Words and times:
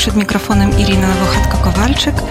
Przed 0.00 0.16
mikrofonem 0.16 0.78
Irina 0.78 1.08
Nowochatko-Kowalczyk. 1.08 2.22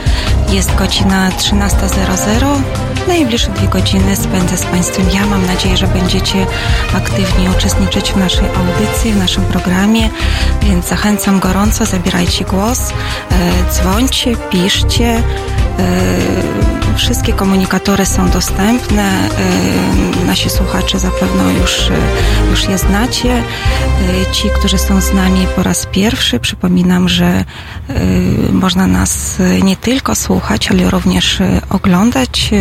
Jest 0.51 0.75
godzina 0.75 1.29
13.00. 1.29 2.61
Najbliższe 3.07 3.49
dwie 3.51 3.67
godziny 3.67 4.15
spędzę 4.15 4.57
z 4.57 4.65
Państwem 4.65 5.05
ja. 5.13 5.25
Mam 5.25 5.45
nadzieję, 5.45 5.77
że 5.77 5.87
będziecie 5.87 6.45
aktywnie 6.93 7.51
uczestniczyć 7.57 8.11
w 8.11 8.17
naszej 8.17 8.47
audycji, 8.47 9.13
w 9.13 9.17
naszym 9.17 9.43
programie, 9.45 10.09
więc 10.69 10.87
zachęcam 10.87 11.39
gorąco, 11.39 11.85
zabierajcie 11.85 12.45
głos, 12.45 12.79
e, 12.89 12.93
dzwońcie, 13.71 14.35
piszcie. 14.49 15.07
E, 15.07 15.23
wszystkie 16.95 17.33
komunikatory 17.33 18.05
są 18.05 18.29
dostępne. 18.29 19.03
E, 19.03 20.25
nasi 20.25 20.49
słuchacze 20.49 20.99
zapewne 20.99 21.53
już, 21.53 21.89
już 22.49 22.69
je 22.69 22.77
znacie. 22.77 23.43
Ci, 24.31 24.49
którzy 24.59 24.77
są 24.77 25.01
z 25.01 25.13
nami 25.13 25.47
po 25.55 25.63
raz 25.63 25.85
pierwszy, 25.85 26.39
przypominam, 26.39 27.09
że 27.09 27.43
można 28.51 28.87
nas 28.87 29.37
nie 29.63 29.75
tylko 29.75 30.15
słuchać, 30.15 30.71
ale 30.71 30.89
również 30.89 31.39
oglądać, 31.69 32.51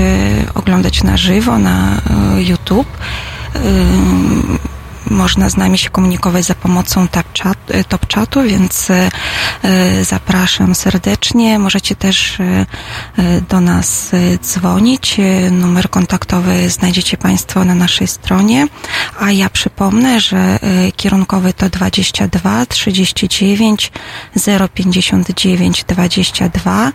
oglądać 0.55 1.03
na 1.03 1.17
żywo 1.17 1.59
na 1.59 2.01
YouTube 2.39 2.89
można 5.11 5.49
z 5.49 5.57
nami 5.57 5.79
się 5.79 5.91
komunikować 5.91 6.45
za 6.45 6.55
pomocą 6.55 7.09
top 7.89 8.15
chatu, 8.15 8.43
więc 8.43 8.89
e, 8.91 9.11
zapraszam 10.05 10.75
serdecznie. 10.75 11.59
Możecie 11.59 11.97
też 11.97 12.41
e, 12.41 12.67
do 13.49 13.61
nas 13.61 14.11
dzwonić. 14.43 15.17
Numer 15.51 15.91
kontaktowy 15.91 16.71
znajdziecie 16.71 17.17
Państwo 17.17 17.65
na 17.65 17.75
naszej 17.75 18.07
stronie. 18.07 18.67
A 19.21 19.31
ja 19.31 19.51
przypomnę, 19.51 20.21
że 20.21 20.39
e, 20.39 20.59
kierunkowy 20.93 21.53
to 21.53 21.69
22 21.69 22.67
39 22.67 23.93
059 24.75 25.85
22, 25.85 26.93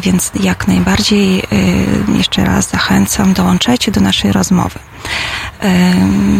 więc 0.00 0.30
jak 0.40 0.68
najbardziej 0.68 1.42
jeszcze 2.18 2.44
raz 2.44 2.70
zachęcam, 2.70 3.32
dołączajcie 3.32 3.92
do 3.92 4.00
naszej 4.00 4.32
rozmowy. 4.32 4.78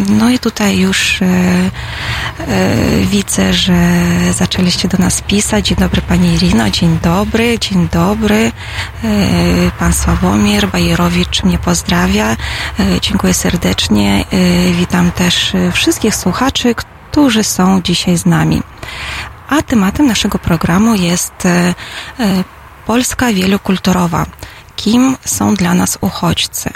No 0.09 0.31
i 0.31 0.39
tutaj 0.39 0.62
już 0.71 1.23
e, 1.23 1.27
e, 1.27 1.71
widzę, 3.11 3.53
że 3.53 3.75
zaczęliście 4.33 4.89
do 4.89 4.99
nas 4.99 5.21
pisać. 5.21 5.67
Dzień 5.67 5.77
dobry 5.77 6.03
Pani 6.03 6.35
Irino, 6.35 6.71
dzień 6.71 6.99
dobry, 7.03 7.59
dzień 7.59 7.89
dobry. 7.93 8.53
E, 9.05 9.11
pan 9.79 9.93
Sławomir 9.93 10.69
Bajerowicz 10.69 11.43
mnie 11.43 11.59
pozdrawia. 11.59 12.37
Dziękuję 13.01 13.35
serdecznie. 13.35 14.25
Witam 14.79 15.11
też 15.13 15.53
wszystkich 15.73 16.15
słuchaczy, 16.15 16.75
którzy 16.75 17.45
są 17.45 17.83
dzisiaj 17.83 18.19
z 18.19 18.27
nami. 18.27 18.63
A 19.49 19.63
tematem 19.63 20.07
naszego 20.07 20.39
programu 20.39 20.95
jest 20.95 21.33
Polska 22.87 23.33
wielokulturowa. 23.33 24.27
Kim 24.77 25.17
są 25.25 25.55
dla 25.55 25.75
nas 25.75 25.99
uchodźcy? 26.01 26.71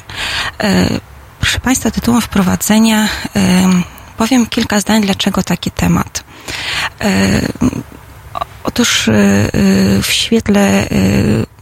Proszę 1.46 1.61
Państwa, 1.61 1.90
tytułem 1.90 2.20
wprowadzenia 2.20 3.08
powiem 4.17 4.46
kilka 4.46 4.80
zdań, 4.80 5.02
dlaczego 5.02 5.42
taki 5.42 5.70
temat. 5.70 6.24
Otóż 8.64 9.08
e, 9.08 9.12
w 10.02 10.07
świetle 10.08 10.61
e, 10.61 10.89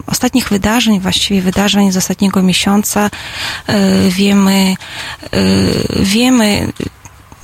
ostatnich 0.06 0.48
wydarzeń, 0.48 1.00
właściwie 1.00 1.42
wydarzeń 1.42 1.92
z 1.92 1.96
ostatniego 1.96 2.42
miesiąca, 2.42 3.10
e, 3.66 3.80
wiemy, 4.08 4.74
wiemy 6.00 6.72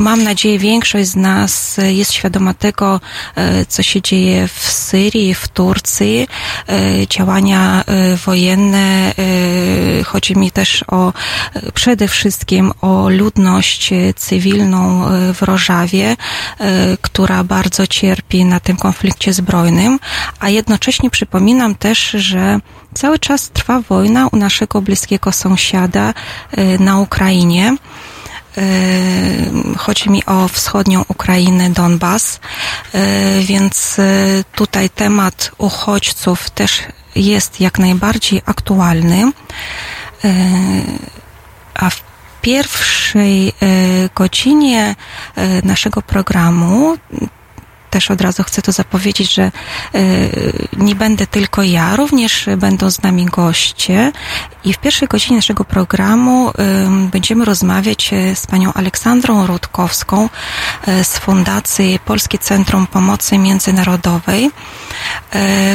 Mam 0.01 0.23
nadzieję, 0.23 0.59
większość 0.59 1.09
z 1.09 1.17
nas 1.17 1.77
jest 1.89 2.13
świadoma 2.13 2.55
tego, 2.55 3.01
e, 3.37 3.67
co 3.67 3.83
się 3.83 4.03
dzieje 4.03 4.49
w 4.49 4.61
Syrii, 4.61 5.35
w 5.35 5.49
Turcji, 5.49 6.29
e, 6.69 7.07
działania 7.07 7.85
e, 7.87 8.17
wojenne. 8.17 9.15
Chodzi 10.05 10.37
mi 10.37 10.51
też 10.51 10.85
o 10.89 11.13
przede 11.75 12.09
wszystkim 12.09 12.73
o 12.81 13.09
ludność 13.09 13.91
cywilną 14.17 15.05
w 15.35 15.43
Rożawie, 15.43 16.17
która 17.01 17.45
bardzo 17.45 17.87
cierpi 17.87 18.45
na 18.45 18.61
tym 18.61 18.77
konflikcie 18.77 19.33
zbrojnym, 19.33 19.99
a 20.41 20.49
jednocześnie 20.49 21.11
przypominam 21.11 21.75
też, 21.75 22.11
że 22.11 22.61
cały 22.95 23.19
czas 23.19 23.51
trwa 23.51 23.81
wojna 23.81 24.29
u 24.33 24.37
naszego 24.37 24.83
bliskiego 24.83 25.33
sąsiada 25.33 26.15
na 26.79 26.99
Ukrainie. 26.99 27.77
Chodzi 29.79 30.11
mi 30.11 30.27
o 30.27 30.49
wschodnią 30.49 31.05
Ukrainę, 31.09 31.71
Donbas, 31.71 32.41
więc 33.43 33.97
tutaj 34.55 34.91
temat 34.91 35.51
uchodźców 35.59 36.51
też 36.51 36.83
jest 37.15 37.61
jak 37.61 37.79
najbardziej 37.79 38.43
aktualny. 38.47 39.33
A 41.75 41.91
w 41.91 42.03
pierwszej 42.43 43.53
godzinie 44.15 44.95
naszego 45.63 46.03
programu 46.03 46.97
też 47.91 48.11
od 48.11 48.21
razu 48.21 48.43
chcę 48.43 48.63
to 48.63 48.73
zapowiedzieć, 48.73 49.35
że 49.35 49.43
e, 49.43 49.51
nie 50.77 50.95
będę 50.95 51.27
tylko 51.27 51.63
ja, 51.63 51.97
również 51.97 52.47
będą 52.57 52.91
z 52.91 53.03
nami 53.03 53.27
goście 53.27 54.13
i 54.65 54.73
w 54.73 54.79
pierwszej 54.79 55.09
godzinie 55.09 55.37
naszego 55.37 55.65
programu 55.65 56.53
będziemy 57.13 57.45
rozmawiać 57.45 58.13
e, 58.13 58.37
z 58.37 58.47
panią 58.47 58.73
Aleksandrą 58.73 59.47
Rutkowską 59.47 60.29
e, 60.87 61.05
z 61.05 61.19
Fundacji 61.19 61.99
Polskie 62.05 62.39
Centrum 62.39 62.87
Pomocy 62.87 63.39
Międzynarodowej, 63.39 64.51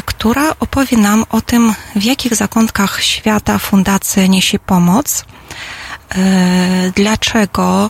która 0.06 0.56
opowie 0.60 0.98
nam 0.98 1.26
o 1.30 1.42
tym, 1.42 1.74
w 1.96 2.04
jakich 2.04 2.36
zakątkach 2.36 3.04
świata 3.04 3.58
fundacja 3.58 4.28
niesie 4.28 4.60
pomoc, 4.60 5.26
dlaczego 6.96 7.90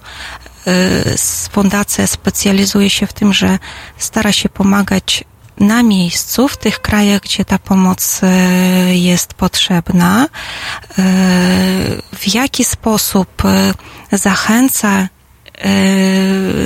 fundacja 1.51 2.07
specjalizuje 2.07 2.89
się 2.89 3.07
w 3.07 3.13
tym, 3.13 3.33
że 3.33 3.59
stara 3.97 4.31
się 4.31 4.49
pomagać 4.49 5.23
na 5.59 5.83
miejscu, 5.83 6.47
w 6.47 6.57
tych 6.57 6.81
krajach, 6.81 7.21
gdzie 7.21 7.45
ta 7.45 7.59
pomoc 7.59 8.21
y, 8.23 8.95
jest 8.95 9.33
potrzebna, 9.33 10.25
y, 10.25 10.27
w 12.15 12.33
jaki 12.33 12.63
sposób 12.63 13.43
zachęca 14.11 15.07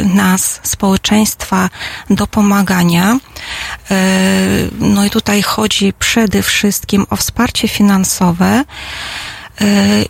nas, 0.05 0.59
społeczeństwa 0.63 1.69
do 2.09 2.27
pomagania. 2.27 3.17
No 4.79 5.05
i 5.05 5.09
tutaj 5.09 5.41
chodzi 5.41 5.93
przede 5.99 6.43
wszystkim 6.43 7.05
o 7.09 7.15
wsparcie 7.15 7.67
finansowe, 7.67 8.63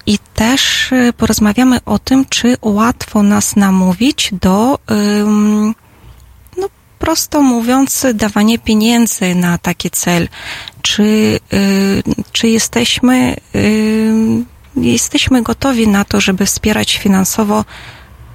i 0.06 0.20
też 0.34 0.92
y, 0.92 1.14
porozmawiamy 1.18 1.80
o 1.86 2.00
tym, 2.00 2.26
czy 2.30 2.58
łatwo 2.62 3.24
nas 3.24 3.56
namówić 3.56 4.30
do, 4.42 4.80
no 6.58 6.68
prosto 7.00 7.42
mówiąc, 7.42 8.06
dawanie 8.14 8.60
pieniędzy 8.60 9.36
na 9.36 9.58
taki 9.58 9.92
cel. 9.92 10.30
Czy, 10.82 11.04
y, 11.54 12.04
czy 12.32 12.48
jesteśmy, 12.48 13.36
jesteśmy 14.76 15.42
gotowi 15.42 15.88
na 15.88 16.06
to, 16.06 16.22
żeby 16.22 16.46
wspierać 16.46 16.98
finansowo 16.98 17.66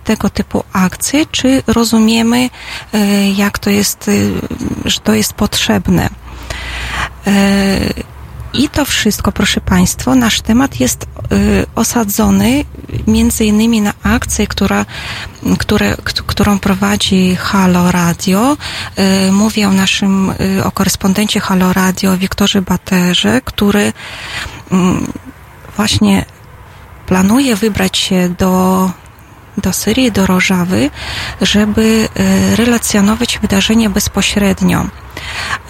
tego 0.04 0.30
typu 0.30 0.64
akcje, 0.72 1.26
czy 1.26 1.62
rozumiemy, 1.66 2.50
y, 2.94 2.98
jak 3.36 3.58
to 3.58 3.70
jest, 3.70 4.10
że 4.84 5.00
to 5.00 5.14
jest 5.14 5.32
potrzebne. 5.32 6.08
I 8.54 8.68
to 8.68 8.84
wszystko, 8.84 9.32
proszę 9.32 9.60
Państwa, 9.60 10.14
nasz 10.14 10.40
temat 10.40 10.80
jest 10.80 11.02
y, 11.32 11.66
osadzony 11.74 12.64
między 13.06 13.44
innymi 13.44 13.80
na 13.80 13.92
akcję, 14.02 14.46
która, 14.46 14.86
które, 15.58 15.96
którą 16.26 16.58
prowadzi 16.58 17.36
Halo 17.36 17.92
Radio. 17.92 18.56
Y, 19.28 19.32
mówię 19.32 19.68
o 19.68 19.72
naszym, 19.72 20.30
y, 20.58 20.64
o 20.64 20.70
korespondencie 20.70 21.40
Halo 21.40 21.72
Radio, 21.72 22.16
Wiktorze 22.16 22.62
Baterze, 22.62 23.40
który 23.44 23.92
mm, 24.72 25.12
właśnie 25.76 26.24
planuje 27.06 27.56
wybrać 27.56 27.98
się 27.98 28.28
do 28.38 28.90
do 29.56 29.72
Syrii, 29.72 30.12
do 30.12 30.26
Rożawy, 30.26 30.90
żeby 31.40 32.08
relacjonować 32.56 33.38
wydarzenia 33.38 33.90
bezpośrednio. 33.90 34.86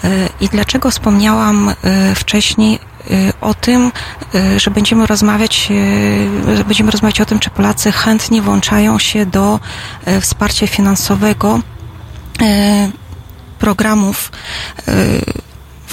E, 0.03 0.29
I 0.41 0.49
dlaczego 0.49 0.91
wspomniałam 0.91 1.69
e, 1.69 2.15
wcześniej 2.15 2.75
e, 2.75 3.33
o 3.41 3.53
tym, 3.53 3.91
że 4.57 4.71
będziemy 4.71 5.05
rozmawiać, 5.05 5.69
będziemy 6.65 6.91
rozmawiać 6.91 7.21
o 7.21 7.25
tym, 7.25 7.39
czy 7.39 7.49
Polacy 7.49 7.91
chętnie 7.91 8.41
włączają 8.41 8.99
się 8.99 9.25
do 9.25 9.59
wsparcia 10.21 10.67
finansowego 10.67 11.59
programów 13.59 14.31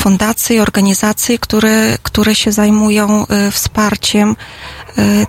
fundacji, 0.03 0.61
organizacji, 0.61 1.39
które, 1.39 1.99
które 2.03 2.35
się 2.35 2.53
zajmują 2.53 3.27
wsparciem 3.51 4.37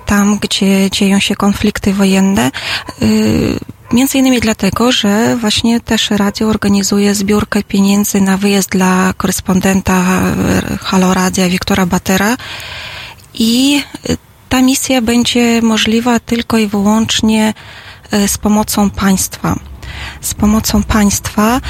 tam, 0.06 0.40
gdzie 0.40 0.90
dzieją 0.92 1.20
się 1.20 1.36
konflikty 1.36 1.94
wojenne 1.94 2.52
Między 3.94 4.18
innymi 4.18 4.40
dlatego, 4.40 4.92
że 4.92 5.38
właśnie 5.38 5.82
też 5.82 6.10
radio 6.10 6.48
organizuje 6.48 7.16
zbiórkę 7.16 7.64
pieniędzy 7.64 8.22
na 8.22 8.38
wyjazd 8.38 8.70
dla 8.70 9.14
korespondenta 9.18 10.04
Halo 10.82 11.14
Radia 11.14 11.50
Wiktora 11.50 11.86
Batera 11.86 12.38
i 13.34 13.84
ta 14.50 14.62
misja 14.62 15.02
będzie 15.02 15.62
możliwa 15.62 16.20
tylko 16.20 16.58
i 16.58 16.68
wyłącznie 16.68 17.54
z 18.28 18.38
pomocą 18.38 18.90
państwa. 18.90 19.56
Z 20.22 20.34
pomocą 20.34 20.84
państwa 20.84 21.62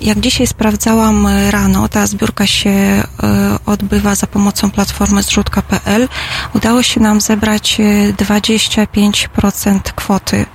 jak 0.00 0.20
dzisiaj 0.20 0.46
sprawdzałam 0.46 1.26
e, 1.26 1.50
rano, 1.50 1.88
ta 1.88 2.06
zbiórka 2.06 2.46
się 2.46 2.70
e, 2.70 3.04
odbywa 3.66 4.14
za 4.14 4.26
pomocą 4.26 4.70
platformy 4.70 5.22
zrzutka.pl. 5.22 6.08
Udało 6.54 6.82
się 6.82 7.00
nam 7.00 7.20
zebrać 7.20 7.78
25% 8.16 9.76
e, 9.76 9.80
kwoty, 9.94 10.46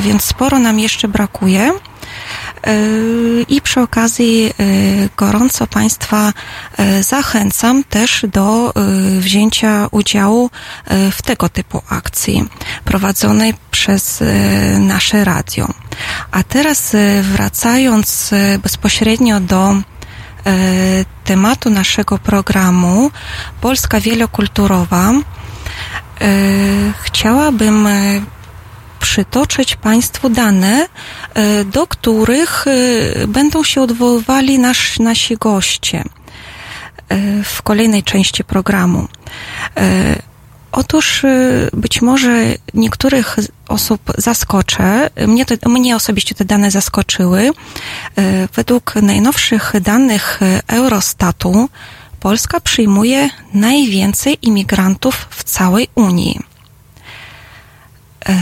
więc 0.00 0.24
sporo 0.24 0.58
nam 0.58 0.78
jeszcze 0.78 1.08
brakuje. 1.08 1.72
I 3.48 3.60
przy 3.60 3.80
okazji 3.80 4.52
gorąco 5.16 5.66
Państwa 5.66 6.32
zachęcam 7.00 7.84
też 7.84 8.26
do 8.32 8.72
wzięcia 9.18 9.88
udziału 9.90 10.50
w 11.12 11.22
tego 11.22 11.48
typu 11.48 11.82
akcji 11.88 12.48
prowadzonej 12.84 13.54
przez 13.70 14.22
nasze 14.78 15.24
radio. 15.24 15.68
A 16.30 16.42
teraz 16.42 16.96
wracając 17.22 18.30
bezpośrednio 18.62 19.40
do 19.40 19.76
tematu 21.24 21.70
naszego 21.70 22.18
programu 22.18 23.10
Polska 23.60 24.00
Wielokulturowa, 24.00 25.12
chciałabym 27.02 27.88
przytoczyć 29.00 29.76
Państwu 29.76 30.28
dane, 30.28 30.88
do 31.72 31.86
których 31.86 32.64
będą 33.28 33.64
się 33.64 33.82
odwoływali 33.82 34.58
nasz, 34.58 34.98
nasi 34.98 35.36
goście 35.36 36.04
w 37.44 37.62
kolejnej 37.62 38.02
części 38.02 38.44
programu. 38.44 39.08
Otóż 40.72 41.22
być 41.72 42.02
może 42.02 42.44
niektórych 42.74 43.36
osób 43.68 44.00
zaskoczę. 44.18 45.10
Mnie, 45.26 45.44
mnie 45.66 45.96
osobiście 45.96 46.34
te 46.34 46.44
dane 46.44 46.70
zaskoczyły. 46.70 47.50
Według 48.54 48.94
najnowszych 48.94 49.72
danych 49.80 50.40
Eurostatu 50.66 51.68
Polska 52.20 52.60
przyjmuje 52.60 53.30
najwięcej 53.54 54.38
imigrantów 54.42 55.26
w 55.30 55.44
całej 55.44 55.88
Unii. 55.94 56.40
Y, 58.28 58.32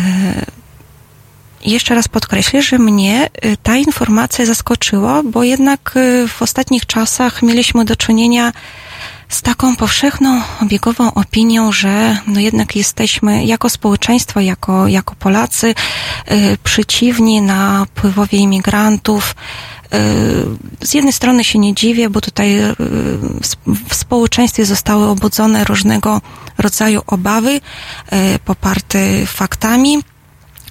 jeszcze 1.65 1.95
raz 1.95 2.09
podkreślę, 2.09 2.63
że 2.63 2.79
mnie 2.79 3.29
ta 3.63 3.77
informacja 3.77 4.47
zaskoczyła, 4.47 5.23
bo 5.23 5.43
jednak 5.43 5.95
w 6.29 6.43
ostatnich 6.43 6.87
czasach 6.87 7.43
mieliśmy 7.43 7.85
do 7.85 7.97
czynienia 7.97 8.53
z 9.29 9.43
taką 9.43 9.77
powszechną, 9.77 10.43
obiegową 10.63 11.15
opinią, 11.15 11.73
że 11.73 12.17
no 12.27 12.41
jednak 12.41 12.77
jesteśmy 12.77 13.45
jako 13.45 13.71
społeczeństwo, 13.71 14.41
jako, 14.41 14.89
jako 14.89 15.15
Polacy 15.15 15.75
y, 16.31 16.59
przeciwni 16.65 17.43
napływowi 17.43 18.39
imigrantów. 18.39 19.35
Z 20.83 20.95
jednej 20.95 21.13
strony 21.13 21.45
się 21.45 21.59
nie 21.59 21.75
dziwię, 21.75 22.11
bo 22.11 22.21
tutaj 22.21 22.59
y, 22.59 22.75
w 23.89 23.95
społeczeństwie 23.95 24.67
zostały 24.67 25.07
obudzone 25.07 25.65
różnego 25.65 26.21
rodzaju 26.59 27.03
obawy 27.07 27.51
y, 27.51 27.61
poparte 28.45 29.27
faktami. 29.27 29.99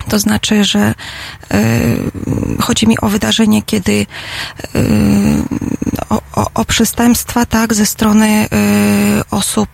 To 0.10 0.20
znaczy, 0.20 0.64
że 0.64 0.94
y, 1.54 2.62
chodzi 2.62 2.88
mi 2.88 3.00
o 3.02 3.10
wydarzenie, 3.10 3.62
kiedy 3.62 4.06
o, 6.10 6.22
o, 6.36 6.50
o, 6.54 6.66
przestępstwa, 6.66 7.46
tak, 7.46 7.74
ze 7.74 7.86
strony 7.86 8.48
osób, 9.32 9.70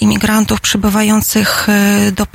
imigrantów 0.00 0.60
przybywających 0.60 1.66
do, 2.12 2.26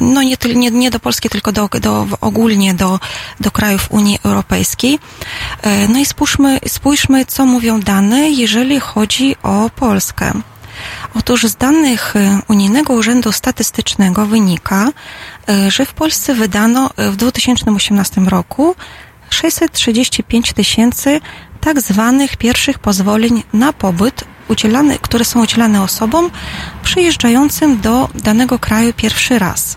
no 0.00 0.22
nie, 0.22 0.36
nie, 0.54 0.70
nie 0.70 0.90
do 0.90 1.00
Polski, 1.00 1.28
tylko 1.28 1.52
do, 1.52 1.68
do, 1.80 2.06
ogólnie 2.20 2.74
do, 2.74 3.00
do 3.40 3.50
krajów 3.50 3.86
Unii 3.90 4.18
Europejskiej. 4.24 4.98
No 5.88 5.98
i 5.98 6.06
spójrzmy, 6.06 6.58
spójrzmy, 6.68 7.26
co 7.26 7.46
mówią 7.46 7.80
dane, 7.80 8.30
jeżeli 8.30 8.80
chodzi 8.80 9.36
o 9.42 9.70
Polskę. 9.76 10.32
Otóż 11.14 11.44
z 11.44 11.56
danych 11.56 12.14
Unijnego 12.48 12.92
Urzędu 12.94 13.32
Statystycznego 13.32 14.26
wynika, 14.26 14.88
że 15.68 15.86
w 15.86 15.92
Polsce 15.92 16.34
wydano 16.34 16.90
w 16.96 17.16
2018 17.16 18.20
roku 18.20 18.74
635 19.30 20.52
tysięcy 20.52 21.20
tak 21.60 21.80
zwanych 21.80 22.36
pierwszych 22.36 22.78
pozwoleń 22.78 23.42
na 23.52 23.72
pobyt, 23.72 24.24
udzielane, 24.50 24.98
które 24.98 25.24
są 25.24 25.42
udzielane 25.42 25.82
osobom 25.82 26.30
przyjeżdżającym 26.82 27.80
do 27.80 28.08
danego 28.14 28.58
kraju 28.58 28.92
pierwszy 28.92 29.38
raz. 29.38 29.76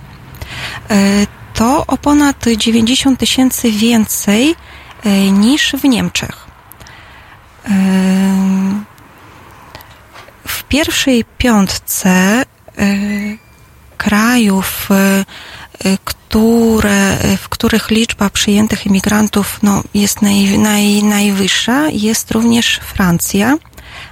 To 1.53 1.85
o 1.87 1.97
ponad 1.97 2.45
90 2.57 3.19
tysięcy 3.19 3.71
więcej 3.71 4.55
niż 5.31 5.71
w 5.71 5.83
Niemczech 5.83 6.47
w 10.47 10.63
pierwszej 10.63 11.25
piątce 11.37 12.45
krajów, 13.97 14.89
które, 16.03 17.17
w 17.37 17.49
których 17.49 17.89
liczba 17.89 18.29
przyjętych 18.29 18.85
imigrantów 18.85 19.59
no, 19.63 19.83
jest 19.93 20.21
naj, 20.21 20.59
naj, 20.59 21.03
najwyższa, 21.03 21.89
jest 21.89 22.31
również 22.31 22.79
Francja, 22.83 23.57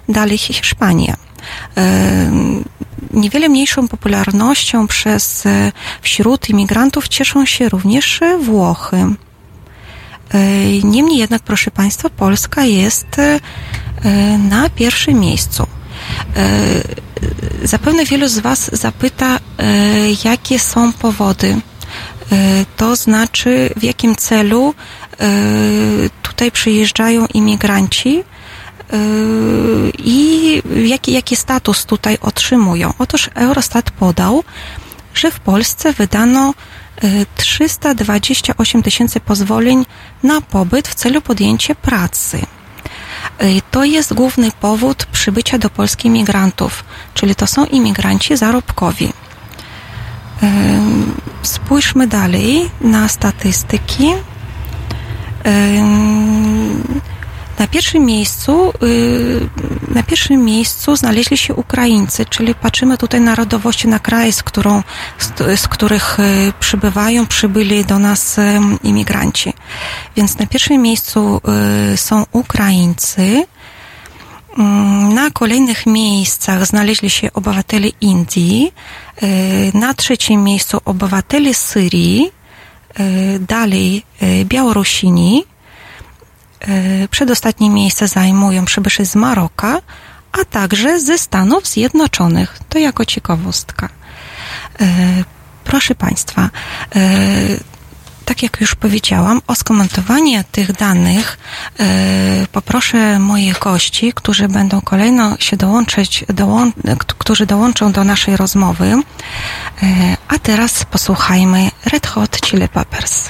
dalej 0.10 0.38
Hiszpania. 0.38 1.16
Niewiele 3.12 3.50
mniejszą 3.50 3.88
popularnością 3.88 4.88
przez, 4.88 5.44
wśród 6.02 6.50
imigrantów 6.50 7.08
cieszą 7.08 7.46
się 7.46 7.70
również 7.70 8.20
Włochy. 8.42 9.06
Niemniej 10.84 11.18
jednak, 11.18 11.42
proszę 11.42 11.72
Państwa, 11.72 12.10
Polska 12.10 12.64
jest 12.64 13.08
na 14.50 14.70
pierwszym 14.70 15.20
miejscu. 15.20 15.68
E, 16.36 17.68
zapewne 17.68 18.06
wielu 18.06 18.28
z 18.28 18.40
Was 18.40 18.70
zapyta, 18.74 19.40
e, 19.58 19.72
jakie 20.26 20.60
są 20.60 20.94
powody, 20.94 21.62
e, 22.32 22.66
to 22.78 22.96
znaczy 22.96 23.70
w 23.78 23.84
jakim 23.84 24.16
celu 24.16 24.74
tutaj 26.22 26.52
przyjeżdżają 26.52 27.26
imigranci 27.34 28.24
i 29.98 30.62
jaki, 30.86 31.12
jaki 31.12 31.36
status 31.36 31.86
tutaj 31.86 32.18
otrzymują. 32.22 32.94
Otóż 33.00 33.30
Eurostat 33.36 33.92
podał, 33.92 34.44
że 35.14 35.32
w 35.32 35.40
Polsce 35.40 35.94
wydano 35.94 36.54
328 37.36 38.84
tysięcy 38.84 39.20
pozwoleń 39.20 39.86
na 40.24 40.42
pobyt 40.42 40.88
w 40.88 40.96
celu 40.96 41.22
podjęcia 41.22 41.76
pracy. 41.76 42.38
Y, 43.44 43.62
to 43.72 43.84
jest 43.84 44.14
główny 44.14 44.52
powód 44.52 45.06
przybycia 45.06 45.58
do 45.58 45.70
Polski 45.70 46.08
imigrantów, 46.08 46.84
czyli 47.14 47.36
to 47.36 47.48
są 47.48 47.66
imigranci 47.66 48.38
zarobkowi. 48.38 49.14
Spójrzmy 51.42 52.08
dalej 52.08 52.70
na 52.82 53.08
statystyki. 53.08 54.14
Na 57.62 57.68
pierwszym 57.68 58.06
miejscu, 58.06 58.74
y, 58.84 59.50
na 59.88 60.04
pierwszym 60.04 60.46
miejscu 60.46 60.96
znaleźli 60.96 61.38
się 61.38 61.54
Ukraińcy, 61.56 62.26
czyli 62.26 62.56
patrzymy 62.56 62.98
tutaj 62.98 63.22
narodowości 63.22 63.88
na 63.88 64.00
kraj, 64.00 64.32
z, 64.32 64.44
którą, 64.44 64.84
z, 65.20 65.60
z 65.60 65.68
których 65.68 66.20
y, 66.20 66.54
przybywają, 66.60 67.28
przybyli 67.28 67.86
do 67.86 68.00
nas 68.00 68.38
y, 68.38 68.42
imigranci. 68.84 69.54
Więc 70.16 70.38
na 70.38 70.46
pierwszym 70.46 70.82
miejscu 70.82 71.42
są 71.96 72.26
Ukraińcy. 72.32 73.46
Mm, 74.58 75.14
na 75.14 75.32
kolejnych 75.32 75.86
miejscach 75.86 76.66
znaleźli 76.66 77.10
się 77.10 77.34
obywatele 77.34 77.88
Indii, 78.02 78.74
na 79.74 79.94
trzecim 79.94 80.44
miejscu 80.44 80.82
obywatele 80.86 81.54
Syrii, 81.54 82.32
dalej 83.40 84.04
Białorusini, 84.46 85.44
przedostatnie 87.12 87.70
miejsce 87.70 88.08
zajmują 88.08 88.66
przybyszy 88.66 89.06
z 89.06 89.16
Maroka, 89.16 89.82
a 90.32 90.46
także 90.46 91.00
ze 91.00 91.18
Stanów 91.18 91.68
Zjednoczonych. 91.68 92.60
To 92.70 92.80
jako 92.80 93.06
ciekawostka. 93.06 93.90
E, 94.82 94.86
proszę 95.64 95.96
Państwa, 95.96 96.50
e, 96.96 97.00
tak 98.26 98.44
jak 98.44 98.62
już 98.62 98.76
powiedziałam, 98.76 99.42
o 99.48 99.56
skomentowanie 99.56 100.44
tych 100.52 100.74
danych 100.74 101.38
poproszę 102.52 103.20
moich 103.20 103.60
gości, 103.60 104.14
którzy 104.14 104.48
będą 104.48 104.82
kolejno 104.82 105.38
się 105.40 105.58
dołączyć, 105.58 106.26
dołą 106.28 106.72
którzy 107.18 107.46
dołączą 107.46 107.92
do 107.92 108.04
naszej 108.04 108.38
rozmowy. 108.38 109.02
A 110.28 110.40
teraz 110.40 110.86
posłuchajmy 110.86 111.72
Red 111.86 112.08
Hot 112.08 112.42
Chili 112.42 112.70
Peppers. 112.70 113.30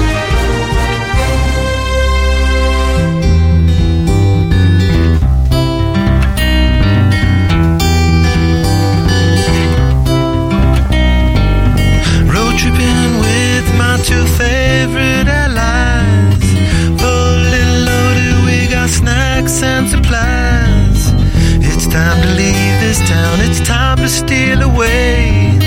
To 24.01 24.09
steal 24.09 24.61
away. 24.61 25.57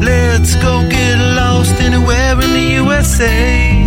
Let's 0.00 0.54
go 0.56 0.82
get 0.88 1.18
lost 1.40 1.80
anywhere 1.80 2.34
in 2.44 2.50
the 2.58 2.66
USA. 2.82 3.86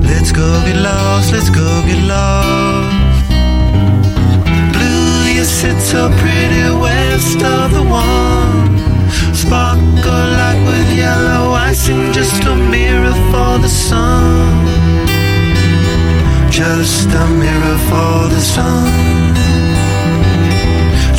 Let's 0.00 0.32
go 0.32 0.48
get 0.66 0.76
lost, 0.76 1.32
let's 1.32 1.50
go 1.50 1.68
get 1.86 2.02
lost. 2.14 3.28
Blue, 4.74 5.32
you 5.36 5.44
sit 5.44 5.78
so 5.80 6.08
pretty 6.20 6.64
west 6.84 7.42
of 7.42 7.72
the 7.72 7.82
one 7.82 8.72
sparkle 9.34 10.26
like 10.40 10.60
with 10.68 10.96
yellow 10.96 11.52
icing, 11.52 12.12
just 12.12 12.42
a 12.44 12.54
mirror 12.54 13.16
for 13.30 13.52
the 13.64 13.68
sun. 13.68 14.66
Just 16.50 17.08
a 17.22 17.26
mirror 17.42 17.78
for 17.88 18.28
the 18.34 18.40
sun. 18.40 19.31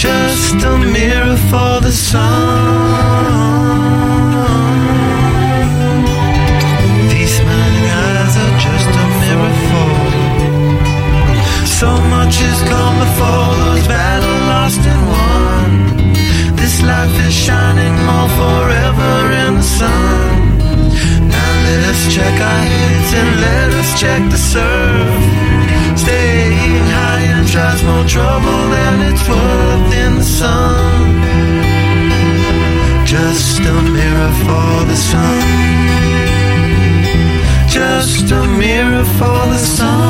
Just 0.03 0.55
a 0.65 0.77
mirror 0.77 1.37
for 1.49 1.79
the 1.79 1.93
sun. 1.93 2.23
These 7.07 7.33
smiling 7.39 7.87
eyes 8.03 8.35
are 8.43 8.55
just 8.67 8.91
a 9.03 9.05
mirror 9.21 9.55
for. 9.69 9.93
So 11.79 11.89
much 12.11 12.35
has 12.43 12.59
come 12.67 12.95
before 13.05 13.51
those 13.63 13.87
battle 13.87 14.39
lost 14.51 14.83
and 14.93 15.03
won. 15.15 15.71
This 16.57 16.75
life 16.83 17.15
is 17.25 17.33
shining 17.33 17.95
more 18.03 18.29
forever 18.41 19.15
in 19.45 19.53
the 19.55 19.67
sun. 19.79 20.57
Now 21.31 21.51
let 21.65 21.81
us 21.91 22.13
check 22.13 22.35
our 22.51 22.63
heads 22.75 23.13
and 23.19 23.29
let 23.39 23.69
us 23.79 23.89
check 24.01 24.21
the 24.29 24.37
surf. 24.51 25.32
Tries 27.53 27.83
more 27.83 28.03
trouble 28.05 28.61
than 28.75 29.13
it's 29.13 29.29
worth 29.29 29.93
in 29.93 30.15
the 30.15 30.23
sun. 30.23 31.21
Just 33.05 33.59
a 33.59 33.81
mirror 33.91 34.31
for 34.43 34.85
the 34.89 34.95
sun. 34.95 35.43
Just 37.69 38.31
a 38.31 38.43
mirror 38.57 39.05
for 39.19 39.39
the 39.53 39.59
sun. 39.59 40.02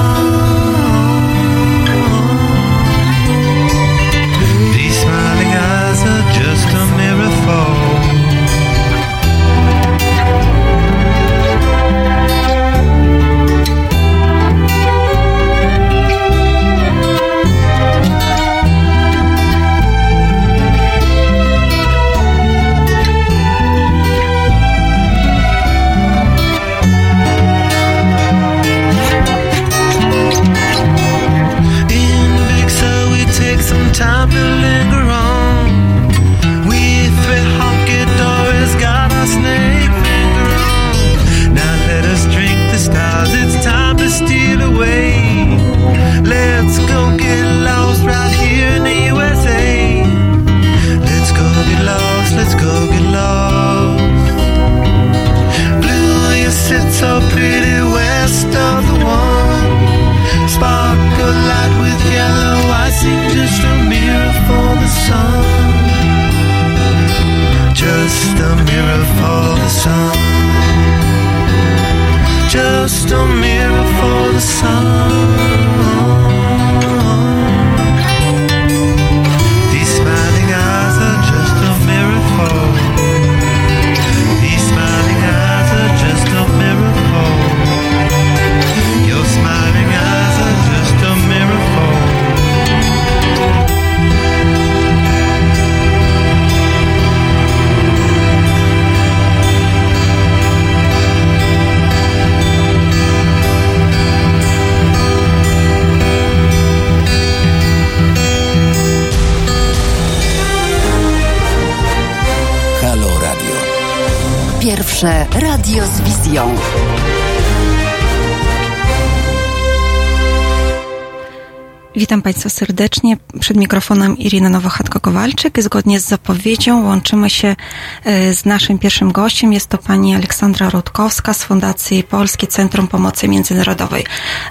Witam 122.04 122.22
Państwa 122.22 122.50
serdecznie. 122.50 123.18
Przed 123.40 123.58
mikrofonem 123.58 124.18
Irina 124.18 124.50
Nowochatko-Kowalczyk. 124.50 125.62
Zgodnie 125.62 126.00
z 126.00 126.08
zapowiedzią 126.08 126.84
łączymy 126.86 127.30
się 127.30 127.56
e, 128.04 128.34
z 128.34 128.46
naszym 128.46 128.80
pierwszym 128.80 129.12
gościem. 129.12 129.54
Jest 129.54 129.68
to 129.68 129.78
pani 129.78 130.16
Aleksandra 130.16 130.70
Rutkowska 130.70 131.34
z 131.34 131.44
Fundacji 131.44 132.04
Polskie 132.04 132.48
Centrum 132.48 132.88
Pomocy 132.88 133.28
Międzynarodowej. 133.28 134.06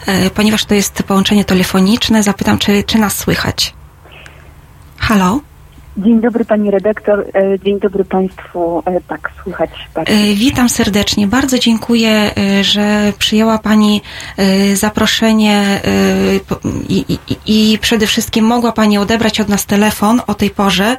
E, 0.07 0.31
Ponieważ 0.31 0.65
to 0.65 0.75
jest 0.75 1.03
połączenie 1.03 1.45
telefoniczne, 1.45 2.23
zapytam, 2.23 2.59
czy, 2.59 2.85
czy 2.85 2.99
nas 2.99 3.17
słychać? 3.17 3.75
Halo? 4.99 5.41
Dzień 5.97 6.21
dobry 6.21 6.45
pani 6.45 6.71
redaktor, 6.71 7.21
e, 7.35 7.59
dzień 7.65 7.81
dobry 7.81 8.05
państwu. 8.05 8.83
E, 8.87 9.01
Tak, 9.01 9.31
słychać 9.43 9.71
bardzo. 9.95 10.13
E, 10.13 10.35
Witam 10.35 10.69
serdecznie. 10.69 11.27
Bardzo 11.27 11.59
dziękuję, 11.59 12.31
że 12.63 13.13
przyjęła 13.19 13.59
Pani 13.59 14.03
zaproszenie 14.75 15.81
i, 16.89 17.05
i, 17.09 17.73
i 17.73 17.79
przede 17.79 18.07
wszystkim 18.07 18.45
mogła 18.45 18.73
Pani 18.73 18.99
odebrać 18.99 19.41
od 19.41 19.49
nas 19.49 19.67
telefon 19.67 20.21
o 20.27 20.35
tej 20.35 20.51
porze. 20.51 20.97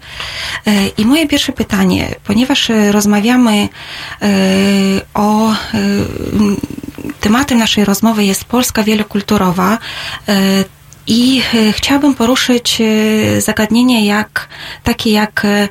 I 0.98 1.06
moje 1.06 1.28
pierwsze 1.28 1.54
pytanie, 1.54 2.08
ponieważ 2.24 2.72
rozmawiamy 2.92 3.70
o 5.14 5.52
tematem 7.20 7.58
naszej 7.58 7.86
rozmowy 7.86 8.26
jest 8.26 8.46
Polska 8.46 8.84
wielokulturowa, 8.84 9.78
I 11.08 11.42
e, 11.54 11.72
chciałabym 11.72 12.16
poruszyć 12.16 12.82
e, 12.82 13.42
zagadnienie 13.42 14.06
jak, 14.06 14.48
takie 14.84 15.12
jak 15.12 15.46
e, 15.46 15.70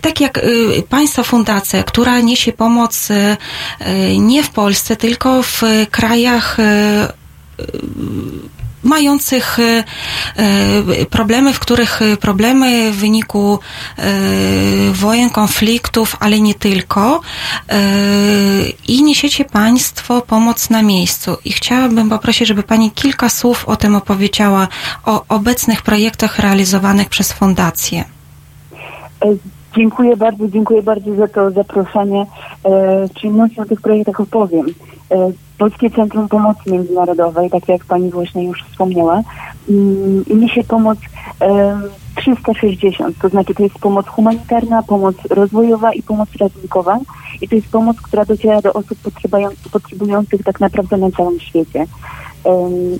tak 0.00 0.20
jak 0.20 0.40
Państwa 0.88 1.22
fundacja, 1.22 1.82
która 1.82 2.20
niesie 2.20 2.52
pomoc 2.52 3.08
nie 4.18 4.42
w 4.42 4.50
Polsce, 4.50 4.96
tylko 4.96 5.42
w 5.42 5.62
krajach 5.90 6.56
mających 8.82 9.58
e, 9.58 9.84
e, 10.36 11.06
problemy, 11.06 11.52
w 11.52 11.60
których 11.60 12.02
e, 12.02 12.16
problemy 12.16 12.92
w 12.92 12.96
wyniku 12.96 13.58
wojen, 14.92 15.30
konfliktów, 15.30 16.16
ale 16.20 16.40
nie 16.40 16.54
tylko. 16.54 17.20
I 18.88 19.02
niesiecie 19.02 19.44
Państwo 19.44 20.20
pomoc 20.20 20.70
na 20.70 20.82
miejscu. 20.82 21.36
I 21.44 21.52
chciałabym 21.52 22.08
poprosić, 22.10 22.48
żeby 22.48 22.62
Pani 22.62 22.90
kilka 22.90 23.28
słów 23.28 23.68
o 23.68 23.76
tym 23.76 23.94
opowiedziała, 23.94 24.68
o 25.04 25.24
obecnych 25.28 25.82
projektach 25.82 26.38
realizowanych 26.38 27.08
przez 27.08 27.32
Fundację. 27.32 28.04
Dziękuję 29.76 30.16
bardzo, 30.16 30.48
dziękuję 30.48 30.82
bardzo 30.82 31.14
za 31.14 31.28
to 31.28 31.50
zaproszenie. 31.50 32.26
Przyjemnością 33.14 33.62
o 33.62 33.66
tych 33.66 33.80
projektach 33.80 34.20
opowiem. 34.20 34.66
Polskie 35.62 35.90
Centrum 35.90 36.28
Pomocy 36.28 36.70
Międzynarodowej, 36.70 37.50
tak 37.50 37.68
jak 37.68 37.84
Pani 37.84 38.10
właśnie 38.10 38.44
już 38.44 38.62
wspomniała, 38.62 39.22
mm, 39.68 40.24
niesie 40.28 40.64
pomoc 40.64 40.98
360, 42.14 43.18
to 43.18 43.28
znaczy 43.28 43.54
to 43.54 43.62
jest 43.62 43.78
pomoc 43.78 44.06
humanitarna, 44.06 44.82
pomoc 44.82 45.16
rozwojowa 45.30 45.92
i 45.92 46.02
pomoc 46.02 46.28
ratunkowa 46.40 46.98
i 47.40 47.48
to 47.48 47.54
jest 47.54 47.68
pomoc, 47.68 48.00
która 48.00 48.24
dociera 48.24 48.62
do 48.62 48.72
osób 48.72 48.98
potrzebujących 49.72 50.42
tak 50.44 50.60
naprawdę 50.60 50.96
na 50.96 51.10
całym 51.10 51.40
świecie. 51.40 51.86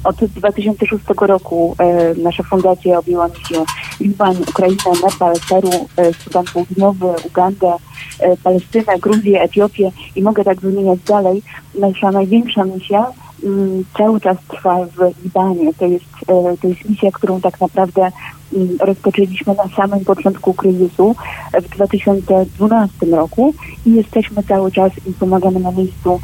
Od 0.05 0.17
2006 0.17 1.05
roku 1.21 1.77
nasza 2.17 2.43
fundacja 2.43 2.99
objęła 2.99 3.29
misję 3.29 3.65
Liban, 4.01 4.37
Ukrainę, 4.49 5.01
Nepal, 5.05 5.35
Peru, 5.49 5.71
e, 5.97 6.13
Sudan 6.15 6.45
Południowy, 6.53 7.07
Ugandę, 7.25 7.73
e, 8.21 8.37
Palestynę, 8.37 8.99
Gruzję, 8.99 9.43
Etiopię 9.43 9.93
i 10.17 10.23
mogę 10.23 10.45
tak 10.45 10.61
wymieniać 10.61 11.01
dalej. 11.01 11.43
Nasza 11.79 12.11
największa 12.11 12.65
misja 12.65 13.07
mm, 13.45 13.85
cały 13.99 14.21
czas 14.21 14.37
trwa 14.49 14.87
w 14.87 15.25
Libanie. 15.25 15.75
To 15.75 15.87
jest, 15.87 16.05
e, 16.29 16.57
to 16.63 16.69
jest 16.69 16.89
misja, 16.89 17.11
którą 17.13 17.41
tak 17.41 17.61
naprawdę 17.61 18.11
mm, 18.55 18.77
rozpoczęliśmy 18.81 19.55
na 19.55 19.77
samym 19.77 20.05
początku 20.05 20.55
kryzysu 20.55 21.17
w 21.63 21.69
2012 21.69 23.07
roku 23.07 23.55
i 23.87 23.95
jesteśmy 23.95 24.43
cały 24.43 24.73
czas 24.73 24.93
i 25.07 25.13
pomagamy 25.13 25.61
na 25.61 25.73
miejscu 25.73 26.21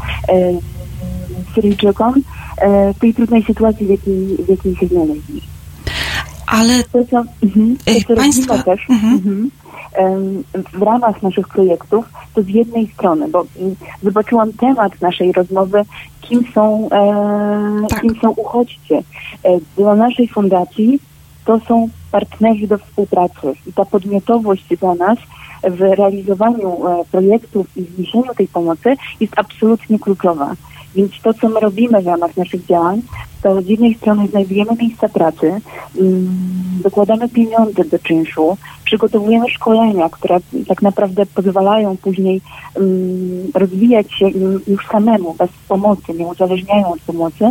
Syryjczykom 1.55 2.15
tej 3.01 3.15
trudnej 3.15 3.43
sytuacji, 3.43 3.87
w 3.87 3.91
jakiej, 3.91 4.37
w 4.37 4.49
jakiej 4.49 4.77
się 4.77 4.87
znaleźli. 4.87 5.41
Ale 6.47 6.85
to, 6.93 6.99
co, 7.11 7.25
mhm, 7.43 7.77
to, 7.85 7.93
co 8.09 8.17
państwo... 8.17 8.59
też 8.59 8.81
mhm. 8.91 9.15
Mhm, 9.15 9.51
w 10.73 10.83
ramach 10.83 11.23
naszych 11.23 11.49
projektów, 11.49 12.05
to 12.35 12.43
z 12.43 12.49
jednej 12.49 12.87
strony, 12.87 13.29
bo 13.29 13.47
mm, 13.59 13.77
zobaczyłam 14.03 14.53
temat 14.53 15.01
naszej 15.01 15.33
rozmowy, 15.33 15.83
kim 16.21 16.45
są, 16.55 16.89
e, 16.93 17.87
tak. 17.89 18.01
kim 18.01 18.15
są 18.23 18.31
uchodźcy. 18.31 18.95
E, 18.95 19.03
dla 19.77 19.95
naszej 19.95 20.29
fundacji 20.29 21.01
to 21.45 21.61
są 21.69 21.89
partnerzy 22.13 22.67
do 22.67 22.79
współpracy 22.79 23.53
i 23.67 23.73
ta 23.73 23.85
podmiotowość 23.85 24.65
dla 24.81 24.95
nas 24.95 25.19
w 25.63 25.81
realizowaniu 25.81 26.89
e, 26.89 27.05
projektów 27.11 27.67
i 27.77 27.85
zniesieniu 27.85 28.35
tej 28.37 28.49
pomocy 28.49 28.97
jest 29.21 29.33
absolutnie 29.37 29.99
kluczowa. 29.99 30.55
Więc 30.99 31.13
to, 31.23 31.35
co 31.35 31.49
my 31.49 31.61
robimy 31.61 32.03
w 32.03 32.07
ramach 32.07 32.37
naszych 32.37 32.67
działań, 32.67 33.03
to 33.43 33.63
z 33.63 33.67
jednej 33.67 33.95
strony 33.95 34.29
znajdujemy 34.29 34.71
miejsca 34.81 35.09
pracy, 35.09 35.61
mm, 35.99 36.29
dokładamy 36.83 37.29
pieniądze 37.29 37.85
do 37.85 37.99
czynszu, 37.99 38.57
przygotowujemy 38.85 39.51
szkolenia, 39.51 40.09
które 40.09 40.39
tak 40.69 40.83
naprawdę 40.83 41.27
pozwalają 41.27 41.97
później 41.97 42.41
mm, 42.77 43.51
rozwijać 43.55 44.07
się 44.13 44.29
już 44.67 44.87
samemu, 44.87 45.35
bez 45.35 45.51
pomocy, 45.69 46.15
nie 46.15 46.27
uzależniają 46.27 46.93
od 46.93 47.01
pomocy 47.01 47.45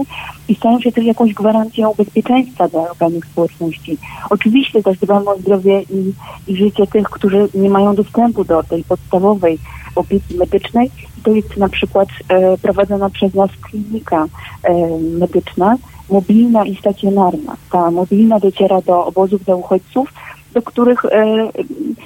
i 0.47 0.55
stają 0.55 0.79
się 0.79 0.91
też 0.91 1.05
jakąś 1.05 1.33
gwarancją 1.33 1.93
bezpieczeństwa 1.97 2.67
dla 2.67 2.81
lokalnych 2.81 3.25
społeczności. 3.25 3.97
Oczywiście 4.29 4.83
też 4.83 4.97
dbamy 4.97 5.29
o 5.29 5.37
zdrowie 5.37 5.81
i, 5.81 6.13
i 6.51 6.55
życie 6.57 6.87
tych, 6.87 7.09
którzy 7.09 7.49
nie 7.53 7.69
mają 7.69 7.95
dostępu 7.95 8.43
do 8.43 8.63
tej 8.63 8.83
podstawowej 8.83 9.59
opieki 9.97 10.37
medycznej. 10.37 10.91
To 11.23 11.31
jest 11.31 11.57
na 11.57 11.69
przykład 11.69 12.09
e, 12.29 12.57
prowadzona 12.57 13.09
przez 13.09 13.33
nas 13.33 13.49
klinika 13.61 14.25
e, 14.63 14.99
medyczna, 14.99 15.75
mobilna 16.09 16.65
i 16.65 16.75
stacjonarna. 16.75 17.55
Ta 17.71 17.91
mobilna 17.91 18.39
dociera 18.39 18.81
do 18.81 19.05
obozów 19.05 19.45
dla 19.45 19.55
uchodźców, 19.55 20.13
do 20.53 20.61
których, 20.61 21.05
e, 21.05 21.49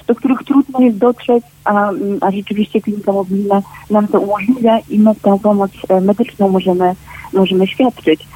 do 0.08 0.16
których 0.16 0.44
trudno 0.44 0.80
jest 0.80 0.98
dotrzeć, 0.98 1.44
a, 1.66 1.92
a 2.22 2.32
rzeczywiście 2.32 2.82
klinika 2.82 3.12
mobilna 3.12 3.62
nam 3.90 4.08
to 4.08 4.20
umożliwia 4.20 4.80
i 4.90 5.00
my 5.00 5.16
tę 5.16 5.40
pomoc 5.44 5.72
medyczną 6.02 6.50
możemy, 6.50 6.96
możemy 7.34 7.68
świadczyć. 7.68 8.28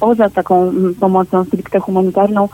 Poza 0.00 0.30
taką 0.30 0.72
pomocą 1.00 1.44
stricte 1.44 1.80
humanitarną 1.80 2.48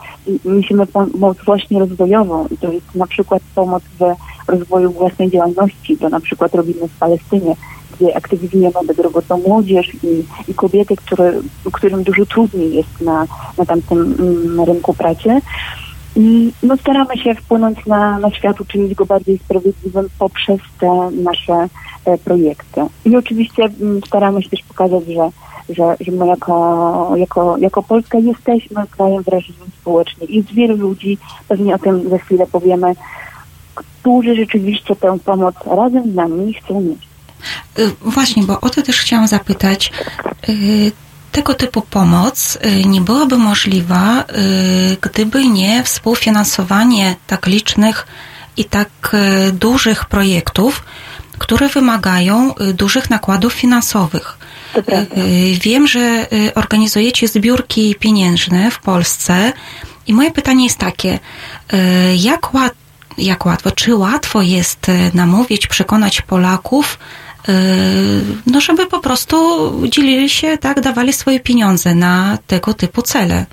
musimy 0.44 0.86
pomoc 0.86 1.38
właśnie 1.46 1.78
rozwojową 1.78 2.46
i 2.50 2.56
to 2.56 2.72
jest 2.72 2.94
na 2.94 3.06
przykład 3.06 3.42
pomoc 3.54 3.82
w 3.98 4.14
rozwoju 4.50 4.90
własnej 4.90 5.30
działalności. 5.30 5.96
To 5.96 6.08
na 6.08 6.20
przykład 6.20 6.54
robimy 6.54 6.88
w 6.88 6.98
Palestynie 6.98 7.56
gdzie 8.00 8.16
aktywizujemy 8.16 8.74
bezrobotną 8.86 9.38
młodzież 9.46 9.94
i, 9.94 10.24
i 10.48 10.54
kobiety, 10.54 10.96
które, 10.96 11.32
którym 11.72 12.02
dużo 12.02 12.26
trudniej 12.26 12.74
jest 12.74 13.00
na, 13.00 13.26
na 13.58 13.64
tamtym 13.66 14.14
mm, 14.18 14.60
rynku 14.60 14.94
pracy. 14.94 15.40
No, 16.62 16.76
staramy 16.76 17.18
się 17.18 17.34
wpłynąć 17.34 17.86
na, 17.86 18.18
na 18.18 18.30
świat, 18.30 18.60
uczynić 18.60 18.94
go 18.94 19.06
bardziej 19.06 19.38
sprawiedliwym 19.38 20.08
poprzez 20.18 20.60
te 20.80 21.10
nasze 21.10 21.68
e, 22.04 22.18
projekty. 22.18 22.80
I 23.04 23.16
oczywiście 23.16 23.62
m, 23.64 23.72
mm, 23.80 24.00
staramy 24.06 24.42
się 24.42 24.50
też 24.50 24.62
pokazać, 24.68 25.04
że, 25.06 25.30
że, 25.68 25.96
że 26.00 26.12
my 26.12 26.26
jako, 26.26 27.12
jako, 27.16 27.58
jako 27.58 27.82
Polska 27.82 28.18
jesteśmy 28.18 28.86
krajem 28.90 29.22
wrażliwym 29.22 29.68
społecznie. 29.80 30.26
Jest 30.28 30.52
wielu 30.52 30.76
ludzi, 30.76 31.18
pewnie 31.48 31.74
o 31.74 31.78
tym 31.78 32.10
za 32.10 32.18
chwilę 32.18 32.46
powiemy, 32.46 32.94
którzy 33.74 34.34
rzeczywiście 34.34 34.96
tę 34.96 35.18
pomoc 35.24 35.54
razem 35.66 36.12
z 36.12 36.14
nami 36.14 36.54
chcą 36.54 36.80
mieć. 36.80 36.98
Y, 37.78 37.90
właśnie, 38.00 38.42
bo 38.42 38.60
o 38.60 38.70
to 38.70 38.82
też 38.82 39.00
chciałam 39.00 39.28
zapytać. 39.28 39.92
Y, 40.48 40.92
tego 41.32 41.54
typu 41.54 41.82
pomoc 41.82 42.58
y, 42.64 42.84
nie 42.84 43.00
byłaby 43.00 43.38
możliwa, 43.38 44.24
gdyby 45.00 45.46
nie 45.46 45.82
współfinansowanie 45.82 47.16
tak 47.26 47.46
licznych 47.46 48.06
i 48.56 48.64
tak 48.64 49.16
dużych 49.52 50.04
projektów, 50.04 50.84
które 51.38 51.68
wymagają 51.68 52.54
dużych 52.74 53.10
nakładów 53.10 53.52
finansowych. 53.52 54.38
Wiem, 55.60 55.86
że 55.86 56.26
organizujecie 56.54 57.28
zbiórki 57.28 57.94
pieniężne 57.94 58.70
w 58.70 58.78
Polsce 58.78 59.52
i 60.06 60.14
moje 60.14 60.30
pytanie 60.30 60.64
jest 60.64 60.78
takie, 60.78 61.18
jak, 62.16 62.54
łat, 62.54 62.74
jak 63.18 63.46
łatwo, 63.46 63.70
czy 63.70 63.94
łatwo 63.94 64.42
jest 64.42 64.86
namówić, 65.14 65.66
przekonać 65.66 66.22
Polaków, 66.22 66.98
no 68.46 68.60
żeby 68.60 68.86
po 68.86 69.00
prostu 69.00 69.36
dzielili 69.88 70.30
się, 70.30 70.58
tak, 70.58 70.80
dawali 70.80 71.12
swoje 71.12 71.40
pieniądze 71.40 71.94
na 71.94 72.38
tego 72.46 72.74
typu 72.74 73.02
cele. 73.02 73.46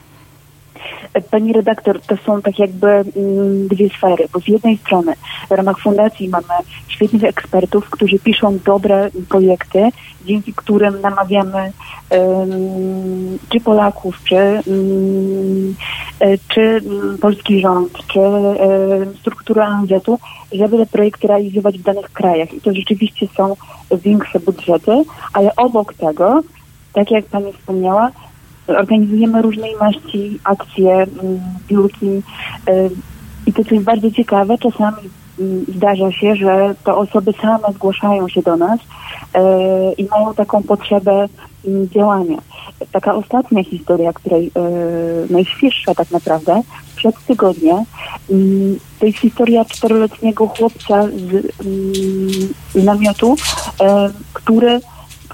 Pani 1.32 1.54
redaktor, 1.54 2.02
to 2.02 2.18
są 2.18 2.42
tak 2.42 2.60
jakby 2.60 2.88
mm, 2.88 3.68
dwie 3.68 3.90
sfery, 3.90 4.26
bo 4.34 4.40
z 4.40 4.48
jednej 4.48 4.78
strony 4.78 5.14
w 5.50 5.52
ramach 5.52 5.80
fundacji 5.80 6.30
mamy 6.30 6.54
świetnych 6.88 7.24
ekspertów, 7.24 7.90
którzy 7.90 8.20
piszą 8.20 8.60
dobre 8.66 9.10
projekty, 9.30 9.90
dzięki 10.26 10.54
którym 10.54 11.02
namawiamy 11.02 11.72
czy 13.50 13.60
Polaków, 13.60 14.24
czy, 14.24 14.36
um, 14.66 15.76
czy 16.48 16.82
polski 17.22 17.62
rząd, 17.62 17.94
czy 18.08 18.20
strukturę 19.20 19.68
ONZ-u, 19.68 20.20
żeby 20.52 20.78
te 20.78 20.86
projekty 20.86 21.28
realizować 21.28 21.80
w 21.80 21.84
danych 21.84 22.10
krajach. 22.10 22.54
I 22.54 22.62
to 22.62 22.74
rzeczywiście 22.74 23.28
są 23.38 23.56
większe 23.92 24.40
budżety, 24.40 25.04
ale 25.34 25.56
obok 25.56 25.94
tego, 25.94 26.42
tak 26.94 27.12
jak 27.12 27.26
Pani 27.26 27.54
wspomniała, 27.54 28.12
organizujemy 28.68 29.42
różnej 29.42 29.76
maści 29.76 30.40
akcje, 30.44 31.08
biurki 31.68 32.08
mm, 32.08 32.22
y, 32.70 32.90
i 33.46 33.54
to, 33.54 33.64
co 33.64 33.76
jest 33.76 33.86
bardzo 33.86 34.12
ciekawe, 34.12 34.58
czasami 34.58 34.98
mm, 35.40 35.66
zdarza 35.76 36.12
się, 36.12 36.36
że 36.36 36.76
to 36.84 36.98
osoby 36.98 37.34
same 37.42 37.74
zgłaszają 37.74 38.30
się 38.30 38.42
do 38.42 38.58
nas 38.58 38.80
y, 38.80 39.94
i 39.98 40.06
mają 40.06 40.34
taką 40.34 40.64
potrzebę 40.64 41.28
mm, 41.68 41.90
działania. 41.90 42.38
Taka 42.92 43.16
ostatnia 43.16 43.64
historia, 43.64 44.14
której 44.14 44.48
y, 44.48 45.34
najświeższa 45.34 45.96
tak 45.96 46.12
naprawdę, 46.12 46.62
przed 46.96 47.16
tygodniem, 47.28 47.78
to 49.00 49.06
jest 49.06 49.18
historia 49.18 49.66
czteroletniego 49.66 50.48
chłopca 50.48 51.08
z, 51.08 51.48
z 52.74 52.84
namiotu, 52.84 53.36
który 54.34 54.80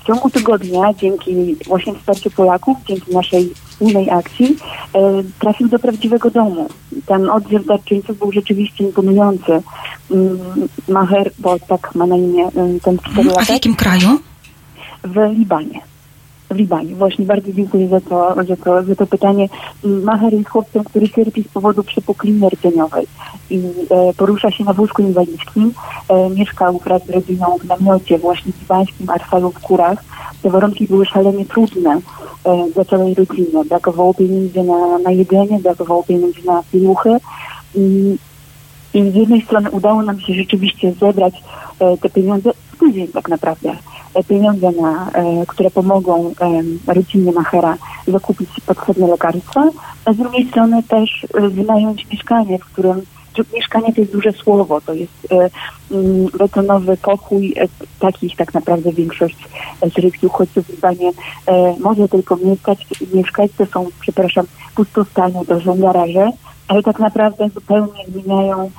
w 0.02 0.04
ciągu 0.04 0.30
tygodnia, 0.30 0.94
dzięki 0.94 1.56
właśnie 1.68 1.96
wsparciu 1.96 2.32
Polaków, 2.32 2.78
dzięki 2.88 3.14
naszej 3.14 3.54
wspólnej 3.70 4.10
akcji, 4.10 4.58
e, 4.96 5.00
trafił 5.40 5.68
do 5.68 5.80
prawdziwego 5.80 6.30
domu. 6.32 6.70
Ten 7.06 7.30
odzew 7.30 7.66
darczyńców 7.66 8.20
był 8.20 8.32
rzeczywiście 8.32 8.84
imponujący. 8.84 9.62
Mm, 10.12 10.40
Maher, 10.88 11.32
bo 11.40 11.60
tak 11.60 11.96
ma 11.96 12.06
na 12.06 12.18
imię 12.18 12.46
e, 12.46 12.80
ten 12.84 12.98
czterolatek. 12.98 13.42
A 13.42 13.46
w 13.46 13.50
jakim 13.50 13.76
kraju? 13.76 14.20
W 15.04 15.38
Libanie 15.38 15.89
w 16.50 16.56
Libanie. 16.56 16.96
Właśnie 16.96 17.26
bardzo 17.26 17.54
dziękuję 17.54 17.88
za 17.88 18.02
to, 18.02 18.36
za 18.48 18.56
to, 18.56 18.84
za 18.84 18.96
to 18.96 19.08
pytanie. 19.08 19.50
Maher 19.84 20.34
jest 20.34 20.50
chłopcem, 20.50 20.84
który 20.84 21.10
cierpi 21.10 21.44
z 21.44 21.48
powodu 21.48 21.84
przepukliny 21.84 22.50
rdzeniowej 22.50 23.08
i 23.50 23.58
e, 23.90 24.14
porusza 24.14 24.52
się 24.52 24.64
na 24.64 24.74
wózku 24.74 25.02
inwalidzkim. 25.02 25.74
E, 26.10 26.30
mieszkał 26.30 26.78
wraz 26.78 27.06
z 27.06 27.10
rodziną 27.10 27.58
w 27.58 27.68
namiocie 27.68 28.18
właśnie 28.18 28.52
libańskim 28.62 29.10
Arfalu 29.10 29.52
w 29.52 29.60
Kurach. 29.60 30.04
Te 30.42 30.50
warunki 30.50 30.88
były 30.88 31.06
szalenie 31.06 31.46
trudne 31.46 32.00
e, 32.44 32.72
dla 32.74 32.86
całej 32.86 33.16
rodziny. 33.16 33.66
Brakowało 33.70 34.14
pieniędzy 34.14 34.64
na, 34.64 34.98
na 34.98 35.12
jedzenie, 35.12 35.60
brakowało 35.60 36.04
pieniędzy 36.04 36.46
na 36.46 36.64
pieluchy. 36.72 37.18
I, 37.76 38.18
I 38.94 39.12
z 39.12 39.16
jednej 39.16 39.42
strony 39.42 39.72
udało 39.72 40.02
nam 40.02 40.20
się 40.20 40.34
rzeczywiście 40.34 40.94
zebrać 40.94 41.34
e, 41.80 41.98
te 41.98 42.10
pieniądze 42.10 42.52
w 42.72 42.80
tydzień 42.80 43.08
tak 43.08 43.30
naprawdę 43.30 43.76
pieniądze, 44.28 44.72
na, 44.72 45.12
e, 45.14 45.46
które 45.48 45.72
pomogą 45.72 46.34
e, 46.42 46.94
rodzinie 46.94 47.32
Machera 47.32 47.78
zakupić 48.08 48.50
potrzebne 48.66 49.08
lekarstwa, 49.08 49.70
a 50.06 50.14
z 50.14 50.18
drugiej 50.18 50.48
strony 50.48 50.84
też 50.84 51.28
wynająć 51.52 52.08
mieszkanie, 52.12 52.60
w 52.60 52.66
którym 52.66 53.02
mieszkanie 53.54 53.94
to 53.94 54.02
jest 54.02 54.14
duże 54.14 54.32
słowo, 54.32 54.82
to 54.82 54.94
jest 54.94 55.28
mm, 55.92 56.28
betonowy 56.40 56.98
pokój, 56.98 57.56
takich 58.00 58.36
tak 58.36 58.54
naprawdę 58.54 58.94
większość 58.94 59.38
syryjskich 59.96 60.24
uchodźców 60.24 60.66
w 60.66 60.70
Libanie 60.70 61.12
może 61.80 62.08
tylko 62.08 62.36
mieszkać, 62.36 62.86
mieszkać, 63.14 63.52
to 63.58 63.66
są, 63.66 63.88
przepraszam, 64.00 64.46
pustostanie, 64.76 65.46
to 65.46 65.62
są 65.62 65.78
ale 66.68 66.84
tak 66.84 67.00
naprawdę 67.00 67.50
zupełnie 67.50 68.06
zmieniają 68.08 68.72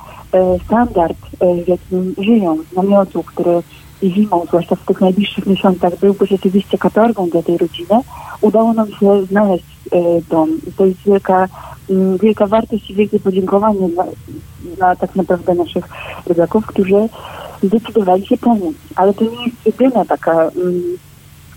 standard, 0.65 1.17
w 1.65 1.67
jakim 1.67 2.15
żyją, 2.17 2.57
namiotu, 2.75 3.23
który 3.23 3.63
zimą, 4.03 4.45
zwłaszcza 4.47 4.75
w 4.75 4.85
tych 4.85 5.01
najbliższych 5.01 5.45
miesiącach, 5.45 5.99
byłby 5.99 6.25
rzeczywiście 6.25 6.77
katorgą 6.77 7.29
dla 7.29 7.43
tej 7.43 7.57
rodziny, 7.57 8.01
udało 8.41 8.73
nam 8.73 8.87
się 8.87 9.25
znaleźć 9.25 9.65
e, 9.91 10.21
dom. 10.29 10.49
I 10.67 10.71
to 10.71 10.85
jest 10.85 10.99
wielka, 11.05 11.47
m, 11.89 12.17
wielka 12.17 12.47
wartość 12.47 12.89
i 12.89 12.95
wielkie 12.95 13.19
podziękowanie 13.19 13.89
dla, 13.89 14.05
dla 14.77 14.95
tak 14.95 15.15
naprawdę 15.15 15.55
naszych 15.55 15.85
rodaków, 16.27 16.65
którzy 16.65 17.09
zdecydowali 17.63 18.27
się 18.27 18.37
pomóc. 18.37 18.75
Ale 18.95 19.13
to 19.13 19.23
nie 19.23 19.45
jest 19.45 19.65
jedyna 19.65 20.05
taka 20.05 20.43
m, 20.43 20.51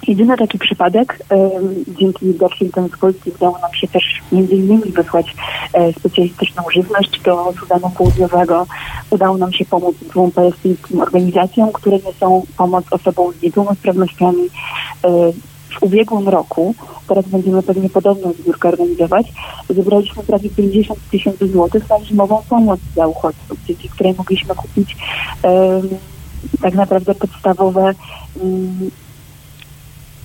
Jedyny 0.08 0.36
taki 0.36 0.58
przypadek, 0.58 1.18
dzięki 1.98 2.32
Washington 2.32 2.88
z 2.88 2.98
Polski 2.98 3.30
udało 3.30 3.58
nam 3.58 3.74
się 3.74 3.88
też 3.88 4.20
między 4.32 4.54
innymi 4.54 4.92
wysłać 4.92 5.34
e, 5.72 5.92
specjalistyczną 5.92 6.62
żywność 6.74 7.20
do 7.20 7.52
Sudanu 7.60 7.90
Południowego. 7.90 8.66
Udało 9.10 9.38
nam 9.38 9.52
się 9.52 9.64
pomóc 9.64 9.96
dwóm 10.10 10.30
palestyńskim 10.30 11.00
organizacjom, 11.00 11.72
które 11.72 11.98
niosą 11.98 12.42
pomoc 12.56 12.84
osobom 12.90 13.32
z 13.32 13.42
niepełnosprawnościami 13.42 14.42
e, 15.04 15.08
w 15.74 15.82
ubiegłym 15.82 16.28
roku, 16.28 16.74
teraz 17.08 17.28
będziemy 17.28 17.62
pewnie 17.62 17.90
podobną 17.90 18.32
zbiórkę 18.32 18.68
organizować, 18.68 19.32
zebraliśmy 19.70 20.22
prawie 20.22 20.50
50 20.50 20.98
tysięcy 21.10 21.48
złotych 21.48 21.90
na 21.90 22.04
zimową 22.04 22.42
pomoc 22.48 22.80
dla 22.94 23.06
uchodźców, 23.06 23.58
dzięki 23.66 23.88
której 23.88 24.14
mogliśmy 24.18 24.54
kupić 24.54 24.96
um, 25.42 25.88
tak 26.62 26.74
naprawdę 26.74 27.14
podstawowe 27.14 27.94
um, 28.42 28.90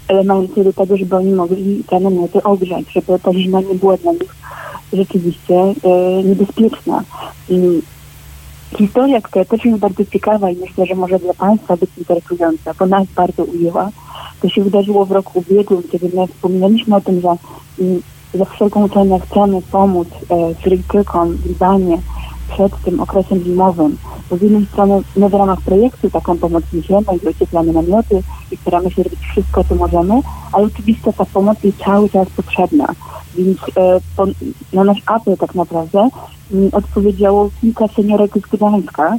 elementy 0.09 0.63
do 0.63 0.73
tego, 0.73 0.97
żeby 0.97 1.15
oni 1.15 1.33
mogli 1.33 1.83
te 1.83 1.99
namioty 1.99 2.43
ogrzać, 2.43 2.85
żeby 2.93 3.19
ta 3.19 3.33
zima 3.33 3.61
nie 3.61 3.75
była 3.75 3.97
dla 3.97 4.11
nich 4.11 4.35
rzeczywiście 4.93 5.55
e, 5.55 6.23
niebezpieczna. 6.23 7.03
I 7.49 7.81
historia, 8.77 9.21
która 9.21 9.45
też 9.45 9.65
jest 9.65 9.79
bardzo 9.79 10.05
ciekawa 10.05 10.49
i 10.49 10.57
myślę, 10.57 10.85
że 10.85 10.95
może 10.95 11.19
dla 11.19 11.33
Państwa 11.33 11.77
być 11.77 11.89
interesująca, 11.97 12.73
bo 12.79 12.85
nas 12.85 13.07
bardzo 13.15 13.43
ujęła, 13.43 13.89
to 14.41 14.49
się 14.49 14.63
wydarzyło 14.63 15.05
w 15.05 15.11
roku 15.11 15.39
ubiegłym, 15.39 15.83
kiedy 15.91 16.09
my 16.13 16.27
wspominaliśmy 16.27 16.95
o 16.95 17.01
tym, 17.01 17.21
że 17.21 17.35
mm, 17.79 18.01
za 18.33 18.45
wszelką 18.45 18.89
cenę 18.89 19.19
chcemy 19.19 19.61
pomóc 19.71 20.07
e, 20.29 20.63
Syryjczykom 20.63 21.37
w 21.37 21.45
Libanie 21.45 21.97
przed 22.49 22.81
tym 22.81 22.99
okresem 22.99 23.43
zimowym. 23.43 23.97
Bo 24.29 24.37
z 24.37 24.41
jednej 24.41 24.65
strony 24.65 25.01
my 25.15 25.29
w 25.29 25.33
ramach 25.33 25.61
projektu 25.61 26.09
taką 26.09 26.37
pomoc 26.37 26.63
niesiemy 26.73 27.05
i 27.23 27.27
ocieplamy 27.27 27.73
namioty 27.73 28.23
i 28.51 28.57
staramy 28.57 28.91
się 28.91 29.03
robić 29.03 29.19
wszystko, 29.19 29.63
co 29.63 29.75
możemy, 29.75 30.21
ale 30.51 30.65
oczywiście 30.65 31.13
ta 31.13 31.25
pomoc 31.25 31.63
jest 31.63 31.77
cały 31.77 32.09
czas 32.09 32.27
potrzebna. 32.29 32.87
Więc 33.35 33.57
e, 33.75 33.99
po, 34.15 34.25
na 34.73 34.83
nasz 34.83 35.01
apel 35.05 35.37
tak 35.37 35.55
naprawdę 35.55 36.09
odpowiedziało 36.71 37.49
kilka 37.61 37.87
seniorek 37.87 38.31
z 38.37 38.41
Gdańska. 38.41 39.15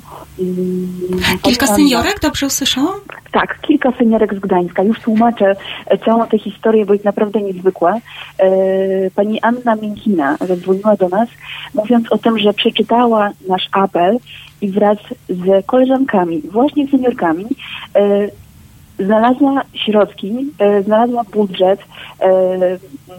kilka 1.43 1.67
seniorek? 1.67 2.21
Dobrze 2.23 2.47
usłyszałam? 2.47 3.01
Tak, 3.33 3.61
kilka 3.61 3.93
seniorek 3.93 4.35
z 4.35 4.39
Gdańska. 4.39 4.83
Już 4.83 5.01
tłumaczę 5.01 5.57
e, 5.87 5.99
całą 5.99 6.27
tę 6.27 6.39
historię, 6.39 6.87
bo 6.87 6.93
jest 6.93 7.05
naprawdę 7.05 7.43
niezwykła. 7.43 7.95
E, 8.39 8.51
pani 9.11 9.41
Anna 9.41 9.77
Miękina 9.83 10.37
zadzwoniła 10.41 10.97
do 10.97 11.09
nas, 11.09 11.29
mówiąc 11.75 12.13
o 12.13 12.19
tym, 12.19 12.39
że 12.39 12.55
przeczytała 12.55 13.31
nasz 13.49 13.69
apel 13.73 14.19
i 14.61 14.69
wraz 14.71 14.99
z 15.29 15.67
koleżankami, 15.67 16.43
właśnie 16.51 16.89
seniorkami, 16.89 17.47
e, 17.95 18.29
znalazła 18.99 19.63
środki, 19.75 20.33
znalazła 20.85 21.25
budżet, 21.33 21.81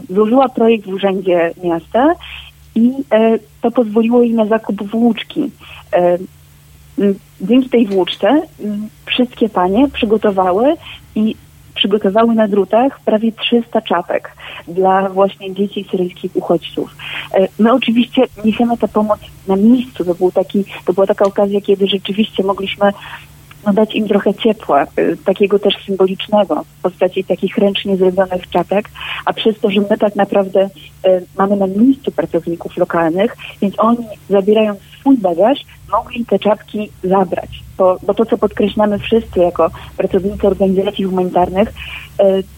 złożyła 0.09 0.49
projekt 0.49 0.85
w 0.85 0.93
Urzędzie 0.93 1.51
Miasta 1.63 2.15
i 2.75 2.93
e, 3.11 3.39
to 3.61 3.71
pozwoliło 3.71 4.21
jej 4.21 4.33
na 4.33 4.45
zakup 4.45 4.83
włóczki. 4.83 5.51
E, 5.93 6.17
dzięki 7.41 7.69
tej 7.69 7.87
włóczce 7.87 8.41
wszystkie 9.05 9.49
panie 9.49 9.89
przygotowały 9.89 10.75
i 11.15 11.35
przygotowały 11.75 12.35
na 12.35 12.47
drutach 12.47 12.99
prawie 12.99 13.31
300 13.31 13.81
czapek 13.81 14.31
dla 14.67 15.09
właśnie 15.09 15.53
dzieci 15.53 15.85
syryjskich 15.91 16.35
uchodźców. 16.35 16.95
E, 17.33 17.47
my 17.59 17.73
oczywiście 17.73 18.21
niesiemy 18.45 18.77
tę 18.77 18.87
pomoc 18.87 19.19
na 19.47 19.55
miejscu. 19.55 20.05
To, 20.05 20.15
był 20.15 20.31
taki, 20.31 20.65
to 20.85 20.93
była 20.93 21.07
taka 21.07 21.25
okazja, 21.25 21.61
kiedy 21.61 21.87
rzeczywiście 21.87 22.43
mogliśmy 22.43 22.91
no, 23.65 23.73
dać 23.73 23.95
im 23.95 24.07
trochę 24.07 24.33
ciepła, 24.33 24.83
y, 24.99 25.17
takiego 25.25 25.59
też 25.59 25.73
symbolicznego, 25.85 26.63
w 26.79 26.81
postaci 26.81 27.23
takich 27.23 27.57
ręcznie 27.57 27.97
zrobionych 27.97 28.49
czapek, 28.49 28.89
a 29.25 29.33
przez 29.33 29.59
to, 29.59 29.69
że 29.69 29.81
my 29.81 29.97
tak 29.97 30.15
naprawdę 30.15 30.69
y, 31.07 31.25
mamy 31.37 31.55
na 31.55 31.67
miejscu 31.67 32.11
pracowników 32.11 32.77
lokalnych, 32.77 33.37
więc 33.61 33.75
oni 33.77 34.05
zabierając 34.29 34.79
swój 34.99 35.17
bagaż, 35.17 35.59
mogli 35.91 36.25
te 36.25 36.39
czapki 36.39 36.89
zabrać. 37.03 37.49
Bo, 37.77 37.97
bo 38.03 38.13
to, 38.13 38.25
co 38.25 38.37
podkreślamy 38.37 38.99
wszyscy 38.99 39.39
jako 39.39 39.71
pracownicy 39.97 40.47
organizacji 40.47 41.05
humanitarnych, 41.05 41.69
y, 41.69 41.73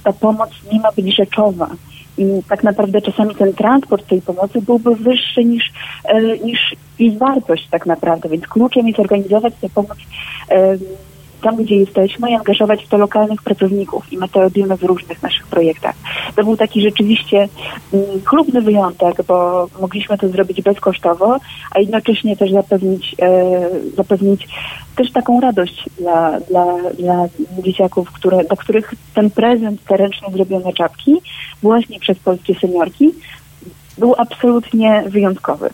ta 0.03 0.13
pomoc 0.13 0.49
nie 0.71 0.79
ma 0.79 0.91
być 0.91 1.15
rzeczowa. 1.15 1.69
I 2.17 2.25
tak 2.49 2.63
naprawdę 2.63 3.01
czasami 3.01 3.35
ten 3.35 3.53
transport 3.53 4.07
tej 4.07 4.21
pomocy 4.21 4.61
byłby 4.61 4.95
wyższy 4.95 5.45
niż, 5.45 5.71
e, 6.05 6.37
niż 6.37 6.75
jej 6.99 7.17
wartość 7.17 7.67
tak 7.69 7.85
naprawdę. 7.85 8.29
Więc 8.29 8.47
kluczem 8.47 8.87
jest 8.87 8.99
organizować 8.99 9.53
tę 9.61 9.69
pomoc 9.69 9.97
tam, 11.43 11.55
gdzie 11.55 11.75
jesteśmy 11.75 12.31
i 12.31 12.35
angażować 12.35 12.85
w 12.85 12.87
to 12.87 12.97
lokalnych 12.97 13.41
pracowników 13.41 14.13
i 14.13 14.17
my 14.17 14.29
to 14.29 14.41
robimy 14.41 14.77
w 14.77 14.83
różnych 14.83 15.23
naszych 15.23 15.47
projektach. 15.47 15.95
To 16.35 16.43
był 16.43 16.57
taki 16.57 16.81
rzeczywiście 16.81 17.49
mm, 17.93 18.05
chlubny 18.25 18.61
wyjątek, 18.61 19.23
bo 19.27 19.67
mogliśmy 19.81 20.17
to 20.17 20.29
zrobić 20.29 20.61
bezkosztowo, 20.61 21.37
a 21.71 21.79
jednocześnie 21.79 22.37
też 22.37 22.51
zapewnić, 22.51 23.15
e, 23.21 23.69
zapewnić 23.95 24.47
też 24.95 25.11
taką 25.11 25.41
radość 25.41 25.85
dla, 25.99 26.39
dla, 26.39 26.65
dla 26.99 27.27
dzieciaków, 27.63 28.11
które, 28.11 28.43
dla 28.43 28.57
których 28.57 28.93
ten 29.13 29.29
prezent, 29.29 29.83
te 29.83 29.97
ręcznie 29.97 30.27
zrobione 30.33 30.73
czapki 30.73 31.21
właśnie 31.61 31.99
przez 31.99 32.19
polskie 32.19 32.55
seniorki 32.55 33.11
był 33.97 34.15
absolutnie 34.17 35.03
wyjątkowy. 35.07 35.69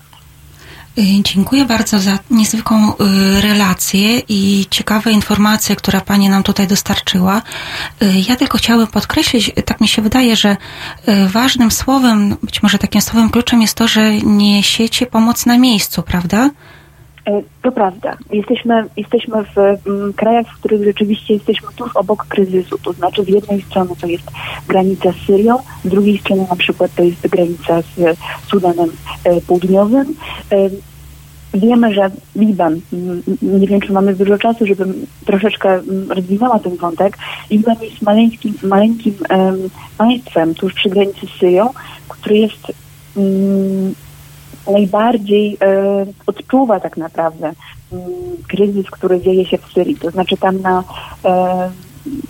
Y, 0.99 1.23
dziękuję 1.23 1.65
bardzo 1.65 1.99
za 1.99 2.19
niezwykłą 2.31 2.93
y, 2.93 3.41
relację 3.41 4.21
i 4.29 4.65
ciekawe 4.69 5.11
informacje, 5.11 5.75
które 5.75 6.01
Pani 6.01 6.29
nam 6.29 6.43
tutaj 6.43 6.67
dostarczyła. 6.67 7.41
Y, 8.01 8.05
ja 8.29 8.35
tylko 8.35 8.57
chciałabym 8.57 8.87
podkreślić, 8.87 9.51
tak 9.65 9.81
mi 9.81 9.87
się 9.87 10.01
wydaje, 10.01 10.35
że 10.35 10.57
ważnym 11.27 11.71
słowem, 11.71 12.35
być 12.43 12.63
może 12.63 12.77
takim 12.77 13.01
słowem 13.01 13.29
kluczem 13.29 13.61
jest 13.61 13.77
to, 13.77 13.87
że 13.87 14.13
niesiecie 14.13 15.05
pomoc 15.05 15.45
na 15.45 15.57
miejscu, 15.57 16.03
prawda? 16.03 16.49
E, 17.29 17.41
to 17.61 17.71
prawda. 17.71 18.17
Jesteśmy, 18.31 18.85
jesteśmy 18.97 19.43
w 19.43 19.57
m, 19.57 20.13
krajach, 20.15 20.47
w 20.47 20.59
których 20.59 20.83
rzeczywiście 20.83 21.33
jesteśmy 21.33 21.67
tuż 21.75 21.95
obok 21.95 22.25
kryzysu. 22.25 22.77
To 22.77 22.93
znaczy 22.93 23.23
z 23.23 23.27
jednej 23.27 23.61
strony 23.61 23.91
to 24.01 24.07
jest 24.07 24.23
granica 24.67 25.11
z 25.11 25.25
Syrią, 25.25 25.57
z 25.85 25.89
drugiej 25.89 26.17
strony 26.17 26.45
na 26.49 26.55
przykład 26.55 26.95
to 26.95 27.03
jest 27.03 27.27
granica 27.27 27.81
z 27.81 28.17
Sudanem 28.47 28.89
e, 29.23 29.41
Południowym. 29.41 30.15
Wiemy, 31.53 31.93
że 31.93 32.09
Liban, 32.35 32.79
nie 33.41 33.67
wiem, 33.67 33.81
czy 33.81 33.93
mamy 33.93 34.15
dużo 34.15 34.37
czasu, 34.37 34.65
żebym 34.65 35.05
troszeczkę 35.25 35.81
rozwinęła 36.09 36.59
ten 36.59 36.75
wątek, 36.75 37.17
Liban 37.51 37.75
jest 37.81 38.01
maleńkim, 38.01 38.53
maleńkim 38.63 39.13
um, 39.29 39.69
państwem 39.97 40.55
tuż 40.55 40.73
przy 40.73 40.89
granicy 40.89 41.27
z 41.27 41.39
Syrią, 41.39 41.69
który 42.07 42.37
jest 42.37 42.67
um, 43.15 43.95
najbardziej 44.71 45.57
e, 45.61 46.05
odczuwa 46.25 46.79
tak 46.79 46.97
naprawdę 46.97 47.51
um, 47.89 48.01
kryzys, 48.47 48.89
który 48.89 49.21
dzieje 49.21 49.45
się 49.45 49.57
w 49.57 49.73
Syrii. 49.73 49.95
To 49.95 50.11
znaczy 50.11 50.37
tam 50.37 50.61
na 50.61 50.83
e, 51.25 51.69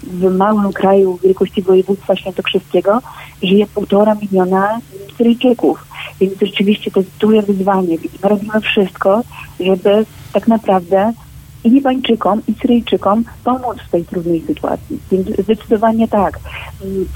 w 0.04 0.38
małym 0.38 0.74
kraju 0.74 1.20
wielkości 1.24 1.62
województwa 1.62 2.16
świętokrzyskiego 2.16 3.02
żyje 3.44 3.68
półtora 3.68 4.16
miliona 4.16 4.80
Syryjczyków. 5.18 5.86
Więc 6.20 6.34
rzeczywiście 6.42 6.92
to 6.92 7.00
jest 7.00 7.12
duże 7.20 7.42
wyzwanie. 7.42 7.98
My 8.24 8.30
robimy 8.30 8.62
wszystko, 8.62 9.22
żeby 9.60 10.06
tak 10.34 10.48
naprawdę 10.48 11.14
i 11.64 11.70
Libańczykom, 11.70 12.42
i 12.48 12.54
Syryjczykom 12.54 13.24
pomóc 13.44 13.78
w 13.88 13.92
tej 13.92 14.06
trudnej 14.06 14.42
sytuacji. 14.42 15.00
Więc 15.12 15.28
zdecydowanie 15.28 16.08
tak. 16.08 16.40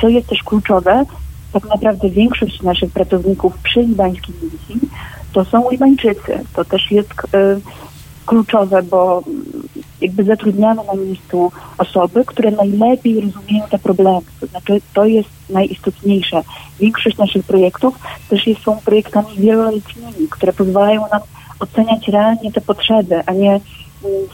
Co 0.02 0.08
jest 0.10 0.28
też 0.28 0.44
kluczowe, 0.44 1.06
tak 1.54 1.66
naprawdę 1.70 2.10
większość 2.10 2.62
naszych 2.62 2.92
pracowników 2.92 3.58
przy 3.58 3.82
libańskiej 3.82 4.36
misji 4.44 4.90
to 5.34 5.46
są 5.46 5.72
Libańczycy. 5.72 6.40
To 6.56 6.66
też 6.66 6.92
jest 6.92 7.12
y, 7.12 7.62
kluczowe, 8.26 8.84
bo 8.84 9.24
jakby 10.02 10.24
zatrudniamy 10.24 10.82
na 10.84 10.94
miejscu 10.94 11.52
osoby, 11.78 12.26
które 12.26 12.52
najlepiej 12.52 13.22
rozumieją 13.22 13.66
te 13.70 13.80
problemy. 13.80 14.22
To 14.40 14.48
znaczy, 14.48 14.82
to 14.94 15.06
jest 15.06 15.30
najistotniejsze. 15.50 16.42
Większość 16.80 17.18
naszych 17.18 17.46
projektów 17.46 18.00
też 18.30 18.48
jest, 18.48 18.62
są 18.62 18.78
projektami 18.78 19.38
wieloletnimi, 19.38 20.28
które 20.30 20.54
pozwalają 20.54 21.02
nam 21.12 21.22
oceniać 21.60 22.08
realnie 22.08 22.52
te 22.52 22.62
potrzeby, 22.62 23.22
a 23.26 23.34
nie 23.34 23.52
mm, 23.52 23.62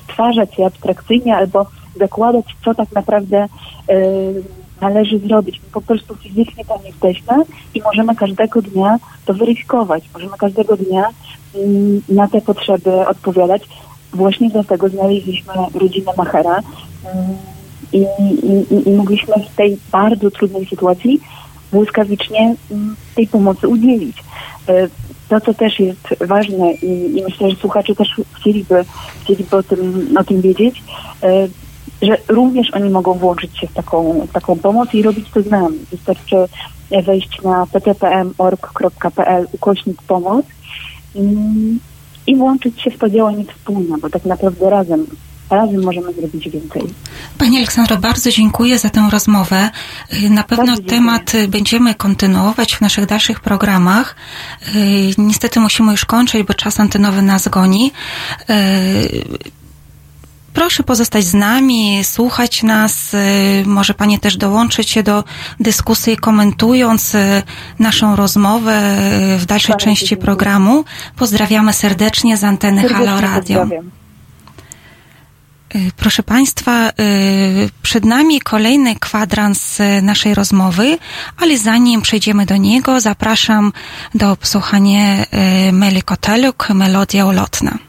stwarzać 0.03 0.57
je 0.57 0.65
abstrakcyjnie 0.65 1.35
albo 1.35 1.65
zakładać, 1.95 2.45
co 2.65 2.75
tak 2.75 2.91
naprawdę 2.91 3.47
y, 3.89 4.58
należy 4.81 5.19
zrobić. 5.19 5.61
My 5.63 5.69
po 5.71 5.81
prostu 5.81 6.15
fizycznie 6.15 6.65
tam 6.65 6.77
jesteśmy 6.85 7.43
i 7.75 7.81
możemy 7.81 8.15
każdego 8.15 8.61
dnia 8.61 8.99
to 9.25 9.33
weryfikować. 9.33 10.03
Możemy 10.13 10.37
każdego 10.37 10.77
dnia 10.77 11.09
y, 11.55 12.01
na 12.09 12.27
te 12.27 12.41
potrzeby 12.41 13.07
odpowiadać. 13.07 13.61
Właśnie 14.13 14.49
dlatego 14.49 14.89
znaleźliśmy 14.89 15.53
rodzinę 15.73 16.11
Machera 16.17 16.59
y, 16.59 16.63
i, 17.93 18.05
i, 18.73 18.89
i 18.89 18.91
mogliśmy 18.91 19.33
w 19.51 19.55
tej 19.55 19.77
bardzo 19.91 20.31
trudnej 20.31 20.65
sytuacji 20.65 21.21
błyskawicznie 21.71 22.55
tej 23.15 23.27
pomocy 23.27 23.67
udzielić. 23.67 24.17
To, 25.29 25.41
co 25.41 25.53
też 25.53 25.79
jest 25.79 26.07
ważne 26.27 26.73
i, 26.73 27.17
i 27.17 27.23
myślę, 27.23 27.49
że 27.49 27.55
słuchacze 27.55 27.95
też 27.95 28.07
chcieliby, 28.33 28.85
chcieliby 29.23 29.57
o, 29.57 29.63
tym, 29.63 30.09
o 30.19 30.23
tym 30.23 30.41
wiedzieć, 30.41 30.83
że 32.01 32.17
również 32.27 32.73
oni 32.73 32.89
mogą 32.89 33.13
włączyć 33.13 33.57
się 33.57 33.67
w 33.67 33.73
taką, 33.73 34.27
w 34.29 34.31
taką 34.31 34.55
pomoc 34.55 34.93
i 34.93 35.03
robić 35.03 35.29
to 35.33 35.41
z 35.41 35.49
nami. 35.49 35.77
Wystarczy 35.91 36.35
wejść 37.05 37.41
na 37.41 37.67
ptpm.org.pl 37.67 39.47
ukośnik 39.51 40.01
pomoc 40.01 40.45
i, 42.27 42.35
włączyć 42.35 42.81
się 42.81 42.91
w 42.91 42.97
to 42.97 43.09
działanie 43.09 43.45
wspólne, 43.45 43.97
bo 43.97 44.09
tak 44.09 44.25
naprawdę 44.25 44.69
razem 44.69 45.05
razem 45.49 45.83
możemy 45.83 46.13
zrobić 46.13 46.49
więcej. 46.49 46.83
Pani 47.37 47.57
Aleksandro, 47.57 47.97
bardzo 47.97 48.31
dziękuję 48.31 48.77
za 48.79 48.89
tę 48.89 49.09
rozmowę. 49.11 49.69
Na 50.29 50.43
pewno 50.43 50.77
temat 50.77 51.33
będziemy 51.47 51.95
kontynuować 51.95 52.75
w 52.75 52.81
naszych 52.81 53.05
dalszych 53.05 53.39
programach. 53.39 54.15
Niestety 55.17 55.59
musimy 55.59 55.91
już 55.91 56.05
kończyć, 56.05 56.43
bo 56.43 56.53
czas 56.53 56.79
antenowy 56.79 57.21
nas 57.21 57.47
goni. 57.47 57.91
Proszę 60.59 60.83
pozostać 60.83 61.23
z 61.25 61.33
nami, 61.33 62.03
słuchać 62.03 62.63
nas. 62.63 63.15
Może 63.65 63.93
Pani 63.93 64.19
też 64.19 64.37
dołączyć 64.37 64.89
się 64.89 65.03
do 65.03 65.23
dyskusji, 65.59 66.17
komentując 66.17 67.13
naszą 67.79 68.15
rozmowę 68.15 68.97
w 69.37 69.45
dalszej 69.45 69.73
Bardzo 69.73 69.85
części 69.85 70.05
dziękuję. 70.05 70.25
programu. 70.25 70.85
Pozdrawiamy 71.15 71.73
serdecznie 71.73 72.37
z 72.37 72.43
anteny 72.43 72.81
serdecznie 72.81 73.05
Halo 73.05 73.21
Radio. 73.21 73.59
Pozdrawiam. 73.59 73.91
Proszę 75.95 76.23
Państwa, 76.23 76.89
przed 77.81 78.05
nami 78.05 78.41
kolejny 78.41 78.95
kwadrans 78.95 79.77
naszej 80.01 80.33
rozmowy, 80.33 80.97
ale 81.37 81.57
zanim 81.57 82.01
przejdziemy 82.01 82.45
do 82.45 82.57
niego, 82.57 83.01
zapraszam 83.01 83.73
do 84.15 84.35
posłuchania 84.35 85.25
Meli 85.71 86.01
Koteluk, 86.01 86.69
Melodia 86.69 87.25
ulotna. 87.25 87.88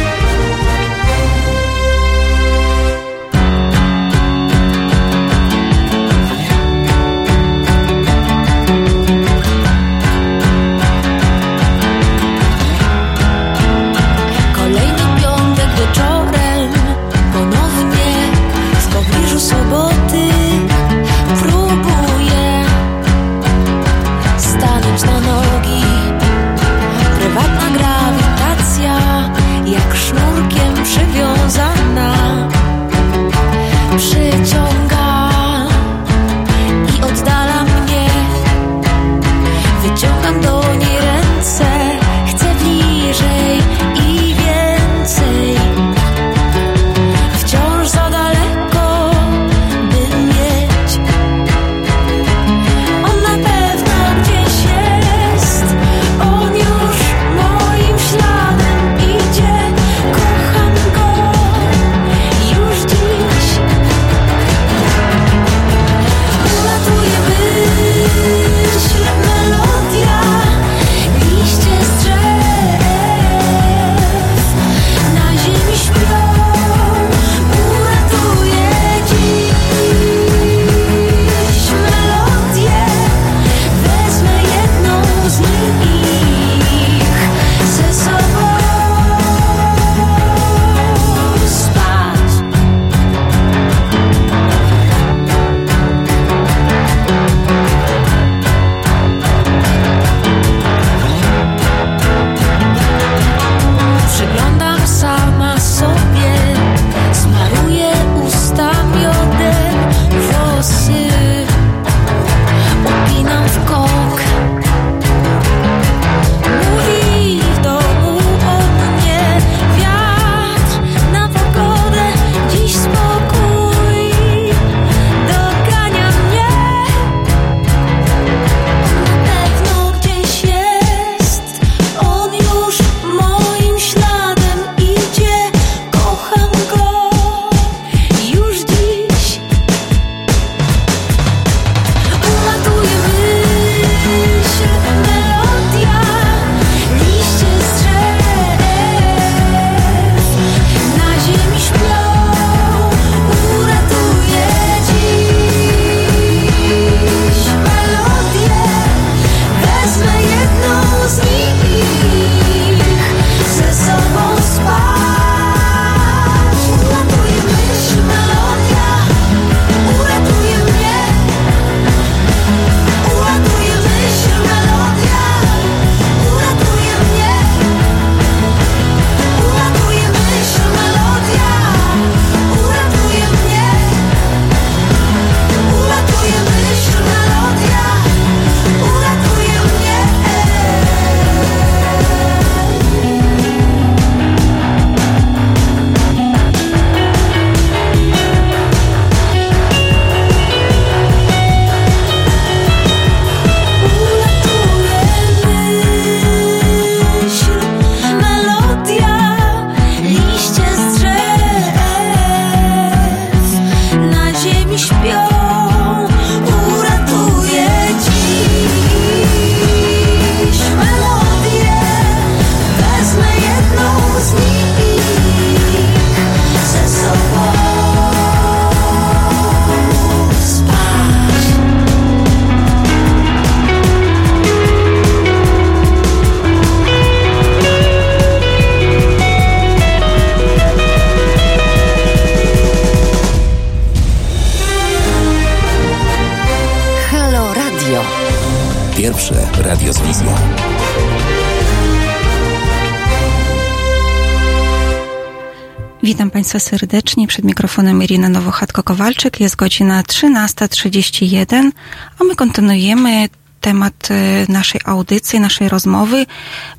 Państwa 256.51 256.69
serdecznie. 256.69 257.27
Przed 257.27 257.45
mikrofonem 257.45 258.03
Irina 258.03 258.29
Nowochatko-Kowalczyk. 258.29 259.39
Jest 259.39 259.55
godzina 259.55 260.03
13.31, 260.03 261.71
a 262.19 262.23
my 262.23 262.35
kontynuujemy 262.35 263.29
temat 263.61 264.09
y, 264.11 264.51
naszej 264.51 264.81
audycji, 264.85 265.39
naszej 265.39 265.69
rozmowy. 265.69 266.25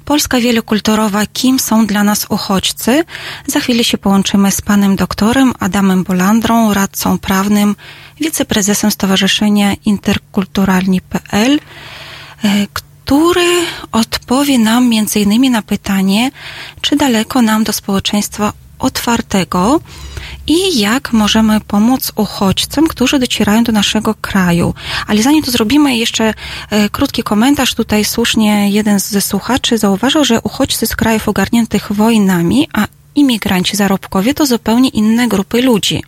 Polska 0.04 0.40
wielokulturowa, 0.40 1.26
kim 1.26 1.58
są 1.58 1.86
dla 1.86 2.04
nas 2.04 2.26
uchodźcy? 2.28 3.04
Za 3.46 3.60
chwilę 3.60 3.84
się 3.84 3.98
połączymy 3.98 4.50
z 4.50 4.60
panem 4.60 4.96
doktorem 4.96 5.52
Adamem 5.58 6.04
Bolandrą, 6.04 6.74
radcą 6.74 7.18
prawnym, 7.18 7.76
wiceprezesem 8.20 8.90
Stowarzyszenia 8.90 9.74
Interkulturalni.pl, 9.84 11.54
y, 11.54 12.66
który 12.74 13.50
odpowie 13.92 14.58
nam 14.58 14.90
innymi 15.16 15.50
na 15.50 15.62
pytanie, 15.62 16.30
czy 16.80 16.96
daleko 16.96 17.42
nam 17.42 17.64
do 17.64 17.72
społeczeństwa 17.72 18.52
otwartego 18.82 19.80
i 20.46 20.78
jak 20.78 21.12
możemy 21.12 21.60
pomóc 21.60 22.12
uchodźcom, 22.16 22.88
którzy 22.88 23.18
docierają 23.18 23.64
do 23.64 23.72
naszego 23.72 24.14
kraju. 24.14 24.74
Ale 25.06 25.22
zanim 25.22 25.42
to 25.42 25.50
zrobimy, 25.50 25.96
jeszcze 25.96 26.34
e, 26.70 26.88
krótki 26.88 27.22
komentarz. 27.22 27.74
Tutaj 27.74 28.04
słusznie 28.04 28.70
jeden 28.70 29.00
ze 29.00 29.20
słuchaczy 29.20 29.78
zauważył, 29.78 30.24
że 30.24 30.40
uchodźcy 30.40 30.86
z 30.86 30.96
krajów 30.96 31.28
ogarniętych 31.28 31.92
wojnami, 31.92 32.68
a 32.72 32.86
imigranci 33.14 33.76
zarobkowie 33.76 34.34
to 34.34 34.46
zupełnie 34.46 34.88
inne 34.88 35.28
grupy 35.28 35.62
ludzi. 35.62 36.02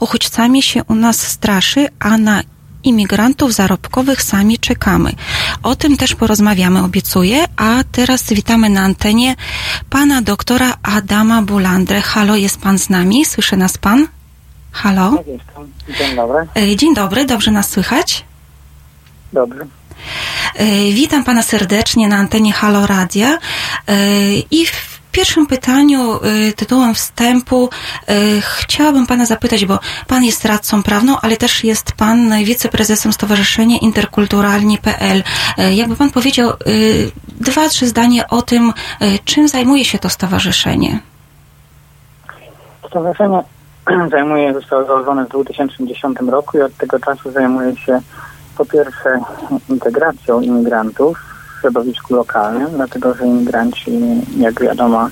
Uchodźcami 0.00 0.62
się 0.62 0.84
u 0.84 0.94
nas 0.94 1.20
straszy, 1.26 1.88
a 1.98 2.18
na 2.18 2.42
imigrantów 2.86 3.52
zarobkowych 3.54 4.22
sami 4.22 4.58
czekamy. 4.58 5.12
O 5.62 5.76
tym 5.76 5.96
też 5.96 6.14
porozmawiamy, 6.14 6.82
obiecuję. 6.82 7.44
A 7.56 7.84
teraz 7.92 8.22
witamy 8.22 8.68
na 8.68 8.80
antenie 8.80 9.36
pana 9.90 10.22
doktora 10.22 10.76
Adama 10.82 11.42
Bulandrę. 11.42 12.00
Halo, 12.00 12.36
jest 12.36 12.60
pan 12.60 12.78
z 12.78 12.90
nami? 12.90 13.24
Słyszy 13.24 13.56
nas 13.56 13.78
pan? 13.78 14.08
Halo? 14.72 15.24
Dzień 15.98 16.16
dobry. 16.16 16.46
E, 16.56 16.76
dzień 16.76 16.94
dobry, 16.94 17.24
dobrze 17.24 17.50
nas 17.50 17.70
słychać? 17.70 18.24
Dobrze. 19.32 19.66
E, 20.54 20.64
witam 20.92 21.24
pana 21.24 21.42
serdecznie 21.42 22.08
na 22.08 22.16
antenie 22.16 22.52
Halo 22.52 22.86
Radia 22.86 23.38
e, 23.88 23.98
i 24.50 24.66
w 24.66 24.95
pierwszym 25.16 25.46
pytaniu 25.46 26.16
y, 26.48 26.52
tytułem 26.52 26.94
wstępu 26.94 27.68
y, 27.68 28.40
chciałabym 28.40 29.06
Pana 29.06 29.26
zapytać, 29.26 29.66
bo 29.66 29.78
Pan 30.08 30.24
jest 30.24 30.44
radcą 30.44 30.82
prawną, 30.82 31.16
ale 31.22 31.36
też 31.36 31.64
jest 31.64 31.92
Pan 31.92 32.44
wiceprezesem 32.44 33.12
Stowarzyszenia 33.12 33.76
Interkulturalni.pl. 33.78 35.22
Y, 35.58 35.74
jakby 35.74 35.96
Pan 35.96 36.10
powiedział 36.10 36.50
dwa, 37.26 37.68
trzy 37.68 37.86
zdania 37.86 38.28
o 38.28 38.42
tym, 38.42 38.72
czym 39.24 39.48
zajmuje 39.48 39.84
się 39.84 39.98
to 39.98 40.08
stowarzyszenie? 40.08 40.98
Stowarzyszenie 42.88 43.42
zajmuje, 44.14 44.54
zostało 44.54 44.84
założone 44.84 45.24
w 45.24 45.28
2010 45.28 46.18
roku 46.30 46.58
i 46.58 46.60
od 46.60 46.76
tego 46.76 46.98
czasu 46.98 47.30
zajmuje 47.30 47.76
się 47.76 48.00
po 48.58 48.64
pierwsze 48.64 49.20
integracją 49.68 50.40
imigrantów 50.40 51.35
środowisku 51.60 52.14
lokalnym, 52.14 52.70
dlatego 52.70 53.14
że 53.14 53.26
imigranci, 53.26 53.90
jak 54.38 54.60
wiadomo, 54.60 55.08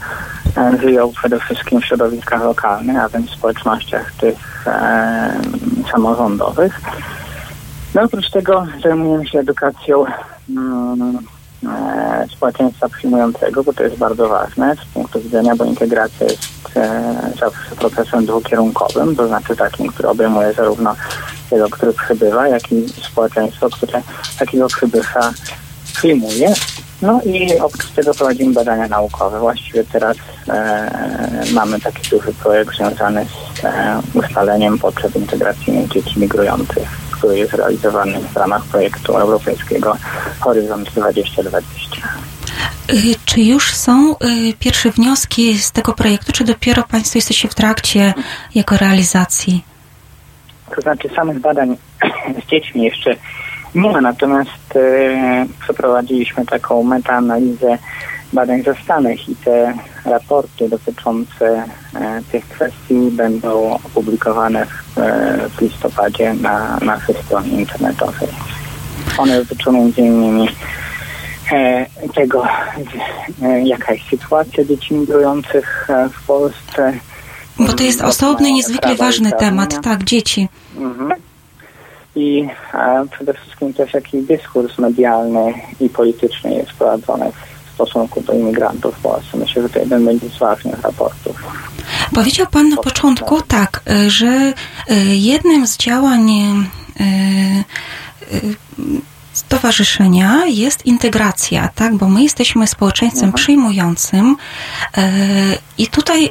e, 0.57 0.79
żyją 0.81 1.13
przede 1.13 1.41
wszystkim 1.41 1.81
w 1.81 1.85
środowiskach 1.85 2.43
lokalnych, 2.43 2.97
a 2.97 3.09
więc 3.09 3.31
w 3.31 3.35
społecznościach 3.35 4.13
tych 4.13 4.67
e, 4.67 5.41
samorządowych. 5.93 6.81
No 7.95 8.03
oprócz 8.03 8.31
tego 8.31 8.67
zajmujemy 8.83 9.27
się 9.27 9.39
edukacją 9.39 10.05
mm, 10.51 11.19
e, 11.67 12.27
społeczeństwa 12.37 12.89
przyjmującego, 12.89 13.65
bo 13.65 13.73
to 13.73 13.83
jest 13.83 13.97
bardzo 13.97 14.29
ważne 14.29 14.77
z 14.77 14.95
punktu 14.95 15.21
widzenia, 15.21 15.57
bo 15.57 15.65
integracja 15.65 16.27
jest 16.27 16.77
e, 16.77 17.15
zawsze 17.41 17.77
procesem 17.77 18.27
dwukierunkowym, 18.27 19.17
to 19.17 19.27
znaczy 19.27 19.57
takim, 19.57 19.89
który 19.89 20.09
obejmuje 20.09 20.53
zarówno 20.53 20.95
tego, 21.51 21.69
który 21.71 21.93
przybywa, 21.93 22.49
jak 22.49 22.73
i 22.73 22.89
społeczeństwo, 22.89 23.71
które 23.71 24.03
takiego 24.39 24.67
przybysza 24.67 25.33
przyjmuje. 25.95 26.55
No 27.03 27.21
i 27.23 27.59
oprócz 27.59 27.91
tego 27.91 28.15
prowadzimy 28.15 28.53
badania 28.53 28.89
naukowe. 28.89 29.41
Właściwie 29.41 29.85
teraz 29.85 30.17
e, 30.49 31.45
mamy 31.53 31.81
taki 31.81 32.11
duży 32.11 32.33
projekt 32.43 32.77
związany 32.77 33.27
z 33.27 33.65
e, 33.65 34.01
ustaleniem 34.15 34.79
potrzeb 34.79 35.17
integracyjnych 35.17 35.89
dzieci 35.89 36.21
migrujących, 36.21 36.89
który 37.11 37.39
jest 37.39 37.55
realizowany 37.55 38.21
w 38.21 38.37
ramach 38.37 38.65
projektu 38.65 39.17
europejskiego 39.17 39.97
Horyzont 40.41 40.91
2020. 40.91 42.09
Y, 42.93 43.15
czy 43.25 43.41
już 43.41 43.75
są 43.75 44.13
y, 44.13 44.17
pierwsze 44.59 44.91
wnioski 44.91 45.59
z 45.59 45.73
tego 45.73 45.93
projektu, 45.93 46.33
czy 46.33 46.45
dopiero 46.45 46.83
Państwo 46.83 47.19
jesteście 47.19 47.49
w 47.49 47.55
trakcie 47.55 48.15
jego 48.55 48.77
realizacji? 48.77 49.65
To 50.77 50.81
znaczy 50.81 51.09
samych 51.17 51.41
badań 51.41 51.77
z 52.47 52.51
dziećmi 52.51 52.83
jeszcze 52.83 53.17
nie 53.75 53.91
ma, 53.91 54.01
natomiast 54.01 54.51
przeprowadziliśmy 55.61 56.47
taką 56.47 56.83
metaanalizę 56.83 57.79
badań 58.35 58.63
zastanych 58.63 59.29
i 59.29 59.37
te 59.37 59.75
raporty 60.05 60.69
dotyczące 60.69 61.65
e, 61.95 62.23
tych 62.33 62.49
kwestii 62.49 63.11
będą 63.13 63.75
opublikowane 63.75 64.67
w, 64.67 64.99
e, 64.99 65.49
w 65.49 65.61
listopadzie 65.61 66.35
na 66.35 66.79
naszej 66.83 67.15
stronie 67.15 67.51
internetowej. 67.51 68.29
One 69.19 69.39
dotyczą 69.39 69.93
innymi 69.97 70.49
e, 71.53 71.87
tego, 72.15 72.47
jaka 73.65 73.93
jest 73.93 74.07
sytuacja 74.11 74.65
dzieci 74.65 74.95
migrujących 74.95 75.89
w 76.13 76.27
Polsce. 76.27 76.93
Bo 77.59 77.73
to 77.73 77.83
jest 77.83 78.03
osobny, 78.03 78.53
niezwykle 78.53 78.95
ważny 78.95 79.33
temat, 79.33 79.81
tak, 79.83 80.05
dzieci. 80.05 80.49
Mhm 80.77 81.34
i 82.17 82.49
e, 82.75 83.07
przede 83.11 83.35
wszystkim 83.35 83.75
też 83.75 83.95
jaki 83.95 84.23
dyskurs 84.23 84.79
medialny 84.79 85.55
i 85.81 85.89
polityczny 85.89 86.55
jest 86.55 86.73
prowadzony 86.73 87.33
w 87.67 87.75
stosunku 87.75 88.21
do 88.21 88.33
imigrantów 88.33 88.95
w 88.95 89.03
Polsce. 89.03 89.37
Myślę, 89.37 89.63
że 89.63 89.69
to 89.69 89.79
jeden 89.79 90.05
będzie 90.05 90.29
z 90.29 90.39
ważnych 90.39 90.83
raportów. 90.83 91.43
Powiedział 92.15 92.47
Pan 92.47 92.69
na 92.69 92.77
początku 92.77 93.43
tak, 93.43 93.83
e, 93.87 94.11
że 94.11 94.27
e, 94.27 94.55
jednym 95.07 95.67
z 95.67 95.77
działań 95.77 96.31
stowarzyszenia 99.33 100.47
jest 100.47 100.87
integracja, 100.87 101.69
tak? 101.75 101.95
Bo 101.95 102.09
my 102.09 102.23
jesteśmy 102.23 102.67
społeczeństwem 102.67 103.25
mhm. 103.25 103.33
przyjmującym 103.33 104.37
i 105.79 105.87
tutaj 105.87 106.31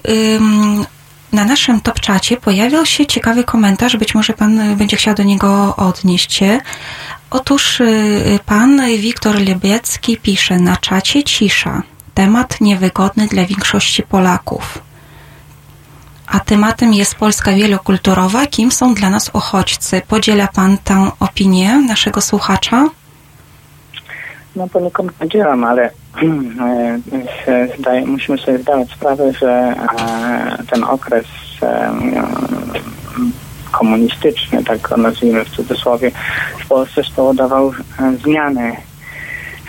na 1.34 1.46
naszym 1.46 1.82
top 1.82 2.00
czacie 2.00 2.38
pojawiał 2.38 2.86
się 2.86 3.06
ciekawy 3.06 3.44
komentarz, 3.44 3.98
być 3.98 4.16
może 4.16 4.34
pan 4.34 4.76
będzie 4.76 4.98
chciał 4.98 5.16
do 5.16 5.24
niego 5.24 5.76
odnieść 5.76 6.34
się. 6.34 6.60
Otóż 7.32 7.80
y, 7.80 8.40
pan 8.46 8.82
Wiktor 8.98 9.36
Lebiecki 9.42 10.18
pisze 10.18 10.60
na 10.60 10.78
czacie 10.78 11.24
cisza. 11.24 11.82
Temat 12.14 12.62
niewygodny 12.62 13.28
dla 13.28 13.46
większości 13.46 14.04
Polaków. 14.04 14.82
A 16.28 16.40
tematem 16.40 16.94
jest 16.94 17.16
Polska 17.16 17.54
wielokulturowa. 17.54 18.48
Kim 18.48 18.72
są 18.72 18.94
dla 18.94 19.10
nas 19.10 19.30
uchodźcy? 19.34 20.02
Podziela 20.08 20.48
pan 20.48 20.78
tę 20.78 21.12
opinię 21.20 21.78
naszego 21.88 22.22
słuchacza? 22.22 22.90
No 24.56 24.68
poniekąd 24.68 25.12
podzielam, 25.12 25.64
ale 25.64 25.92
zdaje, 27.80 28.06
musimy 28.06 28.38
sobie 28.38 28.58
zdawać 28.58 28.92
sprawę, 28.92 29.34
że 29.34 29.50
e, 29.50 30.64
ten 30.72 30.84
okres 30.84 31.26
e, 31.62 31.94
komunistyczny, 33.72 34.64
tak 34.64 34.82
go 34.82 34.98
nazwijmy 34.98 35.46
w 35.46 35.50
cudzysłowie, 35.50 36.12
w 36.60 36.68
Polsce 36.68 37.04
spowodował 37.04 37.74
zmiany 38.24 38.76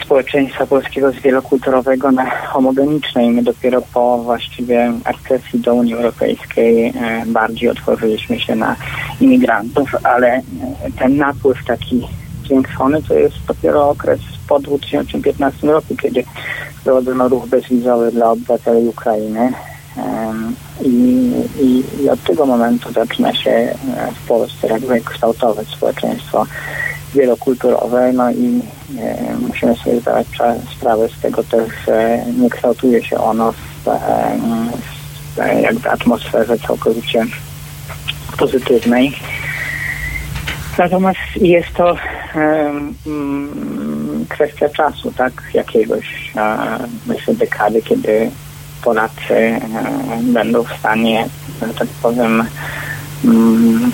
społeczeństwa 0.05 0.67
polskiego 0.67 1.13
z 1.13 1.15
wielokulturowego 1.17 2.13
na 2.13 2.31
homogeniczne 2.31 3.25
i 3.25 3.31
my 3.31 3.43
dopiero 3.43 3.83
po 3.95 4.19
właściwie 4.19 4.93
akcesji 5.05 5.61
do 5.61 5.75
Unii 5.75 5.95
Europejskiej 5.95 6.93
bardziej 7.27 7.69
otworzyliśmy 7.69 8.41
się 8.41 8.57
na 8.57 8.77
imigrantów, 9.21 9.95
ale 10.03 10.41
ten 10.99 11.17
napływ 11.17 11.65
taki 11.67 12.09
zwiększony 12.47 13.03
to 13.03 13.15
jest 13.15 13.37
dopiero 13.49 13.89
okres 13.91 14.21
po 14.49 14.61
2015 14.61 15.67
roku, 15.67 15.97
kiedy 15.97 16.25
wprowadzono 16.81 17.29
ruch 17.29 17.47
bezwizowy 17.47 18.13
dla 18.13 18.31
obywateli 18.31 18.89
Ukrainy. 18.89 19.53
I, 20.83 21.33
i, 21.61 21.85
I, 22.03 22.11
od 22.11 22.23
tego 22.23 22.47
momentu 22.47 22.93
zaczyna 22.93 23.35
się 23.35 23.51
e, 23.51 23.77
w 24.15 24.29
Polsce 24.29 24.67
jakby 24.67 25.01
kształtować 25.01 25.69
społeczeństwo 25.69 26.47
wielokulturowe, 27.15 28.13
no 28.13 28.31
i 28.31 28.63
e, 28.99 29.37
musimy 29.49 29.77
sobie 29.77 30.01
zdawać 30.01 30.27
sprawę 30.77 31.09
z 31.09 31.21
tego 31.21 31.45
też, 31.45 31.69
że 31.87 32.25
nie 32.39 32.51
kształtuje 32.51 33.05
się 33.05 33.19
ono 33.19 33.53
w, 33.53 33.89
e, 33.89 34.39
w 35.35 35.63
jakby 35.63 35.91
atmosferze 35.91 36.59
całkowicie 36.59 37.27
pozytywnej. 38.39 39.17
Natomiast 40.79 41.19
jest 41.37 41.73
to 41.77 41.97
um, 42.35 42.95
kwestia 44.29 44.69
czasu, 44.69 45.13
tak? 45.13 45.33
Jakiegoś, 45.55 46.33
myślę, 47.07 47.35
dekady, 47.35 47.83
kiedy 47.83 48.31
Polacy 48.83 49.61
będą 50.23 50.63
w 50.63 50.79
stanie, 50.79 51.29
że 51.63 51.75
tak 51.75 51.89
powiem, 51.89 52.45
mm, 53.25 53.93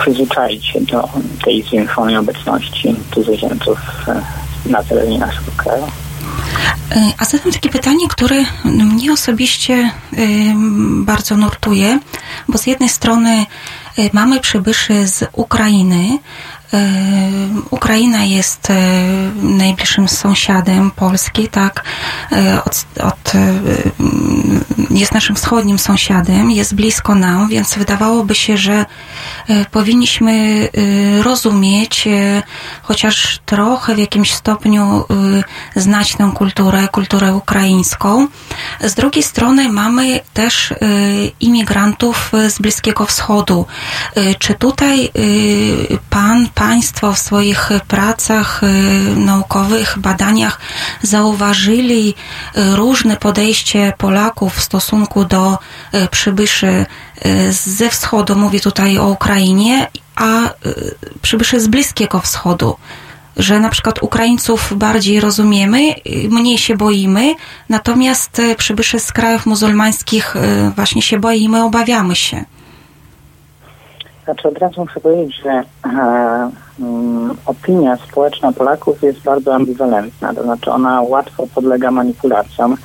przyzwyczaić 0.00 0.66
się 0.66 0.80
do 0.80 1.08
tej 1.44 1.62
zwiększonej 1.62 2.16
obecności 2.16 2.96
cudzoziemców 3.14 3.78
na 4.66 4.82
terenie 4.82 5.18
naszego 5.18 5.52
kraju. 5.56 5.86
A 7.18 7.24
zatem 7.24 7.52
takie 7.52 7.68
pytanie, 7.68 8.08
które 8.08 8.36
mnie 8.64 9.12
osobiście 9.12 9.90
bardzo 11.00 11.36
nurtuje, 11.36 11.98
bo 12.48 12.58
z 12.58 12.66
jednej 12.66 12.88
strony 12.88 13.46
mamy 14.12 14.40
przybyszy 14.40 15.06
z 15.06 15.24
Ukrainy, 15.32 16.18
Ukraina 17.70 18.24
jest 18.24 18.68
najbliższym 19.42 20.08
sąsiadem 20.08 20.90
Polski, 20.90 21.48
tak, 21.48 21.84
od, 22.64 22.84
od, 23.02 23.32
jest 24.90 25.14
naszym 25.14 25.36
wschodnim 25.36 25.78
sąsiadem, 25.78 26.50
jest 26.50 26.74
blisko 26.74 27.14
nam, 27.14 27.48
więc 27.48 27.78
wydawałoby 27.78 28.34
się, 28.34 28.56
że 28.56 28.86
powinniśmy 29.70 30.68
rozumieć, 31.22 32.08
chociaż 32.82 33.38
trochę 33.46 33.94
w 33.94 33.98
jakimś 33.98 34.34
stopniu 34.34 35.04
znać 35.76 36.16
tę 36.16 36.32
kulturę, 36.34 36.88
kulturę 36.88 37.34
ukraińską. 37.34 38.28
Z 38.80 38.94
drugiej 38.94 39.22
strony 39.22 39.68
mamy 39.68 40.20
też 40.34 40.74
imigrantów 41.40 42.32
z 42.48 42.58
Bliskiego 42.58 43.06
Wschodu. 43.06 43.66
Czy 44.38 44.54
tutaj 44.54 45.10
pan, 46.10 46.48
Państwo 46.54 47.12
w 47.12 47.18
swoich 47.18 47.70
pracach 47.88 48.60
naukowych, 49.16 49.98
badaniach 49.98 50.60
zauważyli 51.02 52.14
różne 52.54 53.16
podejście 53.16 53.92
Polaków 53.98 54.54
w 54.54 54.62
stosunku 54.62 55.24
do 55.24 55.58
przybyszy 56.10 56.86
ze 57.50 57.88
wschodu, 57.88 58.36
mówię 58.36 58.60
tutaj 58.60 58.98
o 58.98 59.08
Ukrainie, 59.08 59.88
a 60.16 60.40
przybyszy 61.22 61.60
z 61.60 61.68
Bliskiego 61.68 62.20
Wschodu 62.20 62.76
że 63.36 63.60
na 63.60 63.68
przykład 63.68 64.02
Ukraińców 64.02 64.72
bardziej 64.76 65.20
rozumiemy, 65.20 65.78
mniej 66.30 66.58
się 66.58 66.76
boimy, 66.76 67.34
natomiast 67.68 68.42
przybyszy 68.56 68.98
z 68.98 69.12
krajów 69.12 69.46
muzułmańskich 69.46 70.34
właśnie 70.76 71.02
się 71.02 71.18
boimy, 71.18 71.64
obawiamy 71.64 72.16
się. 72.16 72.44
Znaczy 74.24 74.48
od 74.48 74.58
razu 74.58 74.80
muszę 74.80 75.00
powiedzieć, 75.00 75.36
że 75.44 75.50
e, 75.50 76.50
opinia 77.46 77.96
społeczna 77.96 78.52
Polaków 78.52 79.02
jest 79.02 79.20
bardzo 79.22 79.54
ambiwalentna, 79.54 80.34
to 80.34 80.42
znaczy 80.42 80.70
ona 80.70 81.02
łatwo 81.02 81.46
podlega 81.54 81.90
manipulacjom, 81.90 82.76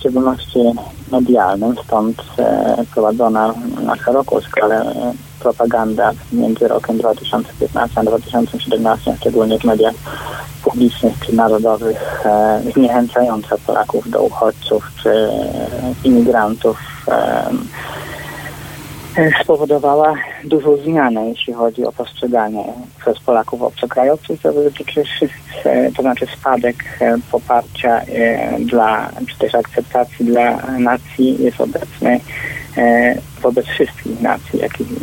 w 0.00 0.02
szczególności 0.02 0.58
medialnym, 1.12 1.76
stąd 1.84 2.22
e, 2.38 2.84
prowadzona 2.94 3.54
na 3.84 3.96
szeroką 3.96 4.40
skalę 4.40 4.76
e, 4.76 5.12
propaganda 5.40 6.12
między 6.32 6.68
rokiem 6.68 6.98
2015 6.98 8.00
a 8.00 8.04
2017, 8.04 9.16
szczególnie 9.20 9.58
w 9.58 9.64
mediach 9.64 9.94
publicznych 10.64 11.14
czy 11.26 11.36
narodowych, 11.36 12.26
e, 12.26 12.62
zniechęcająca 12.72 13.56
Polaków 13.66 14.10
do 14.10 14.22
uchodźców 14.22 14.90
czy 15.02 15.28
imigrantów. 16.04 16.78
E, 19.16 19.30
spowodowała 19.44 20.14
dużą 20.44 20.76
zmianę, 20.76 21.28
jeśli 21.28 21.52
chodzi 21.52 21.84
o 21.84 21.92
postrzeganie 21.92 22.64
przez 22.98 23.20
Polaków 23.20 23.62
obcokrajowców. 23.62 24.42
To 24.42 24.52
dotyczy 24.52 25.02
e, 25.64 25.92
to 25.92 26.02
znaczy 26.02 26.26
spadek 26.26 26.76
e, 27.00 27.16
poparcia 27.32 28.00
dla, 28.58 29.10
czy 29.28 29.38
też 29.38 29.54
akceptacji 29.54 30.26
dla 30.26 30.56
nacji 30.78 31.42
jest 31.42 31.60
obecny 31.60 32.20
wobec 33.42 33.66
wszystkich 33.66 34.20
nacji, 34.20 34.60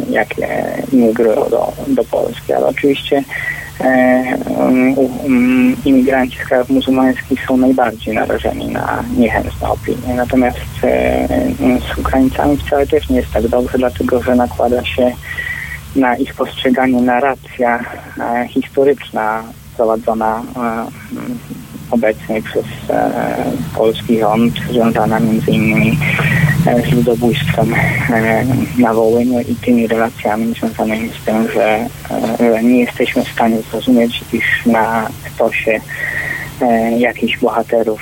jakie, 0.09 0.47
imigrują 0.91 1.35
do, 1.35 1.73
do 1.87 2.03
Polski. 2.03 2.53
Ale 2.53 2.65
oczywiście 2.65 3.23
E, 3.79 4.37
um, 4.57 4.97
um, 4.97 5.75
imigranci 5.85 6.37
z 6.37 6.47
krajów 6.47 6.69
muzułmańskich 6.69 7.45
są 7.45 7.57
najbardziej 7.57 8.15
narażeni 8.15 8.67
na 8.67 9.03
niechętne 9.17 9.69
opinie. 9.69 10.13
Natomiast 10.15 10.59
e, 10.83 11.27
z 11.95 11.97
Ukraińcami 11.97 12.57
wcale 12.57 12.87
też 12.87 13.09
nie 13.09 13.17
jest 13.17 13.31
tak 13.31 13.47
dobrze, 13.47 13.77
dlatego 13.77 14.23
że 14.23 14.35
nakłada 14.35 14.85
się 14.85 15.11
na 15.95 16.15
ich 16.15 16.33
postrzeganie 16.33 17.01
narracja 17.01 17.79
e, 18.19 18.47
historyczna 18.47 19.43
prowadzona 19.77 20.43
obecnie 21.91 22.41
przez 22.41 22.65
polski 23.75 24.19
rząd, 24.19 24.53
związana 24.71 25.19
między 25.19 25.51
innymi 25.51 25.97
z 26.75 26.91
ludobójstwem 26.91 27.73
e, 27.73 28.45
na 28.77 28.93
Wołyniu 28.93 29.39
i 29.39 29.55
tymi 29.55 29.87
relacjami 29.87 30.53
związanymi 30.53 31.09
z 31.09 31.25
tym, 31.25 31.51
że 31.51 31.87
e, 32.39 32.63
nie 32.63 32.79
jesteśmy 32.79 33.23
w 33.23 33.31
stanie 33.31 33.61
zrozumieć, 33.61 34.23
iż 34.33 34.65
na 34.65 35.09
stosie 35.35 35.79
e, 36.61 36.99
jakichś 36.99 37.37
bohaterów, 37.37 38.01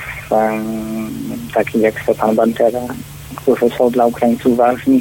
takich 1.54 1.82
jak 1.82 2.00
Stepan 2.02 2.36
Bandera, 2.36 2.80
którzy 3.36 3.70
są 3.78 3.90
dla 3.90 4.06
Ukraińców 4.06 4.56
ważni, 4.56 5.00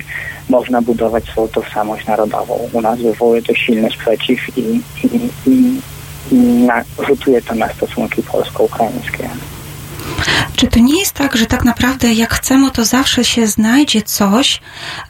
można 0.49 0.81
budować 0.81 1.23
swoją 1.25 1.47
tożsamość 1.47 2.07
narodową. 2.07 2.59
U 2.73 2.81
nas 2.81 2.99
wywołuje 2.99 3.41
to 3.41 3.53
silny 3.53 3.89
sprzeciw 3.91 4.57
i, 4.57 4.61
i, 5.03 5.29
i 5.47 5.81
na, 6.31 6.83
rzutuje 7.07 7.41
to 7.41 7.55
na 7.55 7.73
stosunki 7.73 8.23
polsko-ukraińskie. 8.23 9.29
Czy 10.55 10.67
to 10.67 10.79
nie 10.79 10.99
jest 10.99 11.13
tak, 11.13 11.37
że 11.37 11.45
tak 11.45 11.65
naprawdę 11.65 12.13
jak 12.13 12.33
chcemy, 12.33 12.71
to 12.71 12.85
zawsze 12.85 13.25
się 13.25 13.47
znajdzie 13.47 14.01
coś, 14.01 14.61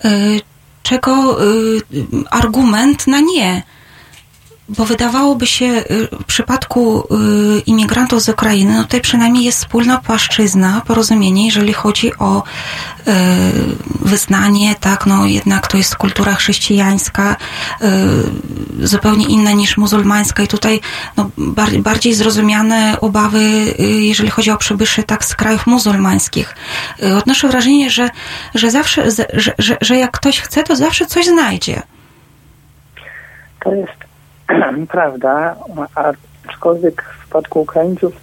y, 0.05 0.09
czego 0.83 1.43
y, 1.43 1.81
argument 2.31 3.07
na 3.07 3.19
nie? 3.19 3.63
Bo 4.69 4.85
wydawałoby 4.85 5.47
się 5.47 5.65
y, 5.65 6.07
w 6.21 6.23
przypadku 6.23 7.07
y, 7.57 7.59
imigrantów 7.59 8.21
z 8.21 8.29
Ukrainy, 8.29 8.73
no 8.73 8.83
tutaj 8.83 9.01
przynajmniej 9.01 9.43
jest 9.43 9.57
wspólna 9.57 9.97
płaszczyzna, 9.97 10.81
porozumienie, 10.87 11.45
jeżeli 11.45 11.73
chodzi 11.73 12.17
o 12.19 12.43
y, 12.43 13.11
wyznanie, 13.99 14.75
tak, 14.79 15.05
no 15.05 15.25
jednak 15.25 15.67
to 15.67 15.77
jest 15.77 15.95
kultura 15.95 16.35
chrześcijańska, 16.35 17.35
zupełnie 18.79 19.25
inna 19.25 19.51
niż 19.51 19.77
muzułmańska 19.77 20.43
i 20.43 20.47
tutaj 20.47 20.81
no, 21.17 21.29
bardziej 21.79 22.13
zrozumiane 22.13 22.97
obawy, 23.01 23.75
jeżeli 23.99 24.29
chodzi 24.29 24.51
o 24.51 24.57
przybyszy 24.57 25.03
tak 25.03 25.25
z 25.25 25.35
krajów 25.35 25.67
muzułmańskich. 25.67 26.55
Odnoszę 27.17 27.47
wrażenie, 27.47 27.89
że, 27.89 28.09
że 28.55 28.71
zawsze, 28.71 29.11
że, 29.11 29.53
że, 29.57 29.77
że 29.81 29.97
jak 29.97 30.11
ktoś 30.11 30.39
chce, 30.39 30.63
to 30.63 30.75
zawsze 30.75 31.05
coś 31.05 31.25
znajdzie. 31.25 31.81
To 33.59 33.73
jest 33.73 34.05
prawda, 34.89 35.55
aczkolwiek 36.47 37.01
w 37.01 37.19
przypadku 37.21 37.61
Ukraińców 37.61 38.13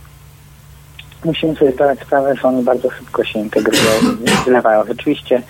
musimy 1.24 1.56
sobie 1.56 1.72
zdać 1.72 2.00
sprawę, 2.00 2.34
że 2.34 2.48
oni 2.48 2.62
bardzo 2.62 2.90
szybko 2.90 3.24
się 3.24 3.38
integrują 3.38 3.90
zlewają. 4.44 4.84
Rzeczywiście 4.88 5.42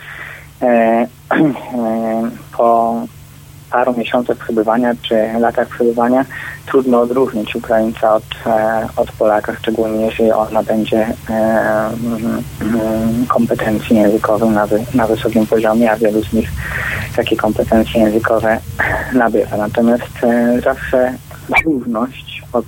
e, 0.62 0.66
e, 0.66 1.06
po 2.56 2.94
paru 3.72 3.94
miesiącach 3.98 4.36
przebywania 4.36 4.94
czy 5.02 5.14
latach 5.40 5.68
przebywania 5.68 6.24
trudno 6.66 7.00
odróżnić 7.00 7.56
Ukraińca 7.56 8.14
od, 8.14 8.24
e, 8.46 8.88
od 8.96 9.12
Polaka, 9.12 9.56
szczególnie 9.60 10.06
jeżeli 10.06 10.32
on 10.32 10.52
nabędzie 10.52 11.06
e, 11.30 11.90
mm, 12.60 13.26
kompetencji 13.28 13.96
językowych 13.96 14.50
na, 14.50 14.66
wy, 14.66 14.84
na 14.94 15.06
wysokim 15.06 15.46
poziomie, 15.46 15.92
a 15.92 15.96
wielu 15.96 16.24
z 16.24 16.32
nich 16.32 16.50
takie 17.16 17.36
kompetencje 17.36 18.00
językowe 18.00 18.58
nabywa. 19.12 19.56
Natomiast 19.56 20.24
e, 20.24 20.60
zawsze 20.60 21.14
różność 21.64 22.42
od, 22.52 22.64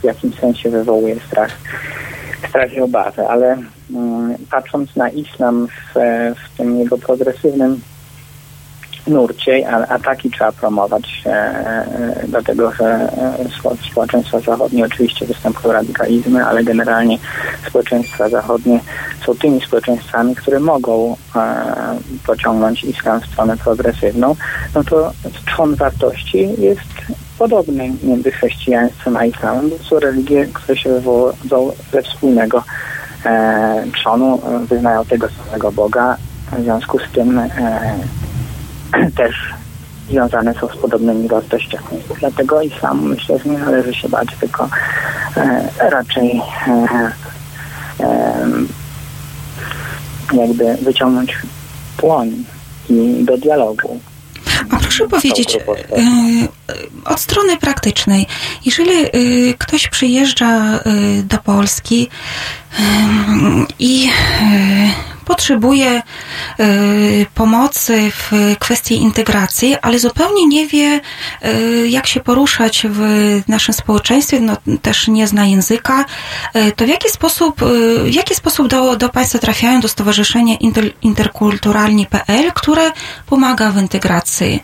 w 0.00 0.04
jakimś 0.04 0.40
sensie 0.40 0.70
wywołuje 0.70 1.16
strach, 1.20 1.50
strach 2.48 2.72
i 2.72 2.80
obawę, 2.80 3.28
ale 3.28 3.58
mm, 3.90 4.34
patrząc 4.50 4.96
na 4.96 5.08
islam 5.08 5.68
w, 5.68 5.94
w 6.36 6.56
tym 6.56 6.78
jego 6.78 6.98
progresywnym 6.98 7.80
nurcie, 9.06 9.68
a, 9.70 9.86
a 9.88 9.98
taki 9.98 10.30
trzeba 10.30 10.52
promować, 10.52 11.22
e, 11.26 11.30
e, 11.30 12.24
dlatego 12.28 12.72
że 12.72 12.84
e, 12.84 13.36
społeczeństwa 13.90 14.40
zachodnie 14.40 14.84
oczywiście 14.84 15.26
występują 15.26 15.72
radykalizmy, 15.72 16.46
ale 16.46 16.64
generalnie 16.64 17.18
społeczeństwa 17.68 18.28
zachodnie 18.28 18.80
są 19.26 19.34
tymi 19.34 19.60
społeczeństwami, 19.60 20.34
które 20.34 20.60
mogą 20.60 21.16
e, 21.36 21.64
pociągnąć 22.26 22.84
islam 22.84 23.20
w 23.20 23.26
stronę 23.26 23.56
progresywną, 23.56 24.36
no 24.74 24.84
to 24.84 25.12
trzon 25.46 25.74
wartości 25.74 26.48
jest 26.58 26.80
podobny 27.38 27.92
między 28.02 28.30
chrześcijaństwem 28.30 29.16
a 29.16 29.24
islamem, 29.24 29.70
bo 29.70 29.78
są 29.78 29.98
religie, 29.98 30.46
które 30.52 30.78
się 30.78 30.90
wywodzą 30.90 31.72
ze 31.92 32.02
wspólnego 32.02 32.64
e, 33.26 33.84
trzonu, 33.94 34.40
wyznają 34.68 35.04
tego 35.04 35.28
samego 35.28 35.72
Boga, 35.72 36.16
w 36.58 36.62
związku 36.62 36.98
z 36.98 37.12
tym 37.12 37.38
e, 37.38 37.50
też 39.16 39.54
związane 40.10 40.54
są 40.54 40.68
z 40.68 40.76
podobnymi 40.76 41.28
wartościami. 41.28 42.02
Dlatego 42.20 42.62
i 42.62 42.70
sam 42.80 43.08
myślę, 43.08 43.38
że 43.38 43.50
nie 43.50 43.58
należy 43.58 43.94
się 43.94 44.08
bać, 44.08 44.28
tylko 44.40 44.68
e, 45.36 45.68
raczej 45.90 46.42
e, 46.68 47.12
e, 48.00 48.46
jakby 50.32 50.74
wyciągnąć 50.74 51.38
płoń 51.96 52.44
i 52.90 53.24
do 53.24 53.38
dialogu. 53.38 54.00
A 54.70 54.76
proszę 54.76 55.08
powiedzieć, 55.08 55.56
e, 55.56 55.60
od 57.04 57.20
strony 57.20 57.56
praktycznej, 57.56 58.26
jeżeli 58.64 58.92
ktoś 59.58 59.88
przyjeżdża 59.88 60.80
do 61.24 61.38
Polski 61.38 62.08
i 63.78 64.10
potrzebuje 65.24 66.02
y, 66.60 67.26
pomocy 67.34 68.10
w 68.10 68.56
kwestii 68.58 68.94
integracji, 68.94 69.76
ale 69.82 69.98
zupełnie 69.98 70.46
nie 70.46 70.66
wie, 70.66 71.00
y, 71.44 71.88
jak 71.88 72.06
się 72.06 72.20
poruszać 72.20 72.86
w 72.90 73.40
naszym 73.48 73.74
społeczeństwie, 73.74 74.40
no, 74.40 74.56
też 74.82 75.08
nie 75.08 75.26
zna 75.26 75.46
języka, 75.46 76.04
y, 76.56 76.72
to 76.72 76.84
w 76.84 76.88
jaki 76.88 77.08
sposób, 77.08 77.60
w 78.04 78.14
jaki 78.14 78.34
sposób 78.34 78.68
do, 78.68 78.96
do 78.96 79.08
Państwa 79.08 79.38
trafiają 79.38 79.80
do 79.80 79.88
Stowarzyszenia 79.88 80.56
Inter, 80.56 80.84
Interkulturalni.pl, 81.02 82.52
które 82.52 82.90
pomaga 83.26 83.70
w 83.70 83.76
integracji? 83.76 84.62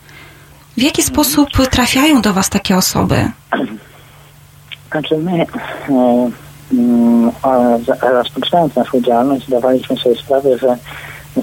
W 0.77 0.81
jaki 0.81 1.03
sposób 1.03 1.49
trafiają 1.71 2.21
do 2.21 2.33
Was 2.33 2.49
takie 2.49 2.77
osoby? 2.77 3.31
Znaczy 4.91 5.17
my 5.17 5.41
e, 5.41 5.45
rozpoczynając 8.01 8.75
naszą 8.75 9.01
działalność 9.01 9.47
zdawaliśmy 9.47 9.97
sobie 9.97 10.15
sprawę, 10.15 10.57
że 10.57 10.77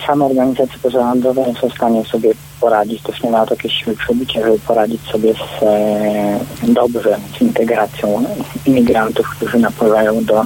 same 0.07 0.25
organizacje 0.25 0.79
pozarządowe 0.83 1.43
nie 1.47 1.55
są 1.55 1.69
w 1.69 1.75
stanie 1.75 2.05
sobie 2.05 2.31
poradzić, 2.61 3.03
też 3.03 3.23
nie 3.23 3.31
ma 3.31 3.47
takiej 3.47 3.71
siły 3.71 3.97
przebicia, 3.97 4.41
żeby 4.41 4.59
poradzić 4.59 5.03
sobie 5.03 5.35
z, 5.35 5.63
e, 5.63 6.39
dobrze 6.63 7.17
z 7.39 7.41
integracją 7.41 8.25
imigrantów, 8.67 9.31
którzy 9.31 9.59
napływają 9.59 10.25
do 10.25 10.45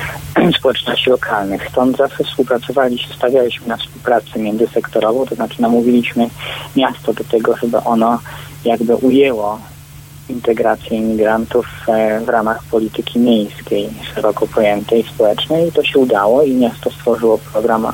społeczności 0.58 1.10
lokalnych. 1.10 1.68
Stąd 1.68 1.96
zawsze 1.96 2.24
współpracowaliśmy, 2.24 3.14
stawialiśmy 3.14 3.66
na 3.66 3.76
współpracę 3.76 4.38
międzysektorową, 4.38 5.26
to 5.26 5.34
znaczy 5.34 5.62
namówiliśmy 5.62 6.28
miasto 6.76 7.12
do 7.12 7.24
tego, 7.24 7.56
żeby 7.56 7.78
ono 7.78 8.18
jakby 8.64 8.96
ujęło 8.96 9.58
integrację 10.32 10.98
imigrantów 10.98 11.66
e, 11.88 12.20
w 12.20 12.28
ramach 12.28 12.64
polityki 12.70 13.18
miejskiej, 13.18 13.90
szeroko 14.14 14.46
pojętej, 14.46 15.02
społecznej. 15.14 15.68
I 15.68 15.72
to 15.72 15.84
się 15.84 15.98
udało 15.98 16.42
i 16.42 16.54
miasto 16.54 16.90
stworzyło 16.90 17.38
program 17.38 17.86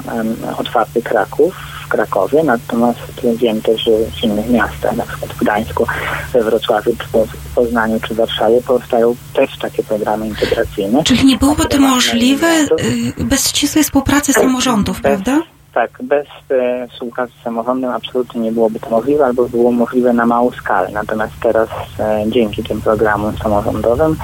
Otwarty 0.59 1.03
Kraków 1.03 1.55
w 1.85 1.89
Krakowie, 1.89 2.43
natomiast 2.45 3.01
wiem 3.37 3.63
też, 3.63 3.85
że 3.85 3.91
w 3.91 4.25
innych 4.25 4.51
miastach, 4.51 4.97
na 4.97 5.05
przykład 5.05 5.33
w 5.33 5.39
Gdańsku, 5.39 5.87
we 6.33 6.43
Wrocławiu, 6.43 6.97
czy 6.97 7.27
w 7.27 7.55
Poznaniu, 7.55 8.01
czy 8.01 8.15
w 8.15 8.17
Warszawie 8.17 8.63
powstają 8.63 9.17
też 9.35 9.59
takie 9.59 9.83
programy 9.83 10.29
integracyjne. 10.29 11.05
Czyli 11.05 11.25
nie 11.25 11.37
byłoby 11.37 11.65
to 11.65 11.79
możliwe 11.79 12.47
y, 13.19 13.25
bez 13.25 13.49
ścisłej 13.49 13.85
współpracy 13.85 14.33
samorządów, 14.33 15.01
bez, 15.01 15.03
prawda? 15.03 15.43
Tak, 15.79 15.99
bez 16.03 16.27
e, 16.51 16.89
współpracy 16.89 17.33
z 17.41 17.45
samorządem 17.45 17.91
absolutnie 17.91 18.41
nie 18.41 18.53
byłoby 18.53 18.81
to 18.81 18.91
możliwe, 18.91 19.25
albo 19.25 19.49
było 19.49 19.73
możliwe 19.73 20.13
na 20.13 20.27
małą 20.27 20.51
skalę. 20.51 20.89
Natomiast 20.93 21.33
teraz 21.43 21.69
e, 21.99 22.25
dzięki 22.27 22.63
tym 22.63 22.81
programom 22.81 23.37
samorządowym 23.37 24.17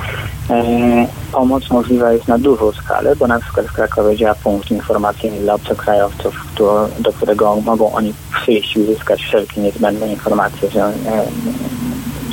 e, 0.50 1.06
pomoc 1.32 1.70
możliwa 1.70 2.12
jest 2.12 2.28
na 2.28 2.38
dużą 2.38 2.72
skalę, 2.72 3.16
bo 3.16 3.26
na 3.26 3.40
przykład 3.40 3.66
w 3.66 3.72
Krakowie 3.72 4.16
działa 4.16 4.34
punkt 4.34 4.70
informacyjny 4.70 5.38
dla 5.38 5.54
obcokrajowców, 5.54 6.34
do 7.00 7.12
którego 7.12 7.56
mogą 7.56 7.92
oni 7.92 8.14
przyjść 8.32 8.76
i 8.76 8.80
uzyskać 8.80 9.22
wszelkie 9.22 9.60
niezbędne 9.60 10.08
informacje 10.08 10.68
e, 10.84 10.92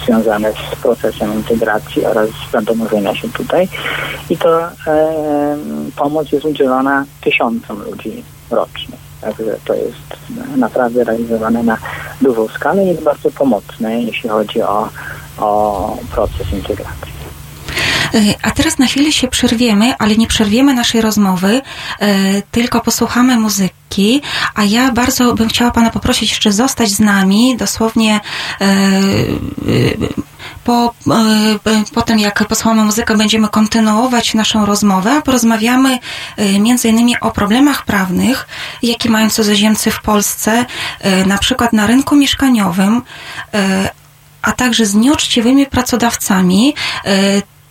związane 0.06 0.54
z 0.54 0.76
procesem 0.76 1.34
integracji 1.34 2.06
oraz 2.06 2.30
zadomowienia 2.52 3.16
się 3.16 3.30
tutaj. 3.30 3.68
I 4.30 4.38
to 4.38 4.62
e, 4.88 5.58
pomoc 5.96 6.32
jest 6.32 6.46
udzielona 6.46 7.06
tysiącom 7.24 7.84
ludzi 7.84 8.24
rocznie. 8.52 9.11
Także 9.22 9.58
to 9.66 9.74
jest 9.74 9.98
naprawdę 10.58 11.04
realizowane 11.04 11.64
na 11.64 11.78
dużą 12.22 12.48
skalę 12.48 12.86
i 12.86 12.88
jest 12.88 13.04
bardzo 13.04 13.32
pomocne, 13.32 14.02
jeśli 14.02 14.30
chodzi 14.30 14.62
o, 14.62 14.90
o 15.38 15.98
proces 16.12 16.54
integracji. 16.54 17.12
E, 18.14 18.20
a 18.42 18.52
teraz 18.52 18.78
na 18.78 18.86
chwilę 18.86 19.12
się 19.12 19.28
przerwiemy, 19.28 19.98
ale 19.98 20.16
nie 20.16 20.28
przerwiemy 20.28 20.74
naszej 20.74 21.02
rozmowy, 21.02 21.62
e, 22.00 22.42
tylko 22.52 22.82
posłuchamy 22.82 23.38
muzyki, 23.38 24.22
a 24.56 24.64
ja 24.64 24.92
bardzo 24.92 25.34
bym 25.34 25.50
chciała 25.50 25.72
Pana 25.72 25.90
poprosić 25.90 26.30
jeszcze 26.30 26.52
zostać 26.52 26.90
z 26.90 27.00
nami, 27.00 27.58
dosłownie 27.58 28.20
e, 28.62 28.68
po, 30.64 30.94
po 31.94 32.02
tym, 32.02 32.20
jak 32.20 32.48
posłuchamy 32.48 32.84
muzykę, 32.84 33.18
będziemy 33.18 33.50
kontynuować 33.50 34.34
naszą 34.34 34.66
rozmowę. 34.66 35.22
Porozmawiamy 35.26 36.00
między 36.60 36.90
innymi 36.90 37.20
o 37.20 37.32
problemach 37.32 37.86
prawnych, 37.86 38.48
jakie 38.84 39.10
mają 39.10 39.30
cudzoziemcy 39.30 39.92
w 39.92 40.02
Polsce, 40.02 40.66
na 41.26 41.38
przykład 41.38 41.74
na 41.74 41.88
rynku 41.88 42.16
mieszkaniowym, 42.16 43.02
a 44.42 44.52
także 44.52 44.86
z 44.86 44.96
nieuczciwymi 44.96 45.66
pracodawcami 45.66 46.76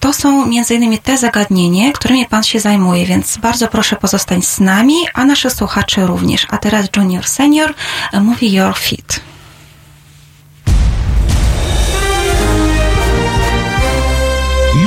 to 0.00 0.12
są 0.12 0.46
między 0.46 0.74
innymi 0.74 0.98
te 0.98 1.18
zagadnienia, 1.18 1.92
którymi 1.92 2.26
Pan 2.26 2.42
się 2.42 2.60
zajmuje, 2.60 3.06
więc 3.06 3.36
bardzo 3.36 3.68
proszę 3.68 3.96
pozostać 3.96 4.44
z 4.44 4.60
nami, 4.60 4.94
a 5.14 5.24
nasze 5.24 5.50
słuchacze 5.50 6.06
również. 6.06 6.46
A 6.50 6.58
teraz 6.58 6.86
Junior 6.96 7.28
Senior 7.28 7.74
mówi 8.12 8.52
Your 8.52 8.78
Fit. 8.78 9.20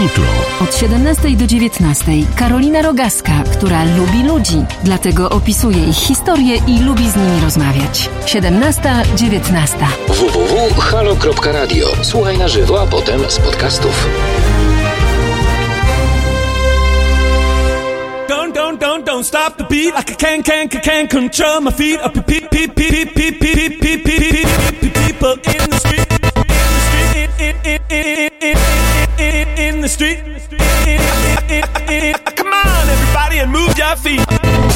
Jutro. 0.03 0.23
Od 0.61 0.75
17 0.75 1.35
do 1.35 1.47
19 1.47 2.05
Karolina 2.35 2.81
Rogaska, 2.81 3.31
która 3.57 3.83
lubi 3.83 4.23
ludzi, 4.23 4.65
dlatego 4.83 5.29
opisuje 5.29 5.89
ich 5.89 5.95
historię 5.95 6.55
i 6.67 6.79
lubi 6.79 7.09
z 7.09 7.15
nimi 7.15 7.41
rozmawiać. 7.41 8.09
17-19 8.25 9.85
www.halo.radio. 10.07 11.87
Słuchaj 12.01 12.37
na 12.37 12.47
żywo, 12.47 12.81
a 12.81 12.85
potem 12.85 13.21
z 13.31 13.39
podcastów. 13.39 14.07
don't, 18.53 18.79
don't, 18.79 19.03
don't 19.05 19.23
stop 19.23 19.57
the 19.57 19.63
beat 19.63 19.95
like 19.95 20.11
I 20.11 20.15
can, 20.15 20.43
can, 20.43 20.69
can, 20.69 20.81
can 20.81 21.07
control 21.07 21.61
my 21.61 21.71
feet. 21.71 21.99
Up, 22.05 22.13
people 25.23 25.33
in 25.33 25.69
the 25.69 25.77
street, 25.79 26.02
and 33.93 34.03
move 34.03 34.17
your 34.17 34.25
feet. 34.25 34.72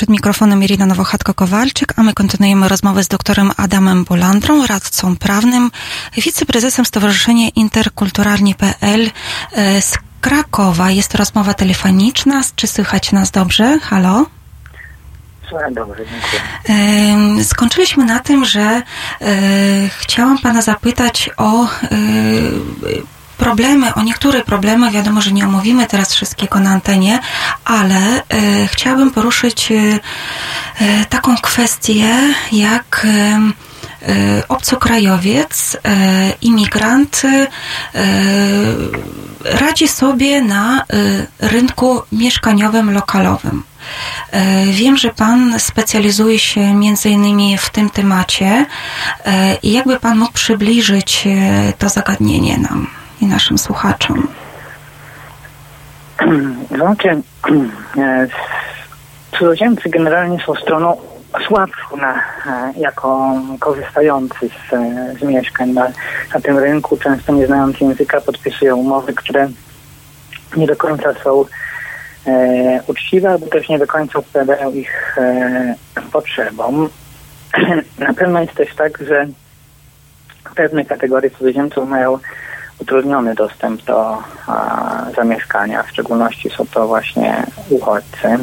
Przed 0.00 0.10
mikrofonem 0.10 0.62
Irina 0.62 0.86
Nowochatko-Kowalczyk, 0.86 1.92
a 1.96 2.02
my 2.02 2.12
kontynuujemy 2.14 2.68
rozmowę 2.68 3.02
z 3.02 3.08
doktorem 3.08 3.50
Adamem 3.56 4.04
Bolandrą, 4.04 4.66
radcą 4.66 5.16
prawnym, 5.16 5.70
wiceprezesem 6.16 6.84
Stowarzyszenia 6.84 7.48
Interkulturalnie.pl 7.56 9.10
e, 9.52 9.82
z 9.82 9.98
Krakowa. 10.20 10.90
Jest 10.90 11.08
to 11.08 11.18
rozmowa 11.18 11.54
telefoniczna. 11.54 12.42
Czy 12.56 12.66
słychać 12.66 13.12
nas 13.12 13.30
dobrze? 13.30 13.78
Halo? 13.82 14.26
Dobrze, 15.70 16.04
dziękuję. 16.06 17.44
Skończyliśmy 17.44 18.04
na 18.04 18.18
tym, 18.18 18.44
że 18.44 18.60
e, 18.60 18.82
chciałam 19.98 20.38
Pana 20.38 20.62
zapytać 20.62 21.30
o 21.36 21.64
e, 21.64 21.68
problemy, 23.50 23.94
o 23.94 24.02
niektóre 24.02 24.42
problemy, 24.42 24.90
wiadomo, 24.90 25.20
że 25.20 25.32
nie 25.32 25.44
omówimy 25.44 25.86
teraz 25.86 26.14
wszystkiego 26.14 26.60
na 26.60 26.70
antenie, 26.70 27.18
ale 27.64 27.96
e, 27.96 28.22
chciałabym 28.66 29.10
poruszyć 29.10 29.72
e, 29.72 29.74
e 30.80 31.04
taką 31.04 31.36
kwestię, 31.36 32.16
jak 32.52 33.06
obcokrajowiec, 34.48 35.76
imigrant 36.42 37.22
radzi 39.44 39.88
sobie 39.88 40.42
na 40.42 40.84
rynku 41.38 42.02
mieszkaniowym, 42.12 42.90
lokalowym. 42.90 43.62
Wiem, 44.72 44.96
że 44.96 45.10
Pan 45.10 45.54
specjalizuje 45.58 46.38
się 46.38 46.74
między 46.74 47.10
innymi 47.10 47.58
w 47.58 47.70
tym 47.70 47.90
temacie 47.90 48.66
i 49.62 49.72
jakby 49.72 50.00
Pan 50.00 50.18
mógł 50.18 50.32
przybliżyć 50.32 51.28
to 51.78 51.88
zagadnienie 51.88 52.58
nam 52.58 52.99
i 53.20 53.26
naszym 53.26 53.58
słuchaczom? 53.58 54.28
Znaczy, 56.76 57.22
cudzoziemcy 59.38 59.90
generalnie 59.90 60.38
są 60.46 60.54
stroną 60.54 60.96
słabszą 61.46 61.96
na, 61.96 62.14
e, 62.14 62.72
jako 62.76 63.34
korzystający 63.58 64.48
z, 64.48 64.72
e, 64.72 65.14
z 65.20 65.22
mieszkań 65.22 65.70
na, 65.70 65.88
na 66.34 66.40
tym 66.40 66.58
rynku, 66.58 66.96
często 66.96 67.32
nie 67.32 67.46
znając 67.46 67.80
języka, 67.80 68.20
podpisują 68.20 68.76
umowy, 68.76 69.12
które 69.12 69.48
nie 70.56 70.66
do 70.66 70.76
końca 70.76 71.14
są 71.24 71.44
e, 72.26 72.82
uczciwe, 72.86 73.30
albo 73.30 73.46
też 73.46 73.68
nie 73.68 73.78
do 73.78 73.86
końca 73.86 74.18
odpowiadają 74.18 74.72
ich 74.72 75.18
e, 75.18 75.74
potrzebom. 76.12 76.88
na 77.98 78.14
pewno 78.14 78.40
jest 78.40 78.54
też 78.54 78.74
tak, 78.74 78.98
że 78.98 79.26
pewne 80.54 80.84
kategorie 80.84 81.30
cudzoziemców 81.30 81.88
mają 81.88 82.18
utrudniony 82.80 83.34
dostęp 83.34 83.84
do 83.84 84.18
a, 84.46 85.06
zamieszkania. 85.16 85.82
W 85.82 85.90
szczególności 85.90 86.50
są 86.50 86.66
to 86.66 86.86
właśnie 86.86 87.46
uchodźcy, 87.70 88.38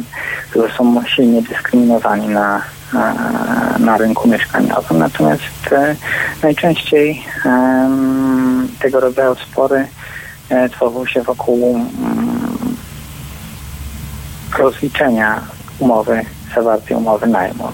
którzy 0.50 0.74
są 0.74 1.04
silnie 1.04 1.42
dyskryminowani 1.42 2.28
na, 2.28 2.62
a, 2.94 3.14
na 3.78 3.96
rynku 3.98 4.28
mieszkaniowym. 4.28 4.98
Natomiast 4.98 5.72
e, 5.72 5.96
najczęściej 6.42 7.24
e, 7.46 7.90
tego 8.80 9.00
rodzaju 9.00 9.34
spory 9.34 9.88
e, 10.48 10.68
tworzą 10.68 11.06
się 11.06 11.22
wokół 11.22 11.76
mm, 11.76 12.76
rozliczenia 14.58 15.40
umowy, 15.78 16.24
zawartej 16.54 16.96
umowy 16.96 17.26
najmu. 17.26 17.68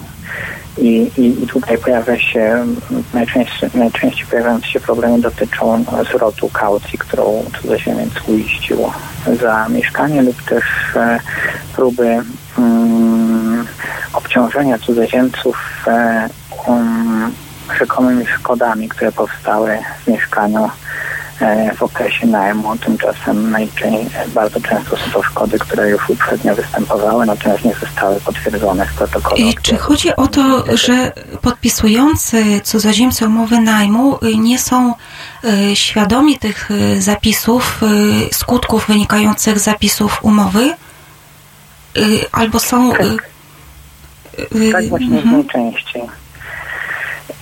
I, 0.77 1.11
i, 1.17 1.43
I, 1.43 1.47
tutaj 1.47 1.77
pojawia 1.77 2.19
się, 2.19 2.65
najczęściej, 3.13 3.69
najczęściej 3.73 4.25
pojawiające 4.25 4.67
się 4.67 4.79
problemy 4.79 5.19
dotyczą 5.19 5.85
zwrotu 6.09 6.49
kaucji, 6.49 6.97
którą 6.97 7.45
cudzoziemiec 7.61 8.09
uiścił 8.27 8.77
za 9.41 9.69
mieszkanie 9.69 10.21
lub 10.21 10.41
też 10.41 10.63
e, 10.95 11.19
próby 11.75 12.17
um, 12.57 13.65
obciążenia 14.13 14.79
cudzoziemców 14.79 15.57
e, 15.87 16.29
um, 16.67 17.33
rzekomymi 17.79 18.25
szkodami, 18.25 18.89
które 18.89 19.11
powstały 19.11 19.79
w 20.03 20.07
mieszkaniu 20.07 20.69
w 21.77 21.83
okresie 21.83 22.27
najmu. 22.27 22.77
Tymczasem 22.77 23.51
najczęściej, 23.51 24.27
bardzo 24.33 24.61
często 24.61 24.97
są 24.97 25.11
to 25.11 25.23
szkody, 25.23 25.59
które 25.59 25.89
już 25.89 26.09
uprzednio 26.09 26.55
występowały, 26.55 27.25
natomiast 27.25 27.65
nie 27.65 27.73
zostały 27.73 28.21
potwierdzone 28.21 28.85
w 28.85 28.93
protokole. 28.93 29.41
I 29.41 29.55
czy 29.61 29.77
chodzi 29.77 30.15
o 30.15 30.27
to, 30.27 30.63
że 30.77 31.11
podpisujący 31.41 32.61
cudzoziemcy 32.63 33.27
umowy 33.27 33.59
najmu 33.59 34.17
y, 34.23 34.37
nie 34.37 34.59
są 34.59 34.93
y, 35.43 35.75
świadomi 35.75 36.39
tych 36.39 36.71
y, 36.71 37.01
zapisów, 37.01 37.81
skutków 38.31 38.87
wynikających 38.87 39.59
z 39.59 39.63
zapisów 39.63 40.19
umowy? 40.21 40.73
Albo 42.31 42.59
są... 42.59 42.91
Tak, 42.91 43.29
tak 44.71 44.89
właśnie 44.89 45.17
mhm. 45.17 45.31
najczęściej. 45.31 46.01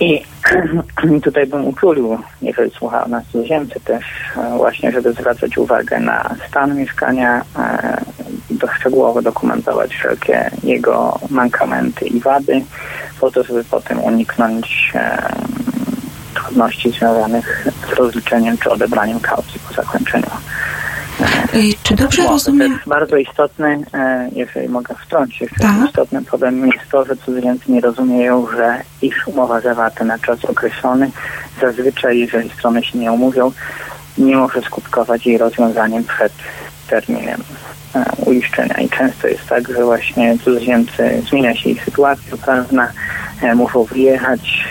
I 0.00 0.22
tutaj 1.24 1.46
bym 1.46 1.68
uczulił, 1.68 2.18
jeżeli 2.42 2.70
słucha 2.70 3.08
nas 3.08 3.24
cudzoziemcy 3.32 3.80
też 3.80 4.04
e, 4.36 4.56
właśnie, 4.56 4.92
żeby 4.92 5.12
zwracać 5.12 5.58
uwagę 5.58 6.00
na 6.00 6.34
stan 6.48 6.76
mieszkania, 6.76 7.44
do 8.50 8.66
e, 8.66 8.74
szczegółowo 8.74 9.22
dokumentować 9.22 9.94
wszelkie 9.94 10.50
jego 10.62 11.18
mankamenty 11.30 12.06
i 12.06 12.20
wady, 12.20 12.64
po 13.20 13.30
to, 13.30 13.44
żeby 13.44 13.64
potem 13.64 14.00
uniknąć 14.00 14.92
e, 14.94 15.28
trudności 16.34 16.90
związanych 16.90 17.66
z 17.90 17.92
rozliczeniem 17.92 18.58
czy 18.58 18.70
odebraniem 18.70 19.20
kaucji 19.20 19.60
po 19.68 19.74
zakończeniu 19.74 20.30
czy 21.82 21.94
dobrze 21.94 22.22
no, 22.22 22.28
rozumiem? 22.28 22.68
To 22.68 22.74
jest 22.74 22.88
bardzo 22.88 23.16
istotny, 23.16 23.84
e, 23.94 24.28
jeżeli 24.32 24.68
mogę 24.68 24.94
wtrącić, 24.94 25.50
tak. 25.60 25.86
istotny 25.86 26.22
problem 26.22 26.66
jest 26.66 26.90
to, 26.90 27.04
że 27.04 27.16
cudzoziemcy 27.16 27.72
nie 27.72 27.80
rozumieją, 27.80 28.46
że 28.56 28.82
ich 29.02 29.22
umowa 29.26 29.60
zawarta 29.60 30.04
na 30.04 30.18
czas 30.18 30.44
określony, 30.44 31.10
zazwyczaj 31.60 32.18
jeżeli 32.18 32.50
strony 32.50 32.84
się 32.84 32.98
nie 32.98 33.12
umówią, 33.12 33.52
nie 34.18 34.36
może 34.36 34.62
skutkować 34.62 35.26
jej 35.26 35.38
rozwiązaniem 35.38 36.04
przed 36.04 36.32
terminem 36.88 37.40
e, 37.94 38.04
uiszczenia. 38.26 38.74
I 38.74 38.88
często 38.88 39.28
jest 39.28 39.46
tak, 39.46 39.68
że 39.68 39.84
właśnie 39.84 40.38
cudzoziemcy, 40.38 41.22
zmienia 41.30 41.56
się 41.56 41.70
ich 41.70 41.84
sytuacja 41.84 42.36
prawna, 42.36 42.92
e, 43.42 43.54
muszą 43.54 43.84
wyjechać 43.84 44.64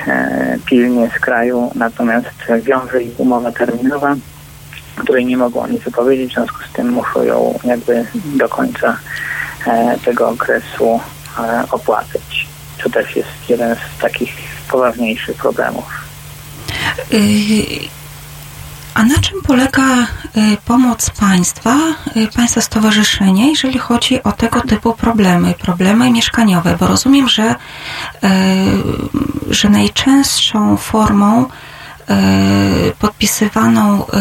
pilnie 0.66 1.10
z 1.18 1.20
kraju, 1.20 1.72
natomiast 1.76 2.30
wiąże 2.64 3.04
ich 3.04 3.20
umowa 3.20 3.52
terminowa 3.52 4.16
której 4.96 5.26
nie 5.26 5.38
mogą 5.38 5.62
oni 5.62 5.80
wypowiedzieć, 5.80 6.32
w 6.32 6.34
związku 6.34 6.58
z 6.70 6.74
tym 6.74 6.90
muszą 6.90 7.24
ją 7.24 7.60
jakby 7.64 8.06
do 8.26 8.50
końca 8.50 8.98
e, 9.68 9.98
tego 10.06 10.30
okresu 10.30 11.00
e, 11.40 11.64
opłacać. 11.72 12.48
To 12.84 12.90
też 12.90 13.16
jest 13.16 13.30
jeden 13.50 13.76
z 13.76 14.02
takich 14.02 14.34
poważniejszych 14.70 15.38
problemów. 15.38 15.86
Y, 17.14 17.90
a 18.94 19.04
na 19.04 19.20
czym 19.20 19.42
polega 19.42 20.02
y, 20.02 20.06
pomoc 20.66 21.10
państwa, 21.10 21.78
y, 22.18 22.28
państwa 22.36 22.62
stowarzyszenia, 22.62 23.46
jeżeli 23.46 23.80
chodzi 23.80 24.24
o 24.24 24.32
tego 24.32 24.62
typu 24.62 24.94
problemy, 24.94 25.54
problemy 25.54 26.12
mieszkaniowe? 26.12 26.78
Bo 26.80 26.88
rozumiem, 26.88 27.30
że, 27.30 27.56
że 29.50 29.70
najczęstszą 29.70 30.78
formą 30.78 31.46
podpisywaną, 33.00 34.06
e, 34.08 34.20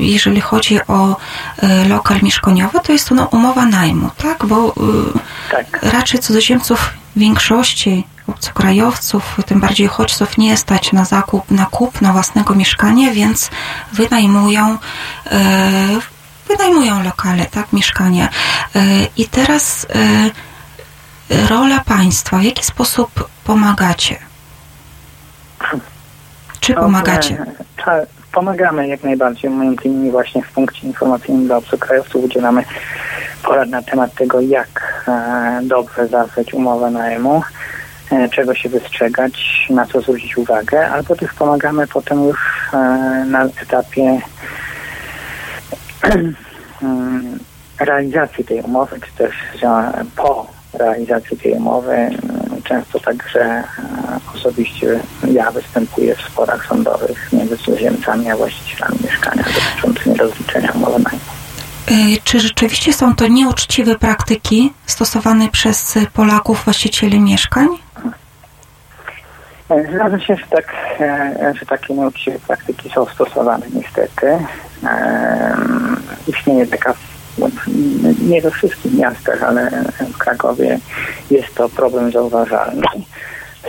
jeżeli 0.00 0.40
chodzi 0.40 0.80
o 0.88 1.16
e, 1.58 1.88
lokal 1.88 2.22
mieszkaniowy, 2.22 2.80
to 2.80 2.92
jest 2.92 3.08
to 3.08 3.14
no, 3.14 3.24
umowa 3.24 3.66
najmu, 3.66 4.10
tak? 4.16 4.46
Bo 4.46 4.74
tak. 5.50 5.82
raczej 5.82 6.20
cudzoziemców 6.20 6.90
większości 7.16 8.04
obcokrajowców, 8.28 9.36
tym 9.46 9.60
bardziej 9.60 9.86
uchodźców 9.86 10.38
nie 10.38 10.56
stać 10.56 10.92
na 10.92 11.04
zakup, 11.04 11.50
na 11.50 11.66
kupno 11.66 12.12
własnego 12.12 12.54
mieszkania, 12.54 13.12
więc 13.12 13.50
wynajmują 13.92 14.78
wynajmują 16.48 17.02
lokale, 17.02 17.46
tak, 17.46 17.72
mieszkania. 17.72 18.28
I 19.16 19.28
teraz 19.28 19.86
rola 21.48 21.80
państwa, 21.80 22.38
w 22.38 22.42
jaki 22.42 22.64
sposób 22.64 23.28
pomagacie? 23.44 24.31
Czy 26.62 26.74
pomagacie? 26.74 27.46
Pomagamy 28.32 28.88
jak 28.88 29.02
najbardziej. 29.02 29.50
Między 29.50 29.84
innymi 29.84 30.10
właśnie 30.10 30.42
w 30.42 30.52
punkcie 30.52 30.86
informacyjnym 30.86 31.46
dla 31.46 31.56
obcokrajowców 31.56 32.24
udzielamy 32.24 32.64
porad 33.42 33.68
na 33.68 33.82
temat 33.82 34.14
tego, 34.14 34.40
jak 34.40 35.04
e, 35.08 35.60
dobrze 35.62 36.06
zawrzeć 36.06 36.54
umowę 36.54 36.90
najmu, 36.90 37.42
e, 38.10 38.28
czego 38.28 38.54
się 38.54 38.68
wystrzegać, 38.68 39.66
na 39.70 39.86
co 39.86 40.00
zwrócić 40.00 40.36
uwagę, 40.36 40.90
albo 40.90 41.16
też 41.16 41.32
pomagamy 41.32 41.86
potem 41.86 42.24
już 42.24 42.38
e, 42.72 42.76
na 43.28 43.44
etapie 43.44 44.20
mm, 46.82 47.38
realizacji 47.80 48.44
tej 48.44 48.60
umowy, 48.60 49.00
czy 49.00 49.12
też 49.12 49.34
po 50.16 50.46
realizacji 50.72 51.36
tej 51.36 51.52
umowy. 51.52 52.10
Często 52.64 53.00
także 53.00 53.40
e, 53.40 53.64
osobiście 54.34 55.00
ja 55.30 55.50
występuję 55.50 56.14
w 56.14 56.20
sporach 56.20 56.66
sądowych 56.66 57.32
między 57.32 57.58
cudzoziemcami 57.58 58.30
a 58.30 58.36
właścicielami 58.36 58.98
mieszkania 59.04 59.42
dotyczącymi 59.42 60.16
rozliczenia 60.16 60.72
umowy 60.74 61.02
najmu. 61.02 61.20
Czy 62.24 62.40
rzeczywiście 62.40 62.92
są 62.92 63.14
to 63.14 63.28
nieuczciwe 63.28 63.98
praktyki 63.98 64.72
stosowane 64.86 65.48
przez 65.48 65.98
Polaków, 66.12 66.64
właścicieli 66.64 67.20
mieszkań? 67.20 67.68
Zgadza 69.94 70.20
się, 70.20 70.36
że, 70.36 70.46
tak, 70.50 70.74
że 71.60 71.66
takie 71.66 71.94
nieuczciwe 71.94 72.38
praktyki 72.38 72.90
są 72.90 73.06
stosowane 73.06 73.66
niestety. 73.74 74.38
Istnieje 76.26 76.66
taka 76.66 76.94
nie 78.22 78.42
we 78.42 78.50
wszystkich 78.50 78.94
miastach, 78.94 79.42
ale 79.42 79.70
w 80.14 80.18
Krakowie 80.18 80.78
jest 81.30 81.54
to 81.54 81.68
problem 81.68 82.12
zauważalny. 82.12 82.82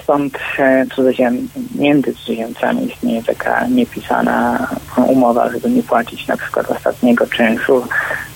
Stąd 0.03 0.37
e, 0.59 0.85
cudzoziem, 0.95 1.47
między 1.75 2.13
cudzoziemcami 2.13 2.87
istnieje 2.87 3.23
taka 3.23 3.67
niepisana 3.67 4.67
umowa, 4.97 5.49
żeby 5.49 5.69
nie 5.69 5.83
płacić 5.83 6.27
na 6.27 6.37
przykład 6.37 6.71
ostatniego 6.71 7.27
czynszu 7.27 7.87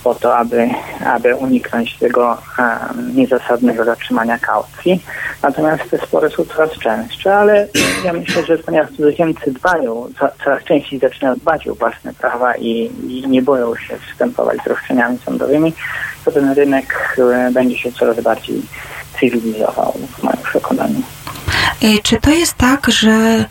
po 0.04 0.16
to, 0.16 0.38
aby, 0.38 0.70
aby 1.06 1.36
uniknąć 1.36 1.98
tego 1.98 2.38
um, 2.60 3.16
niezasadnego 3.16 3.86
zatrzymania 3.86 4.40
kaucji. 4.40 5.04
Natomiast 5.44 5.90
te 5.92 5.98
spory 5.98 6.30
są 6.30 6.46
coraz 6.46 6.72
częstsze, 6.72 7.36
ale 7.36 7.68
ja 8.06 8.14
myślę, 8.14 8.46
że 8.46 8.58
ponieważ 8.58 8.90
cudzoziemcy 8.90 9.52
dbają, 9.52 10.08
coraz 10.44 10.64
częściej 10.64 11.00
zaczynają 11.00 11.36
dbać 11.36 11.68
o 11.68 11.76
własne 11.76 12.14
prawa 12.14 12.56
i, 12.56 12.92
i 13.08 13.28
nie 13.28 13.42
boją 13.42 13.76
się 13.76 13.98
wstępować 13.98 14.58
z 14.64 14.68
roszczeniami 14.68 15.18
sądowymi, 15.26 15.74
to 16.26 16.32
ten 16.32 16.52
rynek 16.52 17.18
e, 17.18 17.52
będzie 17.52 17.78
się 17.78 17.92
coraz 17.92 18.22
bardziej 18.22 18.62
cywilizował 19.20 19.94
w 20.18 20.24
moim 20.24 20.38
przekonaniu. 20.44 21.02
E, 21.82 22.00
czy 22.04 22.18
to 22.22 22.30
jest 22.30 22.54
tak, 22.54 22.88
że 22.92 23.12
e, 23.12 23.46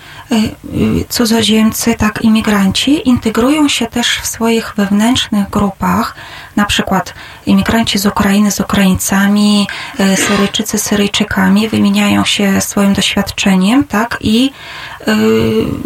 cudzoziemcy, 1.08 1.94
tak 1.94 2.22
imigranci 2.22 3.08
integrują 3.08 3.68
się 3.68 3.86
też 3.86 4.18
w 4.22 4.26
swoich 4.26 4.74
wewnętrznych 4.76 5.50
grupach, 5.50 6.14
na 6.56 6.64
przykład 6.64 7.14
imigranci 7.46 7.98
z 7.98 8.06
Ukrainy 8.06 8.50
z 8.50 8.60
Ukraińcami, 8.60 9.66
e, 9.98 10.16
Syryjczycy 10.16 10.78
z 10.78 10.82
Syryjczykami, 10.82 11.68
wymieniają 11.68 12.24
się 12.24 12.60
swoim 12.60 12.92
doświadczeniem, 12.92 13.84
tak, 13.84 14.18
i 14.20 14.50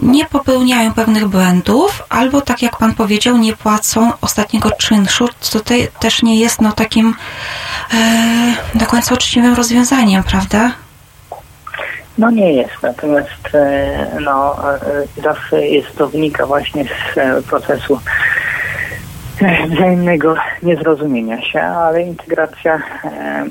nie 0.03 0.25
popełniają 0.25 0.95
pewnych 0.95 1.29
błędów, 1.29 2.03
albo 2.09 2.41
tak 2.41 2.63
jak 2.63 2.77
Pan 2.77 2.95
powiedział, 2.95 3.37
nie 3.37 3.57
płacą 3.57 4.13
ostatniego 4.21 4.71
czynszu, 4.71 5.29
co 5.41 5.61
to 5.61 5.75
też 6.01 6.23
nie 6.23 6.37
jest 6.37 6.61
no, 6.61 6.73
takim 6.73 7.15
do 8.75 8.87
końca 8.87 9.15
uczciwym 9.15 9.55
rozwiązaniem, 9.55 10.23
prawda? 10.23 10.73
No 12.19 12.31
nie 12.31 12.53
jest, 12.53 12.83
natomiast 12.83 13.55
e, 13.55 14.19
no, 14.21 14.57
e, 14.75 15.23
zawsze 15.23 15.67
jest 15.67 15.97
to 15.97 16.09
wynika 16.09 16.47
właśnie 16.47 16.85
z 16.85 17.19
e, 17.19 17.43
procesu 17.43 18.01
wzajemnego 19.71 20.35
niezrozumienia 20.63 21.43
się, 21.43 21.61
ale 21.61 22.03
integracja 22.03 22.83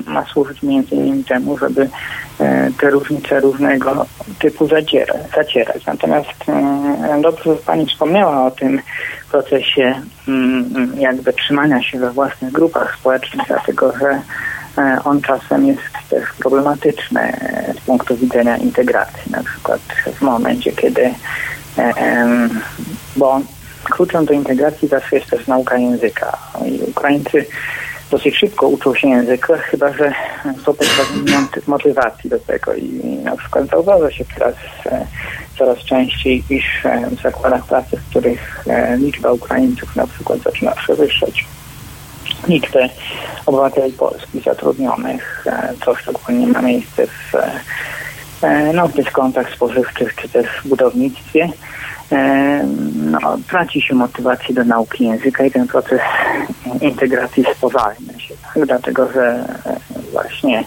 ma 0.06 0.24
służyć 0.24 0.62
między 0.62 0.94
innymi 0.94 1.24
temu, 1.24 1.58
żeby 1.58 1.88
te 2.80 2.90
różnice 2.90 3.40
różnego 3.40 4.06
typu 4.38 4.68
zacierać. 5.36 5.86
Natomiast 5.86 6.44
dobrze, 7.22 7.44
że 7.44 7.56
Pani 7.56 7.86
wspomniała 7.86 8.46
o 8.46 8.50
tym 8.50 8.80
procesie 9.30 9.94
mm, 10.28 10.92
jakby 10.98 11.32
trzymania 11.32 11.82
się 11.82 11.98
we 11.98 12.10
własnych 12.10 12.52
grupach 12.52 12.96
społecznych, 13.00 13.46
dlatego 13.48 13.92
że 13.98 14.20
on 15.04 15.20
czasem 15.20 15.66
jest 15.66 15.80
też 16.10 16.24
problematyczny 16.38 17.20
e, 17.20 17.74
z 17.74 17.80
punktu 17.80 18.16
widzenia 18.16 18.56
integracji. 18.56 19.32
Na 19.32 19.42
przykład 19.42 19.80
w 20.14 20.22
momencie, 20.22 20.72
kiedy, 20.72 21.14
e, 21.78 22.48
bo 23.16 23.40
kluczem 23.84 24.24
do 24.24 24.32
integracji 24.32 24.88
zawsze 24.88 25.16
jest 25.16 25.30
też 25.30 25.46
nauka 25.46 25.76
języka. 25.76 26.38
I 26.66 26.90
Ukraińcy 26.90 27.46
dosyć 28.10 28.36
szybko 28.36 28.68
uczą 28.68 28.94
się 28.94 29.08
języka, 29.08 29.58
chyba 29.58 29.92
że 29.92 30.12
są 30.64 30.74
pozbawieni 30.74 31.46
motywacji 31.66 32.30
do 32.30 32.38
tego. 32.38 32.74
I 32.74 33.18
na 33.24 33.36
przykład 33.36 33.66
zauważa 33.66 34.10
się 34.10 34.24
teraz 34.24 34.54
coraz 35.58 35.78
częściej, 35.78 36.44
iż 36.50 36.64
w 37.18 37.22
zakładach 37.22 37.66
pracy, 37.66 37.96
w 37.96 38.10
których 38.10 38.64
liczba 38.98 39.32
Ukraińców 39.32 39.96
na 39.96 40.06
przykład 40.06 40.38
zaczyna 40.38 40.70
przewyższać 40.70 41.44
liczbę 42.48 42.88
obywateli 43.46 43.92
polskich 43.92 44.44
zatrudnionych, 44.44 45.44
e, 45.46 45.72
co 45.84 45.94
szczególnie 45.94 46.46
ma 46.46 46.62
miejsce 46.62 47.06
w, 47.06 47.34
e, 48.44 48.72
no, 48.72 48.88
w 48.88 48.94
dyskontach 48.94 49.54
spożywczych 49.54 50.14
czy 50.14 50.28
też 50.28 50.46
w 50.64 50.68
budownictwie. 50.68 51.48
E, 52.12 52.64
no, 52.94 53.38
traci 53.48 53.82
się 53.82 53.94
motywację 53.94 54.54
do 54.54 54.64
nauki 54.64 55.04
języka 55.04 55.44
i 55.44 55.50
ten 55.50 55.66
proces 55.66 56.00
integracji 56.80 57.44
spowalnia 57.56 58.18
się, 58.18 58.34
tak? 58.54 58.66
dlatego 58.66 59.12
że 59.12 59.44
właśnie 60.12 60.64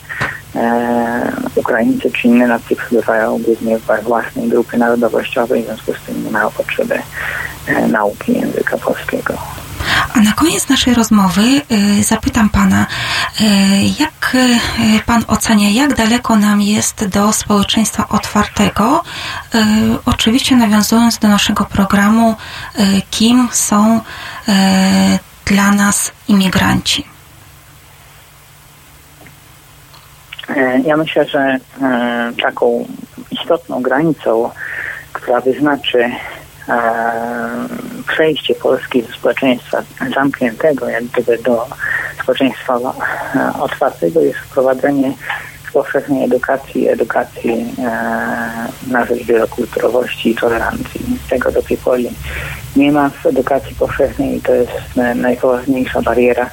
e, 0.55 1.31
Ukraińcy 1.55 2.11
czy 2.11 2.27
inne 2.27 2.47
nacje 2.47 2.75
przybywają 2.75 3.41
głównie 3.41 3.79
w 3.79 4.03
własnej 4.03 4.49
grupy 4.49 4.77
narodowościowej, 4.77 5.63
w 5.63 5.65
związku 5.65 5.93
z 5.93 6.01
tym 6.05 6.23
nie 6.23 6.31
mają 6.31 6.51
potrzeby 6.51 6.95
e, 6.95 7.01
nauki 7.87 8.33
języka 8.33 8.77
polskiego. 8.77 9.33
A 10.13 10.19
na 10.19 10.31
koniec 10.31 10.69
naszej 10.69 10.93
rozmowy 10.93 11.41
y, 11.41 12.03
zapytam 12.03 12.49
Pana, 12.49 12.85
y, 13.41 13.43
jak 13.99 14.37
Pan 15.05 15.23
ocenia, 15.27 15.69
jak 15.69 15.95
daleko 15.95 16.35
nam 16.35 16.61
jest 16.61 17.07
do 17.07 17.33
społeczeństwa 17.33 18.07
otwartego? 18.09 19.03
Oczywiście 20.05 20.55
nawiązując 20.55 21.17
do 21.17 21.27
naszego 21.27 21.65
programu, 21.65 22.35
kim 23.11 23.49
są 23.51 24.01
dla 25.45 25.71
nas 25.71 26.11
imigranci? 26.27 27.05
E, 30.49 30.79
ja 30.79 30.97
myślę, 30.97 31.25
że 31.25 31.39
e, 31.39 31.59
taką 32.41 32.85
istotną 33.31 33.81
granicą, 33.81 34.49
która 35.13 35.41
wyznaczy 35.41 36.11
przejście 38.07 38.55
Polski 38.55 39.01
ze 39.01 39.13
społeczeństwa 39.13 39.83
zamkniętego 40.15 40.89
jak 40.89 41.03
gdyby 41.03 41.37
do 41.37 41.67
społeczeństwa 42.23 42.79
otwartego 43.59 44.21
jest 44.21 44.39
wprowadzenie 44.39 45.13
powszechnej 45.73 46.23
edukacji, 46.23 46.89
edukacji 46.89 47.75
na 48.87 49.05
rzecz 49.05 49.23
wielokulturowości 49.23 50.29
i 50.29 50.35
tolerancji. 50.35 51.19
Tego 51.29 51.51
do 51.51 51.61
tej 51.61 51.77
pory 51.77 52.03
nie 52.75 52.91
ma 52.91 53.09
w 53.09 53.25
edukacji 53.25 53.75
powszechnej 53.75 54.37
i 54.37 54.41
to 54.41 54.53
jest 54.53 54.71
najpoważniejsza 55.15 56.01
bariera, 56.01 56.49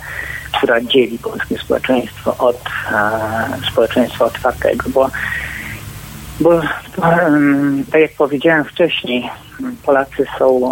która 0.59 0.81
dzieli 0.81 1.19
polskie 1.19 1.59
społeczeństwo 1.59 2.37
od 2.39 2.61
społeczeństwa 3.73 4.25
otwartego, 4.25 4.91
bo 4.91 5.11
bo 6.41 6.61
tak 7.93 8.01
jak 8.01 8.13
powiedziałem 8.19 8.65
wcześniej, 8.65 9.31
Polacy 9.85 10.27
są 10.39 10.71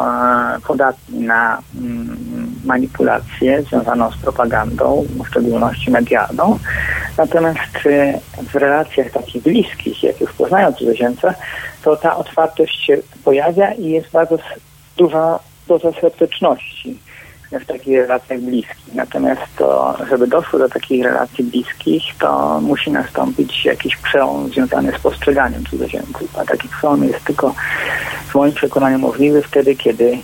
podatni 0.67 1.21
na 1.21 1.63
mm, 1.81 2.19
manipulację 2.65 3.63
związaną 3.63 4.11
z 4.11 4.17
propagandą, 4.17 5.05
w 5.25 5.29
szczególności 5.29 5.91
medialną. 5.91 6.59
Natomiast 7.19 7.87
y, 7.87 8.21
w 8.53 8.55
relacjach 8.55 9.11
takich 9.11 9.43
bliskich, 9.43 10.03
jak 10.03 10.21
już 10.21 10.33
poznają 10.33 10.73
cudzoziemca, 10.73 11.35
to 11.83 11.97
ta 11.97 12.17
otwartość 12.17 12.87
się 12.87 12.97
pojawia 13.25 13.73
i 13.73 13.91
jest 13.91 14.11
bardzo 14.11 14.39
duża 14.97 15.39
doza 15.69 15.93
sceptyczności 15.93 16.99
w 17.53 17.67
takich 17.67 17.97
relacjach 17.97 18.41
bliskich. 18.41 18.95
Natomiast 18.95 19.43
to, 19.57 19.97
żeby 20.09 20.27
doszło 20.27 20.59
do 20.59 20.69
takich 20.69 21.05
relacji 21.05 21.45
bliskich, 21.45 22.03
to 22.19 22.61
musi 22.61 22.91
nastąpić 22.91 23.65
jakiś 23.65 23.97
przełom 23.97 24.49
związany 24.49 24.93
z 24.93 25.01
postrzeganiem 25.01 25.65
cudzoziemców. 25.65 26.39
A 26.39 26.45
taki 26.45 26.69
przełom 26.69 27.05
jest 27.05 27.25
tylko 27.25 27.55
w 28.29 28.35
moim 28.35 28.53
przekonaniu 28.53 28.99
możliwy 28.99 29.43
wtedy, 29.43 29.77
kiedy 29.77 30.19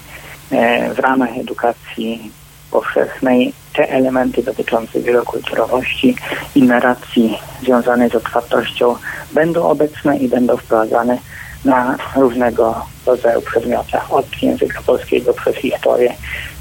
e, 0.51 0.95
w 0.95 0.99
ramach 0.99 1.39
edukacji 1.39 2.33
powszechnej 2.71 3.53
te 3.75 3.91
elementy 3.91 4.43
dotyczące 4.43 5.01
wielokulturowości 5.01 6.17
i 6.55 6.63
narracji 6.63 7.39
związanej 7.63 8.11
z 8.11 8.15
otwartością 8.15 8.97
będą 9.33 9.63
obecne 9.63 10.19
i 10.19 10.29
będą 10.29 10.57
wprowadzane 10.57 11.19
na 11.65 11.97
różnego 12.17 12.87
rodzaju 13.07 13.43
przedmiotach, 13.43 14.13
od 14.13 14.43
języka 14.43 14.83
polskiego 14.83 15.35
przez 15.35 15.57
historię 15.57 16.15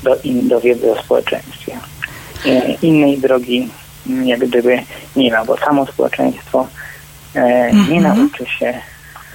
do, 0.03 0.15
in, 0.23 0.47
do 0.47 0.61
wiedzy 0.61 0.91
o 0.91 1.03
społeczeństwie. 1.03 1.77
Innej 2.81 3.17
drogi 3.17 3.69
jak 4.05 4.39
gdyby 4.39 4.83
nie 5.15 5.31
ma, 5.31 5.45
bo 5.45 5.57
samo 5.57 5.85
społeczeństwo 5.85 6.67
e, 7.35 7.73
nie 7.73 7.97
mhm. 7.97 8.17
nauczy 8.17 8.45
się 8.59 8.81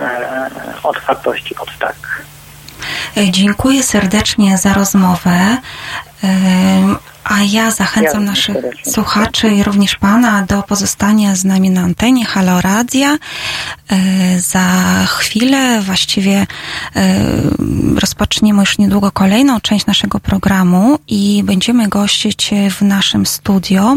e, 0.01 0.51
otwartości 0.83 1.57
od 1.57 1.79
tak. 1.79 2.25
E, 3.17 3.31
dziękuję 3.31 3.83
serdecznie 3.83 4.59
za 4.59 4.73
rozmowę. 4.73 5.57
A 7.29 7.43
ja 7.43 7.71
zachęcam 7.71 8.23
ja, 8.23 8.31
naszych 8.31 8.57
słuchaczy 8.93 9.49
i 9.49 9.63
również 9.63 9.97
Pana 9.97 10.43
do 10.43 10.63
pozostania 10.63 11.35
z 11.35 11.45
nami 11.45 11.71
na 11.71 11.81
antenie 11.81 12.25
Halo 12.25 12.61
Radia. 12.61 13.19
E, 13.91 14.41
za 14.41 14.69
chwilę 15.07 15.81
właściwie 15.83 16.47
e, 16.97 17.17
rozpoczniemy 17.97 18.61
już 18.61 18.79
niedługo 18.79 19.11
kolejną 19.13 19.61
część 19.61 19.87
naszego 19.87 20.21
programu 20.21 20.99
i 21.09 21.43
będziemy 21.45 21.89
gościć 21.89 22.51
w 22.71 22.83
naszym 22.83 23.27
studio 23.27 23.97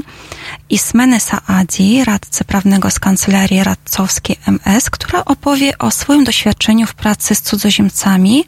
Ismeny 0.69 1.19
Saadi, 1.19 2.03
radcy 2.05 2.43
prawnego 2.43 2.91
z 2.91 2.99
Kancelarii 2.99 3.63
Radcowskiej 3.63 4.37
MS, 4.47 4.89
która 4.89 5.25
opowie 5.25 5.77
o 5.77 5.91
swoim 5.91 6.23
doświadczeniu 6.23 6.87
w 6.87 6.93
pracy 6.93 7.35
z 7.35 7.41
cudzoziemcami, 7.41 8.45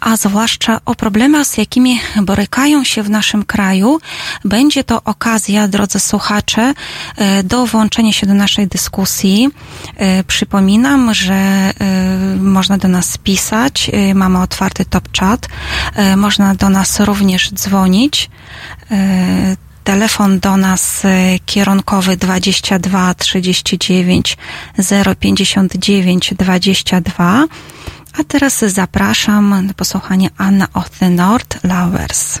a 0.00 0.16
zwłaszcza 0.16 0.80
o 0.84 0.94
problemach, 0.94 1.46
z 1.46 1.58
jakimi 1.58 2.00
borykają 2.22 2.84
się 2.84 3.02
w 3.02 3.10
naszym 3.10 3.44
kraju. 3.44 4.00
Będzie 4.44 4.84
to 4.84 5.02
okazja, 5.04 5.68
drodzy 5.68 6.00
słuchacze, 6.00 6.74
e, 7.16 7.42
do 7.42 7.66
włączenia 7.66 8.12
się 8.12 8.26
do 8.26 8.34
naszej 8.34 8.66
dyskusji. 8.66 9.48
E, 9.96 10.24
przypominam, 10.24 11.14
że 11.14 11.34
e, 11.34 11.72
można 12.40 12.78
do 12.78 12.88
nas 12.88 13.18
pisać, 13.18 13.90
mamy 14.14 14.40
otwarty 14.40 14.84
top 14.84 15.08
chat, 15.18 15.48
można 16.16 16.54
do 16.54 16.70
nas 16.70 17.00
również 17.00 17.50
dzwonić. 17.50 18.30
Telefon 19.84 20.38
do 20.40 20.56
nas 20.56 21.02
kierunkowy 21.46 22.16
22 22.16 23.14
39 23.14 24.36
059 25.20 26.34
22 26.38 27.46
a 28.18 28.24
teraz 28.24 28.58
zapraszam 28.58 29.66
na 29.66 29.74
posłuchanie 29.74 30.30
Anna 30.36 30.66
of 30.74 30.90
the 30.90 31.10
North 31.10 31.64
Lovers. 31.64 32.40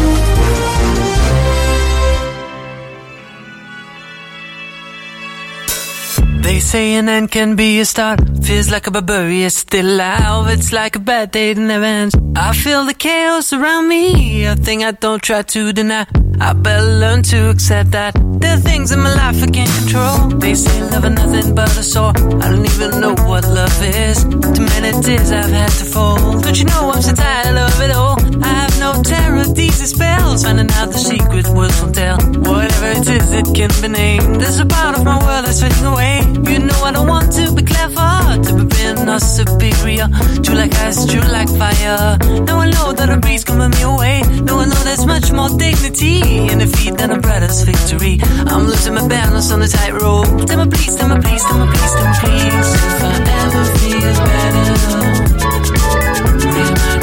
They 6.41 6.59
say 6.59 6.95
an 6.95 7.07
end 7.07 7.31
can 7.31 7.55
be 7.55 7.79
a 7.79 7.85
start. 7.85 8.19
Feels 8.43 8.71
like 8.71 8.87
a 8.87 8.91
barbarian 8.91 9.49
still 9.49 9.85
alive. 9.85 10.47
It's 10.49 10.73
like 10.73 10.95
a 10.95 10.99
bad 10.99 11.31
day 11.31 11.53
that 11.53 11.61
never 11.61 11.85
ends. 11.85 12.15
I 12.35 12.53
feel 12.53 12.85
the 12.85 12.93
chaos 12.93 13.53
around 13.53 13.87
me. 13.87 14.45
A 14.45 14.55
thing 14.55 14.83
I 14.83 14.91
don't 14.91 15.21
try 15.21 15.43
to 15.43 15.71
deny. 15.71 16.07
I 16.39 16.53
better 16.53 16.85
learn 17.03 17.21
to 17.23 17.49
accept 17.51 17.91
that 17.91 18.15
there 18.41 18.55
are 18.55 18.59
things 18.59 18.91
in 18.91 18.99
my 18.99 19.13
life 19.13 19.43
I 19.43 19.47
can't 19.47 19.69
control. 19.79 20.39
They 20.39 20.55
say 20.55 20.81
love 20.89 21.05
is 21.05 21.11
nothing 21.11 21.55
but 21.55 21.69
a 21.77 21.83
sore. 21.83 22.13
I 22.41 22.49
don't 22.49 22.65
even 22.65 22.99
know 22.99 23.13
what 23.29 23.43
love 23.47 23.83
is. 23.83 24.23
Too 24.23 24.65
many 24.73 24.91
tears 25.03 25.31
I've 25.31 25.51
had 25.51 25.71
to 25.79 25.85
fold. 25.85 26.43
Don't 26.43 26.57
you 26.57 26.65
know 26.65 26.91
I'm 26.91 27.01
so 27.03 27.13
tired 27.13 27.57
of 27.57 27.81
it 27.81 27.91
all? 27.91 28.20
I 28.43 28.47
have 28.47 28.79
no 28.79 29.01
terror, 29.03 29.45
these 29.45 29.81
spells. 29.89 30.43
Finding 30.43 30.71
out 30.71 30.91
the 30.91 30.97
secret 30.97 31.47
words 31.49 31.81
won't 31.81 31.95
tell. 31.95 32.17
Whatever 32.17 32.87
it 32.99 33.07
is, 33.07 33.31
it 33.31 33.47
can 33.55 33.71
be 33.81 33.87
named. 33.87 34.41
There's 34.41 34.59
a 34.59 34.65
part 34.65 34.97
of 34.97 35.03
my 35.05 35.17
world 35.23 35.45
that's 35.45 35.61
fading 35.61 35.85
away. 35.85 36.19
You 36.51 36.59
know 36.59 36.79
I 36.83 36.91
don't 36.91 37.07
want 37.07 37.31
to 37.33 37.53
be 37.53 37.63
clever, 37.63 38.41
to 38.45 38.51
be 38.57 38.65
being 38.65 39.09
or 39.09 39.19
superior. 39.19 40.07
True 40.43 40.55
like 40.55 40.73
ice, 40.75 41.05
true 41.05 41.21
like 41.21 41.49
fire. 41.49 42.17
Now 42.47 42.59
I 42.59 42.69
know 42.69 42.93
that 42.93 43.09
a 43.09 43.17
breeze 43.17 43.43
coming 43.43 43.71
me 43.71 43.81
away. 43.81 44.21
Now 44.45 44.59
I 44.59 44.65
know 44.65 44.81
there's 44.83 45.05
much 45.05 45.31
more 45.31 45.49
dignity 45.49 46.47
in 46.49 46.59
defeat 46.59 46.97
than 46.97 47.11
a 47.11 47.19
brother's 47.19 47.61
victory. 47.63 48.19
I'm 48.23 48.65
losing 48.65 48.95
my 48.95 49.07
balance 49.07 49.51
on 49.51 49.59
the 49.59 49.67
tightrope. 49.67 50.47
Tell 50.47 50.63
me 50.63 50.69
please, 50.71 50.95
tell 50.95 51.09
me 51.09 51.21
please, 51.21 51.43
tell 51.43 51.59
me 51.59 51.67
please, 51.71 51.93
tell 51.93 52.05
me 52.07 52.13
please. 52.21 52.69
If 52.91 53.03
I 53.03 53.15
ever 53.45 53.63
feel 53.79 54.13
better, 54.25 55.40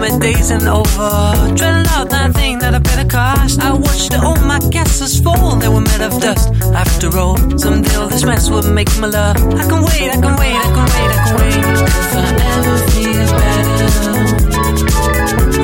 Stormy 0.00 0.18
days 0.18 0.50
and 0.50 0.66
over. 0.66 1.54
Dreading 1.54 1.86
out 1.90 2.08
that 2.08 2.32
thing 2.32 2.58
that 2.60 2.74
I 2.74 2.78
better 2.78 3.06
cost. 3.06 3.60
I 3.60 3.74
watched 3.74 4.14
all 4.14 4.34
my 4.46 4.58
castles 4.72 5.20
fall. 5.20 5.56
They 5.56 5.68
were 5.68 5.82
made 5.82 6.00
of 6.00 6.18
dust. 6.22 6.48
After 6.74 7.14
all, 7.18 7.36
someday 7.58 7.94
all 7.96 8.08
this 8.08 8.24
mess 8.24 8.48
will 8.48 8.62
make 8.72 8.88
my 8.98 9.08
love. 9.08 9.36
I 9.36 9.62
can 9.68 9.82
wait, 9.84 10.08
I 10.08 10.16
can 10.16 10.36
wait, 10.40 10.56
I 10.56 10.68
can 10.72 10.86
wait, 10.92 11.10
I 11.12 11.20
can 11.26 11.36
wait. 11.36 11.56
If 11.84 12.16
I 12.16 12.24
ever 12.56 12.78
feel 12.92 13.26
better. 13.40 13.90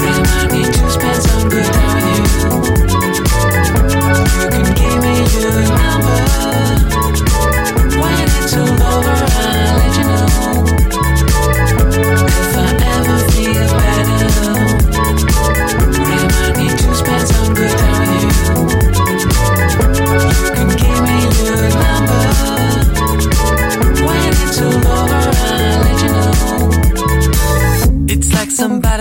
Remind 0.04 0.52
me 0.52 0.62
to 0.64 0.90
spend 0.90 1.22
some 1.22 1.48
good 1.48 1.76
on 1.80 1.96
you. 2.12 2.24
You 4.36 4.48
can 4.52 4.66
give 4.76 4.98
me 5.02 5.14
your 5.40 5.64
number. 5.64 6.45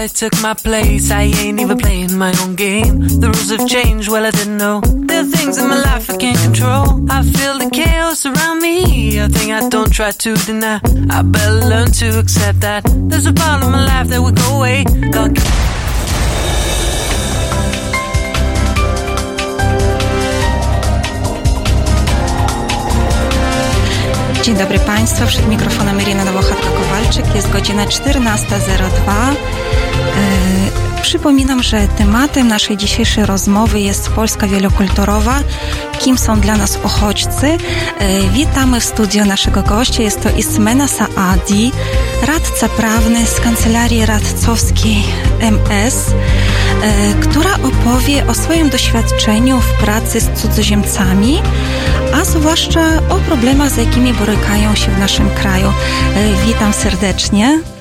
Somebody 0.08 0.14
took 0.14 0.42
my 0.42 0.54
place. 0.54 1.12
I 1.12 1.24
ain't 1.24 1.60
even 1.60 1.78
playing 1.78 2.18
my 2.18 2.34
own 2.42 2.56
game. 2.56 3.00
The 3.00 3.28
rules 3.28 3.52
have 3.52 3.68
changed, 3.68 4.10
well, 4.10 4.26
I 4.26 4.32
didn't 4.32 4.58
know. 4.58 4.82
There 4.82 5.22
are 5.22 5.26
things 5.26 5.58
in 5.58 5.68
my 5.68 5.82
life 5.82 6.10
I 6.10 6.18
can't 6.18 6.40
control. 6.40 7.06
I 7.10 7.24
feel 7.24 7.58
the 7.58 7.70
chaos 7.72 8.26
around 8.26 8.62
me. 8.62 9.18
A 9.20 9.30
thing 9.30 9.52
I 9.52 9.70
don't 9.70 9.92
try 9.92 10.12
to 10.12 10.36
deny. 10.46 10.80
I 11.10 11.22
better 11.22 11.70
learn 11.70 11.92
to 12.00 12.20
accept 12.20 12.62
that. 12.62 12.84
There's 13.10 13.26
a 13.26 13.34
part 13.34 13.64
of 13.64 13.72
my 13.72 13.86
life 13.86 14.08
that 14.10 14.22
will 14.22 14.32
go 14.32 14.58
away. 14.58 14.84
God. 15.12 15.38
Dzień 24.44 24.56
dobry 24.56 24.80
Państwu, 24.80 25.28
przed 25.28 25.48
mikrofonem 25.48 26.02
Irina 26.02 26.26
Nowochatka-Kowalczyk, 26.26 27.36
jest 27.36 27.52
godzina 27.52 27.86
14.02. 27.86 29.85
Yy, 30.16 31.02
przypominam, 31.02 31.64
że 31.64 31.88
tematem 31.88 32.48
naszej 32.48 32.78
dzisiejszej 32.78 33.26
rozmowy 33.26 33.80
jest 33.80 34.10
Polska 34.10 34.48
wielokulturowa. 34.48 35.40
Kim 36.00 36.18
są 36.18 36.40
dla 36.40 36.58
nas 36.58 36.80
uchodźcy? 36.84 37.48
Yy, 37.48 37.58
witamy 38.34 38.80
w 38.80 38.84
studio 38.84 39.26
naszego 39.26 39.64
gościa. 39.64 40.04
Jest 40.04 40.22
to 40.22 40.30
Ismena 40.30 40.88
Saadi, 40.88 41.72
radca 42.28 42.70
prawny 42.70 43.26
z 43.26 43.40
Kancelarii 43.40 44.06
Radcowskiej 44.06 45.04
MS, 45.40 46.08
yy, 46.08 47.22
która 47.22 47.54
opowie 47.54 48.28
o 48.28 48.34
swoim 48.34 48.70
doświadczeniu 48.70 49.60
w 49.60 49.74
pracy 49.74 50.20
z 50.22 50.42
cudzoziemcami, 50.42 51.42
a 52.14 52.26
zwłaszcza 52.26 52.82
o 53.10 53.16
problemach, 53.16 53.70
z 53.70 53.78
jakimi 53.78 54.14
borykają 54.14 54.76
się 54.76 54.92
w 54.92 55.00
naszym 55.00 55.30
kraju. 55.30 55.74
Witam 56.46 56.74
serdecznie. 56.74 57.75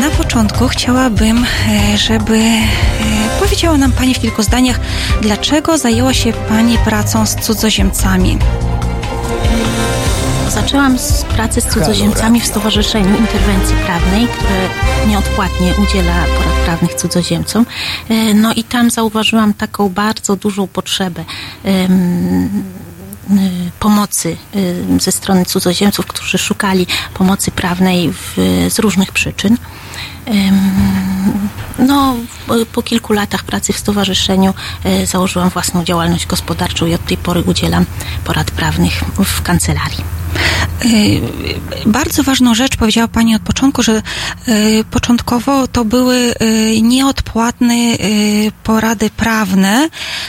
Na 0.00 0.10
początku 0.18 0.68
chciałabym, 0.68 1.44
e, 1.68 1.98
żeby 1.98 2.36
e, 2.36 2.60
powiedziała 3.40 3.76
nam 3.78 3.92
Pani 3.92 4.14
w 4.14 4.18
kilku 4.18 4.42
zdaniach, 4.42 4.80
dlaczego 5.22 5.78
zajęła 5.78 6.14
się 6.14 6.32
Pani 6.32 6.78
pracą 6.78 7.26
z 7.26 7.34
cudzoziemcami? 7.34 8.38
zaczęłam 10.54 10.98
z 10.98 11.22
pracy 11.22 11.60
z 11.60 11.66
cudzoziemcami 11.66 12.40
w 12.40 12.46
Stowarzyszeniu 12.46 13.18
Interwencji 13.18 13.76
Prawnej, 13.86 14.26
które 14.28 14.68
nieodpłatnie 15.08 15.74
udziela 15.82 16.24
porad 16.36 16.54
prawnych 16.64 16.94
cudzoziemcom. 16.94 17.66
E, 18.08 18.34
no 18.34 18.52
i 18.52 18.64
tam 18.64 18.90
zauważyłam 18.90 19.54
taką 19.54 19.88
bardzo 19.88 20.36
dużą 20.36 20.66
potrzebę 20.66 21.24
pomocy 23.80 24.36
ze 25.00 25.12
strony 25.12 25.44
cudzoziemców, 25.44 26.06
którzy 26.06 26.38
szukali 26.38 26.86
pomocy 27.14 27.50
prawnej 27.50 28.12
w, 28.12 28.36
z 28.70 28.78
różnych 28.78 29.12
przyczyn. 29.12 29.56
No, 31.78 32.16
po 32.72 32.82
kilku 32.82 33.12
latach 33.12 33.44
pracy 33.44 33.72
w 33.72 33.78
stowarzyszeniu 33.78 34.54
e, 34.84 35.06
założyłam 35.06 35.48
własną 35.48 35.84
działalność 35.84 36.26
gospodarczą 36.26 36.86
i 36.86 36.94
od 36.94 37.06
tej 37.06 37.16
pory 37.16 37.42
udzielam 37.42 37.84
porad 38.24 38.50
prawnych 38.50 39.04
w 39.24 39.42
kancelarii. 39.42 40.04
Y, 40.84 41.20
bardzo 41.86 42.22
ważną 42.22 42.54
rzecz 42.54 42.76
powiedziała 42.76 43.08
Pani 43.08 43.36
od 43.36 43.42
początku, 43.42 43.82
że 43.82 44.02
y, 44.48 44.84
początkowo 44.90 45.68
to 45.68 45.84
były 45.84 46.34
nieodpłatne 46.82 47.74
porady 48.62 49.10
prawne, 49.10 49.88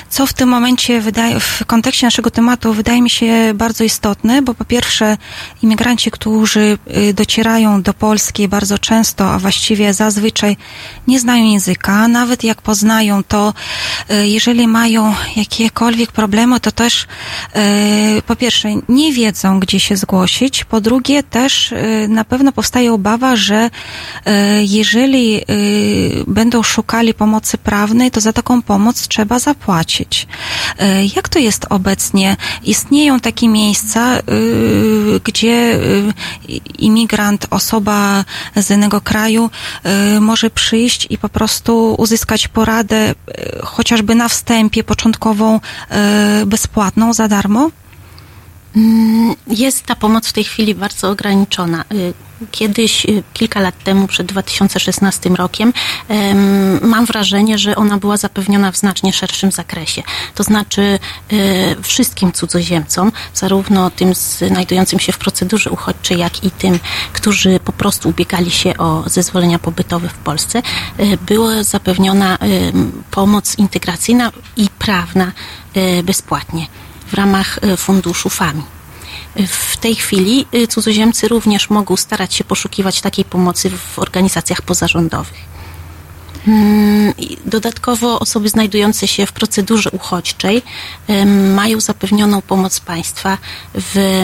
co 0.10 0.28
w 0.28 0.34
tym 0.34 0.50
momencie 0.50 1.02
wydaje, 1.02 1.40
w 1.40 1.64
kontekście 1.68 2.08
naszego 2.08 2.32
tematu 2.32 2.74
wydaje 2.74 3.02
mi 3.02 3.10
się 3.10 3.54
bardzo 3.56 3.84
istotne, 3.84 4.42
bo 4.42 4.54
po 4.54 4.66
pierwsze 4.66 5.18
imigranci, 5.64 6.12
którzy 6.12 6.78
docierają 7.14 7.82
do 7.82 7.94
Polski 7.94 8.48
bardzo 8.48 8.80
często, 8.80 9.34
a 9.34 9.40
właściwie 9.40 9.94
zazwyczaj 9.94 10.58
nie 11.08 11.20
znają 11.20 11.46
języka, 11.46 12.05
nawet 12.08 12.44
jak 12.44 12.62
poznają 12.62 13.24
to, 13.24 13.54
jeżeli 14.24 14.68
mają 14.68 15.16
jakiekolwiek 15.36 16.12
problemy, 16.12 16.60
to 16.60 16.72
też 16.72 17.08
po 18.28 18.36
pierwsze 18.36 18.70
nie 18.90 19.14
wiedzą, 19.14 19.60
gdzie 19.60 19.80
się 19.80 19.98
zgłosić. 19.98 20.64
Po 20.64 20.82
drugie, 20.82 21.24
też 21.24 21.72
y, 21.72 22.08
na 22.10 22.24
pewno 22.24 22.52
powstaje 22.52 22.94
obawa, 22.94 23.36
że 23.36 23.70
y, 23.70 24.32
jeżeli 24.64 25.38
y, 25.38 26.24
będą 26.28 26.64
szukali 26.64 27.14
pomocy 27.14 27.58
prawnej, 27.58 28.12
to 28.12 28.22
za 28.22 28.34
taką 28.34 28.62
pomoc 28.62 29.08
trzeba 29.08 29.40
zapłacić. 29.40 30.28
Jak 31.16 31.30
to 31.30 31.40
jest 31.40 31.66
obecnie? 31.70 32.38
Istnieją 32.64 33.20
takie 33.20 33.48
miejsca, 33.48 34.18
gdzie 35.24 35.80
imigrant, 36.80 37.48
osoba 37.50 38.26
z 38.56 38.72
innego 38.72 39.02
kraju 39.02 39.50
może 40.22 40.50
przyjść 40.50 41.08
i 41.10 41.18
po 41.18 41.30
prostu 41.30 41.95
uzyskać 41.98 42.48
poradę 42.48 43.16
chociażby 43.64 44.16
na 44.16 44.30
wstępie 44.30 44.84
początkową 44.84 45.60
bezpłatną 46.46 47.14
za 47.14 47.28
darmo? 47.28 47.72
Mm, 48.76 49.36
jest 49.48 49.84
ta 49.84 49.96
pomoc 49.96 50.28
w 50.28 50.34
tej 50.34 50.44
chwili 50.44 50.76
bardzo 50.76 51.10
ograniczona. 51.10 51.86
Y, 52.42 52.48
kiedyś, 52.52 53.06
y, 53.06 53.24
kilka 53.34 53.62
lat 53.62 53.84
temu, 53.84 54.08
przed 54.08 54.28
2016 54.28 55.36
rokiem, 55.36 55.74
mam 56.82 57.06
wrażenie, 57.06 57.58
że 57.58 57.76
ona 57.76 57.98
była 57.98 58.18
zapewniona 58.18 58.72
w 58.72 58.78
znacznie 58.78 59.14
szerszym 59.14 59.52
zakresie. 59.52 60.04
To 60.36 60.44
znaczy 60.44 61.00
y, 61.34 61.76
wszystkim 61.82 62.32
cudzoziemcom, 62.32 63.12
zarówno 63.34 63.90
tym 63.90 64.14
znajdującym 64.14 65.00
się 65.00 65.12
w 65.12 65.18
procedurze 65.18 65.70
uchodźczej, 65.72 66.20
jak 66.20 66.44
i 66.44 66.52
tym, 66.52 66.80
którzy 67.14 67.60
po 67.60 67.72
prostu 67.72 68.10
ubiegali 68.10 68.52
się 68.52 68.78
o 68.78 69.04
zezwolenia 69.06 69.60
pobytowe 69.60 70.10
w 70.10 70.14
Polsce, 70.14 70.62
była 71.26 71.64
zapewniona 71.64 72.38
pomoc 73.12 73.58
integracyjna 73.58 74.32
i 74.58 74.70
prawna 74.80 75.32
bezpłatnie 76.04 76.68
w 77.08 77.14
ramach 77.14 77.60
funduszu 77.78 78.30
FAMI. 78.30 78.75
W 79.48 79.78
tej 79.78 79.96
chwili 79.96 80.46
e, 80.52 80.68
cudzoziemcy 80.68 81.28
również 81.28 81.70
mogą 81.70 81.96
starać 81.98 82.34
się 82.34 82.44
poszukiwać 82.44 83.02
takiej 83.02 83.26
pomocy 83.26 83.70
w 83.70 84.00
organizacjach 84.00 84.62
pozarządowych. 84.62 85.56
Mm, 86.48 87.14
dodatkowo 87.46 88.20
osoby 88.20 88.50
znajdujące 88.50 89.08
się 89.08 89.26
w 89.26 89.32
procedurze 89.32 89.92
uchodźczej 89.92 90.62
mają 91.56 91.80
zapewnioną 91.80 92.42
pomoc 92.42 92.80
państwa, 92.80 93.38
w, 93.74 94.24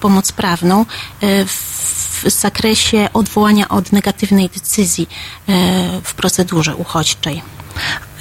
pomoc 0.00 0.32
prawną 0.32 0.80
e, 0.80 1.44
w 1.44 2.24
zakresie 2.26 3.08
odwołania 3.12 3.68
od 3.68 3.92
negatywnej 3.92 4.48
decyzji 4.48 5.08
w 6.04 6.14
procedurze 6.14 6.76
uchodźczej. 6.76 7.42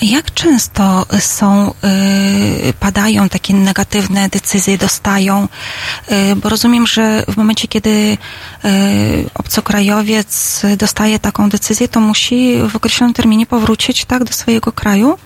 Jak 0.01 0.33
często 0.33 1.05
są, 1.19 1.73
y, 2.69 2.73
padają 2.79 3.29
takie 3.29 3.53
negatywne 3.53 4.29
decyzje, 4.29 4.77
dostają? 4.77 5.47
Y, 6.11 6.35
bo 6.35 6.49
rozumiem, 6.49 6.87
że 6.87 7.23
w 7.27 7.37
momencie, 7.37 7.67
kiedy 7.67 7.89
y, 7.89 8.17
obcokrajowiec 9.33 10.61
dostaje 10.77 11.19
taką 11.19 11.49
decyzję, 11.49 11.87
to 11.87 11.99
musi 11.99 12.57
w 12.69 12.75
określonym 12.75 13.13
terminie 13.13 13.45
powrócić 13.45 14.05
tak 14.05 14.23
do 14.23 14.33
swojego 14.33 14.71
kraju? 14.71 15.17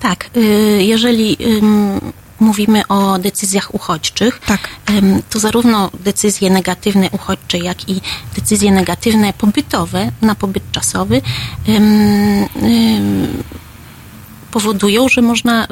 Tak, 0.00 0.30
y, 0.36 0.40
jeżeli 0.82 1.36
mówimy 2.40 2.86
o 2.88 3.18
decyzjach 3.18 3.74
uchodźczych, 3.74 4.40
tak. 4.46 4.68
to 5.30 5.38
zarówno 5.38 5.90
decyzje 6.00 6.50
negatywne 6.50 7.10
uchodźcze, 7.10 7.58
jak 7.58 7.88
i 7.88 8.00
decyzje 8.34 8.72
negatywne 8.72 9.32
pobytowe 9.32 10.12
na 10.22 10.34
pobyt 10.34 10.62
czasowy 10.72 11.22
powodują, 14.50 15.08
że 15.08 15.22
można 15.22 15.66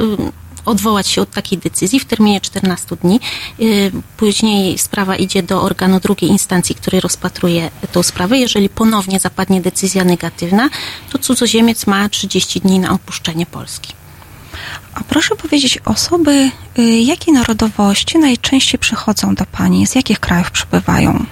odwołać 0.65 1.09
się 1.09 1.23
od 1.23 1.31
takiej 1.31 1.59
decyzji 1.59 2.01
w 2.01 2.05
terminie 2.05 2.41
14 2.41 2.97
dni. 2.97 3.21
Później 4.17 4.79
sprawa 4.79 5.17
idzie 5.17 5.43
do 5.43 5.63
organu 5.63 6.01
drugiej 6.01 6.31
instancji, 6.31 6.75
który 6.75 7.01
rozpatruje 7.01 7.71
tą 7.93 8.03
sprawę. 8.03 8.39
Jeżeli 8.39 8.69
ponownie 8.69 9.21
zapadnie 9.21 9.61
decyzja 9.61 10.05
negatywna, 10.05 10.69
to 11.13 11.19
cudzoziemiec 11.19 11.87
ma 11.87 12.09
30 12.09 12.61
dni 12.61 12.79
na 12.79 12.91
opuszczenie 12.91 13.47
Polski. 13.47 13.93
A 14.95 15.05
proszę 15.05 15.37
powiedzieć, 15.37 15.79
osoby 15.85 16.51
y, 16.79 16.83
jakiej 16.83 17.35
narodowości 17.35 18.19
najczęściej 18.19 18.79
przychodzą 18.79 19.35
do 19.35 19.45
Pani? 19.47 19.87
Z 19.87 19.95
jakich 19.95 20.21
krajów 20.21 20.51
przybywają? 20.51 21.25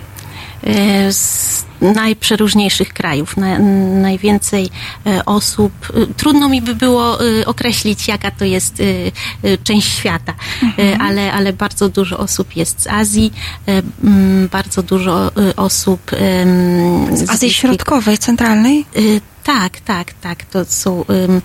Y, 0.66 1.12
z 1.12 1.64
najprzeróżniejszych 1.80 2.92
krajów. 2.92 3.36
Na, 3.36 3.58
najwięcej 4.00 4.70
y, 5.06 5.24
osób. 5.24 5.72
Trudno 6.16 6.48
mi 6.48 6.62
by 6.62 6.74
było 6.74 7.18
określić, 7.46 8.08
jaka 8.08 8.30
to 8.30 8.44
jest 8.44 8.82
część 9.64 9.98
świata, 9.98 10.34
mhm. 10.62 11.00
ale, 11.00 11.32
ale 11.32 11.52
bardzo 11.52 11.88
dużo 11.88 12.18
osób 12.18 12.56
jest 12.56 12.82
z 12.82 12.86
Azji, 12.86 13.32
bardzo 14.50 14.82
dużo 14.82 15.30
osób 15.56 16.10
z 17.12 17.30
Azji 17.30 17.52
Środkowej, 17.52 18.18
Centralnej? 18.18 18.86
Tak, 19.44 19.80
tak, 19.80 20.12
tak. 20.12 20.44
To 20.44 20.64
są 20.64 21.04
um, 21.08 21.40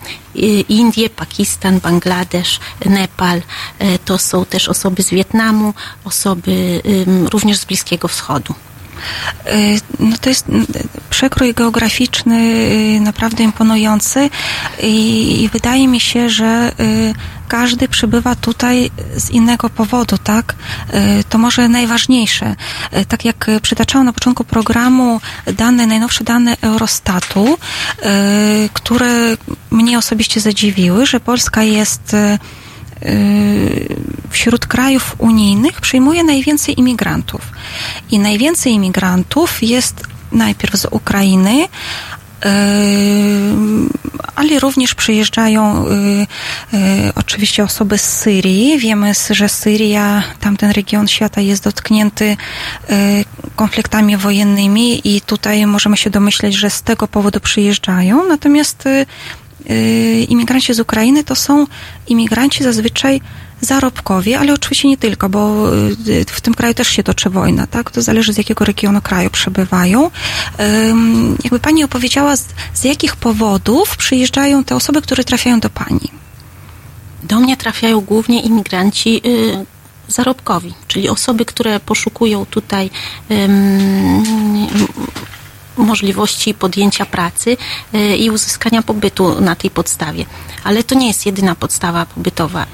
Indie, 0.70 1.10
Pakistan, 1.10 1.80
Bangladesz, 1.80 2.60
Nepal. 2.86 3.42
E, 3.80 4.00
to 4.00 4.18
są 4.18 4.46
też 4.46 4.70
osoby 4.70 5.04
z 5.04 5.10
Wietnamu, 5.10 5.74
osoby 6.06 6.82
um, 7.08 7.28
również 7.28 7.58
z 7.58 7.66
Bliskiego 7.66 8.08
Wschodu. 8.08 8.54
E, 9.46 9.52
no 10.00 10.18
to 10.22 10.30
jest 10.30 10.46
przekrój 11.10 11.54
geograficzny 11.54 12.36
y, 12.36 13.00
naprawdę 13.02 13.44
imponujący 13.44 14.30
i, 14.84 15.50
wydaje 15.54 15.88
mi 15.88 16.00
się, 16.00 16.30
że 16.30 16.72
y, 16.80 17.14
każdy 17.48 17.88
przybywa 17.88 18.36
tutaj 18.36 18.92
z 19.18 19.30
innego 19.30 19.70
powodu, 19.70 20.18
tak? 20.18 20.56
Y, 21.20 21.24
to 21.30 21.38
może 21.38 21.70
najważniejsze. 21.70 22.56
Tak 23.08 23.26
jak 23.26 23.48
przytaczałam 23.62 24.06
na 24.06 24.14
początku 24.14 24.44
programu 24.44 25.22
dane, 25.54 25.88
najnowsze 25.88 26.24
dane 26.24 26.58
Eurostatu, 26.62 27.58
które 28.74 29.38
mnie 29.72 29.98
osobiście 29.98 30.42
zadziwiły, 30.42 31.06
że 31.06 31.20
Polska 31.20 31.64
jest 31.64 32.16
wśród 34.30 34.68
krajów 34.68 35.16
unijnych 35.18 35.82
przyjmuje 35.82 36.24
najwięcej 36.24 36.80
imigrantów. 36.80 37.42
I 38.12 38.20
najwięcej 38.20 38.74
imigrantów 38.74 39.64
jest 39.64 40.04
najpierw 40.32 40.78
z 40.78 40.86
Ukrainy, 40.92 41.56
yy, 41.56 41.68
ale 44.36 44.60
również 44.60 44.96
przyjeżdżają 44.96 45.86
yy, 45.86 47.14
oczywiście 47.16 47.64
osoby 47.64 47.98
z 47.98 48.04
Syrii. 48.04 48.80
Wiemy, 48.80 49.12
że 49.30 49.50
Syria, 49.50 50.24
tamten 50.40 50.72
region 50.72 51.08
świata 51.08 51.42
jest 51.42 51.64
dotknięty 51.64 52.38
konfliktami 53.56 54.18
wojennymi 54.18 55.16
i 55.16 55.22
tutaj 55.22 55.66
możemy 55.66 55.98
się 55.98 56.10
domyśleć, 56.10 56.56
że 56.56 56.70
z 56.70 56.82
tego 56.82 57.08
powodu 57.08 57.40
przyjeżdżają. 57.40 58.28
Natomiast 58.28 58.84
imigranci 60.30 60.74
z 60.74 60.80
Ukrainy 60.80 61.24
to 61.24 61.36
są 61.36 61.68
imigranci 62.08 62.64
zazwyczaj 62.64 63.22
zarobkowi, 63.62 64.36
ale 64.36 64.54
oczywiście 64.54 64.88
nie 64.88 64.98
tylko, 64.98 65.30
bo 65.30 65.74
y, 66.08 66.26
w 66.28 66.42
tym 66.42 66.54
kraju 66.54 66.74
też 66.74 66.88
się 66.88 67.04
toczy 67.04 67.30
wojna, 67.30 67.68
tak? 67.68 67.92
To 67.92 68.02
zależy 68.02 68.34
z 68.34 68.38
jakiego 68.38 68.66
regionu 68.66 69.02
kraju 69.02 69.30
przebywają. 69.30 70.12
Jakby 71.44 71.60
Pani 71.60 71.84
opowiedziała, 71.84 72.36
z, 72.36 72.46
z 72.74 72.84
jakich 72.84 73.16
powodów 73.16 73.98
przyjeżdżają 73.98 74.64
te 74.64 74.76
osoby, 74.76 75.02
które 75.02 75.24
trafiają 75.24 75.60
do 75.60 75.70
Pani? 75.70 76.12
Do 77.24 77.40
mnie 77.40 77.58
trafiają 77.58 78.02
głównie 78.02 78.42
imigranci 78.42 79.22
y, 79.26 79.66
zarobkowi, 80.08 80.74
czyli 80.88 81.10
osoby, 81.10 81.46
które 81.46 81.80
poszukują 81.80 82.46
tutaj 82.46 82.90
możliwości 85.84 86.54
podjęcia 86.54 87.06
pracy 87.06 87.58
e, 87.94 88.18
i 88.18 88.30
uzyskania 88.30 88.82
pobytu 88.82 89.42
na 89.42 89.56
tej 89.56 89.70
podstawie. 89.70 90.26
Ale 90.64 90.84
to 90.84 90.96
nie 90.96 91.08
jest 91.08 91.26
jedyna 91.26 91.56
podstawa 91.56 92.06
pobytowa. 92.06 92.66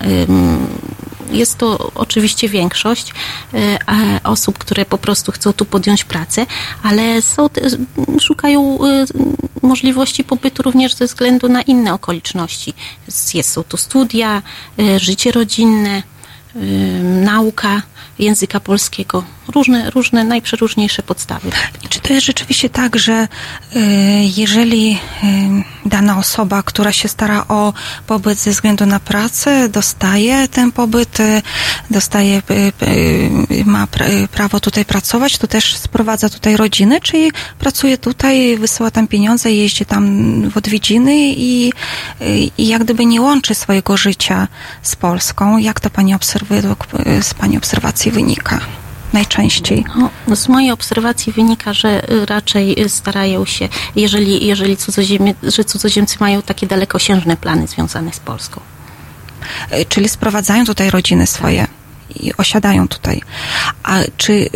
Jest 1.32 1.58
to 1.58 1.92
oczywiście 1.96 2.50
większość 2.50 3.14
e, 3.54 3.78
osób, 4.24 4.58
które 4.58 4.86
po 4.86 4.98
prostu 4.98 5.32
chcą 5.32 5.54
tu 5.54 5.66
podjąć 5.66 6.04
pracę, 6.04 6.46
ale 6.84 7.22
są, 7.22 7.50
szukają 8.22 8.80
e, 8.86 9.06
możliwości 9.62 10.24
pobytu 10.24 10.64
również 10.64 10.96
ze 10.96 11.06
względu 11.06 11.50
na 11.50 11.62
inne 11.62 11.94
okoliczności. 11.94 12.74
Są 13.42 13.64
tu 13.64 13.78
studia, 13.78 14.42
życie 14.98 15.32
rodzinne, 15.32 16.04
nauka 17.24 17.82
języka 18.20 18.60
polskiego. 18.60 19.24
Różne, 19.48 19.90
różne 19.90 20.24
najprzeróżniejsze 20.24 21.04
podstawy. 21.04 21.50
Czy 21.90 22.00
to 22.00 22.14
jest 22.14 22.26
rzeczywiście 22.26 22.70
tak, 22.70 22.96
że 22.96 23.28
y, 23.76 23.80
jeżeli 24.38 24.92
y, 24.94 25.90
dana 25.90 26.18
osoba, 26.18 26.64
która 26.64 26.92
się 26.92 27.08
stara 27.08 27.46
o 27.48 27.74
pobyt 28.08 28.38
ze 28.38 28.52
względu 28.52 28.86
na 28.86 29.00
pracę, 29.00 29.70
dostaje 29.70 30.48
ten 30.48 30.72
pobyt, 30.72 31.20
y, 31.20 31.42
dostaje, 31.90 32.42
ma 33.66 33.88
prawo 34.32 34.60
tutaj 34.60 34.86
pracować, 34.86 35.38
to 35.38 35.48
też 35.48 35.78
sprowadza 35.78 36.30
tutaj 36.30 36.58
rodziny, 36.58 37.02
czyli 37.02 37.32
pracuje 37.60 37.98
tutaj, 37.98 38.58
wysyła 38.58 38.92
tam 38.92 39.08
pieniądze, 39.08 39.52
jeździ 39.52 39.86
tam 39.86 40.06
w 40.50 40.58
odwiedziny 40.58 41.16
i, 41.28 41.72
i 42.58 42.68
jak 42.68 42.84
gdyby 42.84 43.06
nie 43.06 43.22
łączy 43.22 43.56
swojego 43.56 43.98
życia 43.98 44.48
z 44.82 44.96
Polską. 44.96 45.58
Jak 45.58 45.80
to 45.80 45.90
Pani 45.90 46.14
obserwuje, 46.14 46.62
z 47.22 47.34
Pani 47.34 47.58
obserwacji 47.58 48.12
wynika? 48.12 48.85
Najczęściej? 49.16 49.86
No, 50.28 50.36
z 50.36 50.48
mojej 50.48 50.72
obserwacji 50.72 51.34
wynika, 51.34 51.74
że 51.74 52.12
y, 52.12 52.26
raczej 52.26 52.82
y, 52.82 52.90
starają 52.90 53.46
się, 53.46 53.70
jeżeli, 53.96 54.46
jeżeli 54.46 54.78
cudzoziemie, 54.78 55.34
że 55.44 55.64
cudzoziemcy 55.64 56.18
mają 56.20 56.42
takie 56.42 56.68
dalekosiężne 56.68 57.38
plany 57.38 57.68
związane 57.68 58.14
z 58.14 58.20
Polską. 58.20 58.62
Y, 59.74 59.86
czyli 59.86 60.10
sprowadzają 60.10 60.66
tutaj 60.66 60.90
rodziny 60.90 61.28
swoje 61.28 61.68
i 62.20 62.34
osiadają 62.38 62.88
tutaj. 62.88 63.22
A 63.84 64.00
czy 64.18 64.34
y, 64.34 64.50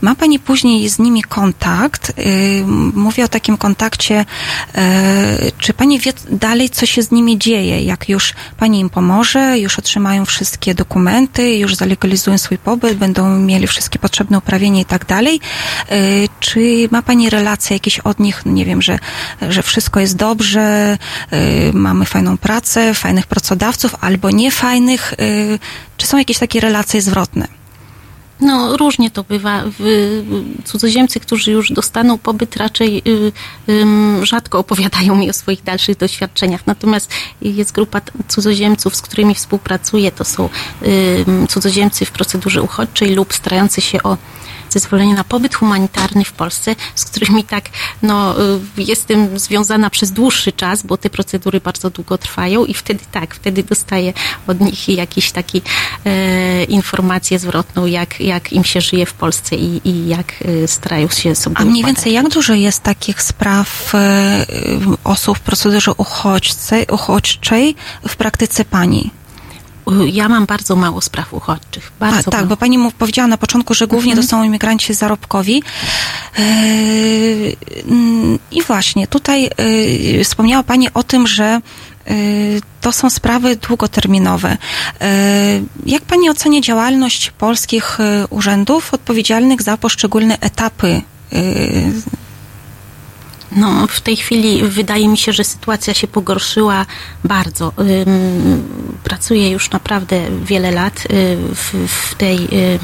ma 0.00 0.14
Pani 0.14 0.38
później 0.38 0.88
z 0.88 0.98
nimi 0.98 1.22
kontakt? 1.22 2.12
Y, 2.18 2.64
mówię 2.94 3.24
o 3.24 3.28
takim 3.28 3.56
kontakcie, 3.56 4.20
y, 4.20 5.52
czy 5.58 5.72
Pani 5.72 5.98
wie 5.98 6.12
dalej, 6.30 6.70
co 6.70 6.86
się 6.86 7.02
z 7.02 7.10
nimi 7.10 7.38
dzieje? 7.38 7.82
Jak 7.82 8.08
już 8.08 8.32
Pani 8.58 8.80
im 8.80 8.90
pomoże, 8.90 9.58
już 9.58 9.78
otrzymają 9.78 10.24
wszystkie 10.24 10.74
dokumenty, 10.74 11.56
już 11.56 11.74
zalegalizują 11.74 12.38
swój 12.38 12.58
pobyt, 12.58 12.98
będą 12.98 13.38
mieli 13.38 13.66
wszystkie 13.66 13.98
potrzebne 13.98 14.38
uprawienia 14.38 14.80
i 14.80 14.84
tak 14.84 15.06
dalej? 15.06 15.40
Czy 16.40 16.88
ma 16.90 17.02
Pani 17.02 17.30
relacje 17.30 17.76
jakieś 17.76 17.98
od 17.98 18.18
nich? 18.20 18.42
Nie 18.46 18.64
wiem, 18.64 18.82
że, 18.82 18.98
że 19.48 19.62
wszystko 19.62 20.00
jest 20.00 20.16
dobrze, 20.16 20.98
mamy 21.72 22.04
fajną 22.04 22.38
pracę, 22.38 22.94
fajnych 22.94 23.26
pracodawców, 23.26 23.96
albo 24.00 24.30
niefajnych. 24.30 25.14
Czy 25.96 26.06
są 26.06 26.18
jakieś 26.18 26.38
takie 26.38 26.60
relacje 26.60 26.69
zwrotne? 27.00 27.48
No, 28.40 28.76
różnie 28.76 29.10
to 29.10 29.22
bywa. 29.22 29.62
Cudzoziemcy, 30.64 31.20
którzy 31.20 31.50
już 31.52 31.72
dostaną 31.72 32.18
pobyt, 32.18 32.56
raczej 32.56 33.02
y, 33.06 33.32
rzadko 34.26 34.58
opowiadają 34.58 35.16
mi 35.16 35.30
o 35.30 35.32
swoich 35.32 35.62
dalszych 35.62 35.96
doświadczeniach. 35.96 36.66
Natomiast 36.66 37.10
jest 37.42 37.72
grupa 37.72 38.00
cudzoziemców, 38.28 38.96
z 38.96 39.02
którymi 39.02 39.34
współpracuję. 39.34 40.12
To 40.12 40.24
są 40.24 40.48
cudzoziemcy 41.48 42.04
w 42.04 42.10
procedurze 42.10 42.62
uchodźczej 42.62 43.14
lub 43.14 43.34
starający 43.34 43.80
się 43.80 44.02
o 44.02 44.16
zezwolenie 44.70 45.14
na 45.14 45.24
pobyt 45.24 45.54
humanitarny 45.54 46.24
w 46.24 46.32
Polsce, 46.32 46.76
z 46.94 47.04
którymi 47.04 47.44
tak 47.44 47.64
no, 48.02 48.42
y, 48.78 48.82
jestem 48.82 49.38
związana 49.38 49.90
przez 49.90 50.10
dłuższy 50.10 50.52
czas, 50.52 50.82
bo 50.82 50.96
te 50.96 51.10
procedury 51.10 51.60
bardzo 51.60 51.90
długo 51.90 52.18
trwają 52.18 52.64
i 52.64 52.74
wtedy 52.74 53.04
tak, 53.12 53.34
wtedy 53.34 53.62
dostaję 53.62 54.12
od 54.46 54.60
nich 54.60 54.88
jakiś 54.88 55.32
taki 55.32 55.62
e, 56.04 56.64
informację 56.64 57.38
zwrotną, 57.38 57.86
jak, 57.86 58.20
jak 58.20 58.52
im 58.52 58.64
się 58.64 58.80
żyje 58.80 59.06
w 59.06 59.12
Polsce 59.12 59.56
i, 59.56 59.80
i 59.84 60.08
jak 60.08 60.34
e, 60.64 60.68
starają 60.68 61.08
się 61.08 61.34
sobie 61.34 61.58
A 61.58 61.64
mniej 61.64 61.84
więcej 61.84 62.12
jak 62.12 62.28
dużo 62.28 62.54
jest 62.54 62.82
takich 62.82 63.22
spraw 63.22 63.94
e, 63.94 64.46
osób 65.04 65.38
w 65.38 65.40
procedurze 65.40 65.92
uchodźcej, 65.96 66.86
uchodźczej 66.90 67.76
w 68.08 68.16
praktyce 68.16 68.64
pani? 68.64 69.10
Ja 70.12 70.28
mam 70.28 70.46
bardzo 70.46 70.76
mało 70.76 71.00
spraw 71.00 71.34
uchodźczych. 71.34 71.92
Bardzo 72.00 72.18
A, 72.18 72.22
tak, 72.22 72.34
mało. 72.34 72.46
bo 72.46 72.56
pani 72.56 72.78
mu 72.78 72.90
powiedziała 72.90 73.28
na 73.28 73.36
początku, 73.36 73.74
że 73.74 73.86
głównie 73.86 74.12
mhm. 74.12 74.26
to 74.26 74.30
są 74.30 74.42
imigranci 74.42 74.94
zarobkowi. 74.94 75.62
Yy, 76.38 76.44
I 78.50 78.62
właśnie, 78.62 79.06
tutaj 79.06 79.50
yy, 80.14 80.24
wspomniała 80.24 80.62
pani 80.62 80.88
o 80.94 81.02
tym, 81.02 81.26
że 81.26 81.60
to 82.80 82.92
są 82.92 83.10
sprawy 83.10 83.56
długoterminowe. 83.56 84.56
Jak 85.86 86.02
pani 86.02 86.30
ocenia 86.30 86.60
działalność 86.60 87.30
polskich 87.30 87.98
urzędów 88.30 88.94
odpowiedzialnych 88.94 89.62
za 89.62 89.76
poszczególne 89.76 90.38
etapy 90.40 91.02
no, 93.56 93.86
w 93.86 94.00
tej 94.00 94.16
chwili 94.16 94.62
wydaje 94.62 95.08
mi 95.08 95.18
się, 95.18 95.32
że 95.32 95.44
sytuacja 95.44 95.94
się 95.94 96.06
pogorszyła 96.06 96.86
bardzo. 97.24 97.72
Pracuję 99.04 99.50
już 99.50 99.70
naprawdę 99.70 100.20
wiele 100.44 100.70
lat 100.70 101.04
y, 101.04 101.36
w, 101.54 101.88
w 101.88 102.14
tej 102.14 102.48
y, 102.52 102.78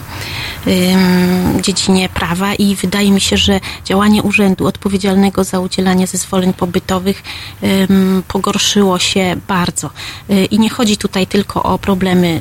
dziedzinie 1.63 2.09
prawa 2.09 2.55
i 2.55 2.77
wydaje 2.77 3.11
mi 3.11 3.21
się, 3.21 3.37
że 3.37 3.61
działanie 3.85 4.23
urzędu 4.23 4.67
odpowiedzialnego 4.67 5.45
za 5.45 5.61
udzielanie 5.61 6.07
zezwoleń 6.07 6.53
pobytowych 6.53 7.23
pogorszyło 8.29 8.99
się 8.99 9.37
bardzo. 9.49 9.91
Y, 10.31 10.45
I 10.45 10.59
nie 10.59 10.71
chodzi 10.71 10.97
tutaj 10.97 11.27
tylko 11.27 11.63
o 11.63 11.79
problemy 11.79 12.41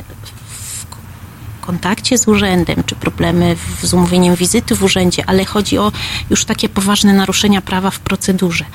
kontakcie 1.65 2.17
z 2.17 2.27
urzędem, 2.27 2.83
czy 2.85 2.95
problemy 2.95 3.55
z 3.83 3.93
umówieniem 3.93 4.35
wizyty 4.35 4.75
w 4.75 4.83
urzędzie, 4.83 5.23
ale 5.27 5.45
chodzi 5.45 5.77
o 5.77 5.91
już 6.29 6.45
takie 6.45 6.69
poważne 6.69 7.13
naruszenia 7.13 7.61
prawa 7.61 7.91
w 7.91 7.99
procedurze, 7.99 8.65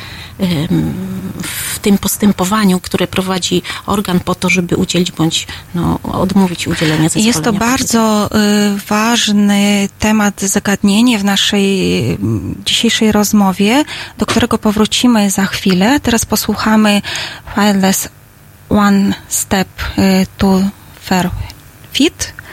w 1.43 1.79
tym 1.79 1.99
postępowaniu, 1.99 2.81
które 2.81 3.07
prowadzi 3.07 3.63
organ 3.87 4.21
po 4.21 4.35
to, 4.35 4.49
żeby 4.49 4.77
udzielić 4.77 5.13
bądź 5.13 5.47
no, 5.75 5.99
odmówić 6.03 6.69
udzielenia 6.69 7.03
zezwolenia. 7.03 7.27
Jest 7.27 7.43
to 7.43 7.53
bardzo 7.53 8.31
y, 8.77 8.81
ważny 8.89 9.89
temat, 9.99 10.41
zagadnienie 10.41 11.19
w 11.19 11.25
naszej 11.25 12.19
dzisiejszej 12.67 13.13
rozmowie, 13.13 13.85
do 14.19 14.27
którego 14.27 14.59
powrócimy 14.59 15.31
za 15.31 15.47
chwilę. 15.47 16.01
Teraz 16.01 16.27
posłuchamy 16.27 17.03
Fileless 17.55 18.09
One 18.69 19.15
Step 19.29 19.69
y, 19.99 20.27
to 20.39 20.61
Fair 21.05 21.31
Fit 21.93 22.40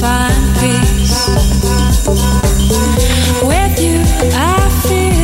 Find 0.00 0.56
peace. 0.60 1.28
With 3.42 3.80
you, 3.80 4.00
I 4.34 4.68
feel 4.86 5.17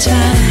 time. 0.00 0.43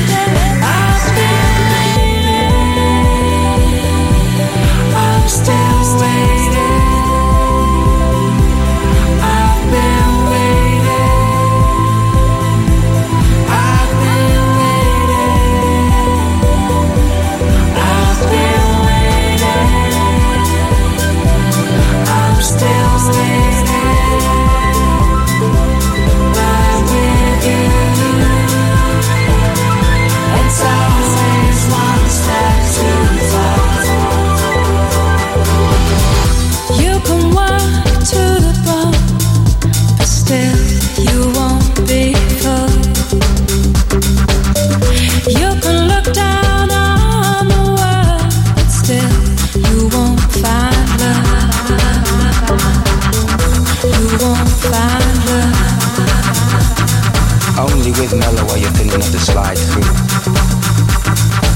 Slide 59.23 59.55
through. 59.55 59.87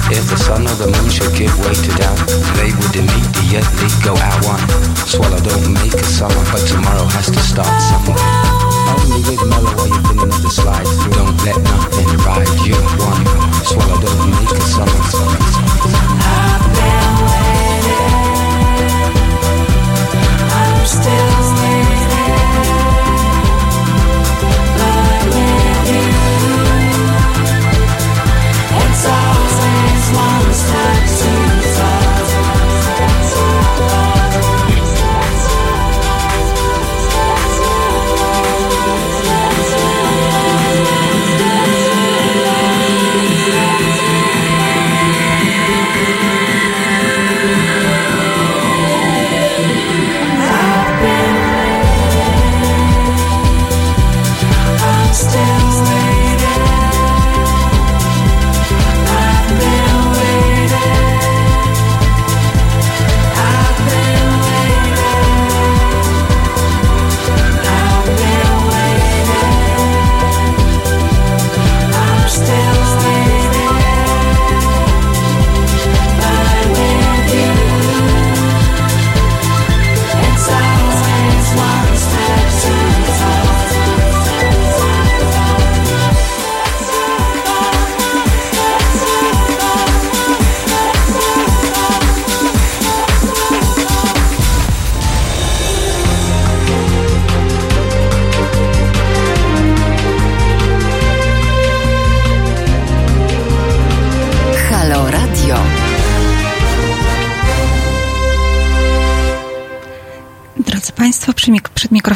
If 0.07 0.23
the 0.31 0.39
sun 0.39 0.64
or 0.64 0.76
the 0.80 0.88
moon 0.88 1.10
should 1.11 1.35
give 1.35 1.52
way 1.60 1.76
to 1.76 1.91
doubt, 1.99 2.15
they 2.56 2.72
would 2.72 2.95
immediately 2.95 3.91
go 4.07 4.15
out 4.15 4.39
one. 4.48 4.64
Swallow 5.03 5.39
don't 5.44 5.73
make 5.76 5.94
a 5.94 6.03
summer, 6.03 6.44
but 6.48 6.64
tomorrow 6.64 7.03
has 7.11 7.27
to 7.27 7.41
start 7.44 7.68
somewhere. 7.91 8.23
Only 8.95 9.19
with 9.27 9.44
mellow 9.52 9.76
while 9.76 9.88
you're 9.88 10.03
feeling 10.07 10.31
of 10.31 10.41
the 10.41 10.49
slide 10.49 10.88
through. 10.88 11.11
Don't 11.11 11.38
let 11.44 11.60
nothing 11.60 12.07
ride 12.23 12.48
you 12.64 12.80
one. 13.03 13.23
Swallow 13.68 13.99
don't 13.99 14.31
make 14.31 14.52
a 14.56 14.61
summer. 14.64 15.36
One 30.73 31.07
step 31.07 31.36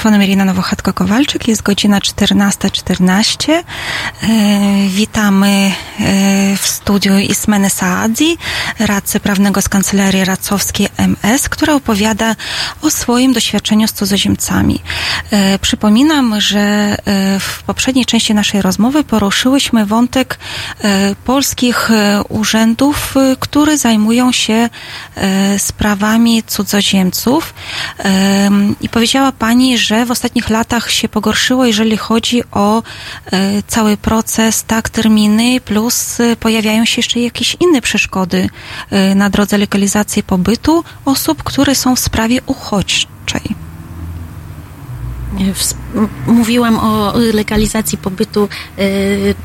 mikrofonem 0.02 0.24
Irina 0.24 0.46
Nowochatko-Kowalczyk, 0.46 1.48
jest 1.48 1.62
godzina 1.62 2.00
14.14. 2.00 3.52
E, 3.54 3.64
witamy 4.90 5.72
w 6.58 6.68
studiu 6.68 7.18
Ismeny 7.18 7.70
Saadi, 7.70 8.38
radcy 8.80 9.20
prawnego 9.20 9.62
z 9.62 9.70
Kancelarii 9.70 10.26
Racowskiej 10.26 10.88
MS, 10.98 11.50
która 11.50 11.74
opowiada 11.74 12.36
o 12.82 12.90
swoim 12.90 13.34
doświadczeniu 13.34 13.88
z 13.88 13.94
cudzoziemcami. 13.94 14.80
E, 15.32 15.60
przypominam, 15.60 16.42
że 16.42 16.60
e, 16.60 16.96
w 17.40 17.64
poprzedniej 17.64 18.06
części 18.06 18.34
naszej 18.34 18.62
rozmowy 18.62 19.04
poruszyłyśmy 19.04 19.86
wątek 19.86 20.40
e, 20.84 21.16
polskich 21.26 21.92
e, 21.92 22.24
urzędów, 22.30 23.18
e, 23.18 23.36
które 23.40 23.78
zajmują 23.78 24.32
się 24.32 24.70
e, 25.16 25.60
sprawami 25.60 26.44
cudzoziemców. 26.44 27.54
Em, 27.98 28.76
I 28.82 28.90
powiedziała 28.90 29.32
Pani, 29.32 29.78
że 29.78 30.06
w 30.06 30.12
ostatnich 30.12 30.50
latach 30.50 30.92
się 30.92 31.10
pogorszyło, 31.10 31.66
jeżeli 31.66 31.98
chodzi 31.98 32.44
o 32.52 32.84
e, 33.32 33.64
cały 33.68 33.98
proces, 33.98 34.64
tak, 34.64 34.90
terminy, 34.90 35.62
plus 35.62 35.91
e, 36.20 36.36
pojawiają 36.36 36.86
się 36.86 37.00
jeszcze 37.00 37.20
jakieś 37.20 37.58
inne 37.60 37.82
przeszkody 37.82 38.50
e, 38.90 39.16
na 39.16 39.30
drodze 39.30 39.58
legalizacji 39.58 40.24
pobytu 40.24 40.84
osób, 41.06 41.44
które 41.44 41.76
są 41.76 41.96
w 41.96 42.00
sprawie 42.00 42.40
uchodźczej. 42.46 43.56
Mówiłam 46.28 46.80
o 46.80 47.14
legalizacji 47.34 47.98
pobytu 47.98 48.44
y, 48.80 49.36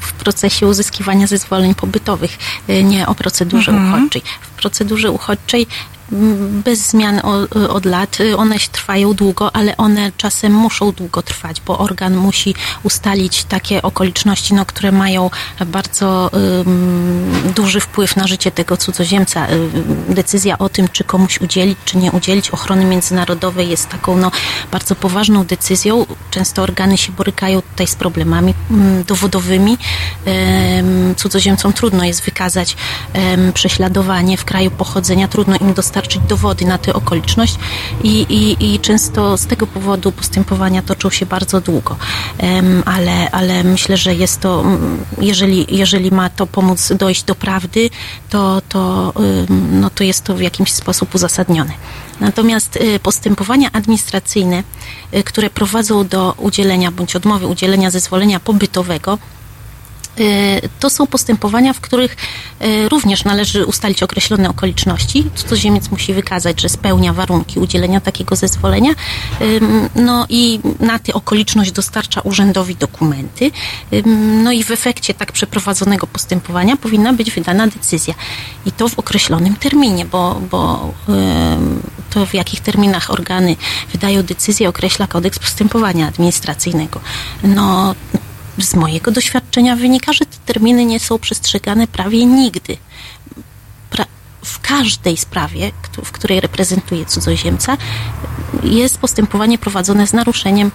w 0.00 0.12
procesie 0.12 0.66
uzyskiwania 0.66 1.26
zezwoleń 1.26 1.74
pobytowych, 1.74 2.38
y, 2.68 2.84
nie 2.84 3.06
o 3.06 3.14
procedurze 3.14 3.72
Mhm. 3.72 3.94
uchodźczej. 3.94 4.22
W 4.40 4.48
procedurze 4.48 5.10
uchodźczej 5.10 5.66
bez 6.64 6.88
zmian 6.88 7.20
od 7.68 7.84
lat, 7.84 8.20
y, 8.20 8.36
one 8.36 8.58
trwają 8.72 9.14
długo, 9.14 9.56
ale 9.56 9.76
one 9.76 10.12
czasem 10.16 10.52
muszą 10.52 10.92
długo 10.92 11.22
trwać, 11.22 11.60
bo 11.60 11.78
organ 11.78 12.16
musi 12.16 12.54
ustalić 12.82 13.44
takie 13.44 13.82
okoliczności, 13.82 14.54
no, 14.54 14.66
które 14.66 14.92
mają 14.92 15.30
bardzo 15.66 16.30
duży 17.54 17.80
wpływ 17.80 18.16
na 18.16 18.26
życie 18.26 18.50
tego 18.50 18.76
cudzoziemca. 18.76 19.50
Y, 19.50 19.68
Decyzja 20.08 20.58
o 20.58 20.68
tym, 20.68 20.88
czy 20.88 21.04
komuś 21.04 21.40
udzielić, 21.40 21.78
czy 21.84 21.96
nie 21.96 22.12
udzielić 22.12 22.50
ochrony 22.50 22.84
międzynarodowej 22.84 23.68
jest 23.68 23.88
taką 23.88 24.16
no, 24.16 24.30
bardzo 24.72 24.94
poważną 24.94 25.44
decyzją. 25.44 26.06
Często 26.30 26.62
organy 26.62 26.98
się 26.98 27.12
borykają 27.12 27.62
tutaj 27.62 27.86
z 27.86 27.94
problemami 27.94 28.54
dowodowymi. 29.06 29.78
Ym, 30.78 31.14
Cudzoziemcom 31.14 31.72
trudno 31.72 32.04
jest 32.04 32.22
wykazać 32.22 32.76
prześladowanie 33.54 34.36
w 34.36 34.44
kraju 34.44 34.70
pochodzenia, 34.70 35.28
trudno 35.28 35.56
im 35.56 35.74
dostarczyć 35.74 36.01
dowody 36.28 36.64
na 36.64 36.78
tę 36.78 36.92
okoliczność 36.92 37.58
i, 38.02 38.26
i, 38.28 38.74
i 38.74 38.80
często 38.80 39.36
z 39.36 39.46
tego 39.46 39.66
powodu 39.66 40.12
postępowania 40.12 40.82
toczą 40.82 41.10
się 41.10 41.26
bardzo 41.26 41.60
długo. 41.60 41.96
Ale, 42.84 43.30
ale 43.30 43.64
myślę, 43.64 43.96
że 43.96 44.14
jest 44.14 44.40
to, 44.40 44.64
jeżeli, 45.20 45.76
jeżeli 45.76 46.10
ma 46.10 46.30
to 46.30 46.46
pomóc 46.46 46.92
dojść 46.92 47.22
do 47.22 47.34
prawdy, 47.34 47.90
to, 48.30 48.62
to, 48.68 49.12
no 49.70 49.90
to 49.90 50.04
jest 50.04 50.24
to 50.24 50.34
w 50.34 50.40
jakiś 50.40 50.72
sposób 50.72 51.14
uzasadnione. 51.14 51.72
Natomiast 52.20 52.76
y, 52.76 52.98
postępowania 52.98 53.68
administracyjne, 53.72 54.62
y, 55.14 55.22
które 55.22 55.50
prowadzą 55.50 56.06
do 56.06 56.34
udzielenia 56.38 56.90
bądź 56.90 57.16
odmowy 57.16 57.46
udzielenia 57.46 57.90
zezwolenia 57.90 58.40
pobytowego, 58.40 59.18
to 60.80 60.90
są 60.90 61.06
postępowania, 61.06 61.72
w 61.72 61.80
których 61.80 62.16
y, 62.62 62.88
również 62.88 63.24
należy 63.24 63.66
ustalić 63.66 64.02
określone 64.02 64.48
okoliczności. 64.48 65.24
Cudzoziemiec 65.34 65.90
musi 65.90 66.14
wykazać, 66.14 66.60
że 66.60 66.68
spełnia 66.68 67.12
warunki 67.12 67.60
udzielenia 67.60 68.00
takiego 68.00 68.36
zezwolenia. 68.36 68.94
No 69.94 70.26
i 70.28 70.60
na 70.80 70.98
tę 70.98 71.12
okoliczność 71.12 71.72
dostarcza 71.72 72.20
urzędowi 72.20 72.76
dokumenty. 72.76 73.50
No 74.42 74.52
i 74.52 74.64
w 74.64 74.70
efekcie 74.70 75.14
tak 75.14 75.32
przeprowadzonego 75.32 76.06
postępowania 76.06 76.76
powinna 76.76 77.12
być 77.12 77.30
wydana 77.30 77.66
decyzja. 77.66 78.14
I 78.66 78.72
to 78.72 78.88
w 78.88 78.98
określonym 78.98 79.56
terminie, 79.56 80.04
bo, 80.04 80.40
bo 80.50 80.92
to 82.10 82.26
w 82.26 82.34
jakich 82.34 82.60
terminach 82.60 83.10
organy 83.10 83.56
wydają 83.92 84.22
decyzję 84.22 84.68
określa 84.68 85.06
kodeks 85.06 85.38
postępowania 85.38 86.08
administracyjnego. 86.08 87.00
No, 87.42 87.94
z 88.58 88.74
mojego 88.74 89.10
doświadczenia 89.10 89.76
wynika, 89.76 90.12
że 90.12 90.26
te 90.26 90.36
terminy 90.46 90.84
nie 90.84 91.00
są 91.00 91.18
przestrzegane 91.18 91.86
prawie 91.86 92.26
nigdy. 92.26 92.76
Pra- 93.90 94.06
w 94.44 94.60
każdej 94.60 95.16
sprawie, 95.16 95.72
w 96.04 96.12
której 96.12 96.40
reprezentuję 96.40 97.06
cudzoziemca, 97.06 97.76
jest 98.62 98.98
postępowanie 98.98 99.58
prowadzone 99.58 100.06
z 100.06 100.12
naruszeniem 100.12 100.70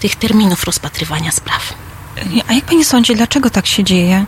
tych 0.00 0.16
terminów 0.16 0.64
rozpatrywania 0.64 1.32
spraw. 1.32 1.74
A 2.48 2.52
jak 2.52 2.64
Pani 2.64 2.84
sądzi, 2.84 3.14
dlaczego 3.16 3.50
tak 3.50 3.66
się 3.66 3.84
dzieje? 3.84 4.26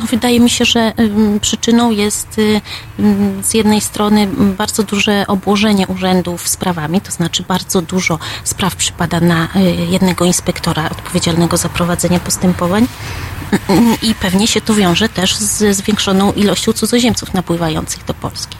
Wydaje 0.00 0.40
mi 0.40 0.50
się, 0.50 0.64
że 0.64 0.92
przyczyną 1.40 1.90
jest 1.90 2.38
y, 2.38 2.60
z 3.42 3.54
jednej 3.54 3.80
strony 3.80 4.26
bardzo 4.36 4.82
duże 4.82 5.24
obłożenie 5.26 5.86
urzędów 5.86 6.48
sprawami, 6.48 7.00
to 7.00 7.12
znaczy 7.12 7.44
bardzo 7.48 7.82
dużo 7.82 8.18
spraw 8.44 8.76
przypada 8.76 9.20
na 9.20 9.44
y, 9.44 9.60
jednego 9.90 10.24
inspektora 10.24 10.90
odpowiedzialnego 10.90 11.56
za 11.56 11.68
prowadzenie 11.68 12.20
postępowań 12.20 12.86
Ym, 13.70 13.94
i 14.02 14.14
pewnie 14.14 14.46
się 14.46 14.60
to 14.60 14.74
wiąże 14.74 15.08
też 15.08 15.36
z 15.36 15.76
zwiększoną 15.76 16.32
ilością 16.32 16.72
cudzoziemców 16.72 17.34
napływających 17.34 18.04
do 18.04 18.14
Polski. 18.14 18.56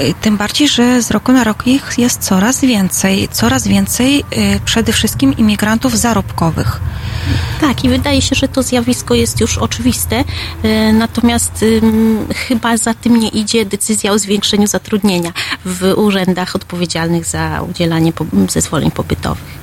Y, 0.00 0.14
Tym 0.20 0.36
bardziej, 0.36 0.68
że 0.68 1.02
z 1.02 1.10
roku 1.10 1.32
na 1.32 1.44
rok 1.44 1.66
ich 1.66 1.94
jest 1.98 2.22
coraz 2.22 2.60
więcej. 2.60 3.28
Coraz 3.32 3.68
więcej 3.68 4.20
y, 4.20 4.24
przede 4.64 4.92
wszystkim 4.92 5.36
imigrantów 5.36 5.98
zarobkowych. 5.98 6.80
Tak, 7.60 7.84
i 7.84 7.88
wydaje 7.88 8.22
się, 8.22 8.34
że 8.36 8.48
to 8.48 8.62
zjawisko 8.62 9.14
jest 9.14 9.40
już 9.40 9.58
oczywiste, 9.58 10.24
e, 10.62 10.92
natomiast 10.92 11.64
chyba 12.34 12.76
za 12.76 12.94
tym 12.94 13.16
nie 13.16 13.28
idzie 13.28 13.66
decyzja 13.66 14.12
o 14.12 14.18
zwiększeniu 14.18 14.66
zatrudnienia 14.66 15.32
w 15.64 15.92
urzędach 15.96 16.56
odpowiedzialnych 16.56 17.24
za 17.24 17.62
udzielanie 17.70 18.12
zezwoleń 18.48 18.90
pobytowych. 18.90 19.53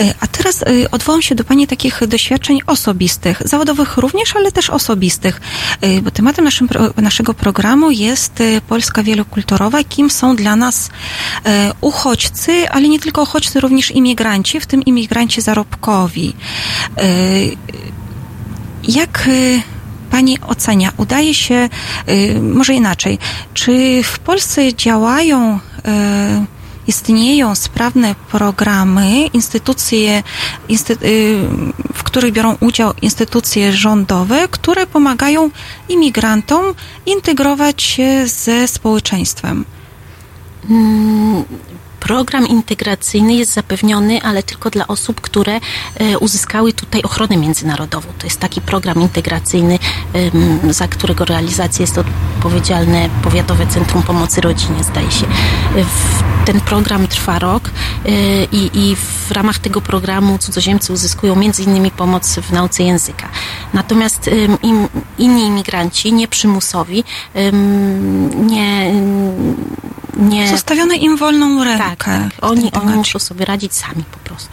Y, 0.00 0.14
A 0.20 0.26
teraz 0.26 0.62
y, 0.62 0.90
odwołam 0.90 1.22
się 1.22 1.34
do 1.34 1.44
Pani 1.44 1.66
takich 1.66 2.06
doświadczeń 2.06 2.58
osobistych, 2.66 3.42
zawodowych 3.44 3.96
również, 3.96 4.36
ale 4.36 4.52
też 4.52 4.70
osobistych, 4.70 5.40
Y, 5.84 6.02
bo 6.02 6.10
tematem 6.10 6.44
naszym, 6.44 6.68
naszego 6.96 7.34
programu 7.34 7.90
jest 7.90 8.42
Polska 8.68 9.02
wielokulturowa, 9.02 9.84
kim 9.84 10.10
są 10.10 10.36
dla 10.36 10.56
nas 10.56 10.90
uchodźcy, 11.80 12.70
ale 12.70 12.88
nie 12.88 13.00
tylko 13.00 13.22
uchodźcy, 13.22 13.60
również 13.60 13.90
imigranci, 13.90 14.60
w 14.60 14.66
tym 14.66 14.82
imigranci 14.82 15.40
zarobkowi. 15.40 16.34
Jak 18.88 19.28
Pani 20.10 20.40
ocenia? 20.40 20.92
Udaje 20.96 21.34
się, 21.34 21.68
może 22.42 22.74
inaczej, 22.74 23.18
czy 23.54 24.00
w 24.04 24.18
Polsce 24.18 24.74
działają, 24.74 25.60
istnieją 26.88 27.54
sprawne 27.54 28.14
programy, 28.30 29.26
instytucje, 29.26 30.22
insty, 30.68 30.92
y, 30.92 30.96
w 31.94 32.02
których 32.02 32.32
biorą 32.32 32.56
udział 32.60 32.92
instytucje 33.02 33.72
rządowe, 33.72 34.48
które 34.50 34.86
pomagają 34.86 35.50
imigrantom 35.88 36.64
integrować 37.06 37.82
się 37.82 38.26
ze 38.26 38.68
społeczeństwem? 38.68 39.64
Program 42.08 42.46
integracyjny 42.46 43.34
jest 43.34 43.52
zapewniony, 43.52 44.22
ale 44.22 44.42
tylko 44.42 44.70
dla 44.70 44.86
osób, 44.86 45.20
które 45.20 45.60
e, 45.94 46.18
uzyskały 46.18 46.72
tutaj 46.72 47.02
ochronę 47.02 47.36
międzynarodową. 47.36 48.08
To 48.18 48.26
jest 48.26 48.40
taki 48.40 48.60
program 48.60 49.00
integracyjny, 49.00 49.78
za 50.70 50.88
którego 50.88 51.24
realizację 51.24 51.82
jest 51.82 51.98
odpowiedzialne 51.98 53.08
Powiatowe 53.22 53.66
Centrum 53.66 54.02
Pomocy 54.02 54.40
Rodzinie, 54.40 54.84
zdaje 54.84 55.10
się. 55.10 55.26
Ten 56.44 56.60
program 56.60 57.06
trwa 57.08 57.38
rok 57.38 57.70
e, 57.70 58.10
i, 58.44 58.70
i 58.74 58.96
w 58.96 59.30
ramach 59.30 59.58
tego 59.58 59.80
programu 59.80 60.38
cudzoziemcy 60.38 60.92
uzyskują 60.92 61.40
innymi 61.66 61.90
pomoc 61.90 62.34
w 62.34 62.52
nauce 62.52 62.82
języka. 62.82 63.28
Natomiast 63.74 64.30
inni 65.18 65.46
imigranci, 65.46 66.12
nieprzymusowi, 66.12 67.04
nie, 68.36 68.92
nie 70.16 70.48
Zostawione 70.48 70.96
im 70.96 71.16
wolną 71.16 71.64
rękę. 71.64 71.84
tak, 71.84 72.04
tak. 72.04 72.32
Oni, 72.40 72.72
oni 72.72 72.94
muszą 72.96 73.18
sobie 73.18 73.44
radzić 73.44 73.74
sami 73.74 74.04
po 74.12 74.18
prostu. 74.18 74.50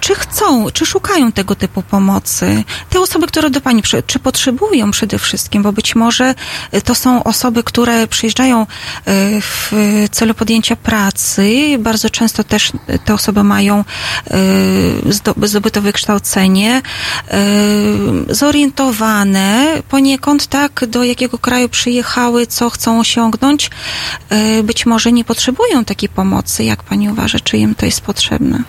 Czy 0.00 0.14
chcą, 0.14 0.70
czy 0.70 0.86
szukają 0.86 1.32
tego 1.32 1.54
typu 1.54 1.82
pomocy? 1.82 2.64
Te 2.90 3.00
osoby, 3.00 3.26
które 3.26 3.50
do 3.50 3.60
Pani, 3.60 3.82
czy 4.06 4.18
potrzebują 4.18 4.90
przede 4.90 5.18
wszystkim, 5.18 5.62
bo 5.62 5.72
być 5.72 5.94
może 5.94 6.34
y, 6.74 6.82
to 6.82 6.94
są 6.94 7.24
osoby, 7.24 7.62
które 7.62 8.06
przyjeżdżają 8.06 8.62
y, 8.62 8.66
w 9.40 9.72
celu 10.10 10.34
podjęcia 10.34 10.76
pracy. 10.76 11.76
Bardzo 11.78 12.10
często 12.10 12.44
też 12.44 12.72
y, 12.88 12.98
te 13.04 13.14
osoby 13.14 13.44
mają 13.44 13.84
zdo- 15.08 15.46
zdobyte 15.46 15.80
wykształcenie, 15.80 16.82
zorientowane 18.28 19.82
poniekąd 19.88 20.46
tak, 20.46 20.84
do 20.88 21.04
jakiego 21.04 21.38
kraju 21.38 21.68
przyjechały, 21.68 22.46
co 22.46 22.70
chcą 22.70 23.00
osiągnąć. 23.00 23.70
Być 24.62 24.86
może 24.86 25.12
nie 25.12 25.24
potrzebują 25.24 25.84
takiej 25.84 26.08
pomocy. 26.08 26.64
Jak 26.64 26.82
Pani 26.82 27.08
uważa, 27.10 27.40
czy 27.40 27.56
im 27.58 27.74
to 27.74 27.86
jest 27.86 28.00
potrzebne? 28.00 28.62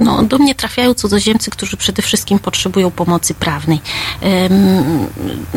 No, 0.00 0.22
do 0.22 0.38
mnie 0.38 0.54
trafiają 0.54 0.94
cudzoziemcy, 0.94 1.50
którzy 1.50 1.76
przede 1.76 2.02
wszystkim 2.02 2.38
potrzebują 2.38 2.90
pomocy 2.90 3.34
prawnej. 3.34 3.80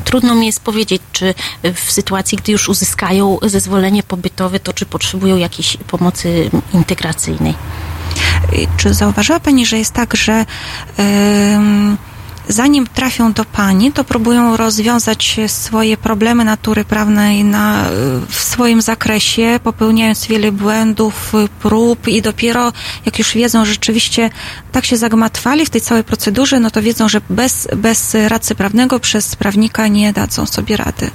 Trudno 0.04 0.36
mi 0.36 0.46
jest 0.46 0.60
powiedzieć, 0.60 1.02
czy 1.12 1.34
w 1.76 1.92
sytuacji, 1.92 2.38
gdy 2.38 2.52
już 2.52 2.70
uzyskają 2.70 3.38
zezwolenie 3.42 4.04
pobytowe, 4.04 4.60
to 4.60 4.74
czy 4.74 4.86
potrzebują 4.86 5.38
jakiejś 5.38 5.78
pomocy 5.78 6.50
integracyjnej. 6.74 7.54
Czy 8.78 8.94
zauważyła 8.94 9.40
Pani, 9.40 9.66
że 9.66 9.78
jest 9.78 9.94
tak, 9.94 10.16
że 10.16 10.46
em, 10.98 11.98
zanim 12.52 12.88
trafią 12.88 13.34
do 13.34 13.46
Pani, 13.46 13.92
to 13.92 14.04
próbują 14.04 14.58
rozwiązać 14.58 15.40
swoje 15.48 15.98
problemy 15.98 16.46
natury 16.46 16.86
prawnej 16.86 17.44
na, 17.44 17.86
w 18.30 18.40
swoim 18.40 18.82
zakresie, 18.82 19.60
popełniając 19.64 20.26
wiele 20.26 20.52
błędów, 20.52 21.34
prób 21.60 22.08
i 22.08 22.22
dopiero 22.22 22.74
jak 23.06 23.20
już 23.20 23.34
wiedzą, 23.34 23.66
że 23.66 23.72
rzeczywiście 23.72 24.30
tak 24.72 24.86
się 24.86 24.98
zagmatwali 24.98 25.66
w 25.66 25.70
tej 25.70 25.82
całej 25.82 26.04
procedurze, 26.04 26.60
no 26.60 26.72
to 26.72 26.82
wiedzą, 26.82 27.10
że 27.10 27.22
bez, 27.30 27.68
bez 27.76 28.16
radcy 28.28 28.56
prawnego 28.56 29.00
przez 29.00 29.36
prawnika 29.36 29.88
nie 29.88 30.14
dadzą 30.14 30.46
sobie 30.46 30.78
rady. 30.78 31.12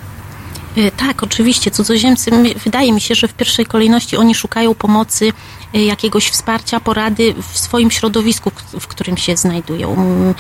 E, 0.77 0.90
Tak, 0.90 1.23
oczywiście. 1.23 1.70
Cudzoziemcy, 1.70 2.31
wydaje 2.65 2.93
mi 2.93 3.01
się, 3.01 3.15
że 3.15 3.28
w 3.28 3.35
pierwszej 3.35 3.66
kolejności 3.66 4.16
oni 4.16 4.35
szukają 4.35 4.74
pomocy, 4.74 5.32
e, 5.74 5.85
jakiegoś 5.85 6.28
wsparcia, 6.28 6.81
porady 6.81 7.35
w 7.53 7.59
swoim 7.59 7.90
środowisku, 7.90 8.51
w 8.81 8.86
którym 8.86 9.16
się 9.16 9.36
znajdują. 9.36 9.93
Mm, 9.94 10.35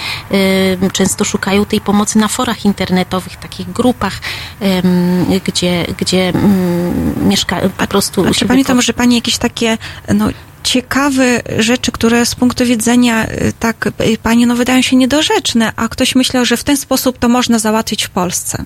e, 0.84 0.90
Często 0.92 1.24
szukają 1.24 1.64
tej 1.64 1.80
pomocy 1.80 2.18
na 2.18 2.28
forach 2.28 2.64
internetowych, 2.64 3.36
takich 3.36 3.72
grupach, 3.72 4.20
gdzie, 5.46 5.86
gdzie 5.98 6.28
mm, 6.28 7.28
mieszka 7.28 7.60
po 7.78 7.86
prostu. 7.86 8.26
A 8.26 8.30
czy 8.30 8.46
pamiętam, 8.46 8.78
wypow- 8.78 8.82
że 8.86 8.92
Pani 8.92 9.14
jakieś 9.14 9.38
takie 9.38 9.78
no, 10.14 10.28
ciekawe 10.62 11.42
rzeczy, 11.58 11.92
które 11.92 12.26
z 12.26 12.34
punktu 12.34 12.64
widzenia 12.64 13.26
tak 13.60 13.88
Pani 14.22 14.46
no, 14.46 14.56
wydają 14.56 14.82
się 14.82 14.96
niedorzeczne, 14.96 15.72
a 15.76 15.88
ktoś 15.88 16.14
myślał, 16.14 16.44
że 16.44 16.56
w 16.56 16.64
ten 16.64 16.76
sposób 16.76 17.18
to 17.18 17.28
można 17.28 17.58
załatwić 17.58 18.04
w 18.04 18.10
Polsce? 18.10 18.64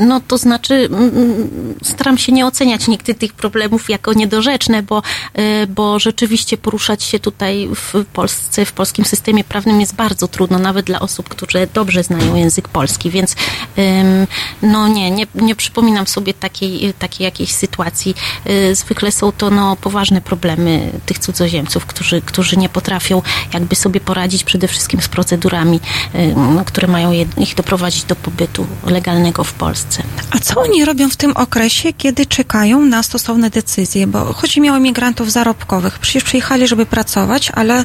No 0.00 0.20
to 0.20 0.38
znaczy, 0.38 0.74
mm, 0.74 1.74
staram 1.82 2.18
się 2.18 2.32
nie 2.32 2.46
oceniać 2.46 2.88
nigdy 2.88 3.14
tych 3.14 3.32
problemów 3.32 3.90
jako 3.90 4.12
niedorzeczne, 4.12 4.82
bo, 4.82 5.02
y, 5.38 5.66
bo 5.66 5.98
rzeczywiście 5.98 6.56
poruszać 6.56 7.02
się 7.02 7.18
tutaj 7.18 7.68
w 7.74 8.04
Polsce, 8.12 8.64
w 8.64 8.72
polskim 8.72 9.04
systemie 9.04 9.44
prawnym 9.44 9.80
jest 9.80 9.94
bardzo 9.94 10.28
trudno, 10.28 10.58
nawet 10.58 10.86
dla 10.86 11.00
osób, 11.00 11.28
które 11.28 11.66
dobrze 11.66 12.02
znają 12.02 12.34
język 12.34 12.68
polski, 12.68 13.10
więc 13.10 13.36
no 14.62 14.88
nie, 14.88 15.10
nie, 15.10 15.26
nie 15.34 15.54
przypominam 15.54 16.06
sobie 16.06 16.34
takiej, 16.34 16.94
takiej 16.98 17.24
jakiejś 17.24 17.52
sytuacji. 17.52 18.14
Y, 18.46 18.74
Zwykle 18.74 19.12
są 19.12 19.32
to 19.32 19.50
no, 19.50 19.76
poważne 19.76 20.20
problemy 20.20 20.92
tych 21.06 21.18
cudzoziemców, 21.18 21.86
którzy, 21.86 22.20
którzy 22.20 22.56
nie 22.56 22.68
potrafią 22.68 23.22
jakby 23.54 23.76
sobie 23.76 24.00
poradzić 24.00 24.44
przede 24.44 24.68
wszystkim 24.68 25.00
z 25.00 25.08
procedurami, 25.08 25.80
y, 26.14 26.34
no, 26.36 26.64
które 26.64 26.88
mają 26.88 27.12
ich 27.38 27.54
doprowadzić 27.54 28.04
do 28.04 28.16
pobytu 28.16 28.66
legalnego 28.86 29.44
w 29.44 29.52
Polsce. 29.52 29.79
A 30.30 30.38
co 30.38 30.60
oni 30.60 30.84
robią 30.84 31.08
w 31.08 31.16
tym 31.16 31.36
okresie, 31.36 31.92
kiedy 31.92 32.26
czekają 32.26 32.80
na 32.80 33.02
stosowne 33.02 33.50
decyzje? 33.50 34.06
Bo 34.06 34.32
chodzi 34.32 34.60
mi 34.60 34.70
o 34.70 34.76
imigrantów 34.76 35.32
zarobkowych. 35.32 35.98
Przecież 35.98 36.24
przyjechali, 36.24 36.68
żeby 36.68 36.86
pracować, 36.86 37.52
ale 37.54 37.84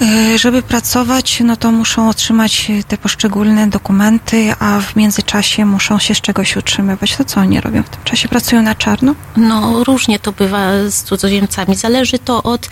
e, 0.00 0.38
żeby 0.38 0.62
pracować, 0.62 1.40
no 1.44 1.56
to 1.56 1.70
muszą 1.72 2.08
otrzymać 2.08 2.70
te 2.88 2.98
poszczególne 2.98 3.66
dokumenty, 3.66 4.54
a 4.58 4.80
w 4.80 4.96
międzyczasie 4.96 5.66
muszą 5.66 5.98
się 5.98 6.14
z 6.14 6.20
czegoś 6.20 6.56
utrzymywać. 6.56 7.16
To 7.16 7.24
co 7.24 7.40
oni 7.40 7.60
robią 7.60 7.82
w 7.82 7.88
tym 7.88 8.04
czasie? 8.04 8.28
Pracują 8.28 8.62
na 8.62 8.74
czarno? 8.74 9.14
No, 9.36 9.84
różnie 9.84 10.18
to 10.18 10.32
bywa 10.32 10.68
z 10.88 11.02
cudzoziemcami. 11.02 11.76
Zależy 11.76 12.18
to 12.18 12.42
od, 12.42 12.68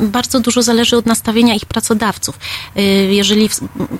bardzo 0.00 0.40
dużo 0.40 0.62
zależy 0.62 0.96
od 0.96 1.06
nastawienia 1.06 1.54
ich 1.54 1.66
pracodawców. 1.66 2.38
Y, 2.76 2.82
jeżeli 3.10 3.48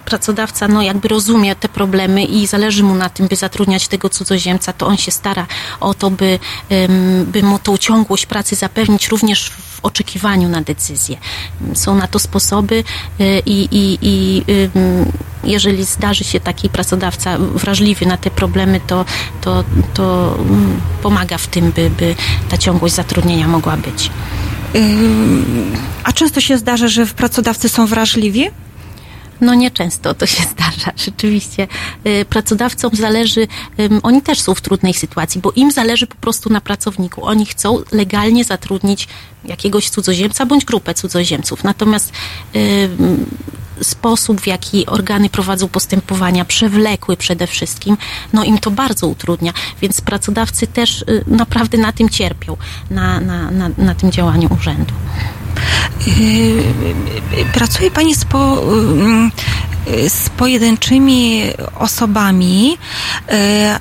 pracodawca, 0.04 0.68
no, 0.68 0.82
jakby 0.82 1.08
rozumie 1.08 1.54
te 1.54 1.68
problemy 1.68 2.24
i 2.24 2.46
zależy 2.46 2.82
mu 2.82 2.94
na 2.94 3.08
tym, 3.08 3.28
by 3.28 3.36
zatrudniać 3.66 3.88
tego 3.88 4.08
cudzoziemca, 4.08 4.72
to 4.72 4.86
on 4.86 4.96
się 4.96 5.10
stara 5.10 5.46
o 5.80 5.94
to, 5.94 6.10
by, 6.10 6.38
by 7.26 7.42
mu 7.42 7.58
tą 7.58 7.78
ciągłość 7.78 8.26
pracy 8.26 8.56
zapewnić 8.56 9.08
również 9.08 9.50
w 9.50 9.80
oczekiwaniu 9.82 10.48
na 10.48 10.60
decyzję. 10.60 11.16
Są 11.74 11.94
na 11.94 12.06
to 12.06 12.18
sposoby 12.18 12.84
y, 13.20 13.42
i, 13.46 13.68
i, 13.70 13.98
i 14.02 14.42
ym, 14.76 15.12
jeżeli 15.44 15.84
zdarzy 15.84 16.24
się 16.24 16.40
taki 16.40 16.68
pracodawca 16.68 17.38
wrażliwy 17.38 18.06
na 18.06 18.16
te 18.16 18.30
problemy, 18.30 18.80
to, 18.86 19.04
to, 19.40 19.64
to 19.94 20.36
mm, 20.38 20.80
pomaga 21.02 21.38
w 21.38 21.46
tym, 21.46 21.72
by, 21.72 21.90
by 21.90 22.14
ta 22.48 22.58
ciągłość 22.58 22.94
zatrudnienia 22.94 23.48
mogła 23.48 23.76
być. 23.76 24.10
A 26.04 26.12
często 26.12 26.40
się 26.40 26.58
zdarza, 26.58 26.88
że 26.88 27.06
pracodawcy 27.06 27.68
są 27.68 27.86
wrażliwi? 27.86 28.50
No 29.40 29.54
nieczęsto 29.54 30.14
to 30.14 30.26
się 30.26 30.42
zdarza. 30.52 30.92
Rzeczywiście 30.96 31.68
y, 32.06 32.24
pracodawcom 32.24 32.90
zależy, 32.94 33.46
oni 34.02 34.22
też 34.22 34.40
są 34.40 34.54
w 34.54 34.60
trudnej 34.60 34.94
sytuacji, 34.94 35.40
bo 35.40 35.52
im 35.52 35.70
zależy 35.70 36.06
po 36.06 36.16
prostu 36.16 36.52
na 36.52 36.60
pracowniku. 36.60 37.24
Oni 37.24 37.46
chcą 37.46 37.78
legalnie 37.92 38.44
zatrudnić 38.44 39.08
jakiegoś 39.44 39.90
cudzoziemca 39.90 40.46
bądź 40.46 40.64
grupę 40.64 40.94
cudzoziemców. 40.94 41.64
Natomiast 41.64 42.12
sposób, 43.82 44.40
w 44.40 44.46
jaki 44.46 44.86
organy 44.86 45.30
prowadzą 45.30 45.68
postępowania, 45.68 46.44
przewlekły 46.44 47.16
przede 47.16 47.46
wszystkim, 47.46 47.96
no 48.32 48.44
im 48.44 48.58
to 48.58 48.70
bardzo 48.70 49.06
utrudnia. 49.06 49.52
Więc 49.82 50.00
pracodawcy 50.00 50.66
też 50.66 51.02
y, 51.02 51.24
naprawdę 51.26 51.78
na 51.78 51.92
tym 51.92 52.08
cierpią, 52.08 52.56
na, 52.90 53.20
na, 53.20 53.50
na, 53.50 53.70
na 53.78 53.94
tym 53.94 54.12
działaniu 54.12 54.48
urzędu. 54.60 54.94
Yy, 56.06 57.44
Pracuje 57.54 57.90
Pani 57.90 58.14
z, 58.14 58.24
po, 58.24 58.38
yy, 58.38 59.30
z 60.08 60.28
pojedynczymi 60.28 61.42
osobami, 61.78 62.70
yy, 62.70 63.34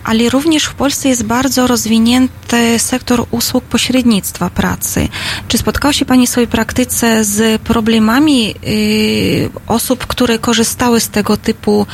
ale 0.03 0.29
również 0.29 0.63
w 0.63 0.73
Polsce 0.73 1.09
jest 1.09 1.23
bardzo 1.23 1.67
rozwinięty 1.67 2.79
sektor 2.79 3.25
usług 3.31 3.63
pośrednictwa 3.63 4.49
pracy. 4.49 5.07
Czy 5.47 5.57
spotkała 5.57 5.93
się 5.93 6.05
Pani 6.05 6.27
w 6.27 6.29
swojej 6.29 6.47
praktyce 6.47 7.23
z 7.23 7.61
problemami 7.61 8.47
yy, 8.47 9.49
osób, 9.67 10.07
które 10.07 10.39
korzystały 10.39 10.99
z 10.99 11.09
tego 11.09 11.37
typu 11.37 11.87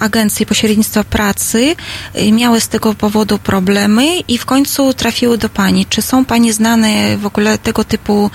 agencji 0.00 0.46
pośrednictwa 0.46 1.04
pracy, 1.04 1.76
miały 2.32 2.60
z 2.60 2.68
tego 2.68 2.94
powodu 2.94 3.38
problemy 3.38 4.18
i 4.28 4.38
w 4.38 4.44
końcu 4.44 4.94
trafiły 4.94 5.38
do 5.38 5.48
Pani? 5.48 5.86
Czy 5.86 6.02
są 6.02 6.24
Pani 6.24 6.52
znane 6.52 7.16
w 7.18 7.26
ogóle 7.26 7.58
tego 7.58 7.84
typu 7.84 8.30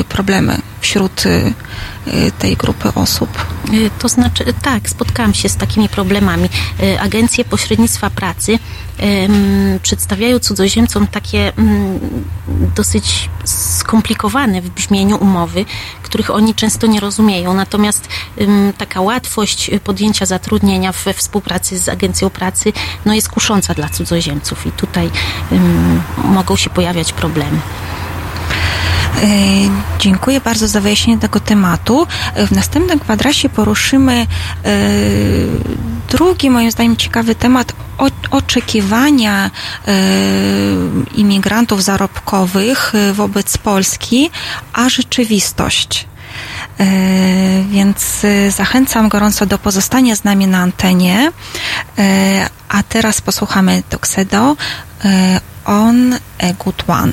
y, 0.00 0.04
problemy 0.04 0.58
wśród 0.80 1.26
y, 1.26 1.28
y, 1.28 2.01
tej 2.38 2.56
grupy 2.56 2.94
osób? 2.94 3.28
Y, 3.72 3.90
To 3.98 4.08
znaczy, 4.08 4.44
tak, 4.62 4.88
spotkałam 4.90 5.34
się 5.34 5.48
z 5.48 5.56
takimi 5.56 5.88
problemami. 5.88 6.48
Y, 6.82 7.00
Agencje 7.00 7.44
pośrednictwa 7.44 8.10
pracy 8.10 8.58
przedstawiają 9.82 10.38
cudzoziemcom 10.38 11.06
takie 11.06 11.52
mm, 11.56 12.00
dosyć 12.76 13.30
skomplikowane 13.44 14.62
w 14.62 14.70
brzmieniu 14.70 15.16
umowy, 15.16 15.64
których 16.02 16.30
oni 16.30 16.54
często 16.54 16.86
nie 16.86 17.00
rozumieją. 17.00 17.54
Natomiast 17.54 18.08
taka 18.78 19.00
łatwość 19.00 19.70
y, 19.70 19.80
podjęcia 19.80 20.26
zatrudnienia 20.26 20.92
we 20.92 21.14
współpracy 21.14 21.78
z 21.78 21.88
agencją 21.88 22.30
pracy 22.30 22.72
no, 23.04 23.14
jest 23.14 23.28
kusząca 23.28 23.74
dla 23.74 23.88
cudzoziemców 23.88 24.66
i 24.66 24.72
tutaj 24.72 25.10
mogą 26.24 26.56
się 26.56 26.70
pojawiać 26.70 27.12
problemy. 27.12 27.58
E, 29.16 29.26
Dziękuję 29.98 30.40
bardzo 30.40 30.68
za 30.68 30.80
wyjaśnienie 30.80 31.20
tego 31.20 31.40
tematu. 31.40 32.06
E, 32.34 32.46
W 32.46 32.50
następnym 32.52 32.98
kwadrasie 32.98 33.48
poruszymy 33.48 34.12
e, 34.22 34.26
drugi, 36.10 36.50
moim 36.50 36.70
zdaniem, 36.70 36.96
ciekawy 36.96 37.34
temat 37.34 37.72
oczekiwania 38.30 39.50
imigrantów 41.14 41.82
zarobkowych 41.82 42.92
wobec 43.12 43.58
Polski, 43.58 44.30
a 44.72 44.88
rzeczywistość. 44.88 46.06
Więc 47.70 48.22
zachęcam 48.48 49.08
gorąco 49.08 49.46
do 49.46 49.58
pozostania 49.58 50.16
z 50.16 50.24
nami 50.24 50.46
na 50.46 50.58
antenie. 50.58 51.32
A 52.68 52.82
teraz 52.82 53.20
posłuchamy 53.20 53.82
Tuxedo 53.90 54.56
On 55.64 56.14
a 56.38 56.52
Good 56.64 56.84
One. 56.88 57.12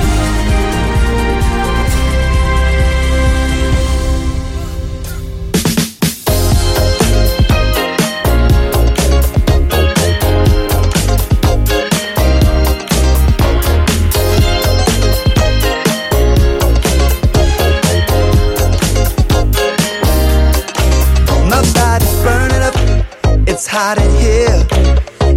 Hot 23.71 23.97
in 23.97 24.11
here. 24.19 24.59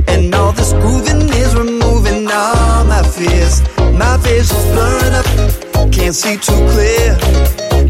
And 0.09 0.35
all 0.35 0.51
this 0.51 0.73
grooving 0.73 1.29
is 1.43 1.55
removing 1.55 2.27
all 2.27 2.85
my 2.85 3.03
fears. 3.15 3.63
My 3.95 4.17
vision's 4.27 4.67
blurring 4.75 5.15
up, 5.15 5.27
can't 5.93 6.15
see 6.15 6.37
too 6.37 6.61
clear. 6.75 7.15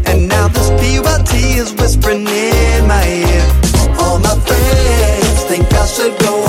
And 0.05 0.27
now 0.27 0.47
this 0.49 0.69
PYT 0.79 1.33
is 1.33 1.73
whispering 1.73 2.27
in 2.27 2.87
my 2.87 3.03
ear. 3.25 3.45
All 3.99 4.19
my 4.19 4.37
friends 4.45 5.43
think 5.49 5.65
I 5.73 5.85
should 5.87 6.15
go 6.19 6.44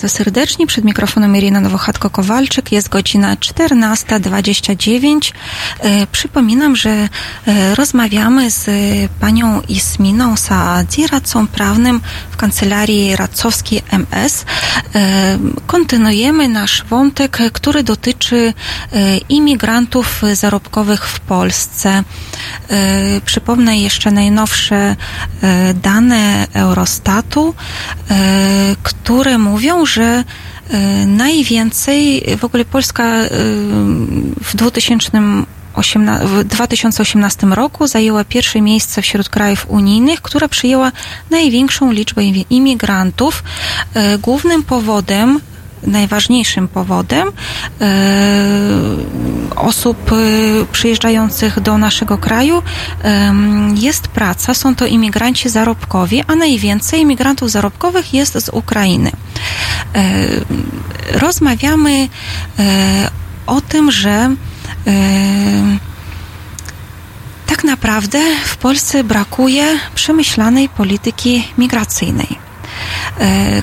Państwa 0.00 0.18
serdecznie. 0.18 0.66
Przed 0.66 0.84
mikrofonem 0.84 1.36
Irina 1.36 1.60
Nowochatko-Kowalczyk. 1.60 2.72
Jest 2.72 2.88
godzina 2.88 3.36
14.29. 3.36 5.32
E, 5.80 6.06
przypominam, 6.06 6.76
że 6.76 6.90
e, 6.90 7.74
rozmawiamy 7.74 8.50
z 8.50 8.70
panią 9.20 9.60
Isminą 9.68 10.36
Saadi, 10.36 11.06
radcą 11.06 11.46
prawnym 11.46 12.00
w 12.30 12.36
kancelarii 12.36 13.16
radcowskiej 13.16 13.82
MS. 13.90 14.44
E, 14.94 15.38
kontynuujemy 15.66 16.48
nasz 16.48 16.84
wątek, 16.84 17.38
który 17.52 17.82
dotyczy 17.82 18.54
e, 18.92 19.16
imigrantów 19.16 20.22
zarobkowych 20.34 21.08
w 21.08 21.20
Polsce. 21.20 22.04
E, 22.70 23.20
przypomnę 23.24 23.78
jeszcze 23.78 24.10
najnowsze 24.10 24.96
e, 25.42 25.74
dane 25.74 26.46
Eurostatu, 26.52 27.54
e, 28.10 28.76
które 29.04 29.38
mówią, 29.38 29.86
że 29.86 30.24
e, 30.70 31.06
najwięcej 31.06 32.24
w 32.38 32.44
ogóle 32.44 32.64
Polska 32.64 33.04
e, 33.04 33.28
w 34.40 34.54
2018, 34.54 35.46
w 36.26 36.44
2018 36.44 37.46
roku 37.46 37.86
zajęła 37.86 38.24
pierwsze 38.24 38.60
miejsce 38.60 39.02
wśród 39.02 39.28
krajów 39.28 39.66
unijnych, 39.68 40.22
która 40.22 40.48
przyjęła 40.48 40.92
największą 41.30 41.92
liczbę 41.92 42.22
imi- 42.22 42.44
imigrantów. 42.50 43.42
E, 43.94 44.18
Głównym 44.18 44.62
powodem 44.62 45.40
najważniejszym 45.82 46.68
powodem 46.68 47.28
osób 49.56 50.12
e, 50.12 50.16
przyjeżdżających 50.72 51.60
do 51.60 51.78
naszego 51.78 52.18
kraju 52.18 52.62
jest 53.74 54.08
praca. 54.08 54.54
Są 54.54 54.74
to 54.74 54.86
imigranci 54.86 55.48
zarobkowi, 55.48 56.24
a 56.26 56.34
najwięcej 56.34 57.00
imigrantów 57.00 57.50
zarobkowych 57.50 58.14
jest 58.14 58.44
z 58.44 58.48
Ukrainy. 58.48 59.10
E, 59.94 61.18
rozmawiamy 61.18 62.08
e, 62.58 63.10
o 63.46 63.60
tym, 63.60 63.90
że 63.90 64.10
e, 64.10 64.34
tak 67.46 67.64
naprawdę 67.64 68.18
w 68.44 68.56
Polsce 68.56 69.04
brakuje 69.04 69.78
przemyślanej 69.94 70.68
polityki 70.68 71.48
migracyjnej, 71.58 72.38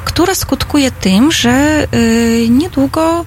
która 0.05 0.35
skutkuje 0.35 0.91
tym, 0.91 1.31
że 1.31 1.87
niedługo 2.49 3.25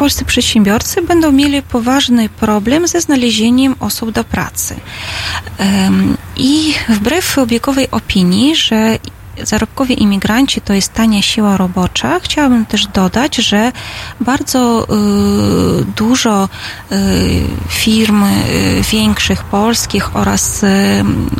polscy 0.00 0.24
przedsiębiorcy 0.24 1.02
będą 1.02 1.32
mieli 1.32 1.62
poważny 1.62 2.28
problem 2.28 2.88
ze 2.88 3.00
znalezieniem 3.00 3.74
osób 3.80 4.10
do 4.10 4.24
pracy. 4.24 4.76
I 6.36 6.74
wbrew 6.88 7.38
obiegowej 7.38 7.90
opinii, 7.90 8.56
że 8.56 8.98
zarobkowi 9.42 10.02
imigranci 10.02 10.60
to 10.60 10.72
jest 10.72 10.92
tania 10.92 11.22
siła 11.22 11.56
robocza, 11.56 12.20
chciałabym 12.20 12.66
też 12.66 12.86
dodać, 12.86 13.36
że 13.36 13.72
bardzo 14.20 14.86
y, 15.80 15.84
dużo 15.96 16.48
y, 16.92 16.96
firm 17.68 18.24
y, 18.24 18.82
większych 18.92 19.44
polskich 19.44 20.16
oraz 20.16 20.64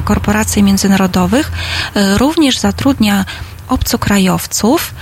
korporacji 0.04 0.62
międzynarodowych 0.62 1.52
również 2.18 2.58
zatrudnia 2.58 3.24
obcokrajowców 3.70 4.94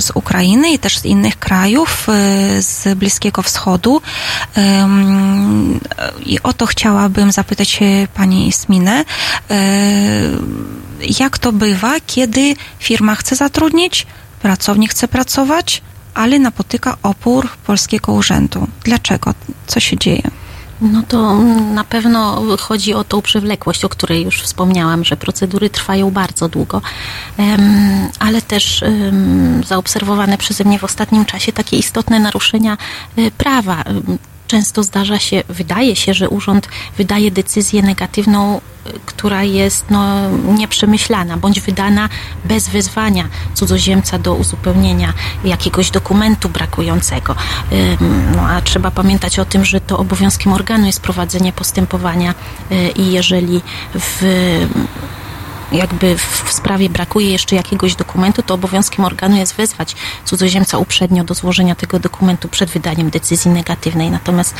z 0.00 0.10
Ukrainy 0.14 0.70
i 0.72 0.78
też 0.78 0.98
z 0.98 1.04
innych 1.04 1.38
krajów, 1.38 2.08
y, 2.08 2.62
z 2.62 2.98
Bliskiego 2.98 3.42
Wschodu. 3.42 4.02
I 6.26 6.42
o 6.42 6.52
to 6.52 6.66
chciałabym 6.66 7.32
zapytać 7.32 7.80
Pani 8.14 8.48
Isminę. 8.48 9.04
Y, 9.50 9.54
Jak 11.20 11.38
to 11.38 11.52
bywa, 11.52 11.94
kiedy 12.06 12.56
firma 12.78 13.14
chce 13.14 13.36
zatrudnić, 13.36 14.06
pracownik 14.42 14.90
chce 14.90 15.08
pracować, 15.08 15.82
ale 16.14 16.38
napotyka 16.38 16.96
opór 17.02 17.48
polskiego 17.66 18.12
urzędu? 18.12 18.66
Dlaczego? 18.84 19.34
Co 19.66 19.80
się 19.80 19.98
dzieje? 19.98 20.22
No 20.80 21.02
to 21.08 21.34
na 21.74 21.84
pewno 21.84 22.42
chodzi 22.56 22.94
o 22.94 23.04
tą 23.04 23.22
przewlekłość, 23.22 23.84
o 23.84 23.88
której 23.88 24.24
już 24.24 24.42
wspomniałam, 24.42 25.04
że 25.04 25.16
procedury 25.16 25.70
trwają 25.70 26.10
bardzo 26.10 26.48
długo, 26.48 26.82
ale 28.18 28.42
też 28.42 28.84
zaobserwowane 29.66 30.38
przeze 30.38 30.64
mnie 30.64 30.78
w 30.78 30.84
ostatnim 30.84 31.24
czasie 31.24 31.52
takie 31.52 31.76
istotne 31.76 32.20
naruszenia 32.20 32.76
y, 33.18 33.30
prawa. 33.30 33.84
Często 34.48 34.82
zdarza 34.82 35.18
się, 35.18 35.42
wydaje 35.48 35.96
się, 35.96 36.14
że 36.14 36.28
urząd 36.28 36.68
wydaje 36.96 37.30
decyzję 37.30 37.82
negatywną, 37.82 38.60
y, 38.86 38.92
która 39.06 39.42
jest 39.42 39.84
no, 39.90 40.30
nieprzemyślana, 40.30 41.36
bądź 41.36 41.60
wydana 41.60 42.08
bez 42.44 42.68
wezwania 42.68 43.28
cudzoziemca 43.54 44.18
do 44.18 44.34
uzupełnienia 44.34 45.12
jakiegoś 45.44 45.90
dokumentu 45.90 46.48
brakującego. 46.48 47.34
No, 48.36 48.42
a 48.42 48.60
trzeba 48.60 48.90
pamiętać 48.90 49.38
o 49.38 49.44
tym, 49.44 49.64
że 49.64 49.80
to 49.80 49.98
obowiązkiem 49.98 50.52
organu 50.52 50.86
jest 50.86 51.00
prowadzenie 51.00 51.52
postępowania 51.52 52.34
y, 52.72 52.88
i 52.88 53.12
jeżeli 53.12 53.60
w 53.94 54.22
jakby 55.72 56.18
w 56.18 56.52
sprawie 56.52 56.90
brakuje 56.90 57.30
jeszcze 57.30 57.56
jakiegoś 57.56 57.94
dokumentu, 57.94 58.42
to 58.42 58.54
obowiązkiem 58.54 59.04
organu 59.04 59.36
jest 59.36 59.54
wezwać 59.54 59.96
cudzoziemca 60.24 60.78
uprzednio 60.78 61.24
do 61.24 61.34
złożenia 61.34 61.74
tego 61.74 61.98
dokumentu 61.98 62.48
przed 62.48 62.70
wydaniem 62.70 63.10
decyzji 63.10 63.50
negatywnej. 63.50 64.10
Natomiast 64.10 64.54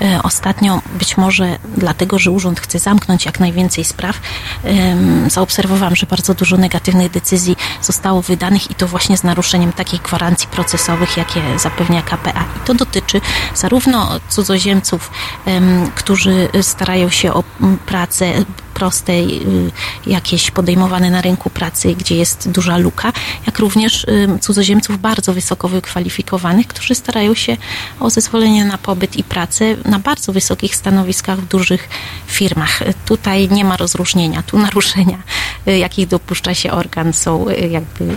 e, 0.00 0.20
ostatnio, 0.22 0.82
być 0.98 1.16
może 1.16 1.58
dlatego, 1.76 2.18
że 2.18 2.30
urząd 2.30 2.60
chce 2.60 2.78
zamknąć 2.78 3.26
jak 3.26 3.40
najwięcej 3.40 3.84
spraw, 3.84 4.20
em, 4.64 5.30
zaobserwowałam, 5.30 5.96
że 5.96 6.06
bardzo 6.06 6.34
dużo 6.34 6.56
negatywnych 6.56 7.10
decyzji 7.10 7.56
zostało 7.82 8.22
wydanych 8.22 8.70
i 8.70 8.74
to 8.74 8.86
właśnie 8.86 9.16
z 9.16 9.24
naruszeniem 9.24 9.72
takich 9.72 10.02
gwarancji 10.02 10.48
procesowych, 10.48 11.16
jakie 11.16 11.42
zapewnia 11.58 12.02
KPA. 12.02 12.44
I 12.56 12.66
to 12.66 12.74
dotyczy 12.74 13.20
zarówno 13.54 14.20
cudzoziemców, 14.28 15.10
em, 15.46 15.90
którzy 15.94 16.48
starają 16.62 17.10
się 17.10 17.34
o 17.34 17.44
pracę 17.86 18.32
prostej, 18.80 19.42
y, 19.42 19.70
jakieś 20.10 20.50
podejmowane 20.50 21.10
na 21.10 21.20
rynku 21.20 21.50
pracy, 21.50 21.94
gdzie 21.94 22.16
jest 22.16 22.50
duża 22.50 22.76
luka, 22.76 23.12
jak 23.46 23.58
również 23.58 24.04
y, 24.04 24.38
cudzoziemców 24.40 25.00
bardzo 25.00 25.32
wysoko 25.32 25.68
wykwalifikowanych, 25.68 26.66
którzy 26.66 26.94
starają 26.94 27.34
się 27.34 27.56
o 28.00 28.10
zezwolenie 28.10 28.64
na 28.64 28.78
pobyt 28.78 29.16
i 29.16 29.24
pracę 29.24 29.76
na 29.84 29.98
bardzo 29.98 30.32
wysokich 30.32 30.76
stanowiskach 30.76 31.38
w 31.38 31.48
dużych 31.48 31.88
firmach. 32.26 32.82
Y, 32.82 32.94
Tutaj 33.04 33.48
nie 33.48 33.64
ma 33.64 33.76
rozróżnienia, 33.76 34.42
tu 34.42 34.58
naruszenia, 34.66 35.18
jakich 35.66 36.08
dopuszcza 36.08 36.54
się 36.54 36.72
organ, 36.72 37.12
są 37.12 37.46
jakby 37.70 38.16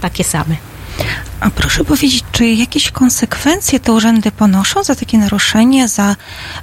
takie 0.00 0.24
same. 0.24 0.69
A 1.40 1.50
proszę 1.50 1.84
powiedzieć, 1.84 2.24
czy 2.32 2.46
jakieś 2.46 2.90
konsekwencje 2.90 3.80
te 3.80 3.92
urzędy 3.92 4.32
ponoszą 4.32 4.84
za 4.84 4.94
takie 4.94 5.18
naruszenie, 5.18 5.88
za 5.88 6.16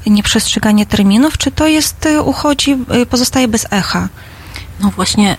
nieprzestrzeganie 0.05 0.85
terminów, 0.85 1.37
czy 1.37 1.51
to 1.51 1.67
jest, 1.67 2.05
y, 2.05 2.21
uchodzi, 2.21 2.77
y, 3.01 3.05
pozostaje 3.05 3.47
bez 3.47 3.67
echa? 3.71 4.09
No 4.79 4.91
właśnie, 4.95 5.37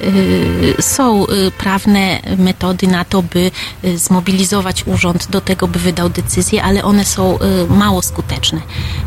y, 0.00 0.82
są 0.96 1.26
prawne 1.58 2.20
metody 2.38 2.86
na 2.86 3.04
to, 3.04 3.22
by 3.22 3.50
zmobilizować 3.96 4.86
urząd 4.86 5.26
do 5.30 5.40
tego, 5.40 5.68
by 5.68 5.78
wydał 5.78 6.08
decyzję, 6.08 6.62
ale 6.62 6.84
one 6.84 7.04
są 7.04 7.38
mało 7.68 8.02
skuteczne. 8.02 8.60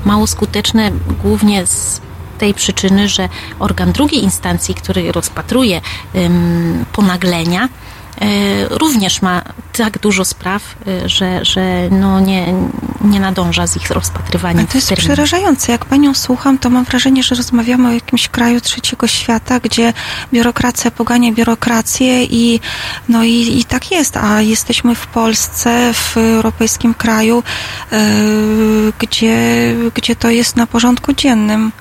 Mało 0.05 0.27
skuteczne 0.27 0.91
głównie 1.23 1.65
z 1.65 2.01
tej 2.37 2.53
przyczyny, 2.53 3.09
że 3.09 3.29
organ 3.59 3.91
drugiej 3.91 4.23
instancji, 4.23 4.75
który 4.75 5.11
rozpatruje 5.11 5.81
ponaglenia, 6.93 7.69
również 8.69 9.21
ma 9.21 9.41
tak 9.77 9.99
dużo 9.99 10.25
spraw, 10.25 10.75
y, 10.87 11.09
że, 11.09 11.45
że 11.45 11.89
no 11.91 12.19
nie, 12.19 12.53
nie 13.01 13.19
nadąża 13.19 13.67
z 13.67 13.75
ich 13.75 13.89
rozpatrywaniem. 13.89 14.67
To 14.67 14.77
jest 14.77 14.93
przerażające. 14.93 15.71
Jak 15.71 15.85
panią 15.85 16.13
słucham, 16.13 16.57
to 16.57 16.69
mam 16.69 16.83
wrażenie, 16.83 17.23
że 17.23 17.35
rozmawiamy 17.35 17.89
o 17.89 17.91
jakimś 17.91 18.27
kraju 18.27 18.61
trzeciego 18.61 19.07
świata, 19.07 19.59
gdzie 19.59 19.93
biurokracja 20.33 20.91
pogania 20.91 21.31
biurokrację 21.31 22.23
i 22.23 22.59
no 23.09 23.23
i, 23.23 23.59
i 23.59 23.65
tak 23.65 23.91
jest. 23.91 24.17
A 24.17 24.41
jesteśmy 24.41 24.95
w 24.95 25.07
Polsce, 25.07 25.93
w 25.93 26.17
europejskim 26.17 26.93
kraju, 26.93 27.43
yy, 27.91 27.97
gdzie, 28.99 29.37
gdzie 29.93 30.15
to 30.15 30.29
jest 30.29 30.55
na 30.55 30.67
porządku 30.67 31.13
dziennym. 31.13 31.71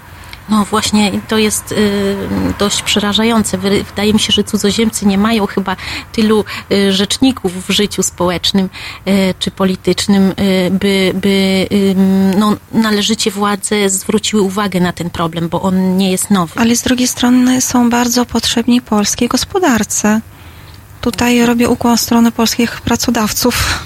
No 0.49 0.65
właśnie, 0.65 1.13
to 1.29 1.39
jest 1.39 1.73
y, 1.73 2.17
dość 2.59 2.83
przerażające. 2.83 3.59
Wy- 3.59 3.85
Wydaje 3.85 4.13
mi 4.13 4.21
się, 4.21 4.33
że 4.33 4.45
cudzoziemcy 4.45 5.07
nie 5.07 5.19
mają 5.19 5.47
chyba 5.47 5.77
tylu 6.13 6.45
y, 6.73 6.93
rzeczników 6.93 7.67
w 7.67 7.71
życiu 7.71 8.03
społecznym 8.03 8.69
y, 9.09 9.35
czy 9.39 9.51
politycznym, 9.51 10.31
y, 10.31 10.35
by, 10.71 11.13
by 11.15 11.67
no, 12.39 12.57
należycie 12.73 13.31
władze 13.31 13.91
zwróciły 13.91 14.43
uwagę 14.43 14.81
na 14.81 14.93
ten 14.93 15.11
problem, 15.11 15.49
bo 15.49 15.63
on 15.63 15.97
nie 15.97 16.11
jest 16.11 16.31
nowy. 16.31 16.61
Ale 16.61 16.77
z 16.77 16.83
drugiej 16.83 17.09
strony 17.09 17.61
są 17.61 17.91
bardzo 17.91 18.27
potrzebni 18.27 18.81
polskiej 18.81 19.29
gospodarce. 19.29 20.21
Tutaj 21.01 21.47
robię 21.47 21.69
ukłon 21.69 21.97
w 21.97 22.01
stronę 22.01 22.33
polskich 22.33 22.81
pracodawców. 22.81 23.85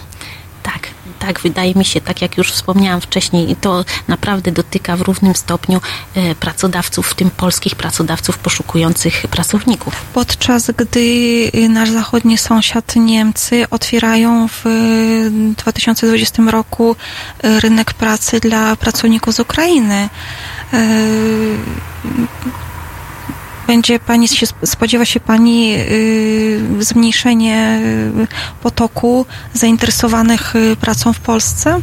Tak, 1.27 1.41
wydaje 1.41 1.75
mi 1.75 1.85
się, 1.85 2.01
tak 2.01 2.23
jak 2.23 2.37
już 2.37 2.53
wspomniałam 2.53 3.01
wcześniej, 3.01 3.57
to 3.57 3.85
naprawdę 4.09 4.53
dotyka 4.53 4.97
w 4.97 5.01
równym 5.01 5.35
stopniu 5.35 5.81
e, 6.15 6.35
pracodawców, 6.35 7.09
w 7.09 7.15
tym 7.15 7.31
polskich 7.31 7.75
pracodawców 7.75 8.39
poszukujących 8.39 9.27
pracowników. 9.31 9.95
Podczas 10.15 10.71
gdy 10.71 11.51
nasz 11.69 11.91
zachodni 11.91 12.39
sąsiad 12.39 12.97
Niemcy 12.97 13.67
otwierają 13.71 14.49
w 14.49 14.65
2020 15.59 16.43
roku 16.51 16.97
rynek 17.43 17.95
pracy 17.95 18.41
dla 18.41 18.77
pracowników 18.77 19.35
z 19.35 19.41
Ukrainy. 19.41 20.09
Będzie 23.73 23.99
pani 23.99 24.29
się, 24.29 24.47
spodziewa 24.65 25.05
się 25.05 25.21
pani 25.21 25.75
y, 25.75 26.61
zmniejszenie 26.81 27.81
potoku 28.63 29.27
zainteresowanych 29.55 30.57
y, 30.57 30.77
pracą 30.77 31.13
w 31.13 31.21
Polsce? 31.21 31.81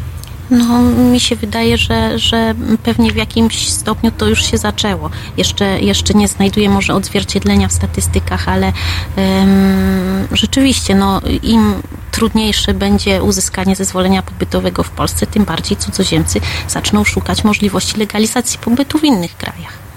No, 0.51 0.81
mi 0.81 1.19
się 1.19 1.35
wydaje, 1.35 1.77
że, 1.77 2.19
że 2.19 2.55
pewnie 2.83 3.11
w 3.11 3.15
jakimś 3.15 3.69
stopniu 3.69 4.11
to 4.11 4.27
już 4.27 4.51
się 4.51 4.57
zaczęło. 4.57 5.09
Jeszcze, 5.37 5.79
jeszcze 5.79 6.13
nie 6.13 6.27
znajduję 6.27 6.69
może 6.69 6.93
odzwierciedlenia 6.93 7.67
w 7.67 7.73
statystykach, 7.73 8.49
ale 8.49 8.65
um, 8.65 10.27
rzeczywiście, 10.31 10.95
no, 10.95 11.21
im 11.43 11.73
trudniejsze 12.11 12.73
będzie 12.73 13.23
uzyskanie 13.23 13.75
zezwolenia 13.75 14.21
pobytowego 14.21 14.83
w 14.83 14.89
Polsce, 14.89 15.27
tym 15.27 15.45
bardziej 15.45 15.77
cudzoziemcy 15.77 16.41
zaczną 16.67 17.03
szukać 17.03 17.43
możliwości 17.43 17.97
legalizacji 17.97 18.59
pobytu 18.59 18.99
w 18.99 19.03
innych 19.03 19.37
krajach. 19.37 19.88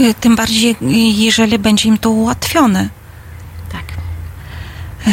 Y, 0.00 0.14
tym 0.14 0.36
bardziej, 0.36 0.76
jeżeli 1.24 1.58
będzie 1.58 1.88
im 1.88 1.98
to 1.98 2.10
ułatwione. 2.10 2.88
Tak. 3.72 3.84
Y, 5.08 5.10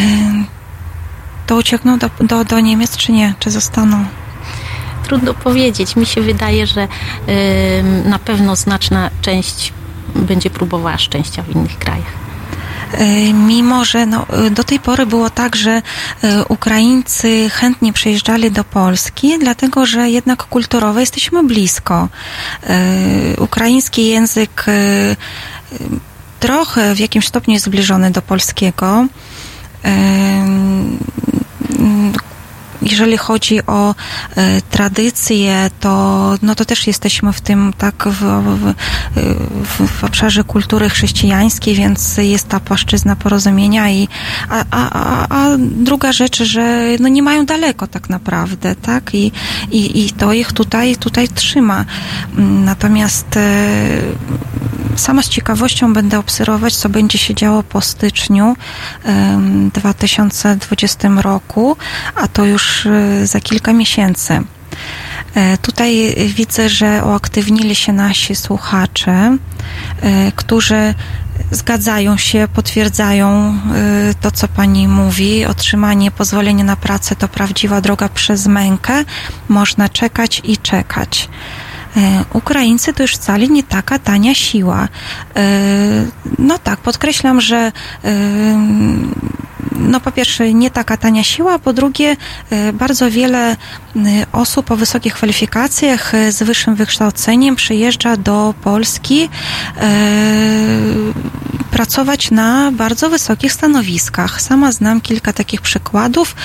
to 1.47 1.55
uciekną 1.55 1.99
do, 1.99 2.09
do, 2.19 2.45
do 2.45 2.59
Niemiec, 2.59 2.97
czy 2.97 3.11
nie? 3.11 3.33
Czy 3.39 3.51
zostaną? 3.51 4.05
Trudno 5.03 5.33
powiedzieć. 5.33 5.95
Mi 5.95 6.05
się 6.05 6.21
wydaje, 6.21 6.67
że 6.67 6.87
na 8.05 8.19
pewno 8.19 8.55
znaczna 8.55 9.09
część 9.21 9.73
będzie 10.15 10.49
próbowała 10.49 10.97
szczęścia 10.97 11.43
w 11.43 11.55
innych 11.55 11.79
krajach. 11.79 12.24
E, 12.93 13.33
mimo 13.33 13.85
że 13.85 14.05
no, 14.05 14.25
e, 14.29 14.49
do 14.49 14.63
tej 14.63 14.79
pory 14.79 15.05
było 15.05 15.29
tak, 15.29 15.55
że 15.55 15.81
e, 16.23 16.45
Ukraińcy 16.45 17.49
chętnie 17.49 17.93
przyjeżdżali 17.93 18.51
do 18.51 18.63
Polski, 18.63 19.39
dlatego 19.39 19.85
że 19.85 20.09
jednak 20.09 20.43
kulturowo 20.43 20.99
jesteśmy 20.99 21.43
blisko. 21.43 22.07
Ukraiński 23.37 24.07
język 24.07 24.65
trochę 26.39 26.95
w 26.95 26.99
jakimś 26.99 27.27
stopniu 27.27 27.53
jest 27.53 27.65
zbliżony 27.65 28.11
do 28.11 28.21
polskiego 28.21 29.07
jeżeli 32.85 33.17
chodzi 33.17 33.65
o 33.65 33.95
e, 34.35 34.61
tradycje, 34.61 35.69
to, 35.79 36.33
no 36.41 36.55
to 36.55 36.65
też 36.65 36.87
jesteśmy 36.87 37.33
w 37.33 37.41
tym 37.41 37.73
tak 37.77 38.07
w, 38.07 38.19
w, 38.19 38.73
w, 39.65 39.87
w 39.87 40.03
obszarze 40.03 40.43
kultury 40.43 40.89
chrześcijańskiej, 40.89 41.75
więc 41.75 42.17
jest 42.17 42.47
ta 42.47 42.59
płaszczyzna 42.59 43.15
porozumienia 43.15 43.89
i 43.89 44.07
a, 44.49 44.65
a, 44.71 45.27
a 45.29 45.49
druga 45.59 46.11
rzecz, 46.11 46.43
że 46.43 46.81
no 46.99 47.07
nie 47.07 47.23
mają 47.23 47.45
daleko 47.45 47.87
tak 47.87 48.09
naprawdę, 48.09 48.75
tak? 48.75 49.15
I, 49.15 49.31
i, 49.71 50.05
i 50.05 50.09
to 50.09 50.33
ich 50.33 50.53
tutaj, 50.53 50.95
tutaj 50.95 51.27
trzyma. 51.27 51.85
Natomiast 52.37 53.37
e, 53.37 53.65
sama 54.95 55.21
z 55.21 55.29
ciekawością 55.29 55.93
będę 55.93 56.19
obserwować, 56.19 56.75
co 56.75 56.89
będzie 56.89 57.17
się 57.17 57.35
działo 57.35 57.63
po 57.63 57.81
styczniu 57.81 58.55
2020 59.73 61.09
roku, 61.21 61.77
a 62.15 62.27
to 62.27 62.45
już 62.45 62.74
e, 62.85 63.27
za 63.27 63.39
kilka 63.39 63.73
miesięcy. 63.73 64.41
E, 65.35 65.57
tutaj 65.57 66.15
widzę, 66.35 66.69
że 66.69 67.01
uaktywnili 67.05 67.75
się 67.75 67.93
nasi 67.93 68.35
słuchacze, 68.35 69.37
e, 70.01 70.31
którzy 70.31 70.93
zgadzają 71.51 72.17
się, 72.17 72.47
potwierdzają 72.53 73.59
to, 74.21 74.31
co 74.31 74.47
pani 74.47 74.87
mówi. 74.87 75.45
Otrzymanie 75.45 76.11
pozwolenia 76.11 76.63
na 76.63 76.75
pracę 76.75 77.15
to 77.15 77.27
prawdziwa 77.27 77.81
droga 77.81 78.09
przez 78.09 78.47
mękę. 78.47 79.03
Można 79.49 79.89
czekać 79.89 80.41
i 80.43 80.57
czekać. 80.57 81.29
E, 81.97 82.25
Ukraińcy 82.33 82.93
to 82.93 83.03
już 83.03 83.13
wcale 83.13 83.47
nie 83.47 83.63
taka 83.63 83.99
tania 83.99 84.35
siła. 84.35 84.87
E, 85.35 85.49
no 86.39 86.59
tak, 86.59 86.79
podkreślam, 86.79 87.41
że 87.41 87.57
e, 87.57 87.71
no 89.79 89.99
po 89.99 90.11
pierwsze 90.11 90.53
nie 90.53 90.71
taka 90.71 90.97
tania 90.97 91.23
siła, 91.23 91.59
po 91.59 91.73
drugie 91.73 92.17
bardzo 92.73 93.11
wiele 93.11 93.55
osób 94.31 94.71
o 94.71 94.75
wysokich 94.75 95.13
kwalifikacjach 95.13 96.13
z 96.29 96.43
wyższym 96.43 96.75
wykształceniem 96.75 97.55
przyjeżdża 97.55 98.17
do 98.17 98.53
Polski 98.63 99.29
pracować 101.71 102.31
na 102.31 102.71
bardzo 102.71 103.09
wysokich 103.09 103.53
stanowiskach. 103.53 104.41
Sama 104.41 104.71
znam 104.71 105.01
kilka 105.01 105.33
takich 105.33 105.61
przykładów, 105.61 106.35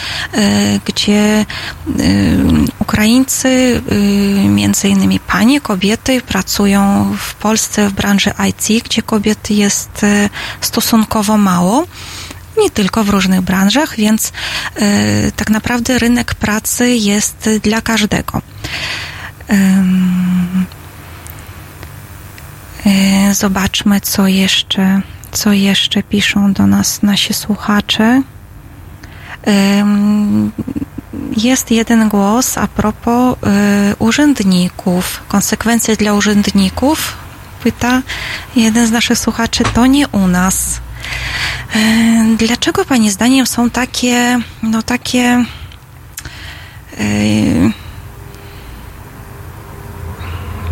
gdzie 0.85 1.47
Ukraińcy, 2.79 3.83
między 4.49 4.89
innymi 4.89 5.21
panie, 5.41 5.61
kobiety 5.61 6.21
pracują 6.21 7.13
w 7.19 7.35
Polsce 7.35 7.89
w 7.89 7.93
branży 7.93 8.33
IT, 8.49 8.85
gdzie 8.85 9.03
kobiet 9.03 9.51
jest 9.51 10.05
e, 10.05 10.29
stosunkowo 10.61 11.37
mało 11.37 11.87
nie 12.59 12.71
tylko 12.71 13.05
w 13.05 13.09
różnych 13.09 13.41
branżach, 13.41 13.97
więc 13.97 14.29
y, 14.29 14.33
tak 15.37 15.51
naprawdę 15.51 15.99
rynek 15.99 16.35
pracy 16.35 16.89
jest 16.89 17.51
dla 17.63 17.81
każdego. 17.81 18.43
Y, 22.87 23.35
zobaczmy, 23.35 24.01
co 24.01 24.27
jeszcze, 24.27 25.01
co 25.33 25.53
jeszcze 25.53 26.03
piszą 26.03 26.53
do 26.53 26.67
nas 26.67 27.03
nasi 27.03 27.35
słuchacze. 27.35 28.23
Jest 31.37 31.71
jeden 31.71 32.09
głos 32.09 32.59
a 32.59 32.67
propos 32.67 33.37
y, 33.37 33.97
urzędników. 33.99 35.23
Konsekwencje 35.29 35.97
dla 35.97 36.13
urzędników? 36.15 37.17
Pyta 37.63 38.03
jeden 38.57 38.87
z 38.87 38.91
naszych 38.91 39.19
słuchaczy. 39.19 39.65
To 39.75 39.87
nie 39.87 40.09
u 40.09 40.27
nas. 40.27 40.81
Y, 41.77 42.37
dlaczego 42.37 42.85
Pani 42.85 43.11
zdaniem 43.11 43.47
są 43.47 43.71
takie, 43.71 44.39
no 44.63 44.83
takie 44.83 45.45
y, 47.01 47.73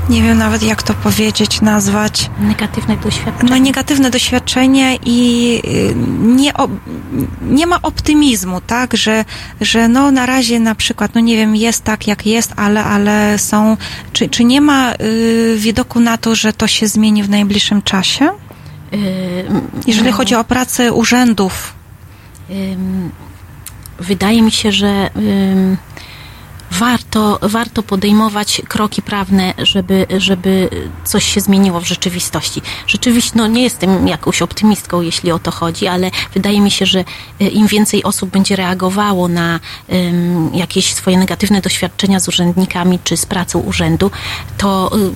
nie 0.09 0.23
wiem 0.23 0.39
nawet 0.39 0.63
jak 0.63 0.83
to 0.83 0.95
powiedzieć, 0.95 1.61
nazwać. 1.61 2.31
Negatywne 2.41 2.97
doświadczenie. 2.97 3.51
No 3.51 3.59
negatywne 3.59 4.11
doświadczenie 4.11 4.99
i 5.05 5.61
y, 5.65 5.95
nie, 6.21 6.53
nie 7.43 7.67
ma 7.67 7.83
optymizmu, 7.83 8.61
tak, 8.61 8.97
że, 8.97 9.25
że 9.61 9.89
no 9.89 10.11
na 10.11 10.27
razie 10.27 10.61
na 10.61 10.75
przykład, 10.75 11.15
no 11.15 11.21
nie 11.21 11.37
wiem, 11.37 11.57
jest 11.57 11.85
tak 11.85 12.07
jak 12.07 12.27
jest, 12.27 12.53
ale, 12.57 12.85
ale 12.85 13.39
są, 13.39 13.77
czy, 14.13 14.29
czy 14.29 14.45
nie 14.45 14.61
ma 14.61 14.93
y, 14.93 15.57
widoku 15.59 16.01
na 16.01 16.19
to, 16.19 16.35
że 16.35 16.53
to 16.53 16.67
się 16.67 16.89
zmieni 16.89 17.23
w 17.23 17.31
najbliższym 17.31 17.83
czasie? 17.83 18.31
Jeżeli 19.87 20.11
no. 20.11 20.17
chodzi 20.17 20.35
o 20.35 20.45
pracę 20.45 20.93
urzędów. 20.93 21.75
Wydaje 23.99 24.43
mi 24.43 24.51
się, 24.51 24.73
że 24.73 25.11
warto, 26.71 27.39
warto 27.43 27.83
podejmować 27.83 28.63
kroki 28.69 29.03
prawne, 29.03 29.55
żeby, 29.59 30.07
żeby 30.17 30.69
coś 31.05 31.25
się 31.25 31.41
zmieniło 31.41 31.81
w 31.81 31.87
rzeczywistości. 31.87 32.63
Rzeczywiście, 32.87 33.33
no 33.35 33.47
nie 33.47 33.63
jestem 33.63 34.09
jakąś 34.09 34.43
optymistką, 34.43 35.01
jeśli 35.01 35.33
o 35.33 35.39
to 35.39 35.51
chodzi, 35.51 35.87
ale 35.87 36.11
wydaje 36.35 36.61
mi 36.61 36.71
się, 36.71 36.87
że 36.87 37.05
e, 37.41 37.49
im 37.49 37.67
więcej 37.67 38.03
osób 38.03 38.31
będzie 38.31 38.57
reagowało 38.57 39.29
na 39.29 39.61
um, 39.89 40.55
jakieś 40.55 40.95
swoje 40.95 41.19
negatywne 41.19 41.61
doświadczenia 41.61 42.21
z 42.21 42.29
urzędnikami 42.29 42.99
czy 43.05 43.17
z 43.17 43.27
pracą 43.27 43.59
urzędu, 43.59 44.11
to 44.59 44.91
um, 44.93 45.15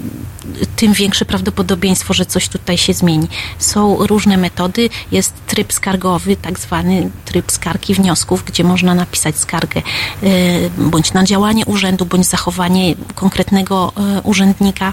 tym 0.76 0.92
większe 0.92 1.24
prawdopodobieństwo, 1.24 2.14
że 2.14 2.26
coś 2.26 2.48
tutaj 2.48 2.78
się 2.78 2.92
zmieni. 2.92 3.28
Są 3.58 4.06
różne 4.06 4.36
metody, 4.36 4.88
jest 5.12 5.32
tryb 5.46 5.72
skargowy, 5.72 6.36
tak 6.36 6.58
zwany 6.58 7.10
tryb 7.24 7.52
skargi 7.52 7.94
wniosków, 7.94 8.44
gdzie 8.44 8.64
można 8.64 8.94
napisać 8.94 9.38
skargę 9.38 9.82
y, 10.22 10.70
bądź 10.78 11.12
na 11.12 11.24
działanie 11.24 11.66
urzędu, 11.66 12.06
bądź 12.06 12.26
zachowanie 12.26 12.94
konkretnego 13.14 13.92
y, 14.18 14.20
urzędnika. 14.22 14.92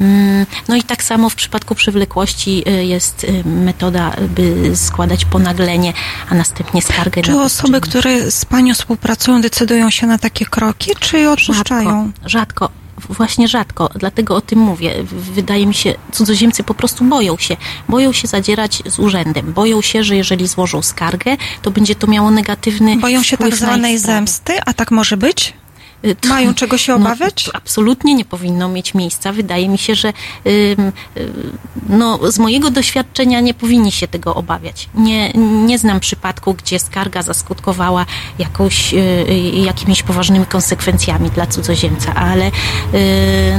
Mm, 0.00 0.46
no 0.68 0.76
i 0.76 0.82
tak 0.82 1.02
samo 1.02 1.30
w 1.30 1.34
przypadku 1.34 1.74
przewlekłości 1.74 2.64
y, 2.68 2.84
jest 2.84 3.26
metoda, 3.44 4.16
by 4.28 4.76
składać 4.76 5.24
ponaglenie, 5.24 5.92
a 6.30 6.34
następnie 6.34 6.82
skargę. 6.82 7.22
Czy 7.22 7.40
osoby, 7.40 7.80
które 7.80 8.30
z 8.30 8.44
Panią 8.44 8.74
współpracują, 8.74 9.40
decydują 9.40 9.90
się 9.90 10.06
na 10.06 10.18
takie 10.18 10.46
kroki, 10.46 10.90
czy 11.00 11.30
odpuszczają? 11.30 12.12
Rzadko. 12.24 12.28
rzadko 12.28 12.87
właśnie 13.08 13.48
rzadko, 13.48 13.90
dlatego 13.94 14.36
o 14.36 14.40
tym 14.40 14.58
mówię. 14.58 14.94
Wydaje 15.34 15.66
mi 15.66 15.74
się, 15.74 15.94
cudzoziemcy 16.12 16.62
po 16.62 16.74
prostu 16.74 17.04
boją 17.04 17.36
się. 17.36 17.56
Boją 17.88 18.12
się 18.12 18.28
zadzierać 18.28 18.82
z 18.86 18.98
urzędem. 18.98 19.52
Boją 19.52 19.82
się, 19.82 20.04
że 20.04 20.16
jeżeli 20.16 20.46
złożą 20.48 20.82
skargę, 20.82 21.36
to 21.62 21.70
będzie 21.70 21.94
to 21.94 22.06
miało 22.06 22.30
negatywny 22.30 22.96
Boją 22.96 23.22
się 23.22 23.36
tak 23.36 23.56
zwanej 23.56 23.98
zemsty, 23.98 24.52
a 24.66 24.74
tak 24.74 24.90
może 24.90 25.16
być? 25.16 25.54
Y, 26.04 26.14
to- 26.14 26.28
Mają 26.28 26.54
czego 26.54 26.78
się 26.78 26.92
no, 26.92 26.98
obawiać? 26.98 27.44
to 27.44 27.56
absolutnie 27.56 28.14
nie 28.14 28.24
powinno 28.24 28.68
mieć 28.68 28.94
miejsca. 28.94 29.32
Wydaje 29.32 29.68
mi 29.68 29.78
się, 29.78 29.94
że 29.94 30.12
y, 30.46 30.76
no, 31.88 32.32
z 32.32 32.38
mojego 32.38 32.70
doświadczenia 32.70 33.40
nie 33.40 33.54
powinni 33.54 33.92
się 33.92 34.08
tego 34.08 34.34
obawiać. 34.34 34.88
Nie, 34.94 35.32
nie 35.66 35.78
znam 35.78 36.00
przypadku, 36.00 36.54
gdzie 36.54 36.78
skarga 36.78 37.22
zaskutkowała 37.22 38.06
jakąś, 38.38 38.94
y, 38.94 39.26
jakimiś 39.54 40.02
poważnymi 40.02 40.46
konsekwencjami 40.46 41.30
dla 41.30 41.46
cudzoziemca, 41.46 42.14
ale, 42.14 42.50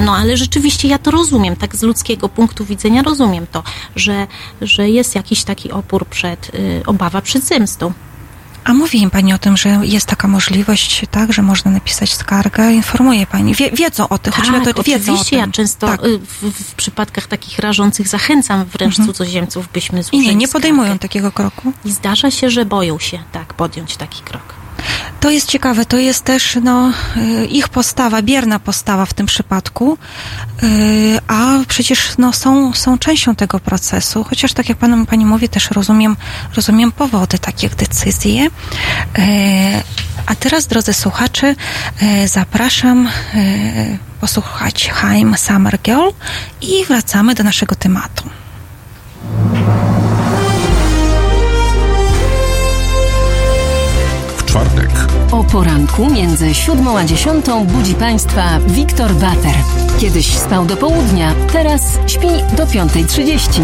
no, 0.05 0.15
ale 0.15 0.37
rzeczywiście 0.37 0.87
ja 0.87 0.97
to 0.97 1.11
rozumiem. 1.11 1.55
Tak 1.55 1.75
z 1.75 1.83
ludzkiego 1.83 2.29
punktu 2.29 2.65
widzenia 2.65 3.01
rozumiem 3.01 3.47
to, 3.51 3.63
że, 3.95 4.27
że 4.61 4.89
jest 4.89 5.15
jakiś 5.15 5.43
taki 5.43 5.71
opór 5.71 6.05
przed, 6.05 6.51
obawa 6.85 7.21
przed 7.21 7.43
zemstą. 7.43 7.93
A 8.69 8.73
mówi 8.73 9.01
im 9.01 9.09
pani 9.09 9.33
o 9.33 9.37
tym, 9.37 9.57
że 9.57 9.79
jest 9.83 10.05
taka 10.05 10.27
możliwość, 10.27 11.05
tak, 11.11 11.33
że 11.33 11.41
można 11.41 11.71
napisać 11.71 12.13
skargę, 12.13 12.71
informuje 12.71 13.27
pani. 13.27 13.55
Wie, 13.55 13.71
wiedzą 13.71 14.09
o 14.09 14.17
tym, 14.17 14.33
chodzi 14.33 14.51
mi 14.51 14.57
o 14.57 14.61
to, 14.61 14.73
Tak, 14.73 14.85
wiedzą 14.85 15.11
oczywiście. 15.11 15.37
Ja 15.37 15.47
często 15.47 15.87
Tak. 15.87 16.03
y, 16.05 16.19
w, 16.19 16.51
w 16.51 16.73
przypadkach 16.75 17.27
takich 17.27 17.59
rażących 17.59 18.07
zachęcam 18.07 18.65
wręcz 18.65 18.95
cudzoziemców, 18.95 19.67
byśmy 19.73 19.99
I 19.99 20.03
złożyli 20.03 20.27
nie, 20.27 20.35
nie 20.35 20.47
skargę. 20.47 20.61
podejmują 20.61 20.99
takiego 20.99 21.31
kroku. 21.31 21.73
I 21.85 21.91
zdarza 21.91 22.31
się, 22.31 22.49
że 22.49 22.65
boją 22.65 22.99
się 22.99 23.19
tak 23.31 23.53
podjąć 23.53 23.97
taki 23.97 24.21
krok. 24.21 24.53
To 25.19 25.29
jest 25.29 25.47
ciekawe, 25.47 25.85
to 25.85 25.97
jest 25.97 26.23
też 26.23 26.57
no, 26.63 26.91
y, 27.17 27.45
ich 27.45 27.69
postawa, 27.69 28.21
bierna 28.21 28.59
postawa 28.59 29.05
w 29.05 29.13
tym 29.13 29.25
przypadku, 29.25 29.97
y, 30.63 31.19
a 31.27 31.59
przecież 31.67 32.17
no, 32.17 32.33
są, 32.33 32.73
są 32.73 32.97
częścią 32.97 33.35
tego 33.35 33.59
procesu, 33.59 34.23
chociaż 34.23 34.53
tak 34.53 34.69
jak 34.69 34.77
pan, 34.77 35.05
pani 35.05 35.25
mówi, 35.25 35.49
też 35.49 35.71
rozumiem, 35.71 36.17
rozumiem 36.55 36.91
powody 36.91 37.39
takich 37.39 37.75
decyzji. 37.75 38.49
Y, 39.17 39.21
A 40.25 40.35
teraz, 40.35 40.67
drodzy 40.67 40.93
słuchacze, 40.93 41.55
zapraszam 42.25 43.09
posłuchać 44.21 44.89
Haim 44.89 45.37
Summer 45.37 45.79
Girl 45.83 46.09
i 46.61 46.85
wracamy 46.85 47.35
do 47.35 47.43
naszego 47.43 47.75
tematu. 47.75 48.29
O 55.31 55.43
poranku 55.43 56.05
między 56.09 56.53
siódmą 56.53 56.97
a 56.97 57.05
dziesiątą 57.05 57.65
budzi 57.65 57.95
Państwa 57.95 58.59
Wiktor 58.67 59.13
Bater. 59.13 59.55
Kiedyś 59.99 60.37
spał 60.37 60.65
do 60.65 60.77
południa, 60.77 61.35
teraz 61.53 61.81
śpi 62.07 62.27
do 62.57 62.65
5.30. 62.65 63.63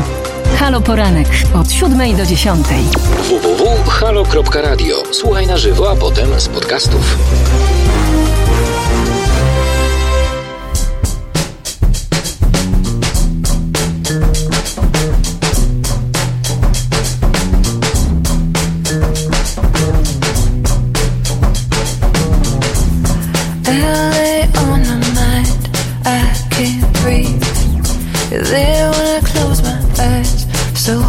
Halo 0.59 0.81
Poranek 0.81 1.27
od 1.53 1.71
siódmej 1.71 2.15
do 2.15 2.25
dziesiątej. 2.25 2.83
www.halo.radio. 3.29 5.03
Słuchaj 5.11 5.47
na 5.47 5.57
żywo, 5.57 5.91
a 5.91 5.95
potem 5.95 6.39
z 6.39 6.47
podcastów. 6.47 7.17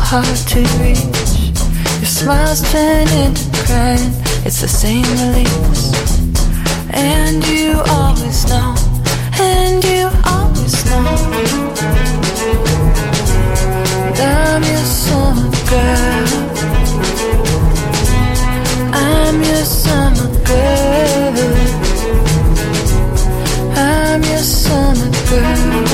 Hard 0.08 0.36
to 0.46 0.60
reach. 0.78 1.50
Your 1.98 2.06
smiles 2.06 2.62
turn 2.70 3.08
into 3.24 3.42
crying, 3.66 4.12
it's 4.46 4.60
the 4.60 4.68
same 4.68 5.02
release. 5.18 5.86
And 6.90 7.44
you 7.48 7.82
always 7.90 8.46
know, 8.48 8.76
and 9.40 9.82
you 9.84 10.08
always 10.24 10.84
know. 10.86 11.06
I'm 14.18 14.62
your 14.62 14.86
summer 15.02 15.50
girl. 15.70 16.28
I'm 18.94 19.42
your 19.42 19.64
summer 19.64 20.30
girl. 20.46 21.34
I'm 23.74 24.22
your 24.22 24.38
summer 24.38 25.10
girl. 25.30 25.85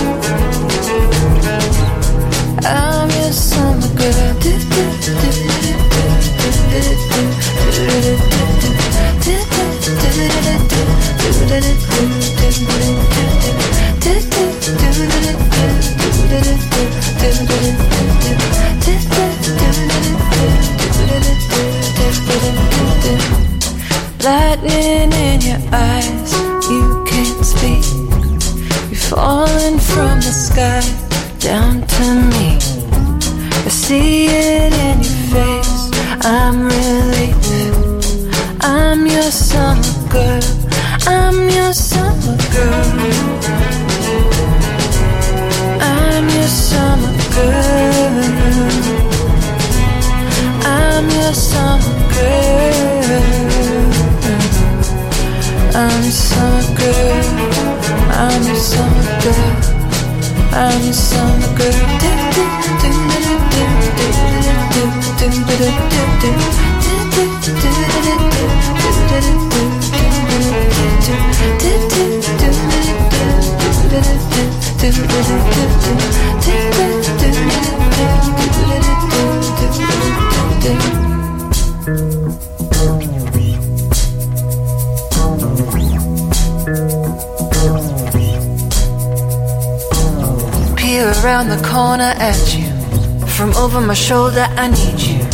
Shoulder, 94.12 94.46
I 94.58 94.68
need 94.68 95.00
you. 95.00 95.24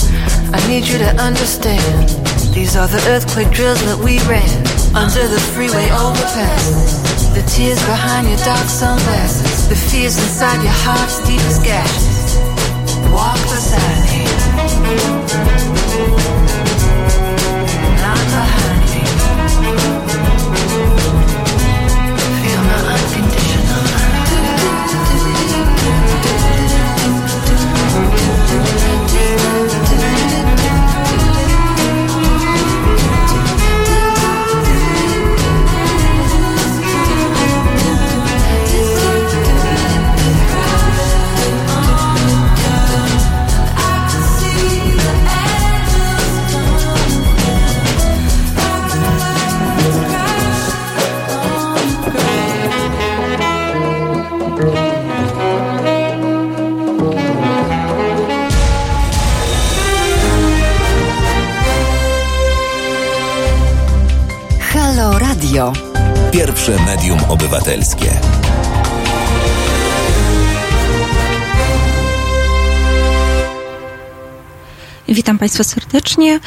I 0.55 0.60
need 0.68 0.86
you 0.86 0.98
to 0.98 1.10
understand. 1.18 2.09
These 2.55 2.76
are 2.76 2.86
the 2.86 3.02
earthquake 3.09 3.50
drills 3.50 3.82
that 3.82 3.98
we 3.98 4.20
ran 4.30 4.55
under 4.94 5.26
the 5.26 5.40
freeway 5.52 5.90
overpass. 5.90 7.34
The 7.34 7.42
tears 7.50 7.80
behind 7.90 8.28
your 8.28 8.38
dark 8.46 8.68
sunglasses. 8.68 9.68
The 9.68 9.74
fears 9.74 10.16
inside 10.16 10.62
your 10.62 10.78
heart's 10.86 11.18
deepest 11.26 11.64
gashes. 11.64 12.38
Walk 13.10 13.40
beside 13.50 13.98
me. 15.55 15.57
Pierwsze 66.68 66.86
medium 66.86 67.18
obywatelskie. 67.28 68.20
Witam 75.08 75.38
Państwa 75.38 75.64
serdecznie. 75.64 76.40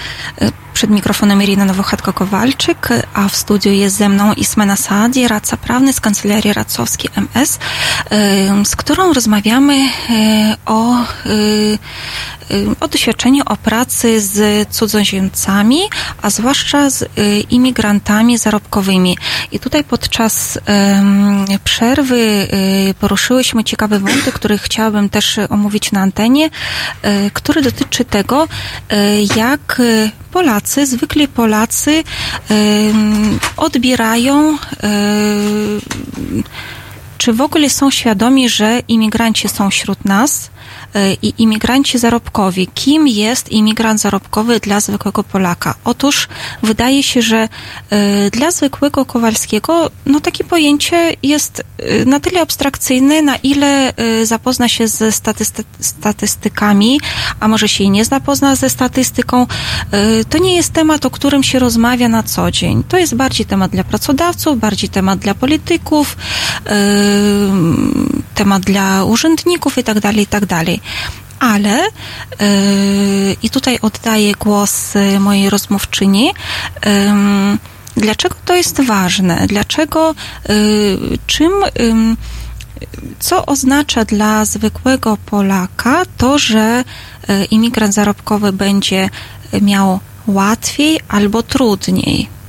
Przed 0.73 0.89
mikrofonem 0.89 1.43
Irina 1.43 1.65
Nowochatko-Kowalczyk, 1.65 2.89
a 3.13 3.27
w 3.29 3.35
studiu 3.35 3.71
jest 3.71 3.95
ze 3.95 4.09
mną 4.09 4.33
Ismena 4.33 4.75
Saadi, 4.75 5.27
radca 5.27 5.57
prawny 5.57 5.93
z 5.93 5.99
Kancelarii 5.99 6.53
Radcowskiej 6.53 7.09
MS, 7.15 7.59
z 8.65 8.75
którą 8.75 9.13
rozmawiamy 9.13 9.89
o, 10.65 10.95
o 12.79 12.87
doświadczeniu 12.87 13.43
o 13.45 13.57
pracy 13.57 14.21
z 14.21 14.69
cudzoziemcami, 14.69 15.79
a 16.21 16.29
zwłaszcza 16.29 16.89
z 16.89 17.09
imigrantami 17.49 18.37
zarobkowymi. 18.37 19.17
I 19.51 19.59
tutaj 19.59 19.83
podczas 19.83 20.59
przerwy 21.63 22.47
poruszyłyśmy 22.99 23.63
ciekawy 23.63 23.99
wątek, 23.99 24.33
który 24.33 24.57
chciałabym 24.57 25.09
też 25.09 25.39
omówić 25.49 25.91
na 25.91 26.01
antenie, 26.01 26.49
który 27.33 27.61
dotyczy 27.61 28.05
tego, 28.05 28.47
jak 29.35 29.81
Polacy, 30.31 30.85
zwykli 30.85 31.27
Polacy 31.27 32.03
odbierają 33.57 34.57
czy 37.17 37.33
w 37.33 37.41
ogóle 37.41 37.69
są 37.69 37.91
świadomi, 37.91 38.49
że 38.49 38.81
imigranci 38.87 39.49
są 39.49 39.69
wśród 39.69 40.05
nas 40.05 40.51
i 41.21 41.33
imigranci 41.37 41.99
zarobkowi? 41.99 42.67
Kim 42.67 43.07
jest 43.07 43.49
imigrant 43.49 44.01
zarobkowy 44.01 44.59
dla 44.59 44.79
zwykłego 44.79 45.23
Polaka? 45.23 45.75
Otóż 45.83 46.27
wydaje 46.63 47.03
się, 47.03 47.21
że 47.21 47.49
dla 48.31 48.51
zwykłego 48.51 49.05
Kowalskiego 49.05 49.91
no 50.05 50.19
takie 50.19 50.43
pojęcie 50.43 51.15
jest 51.23 51.63
na 52.05 52.19
tyle 52.19 52.41
abstrakcyjne, 52.41 53.21
na 53.21 53.35
ile 53.35 53.93
zapozna 54.23 54.69
się 54.69 54.87
ze 54.87 55.11
statysty 55.11 55.63
statystykami, 55.79 56.99
a 57.39 57.47
może 57.47 57.67
się 57.67 57.83
i 57.83 57.89
nie 57.89 58.05
zapozna 58.05 58.55
ze 58.55 58.69
statystyką. 58.69 59.47
To 60.29 60.37
nie 60.37 60.55
jest 60.55 60.73
temat, 60.73 61.05
o 61.05 61.09
którym 61.09 61.43
się 61.43 61.59
rozmawia 61.59 62.09
na 62.09 62.23
co 62.23 62.51
dzień. 62.51 62.83
To 62.87 62.97
jest 62.97 63.15
bardziej 63.15 63.45
temat 63.45 63.71
dla 63.71 63.83
pracodawców, 63.83 64.59
bardziej 64.59 64.89
temat 64.89 65.19
dla 65.19 65.33
polityków, 65.33 66.17
temat 68.35 68.63
dla 68.63 69.03
urzędników 69.03 69.77
i 69.77 69.83
tak 69.83 69.99
Ale 71.39 71.77
yy, 71.79 73.35
i 73.43 73.49
tutaj 73.49 73.79
oddaję 73.81 74.33
głos 74.33 74.93
mojej 75.19 75.49
rozmówczyni. 75.49 76.25
Yy, 76.25 76.91
dlaczego 77.95 78.35
to 78.45 78.55
jest 78.55 78.81
ważne? 78.81 79.47
Dlaczego, 79.47 80.15
yy, 80.49 81.17
czym, 81.27 81.51
co 83.19 83.45
oznacza 83.45 84.05
dla 84.05 84.45
zwykłego 84.45 85.17
Polaka 85.25 86.03
to, 86.17 86.39
że 86.39 86.83
imigrant 87.51 87.93
zarobkowy 87.93 88.53
będzie 88.53 89.09
miał 89.61 89.99
łatwiej 90.27 90.99
albo 91.07 91.43
trudniej? 91.43 92.40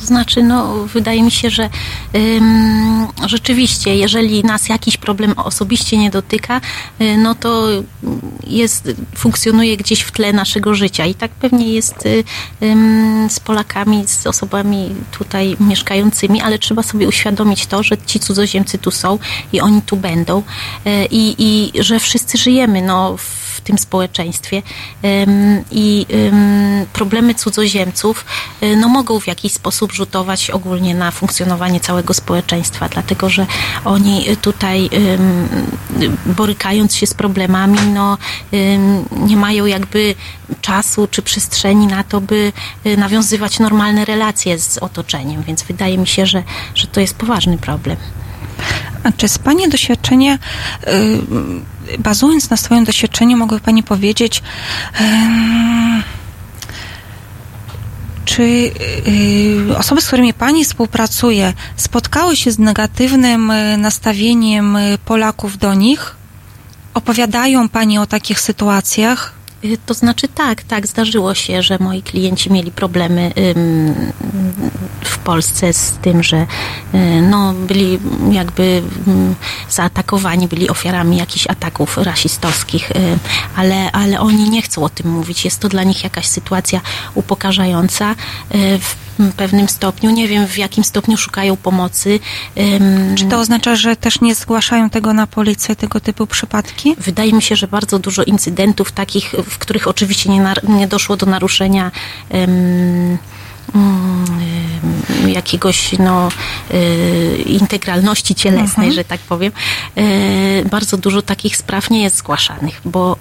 To 0.00 0.06
znaczy, 0.06 0.42
no, 0.42 0.74
wydaje 0.74 1.22
mi 1.22 1.30
się, 1.30 1.50
że 1.50 1.70
ym, 2.14 3.06
rzeczywiście, 3.26 3.96
jeżeli 3.96 4.44
nas 4.44 4.68
jakiś 4.68 4.96
problem 4.96 5.34
osobiście 5.36 5.98
nie 5.98 6.10
dotyka, 6.10 6.60
y, 7.00 7.16
no 7.16 7.34
to 7.34 7.68
jest, 8.46 8.90
funkcjonuje 9.14 9.76
gdzieś 9.76 10.00
w 10.00 10.12
tle 10.12 10.32
naszego 10.32 10.74
życia. 10.74 11.06
I 11.06 11.14
tak 11.14 11.30
pewnie 11.30 11.72
jest 11.72 12.06
y, 12.06 12.24
ym, 12.62 13.26
z 13.30 13.40
Polakami, 13.40 14.06
z 14.06 14.26
osobami 14.26 14.94
tutaj 15.18 15.56
mieszkającymi, 15.60 16.40
ale 16.40 16.58
trzeba 16.58 16.82
sobie 16.82 17.08
uświadomić 17.08 17.66
to, 17.66 17.82
że 17.82 17.98
ci 17.98 18.20
cudzoziemcy 18.20 18.78
tu 18.78 18.90
są 18.90 19.18
i 19.52 19.60
oni 19.60 19.82
tu 19.82 19.96
będą 19.96 20.38
y, 20.38 21.06
i, 21.10 21.34
i 21.38 21.82
że 21.82 22.00
wszyscy 22.00 22.38
żyjemy 22.38 22.82
no, 22.82 23.16
w 23.16 23.39
tym 23.60 23.78
społeczeństwie 23.78 24.62
i 25.70 26.06
problemy 26.92 27.34
cudzoziemców 27.34 28.24
no, 28.76 28.88
mogą 28.88 29.20
w 29.20 29.26
jakiś 29.26 29.52
sposób 29.52 29.92
rzutować 29.92 30.50
ogólnie 30.50 30.94
na 30.94 31.10
funkcjonowanie 31.10 31.80
całego 31.80 32.14
społeczeństwa, 32.14 32.88
dlatego 32.88 33.30
że 33.30 33.46
oni 33.84 34.26
tutaj 34.42 34.90
borykając 36.26 36.94
się 36.94 37.06
z 37.06 37.14
problemami, 37.14 37.78
no, 37.94 38.18
nie 39.16 39.36
mają 39.36 39.66
jakby 39.66 40.14
czasu 40.60 41.08
czy 41.10 41.22
przestrzeni 41.22 41.86
na 41.86 42.04
to, 42.04 42.20
by 42.20 42.52
nawiązywać 42.96 43.58
normalne 43.58 44.04
relacje 44.04 44.58
z 44.58 44.78
otoczeniem, 44.78 45.42
więc 45.42 45.62
wydaje 45.62 45.98
mi 45.98 46.06
się, 46.06 46.26
że, 46.26 46.42
że 46.74 46.86
to 46.86 47.00
jest 47.00 47.14
poważny 47.14 47.58
problem. 47.58 47.96
A 49.04 49.12
czy 49.12 49.28
z 49.28 49.38
Pani 49.38 49.68
doświadczenia, 49.68 50.38
bazując 51.98 52.50
na 52.50 52.56
swoim 52.56 52.84
doświadczeniu, 52.84 53.36
mogłaby 53.36 53.64
Pani 53.64 53.82
powiedzieć, 53.82 54.42
czy 58.24 58.70
osoby, 59.78 60.00
z 60.00 60.06
którymi 60.06 60.34
Pani 60.34 60.64
współpracuje, 60.64 61.52
spotkały 61.76 62.36
się 62.36 62.50
z 62.52 62.58
negatywnym 62.58 63.52
nastawieniem 63.78 64.78
Polaków 65.04 65.58
do 65.58 65.74
nich? 65.74 66.16
Opowiadają 66.94 67.68
Pani 67.68 67.98
o 67.98 68.06
takich 68.06 68.40
sytuacjach? 68.40 69.39
To 69.86 69.94
znaczy 69.94 70.28
tak, 70.28 70.62
tak, 70.62 70.86
zdarzyło 70.86 71.34
się, 71.34 71.62
że 71.62 71.76
moi 71.80 72.02
klienci 72.02 72.52
mieli 72.52 72.70
problemy 72.72 73.32
w 75.04 75.18
Polsce 75.18 75.72
z 75.72 75.92
tym, 75.92 76.22
że 76.22 76.46
no, 77.22 77.54
byli 77.54 77.98
jakby 78.30 78.82
zaatakowani, 79.70 80.48
byli 80.48 80.68
ofiarami 80.68 81.16
jakichś 81.16 81.46
ataków 81.46 81.96
rasistowskich, 81.96 82.92
ale, 83.56 83.92
ale 83.92 84.20
oni 84.20 84.50
nie 84.50 84.62
chcą 84.62 84.84
o 84.84 84.88
tym 84.88 85.10
mówić. 85.10 85.44
Jest 85.44 85.60
to 85.60 85.68
dla 85.68 85.82
nich 85.82 86.04
jakaś 86.04 86.26
sytuacja 86.26 86.80
upokarzająca. 87.14 88.14
W 88.80 89.09
pewnym 89.36 89.68
stopniu. 89.68 90.10
Nie 90.10 90.28
wiem, 90.28 90.46
w 90.46 90.58
jakim 90.58 90.84
stopniu 90.84 91.16
szukają 91.16 91.56
pomocy. 91.56 92.20
Czy 93.14 93.24
to 93.24 93.38
oznacza, 93.38 93.76
że 93.76 93.96
też 93.96 94.20
nie 94.20 94.34
zgłaszają 94.34 94.90
tego 94.90 95.12
na 95.12 95.26
policję, 95.26 95.76
tego 95.76 96.00
typu 96.00 96.26
przypadki? 96.26 96.96
Wydaje 96.98 97.32
mi 97.32 97.42
się, 97.42 97.56
że 97.56 97.68
bardzo 97.68 97.98
dużo 97.98 98.22
incydentów 98.22 98.92
takich, 98.92 99.34
w 99.50 99.58
których 99.58 99.88
oczywiście 99.88 100.30
nie, 100.30 100.54
nie 100.68 100.88
doszło 100.88 101.16
do 101.16 101.26
naruszenia 101.26 101.90
um, 102.30 103.18
jakiegoś 105.26 105.98
no, 105.98 106.28
integralności 107.46 108.34
cielesnej, 108.34 108.86
mhm. 108.86 108.92
że 108.92 109.04
tak 109.04 109.20
powiem. 109.20 109.52
Bardzo 110.70 110.96
dużo 110.96 111.22
takich 111.22 111.56
spraw 111.56 111.90
nie 111.90 112.02
jest 112.02 112.16
zgłaszanych, 112.16 112.80
bo 112.84 113.16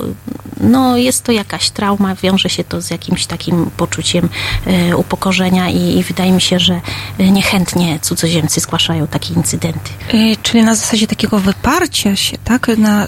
no, 0.60 0.98
jest 0.98 1.24
to 1.24 1.32
jakaś 1.32 1.70
trauma, 1.70 2.16
wiąże 2.16 2.50
się 2.50 2.64
to 2.64 2.82
z 2.82 2.92
jakimś 2.92 3.26
takim 3.26 3.72
poczuciem 3.78 4.30
upokorzenia 4.98 5.70
i, 5.70 5.98
i 5.98 6.04
wydaje 6.04 6.32
mi 6.32 6.42
się, 6.42 6.60
że 6.60 6.82
niechętnie 7.20 8.00
cudzoziemcy 8.00 8.60
zgłaszają 8.60 9.08
takie 9.08 9.34
incydenty. 9.34 9.90
Czyli 10.44 10.64
na 10.64 10.76
zasadzie 10.76 11.08
takiego 11.08 11.40
wyparcia 11.40 12.16
się, 12.16 12.38
tak? 12.44 12.68
Na, 12.78 13.08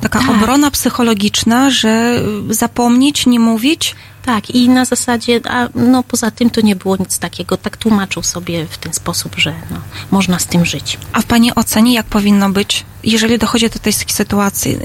taka 0.00 0.18
tak. 0.18 0.30
obrona 0.30 0.70
psychologiczna, 0.70 1.70
że 1.70 2.22
zapomnieć, 2.50 3.26
nie 3.26 3.40
mówić? 3.40 3.96
Tak, 4.24 4.50
i 4.50 4.68
na 4.68 4.84
zasadzie, 4.84 5.40
a 5.48 5.68
no 5.74 6.02
poza 6.02 6.30
tym 6.30 6.50
to 6.50 6.60
nie 6.60 6.76
było 6.76 6.96
nic 6.96 7.18
takiego. 7.18 7.56
Tak 7.56 7.76
tłumaczył 7.76 8.22
sobie 8.22 8.66
w 8.66 8.78
ten 8.78 8.92
sposób, 8.92 9.34
że 9.36 9.54
no, 9.70 9.80
można 10.10 10.38
z 10.38 10.46
tym 10.46 10.64
żyć. 10.64 10.98
A 11.12 11.20
w 11.20 11.24
Pani 11.24 11.54
ocenie 11.54 11.94
jak 11.94 12.06
powinno 12.06 12.50
być, 12.50 12.84
jeżeli 13.04 13.38
dochodzi 13.38 13.70
do 13.70 13.78
tej 13.78 13.92
sytuacji? 13.92 14.78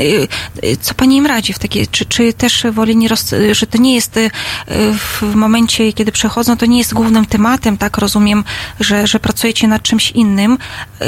Co 0.81 0.93
Pani 0.93 1.17
im 1.17 1.25
radzi 1.25 1.53
w 1.53 1.59
takiej, 1.59 1.87
czy, 1.87 2.05
czy 2.05 2.33
też 2.33 2.65
woli 2.71 2.97
nie 2.97 3.07
roz, 3.07 3.31
że 3.51 3.67
to 3.67 3.77
nie 3.77 3.95
jest 3.95 4.19
w 5.21 5.35
momencie, 5.35 5.93
kiedy 5.93 6.11
przechodzą, 6.11 6.57
to 6.57 6.65
nie 6.65 6.77
jest 6.77 6.93
głównym 6.93 7.25
tematem, 7.25 7.77
tak 7.77 7.97
rozumiem, 7.97 8.43
że, 8.79 9.07
że 9.07 9.19
pracujecie 9.19 9.67
nad 9.67 9.81
czymś 9.81 10.11
innym, 10.11 10.57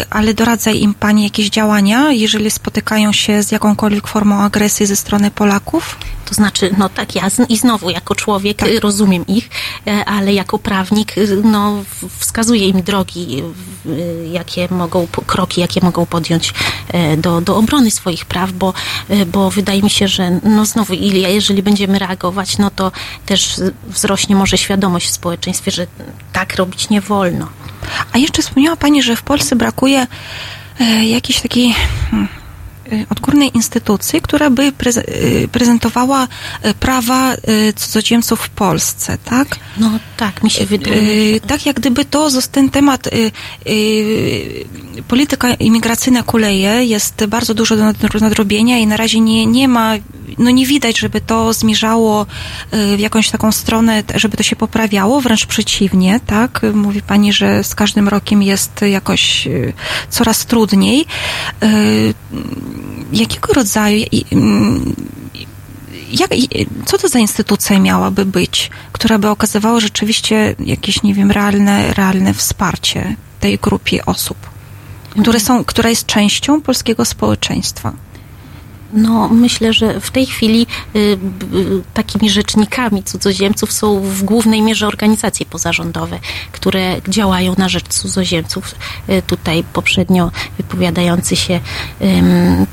ale 0.10 0.34
doradza 0.34 0.72
im 0.72 0.94
Pani 0.94 1.24
jakieś 1.24 1.50
działania, 1.50 2.12
jeżeli 2.12 2.52
spotykają 2.52 3.14
się 3.14 3.44
z 3.44 3.52
jakąkolwiek 3.52 4.08
formą 4.08 4.42
agresji 4.42 4.86
ze 4.86 4.96
strony 4.96 5.32
Polaków? 5.32 5.98
To 6.26 6.34
znaczy, 6.34 6.76
no 6.78 6.90
tak, 6.90 7.16
ja 7.16 7.30
z, 7.30 7.50
i 7.50 7.58
znowu 7.58 7.90
jako 7.90 8.16
człowiek 8.16 8.58
tak. 8.58 8.70
rozumiem 8.82 9.28
ich, 9.28 9.50
ale 10.06 10.34
jako 10.34 10.60
prawnik 10.60 11.16
no, 11.44 11.84
wskazuję 12.20 12.68
im 12.68 12.82
drogi, 12.82 13.44
jakie 14.32 14.68
mogą, 14.72 15.08
kroki, 15.28 15.62
jakie 15.62 15.82
mogą 15.84 16.06
podjąć 16.06 16.54
do, 17.18 17.41
do 17.41 17.57
obrony 17.57 17.91
swoich 17.91 18.26
praw, 18.26 18.52
bo, 18.52 18.74
bo 19.28 19.52
wydaje 19.52 19.84
mi 19.84 19.90
się, 19.90 20.07
że 20.07 20.40
no 20.44 20.65
znowu, 20.65 20.94
jeżeli 20.94 21.64
będziemy 21.64 21.99
reagować, 21.99 22.57
no 22.57 22.72
to 22.72 22.91
też 23.26 23.56
wzrośnie 23.88 24.36
może 24.36 24.57
świadomość 24.57 25.07
w 25.07 25.11
społeczeństwie, 25.11 25.72
że 25.72 25.88
tak 26.34 26.56
robić 26.56 26.90
nie 26.90 27.02
wolno. 27.02 27.48
A 28.14 28.18
jeszcze 28.18 28.41
wspomniała 28.41 28.76
Pani, 28.76 29.03
że 29.03 29.15
w 29.15 29.22
Polsce 29.22 29.56
brakuje 29.56 30.07
jakiejś 31.02 31.41
takiej 31.41 31.76
hmm, 32.11 32.28
odgórnej 33.10 33.52
instytucji, 33.54 34.22
która 34.22 34.50
by 34.50 34.72
prezentowała 35.52 36.28
prawa 36.80 37.34
cudzoziemców 37.76 38.40
w 38.42 38.50
Polsce, 38.50 39.18
tak? 39.26 39.60
No 39.78 39.92
tak, 40.18 40.44
mi 40.44 40.50
się 40.50 40.66
wydaje. 40.66 41.40
Tak 41.42 41.66
jak 41.66 41.76
gdyby 41.76 42.06
to, 42.06 42.30
ten 42.52 42.70
temat 42.70 43.10
polityka 45.08 45.54
imigracyjna 45.54 46.24
kuleje, 46.24 46.86
jest 46.86 47.26
bardzo 47.26 47.54
dużo 47.54 47.76
do 47.76 47.84
nadrobienia 48.22 48.78
i 48.78 48.88
na 48.88 48.98
razie 48.98 49.20
nie, 49.20 49.46
nie 49.46 49.68
ma, 49.68 49.94
no 50.38 50.50
nie 50.50 50.66
widać, 50.66 51.00
żeby 51.00 51.22
to 51.22 51.54
zmierzało 51.54 52.26
w 52.72 53.00
jakąś 53.00 53.30
taką 53.30 53.52
stronę, 53.52 54.04
żeby 54.16 54.38
to 54.38 54.44
się 54.44 54.56
poprawiało, 54.56 55.22
wręcz 55.22 55.46
przeciwnie, 55.46 56.20
tak? 56.28 56.62
Mówi 56.74 57.02
Pani, 57.02 57.34
że 57.34 57.64
z 57.64 57.76
każdym 57.76 58.08
rokiem 58.08 58.44
jest 58.44 58.82
jakoś 58.82 59.48
coraz 60.10 60.46
trudniej. 60.46 61.06
Jakiego 63.12 63.54
rodzaju 63.54 64.06
jak, 66.12 66.30
co 66.86 66.98
to 66.98 67.08
za 67.08 67.20
instytucja 67.20 67.80
miałaby 67.80 68.26
być, 68.26 68.70
która 68.91 69.20
by 69.20 69.30
okazywała 69.30 69.80
rzeczywiście 69.80 70.56
jakieś, 70.60 71.04
nie 71.04 71.14
wiem, 71.14 71.32
realne, 71.32 71.94
realne 71.94 72.34
wsparcie 72.34 73.16
tej 73.40 73.58
grupie 73.58 74.06
osób, 74.06 74.38
które 75.22 75.40
są, 75.40 75.64
która 75.64 75.90
jest 75.90 76.06
częścią 76.06 76.62
polskiego 76.62 77.06
społeczeństwa? 77.06 77.94
No, 78.94 79.30
myślę, 79.30 79.74
że 79.74 80.00
w 80.00 80.12
tej 80.12 80.26
chwili 80.26 80.68
y, 80.96 81.00
y, 81.00 81.18
takimi 81.94 82.30
rzecznikami 82.30 83.04
cudzoziemców 83.04 83.72
są 83.72 84.02
w 84.02 84.24
głównej 84.24 84.62
mierze 84.62 84.88
organizacje 84.88 85.46
pozarządowe, 85.46 86.20
które 86.52 87.02
działają 87.08 87.56
na 87.58 87.70
rzecz 87.70 87.88
cudzoziemców. 87.88 88.76
Y, 89.10 89.22
tutaj 89.22 89.64
poprzednio 89.74 90.32
wypowiadający 90.58 91.36
się 91.36 91.54
y, 91.54 92.24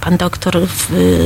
pan 0.00 0.16
doktor 0.16 0.58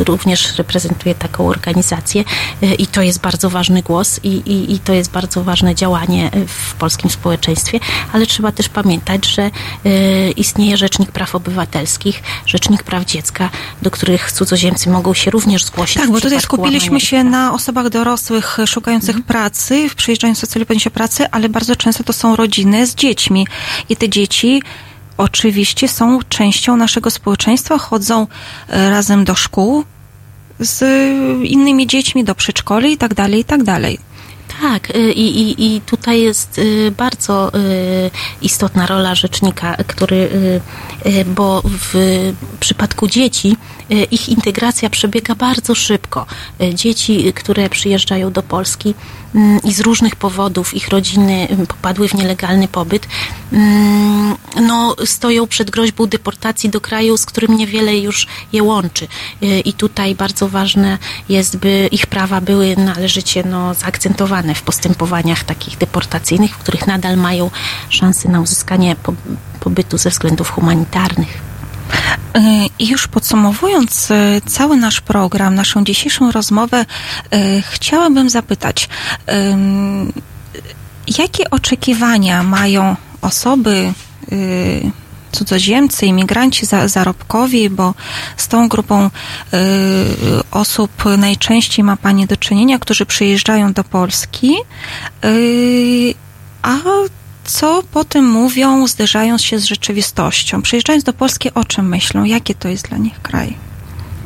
również 0.06 0.58
reprezentuje 0.58 1.14
taką 1.14 1.48
organizację 1.48 2.24
y, 2.62 2.74
i 2.74 2.86
to 2.86 3.02
jest 3.02 3.20
bardzo 3.20 3.50
ważny 3.50 3.82
głos 3.82 4.20
i, 4.22 4.28
i, 4.28 4.74
i, 4.74 4.78
to 4.78 4.92
jest 4.92 5.10
bardzo 5.10 5.44
ważne 5.44 5.74
działanie 5.74 6.30
w 6.46 6.74
polskim 6.74 7.10
społeczeństwie, 7.10 7.80
ale 8.12 8.26
trzeba 8.26 8.52
też 8.52 8.68
pamiętać, 8.68 9.26
że 9.26 9.50
y, 9.86 10.30
istnieje 10.36 10.76
Rzecznik 10.76 11.12
Praw 11.12 11.34
Obywatelskich, 11.34 12.22
Rzecznik 12.46 12.82
Praw 12.82 13.04
Dziecka, 13.04 13.50
do 13.82 13.90
których 13.90 14.32
cudzoziemcy 14.32 14.77
mogą 14.86 15.14
się 15.14 15.30
również 15.30 15.64
zgłosić. 15.64 15.96
Tak, 15.96 16.10
bo 16.10 16.20
tutaj 16.20 16.40
skupiliśmy 16.40 17.00
się 17.00 17.24
na 17.24 17.52
osobach 17.52 17.88
dorosłych 17.88 18.58
szukających 18.66 19.16
mhm. 19.16 19.24
pracy, 19.24 19.88
przyjeżdżających 19.96 20.48
w 20.48 20.52
celu 20.52 20.66
podjęcia 20.66 20.90
pracy, 20.90 21.30
ale 21.30 21.48
bardzo 21.48 21.76
często 21.76 22.04
to 22.04 22.12
są 22.12 22.36
rodziny 22.36 22.86
z 22.86 22.94
dziećmi. 22.94 23.46
I 23.88 23.96
te 23.96 24.08
dzieci 24.08 24.62
oczywiście 25.16 25.88
są 25.88 26.18
częścią 26.28 26.76
naszego 26.76 27.10
społeczeństwa, 27.10 27.78
chodzą 27.78 28.26
e, 28.68 28.90
razem 28.90 29.24
do 29.24 29.34
szkół 29.34 29.84
z 30.60 30.84
innymi 31.44 31.86
dziećmi, 31.86 32.24
do 32.24 32.34
przedszkoli 32.34 32.92
i 32.92 32.96
tak 32.96 33.14
dalej, 33.14 33.40
i 33.40 33.44
tak 33.44 33.62
dalej. 33.62 33.98
Tak, 34.60 34.96
y, 34.96 35.12
i, 35.12 35.40
i, 35.40 35.76
i 35.76 35.80
tutaj 35.80 36.20
jest 36.20 36.60
bardzo 36.96 37.52
istotna 38.42 38.86
rola 38.86 39.14
rzecznika, 39.14 39.76
który, 39.86 40.30
bo 41.26 41.62
w 41.64 41.94
przypadku 42.60 43.06
dzieci 43.06 43.56
ich 44.10 44.28
integracja 44.28 44.90
przebiega 44.90 45.34
bardzo 45.34 45.74
szybko. 45.74 46.26
Dzieci, 46.74 47.32
które 47.32 47.70
przyjeżdżają 47.70 48.32
do 48.32 48.42
Polski, 48.42 48.94
Mm, 49.34 49.60
i 49.64 49.72
z 49.72 49.80
różnych 49.80 50.16
powodów 50.16 50.74
ich 50.74 50.88
rodziny 50.88 51.48
mm, 51.50 51.66
popadły 51.66 52.08
w 52.08 52.14
nielegalny 52.14 52.68
pobyt, 52.68 53.08
mm, 53.52 54.34
no, 54.60 54.96
stoją 55.04 55.46
przed 55.46 55.70
groźbą 55.70 56.06
deportacji 56.06 56.70
do 56.70 56.80
kraju, 56.80 57.16
z 57.16 57.26
którym 57.26 57.56
niewiele 57.56 57.98
już 57.98 58.26
je 58.52 58.62
łączy. 58.62 59.08
Y, 59.42 59.60
I 59.60 59.72
tutaj 59.72 60.14
bardzo 60.14 60.48
ważne 60.48 60.98
jest, 61.28 61.56
by 61.56 61.88
ich 61.92 62.06
prawa 62.06 62.40
były 62.40 62.76
należycie 62.76 63.44
no, 63.44 63.74
zaakcentowane 63.74 64.54
w 64.54 64.62
postępowaniach 64.62 65.44
takich 65.44 65.78
deportacyjnych, 65.78 66.54
w 66.54 66.58
których 66.58 66.86
nadal 66.86 67.16
mają 67.16 67.50
szansę 67.88 68.28
na 68.28 68.40
uzyskanie 68.40 68.96
pobytu 69.60 69.98
ze 69.98 70.10
względów 70.10 70.50
humanitarnych. 70.50 71.47
I 72.78 72.88
już 72.88 73.08
podsumowując 73.08 74.10
e, 74.10 74.40
cały 74.46 74.76
nasz 74.76 75.00
program, 75.00 75.54
naszą 75.54 75.84
dzisiejszą 75.84 76.32
rozmowę, 76.32 76.86
e, 77.30 77.62
chciałabym 77.62 78.30
zapytać, 78.30 78.88
jakie 81.18 81.50
oczekiwania 81.50 82.42
mają 82.42 82.96
osoby, 83.22 83.92
e, 84.32 84.34
cudzoziemcy, 85.32 86.06
imigranci 86.06 86.66
zarobkowi, 86.86 87.70
bo 87.70 87.94
z 88.36 88.48
tą 88.48 88.68
grupą 88.68 89.10
osób 90.50 91.04
najczęściej 91.18 91.84
ma 91.84 91.96
Pani 91.96 92.26
do 92.26 92.36
czynienia, 92.36 92.78
którzy 92.78 93.06
przyjeżdżają 93.06 93.72
do 93.72 93.84
Polski, 93.84 94.54
a 96.62 96.76
co 97.48 97.82
potem 97.92 98.24
mówią, 98.24 98.86
zderzając 98.86 99.42
się 99.42 99.58
z 99.58 99.64
rzeczywistością? 99.64 100.62
Przyjeżdżając 100.62 101.04
do 101.04 101.12
Polski, 101.12 101.54
o 101.54 101.64
czym 101.64 101.88
myślą? 101.88 102.24
Jakie 102.24 102.54
to 102.54 102.68
jest 102.68 102.88
dla 102.88 102.98
nich 102.98 103.22
kraj? 103.22 103.56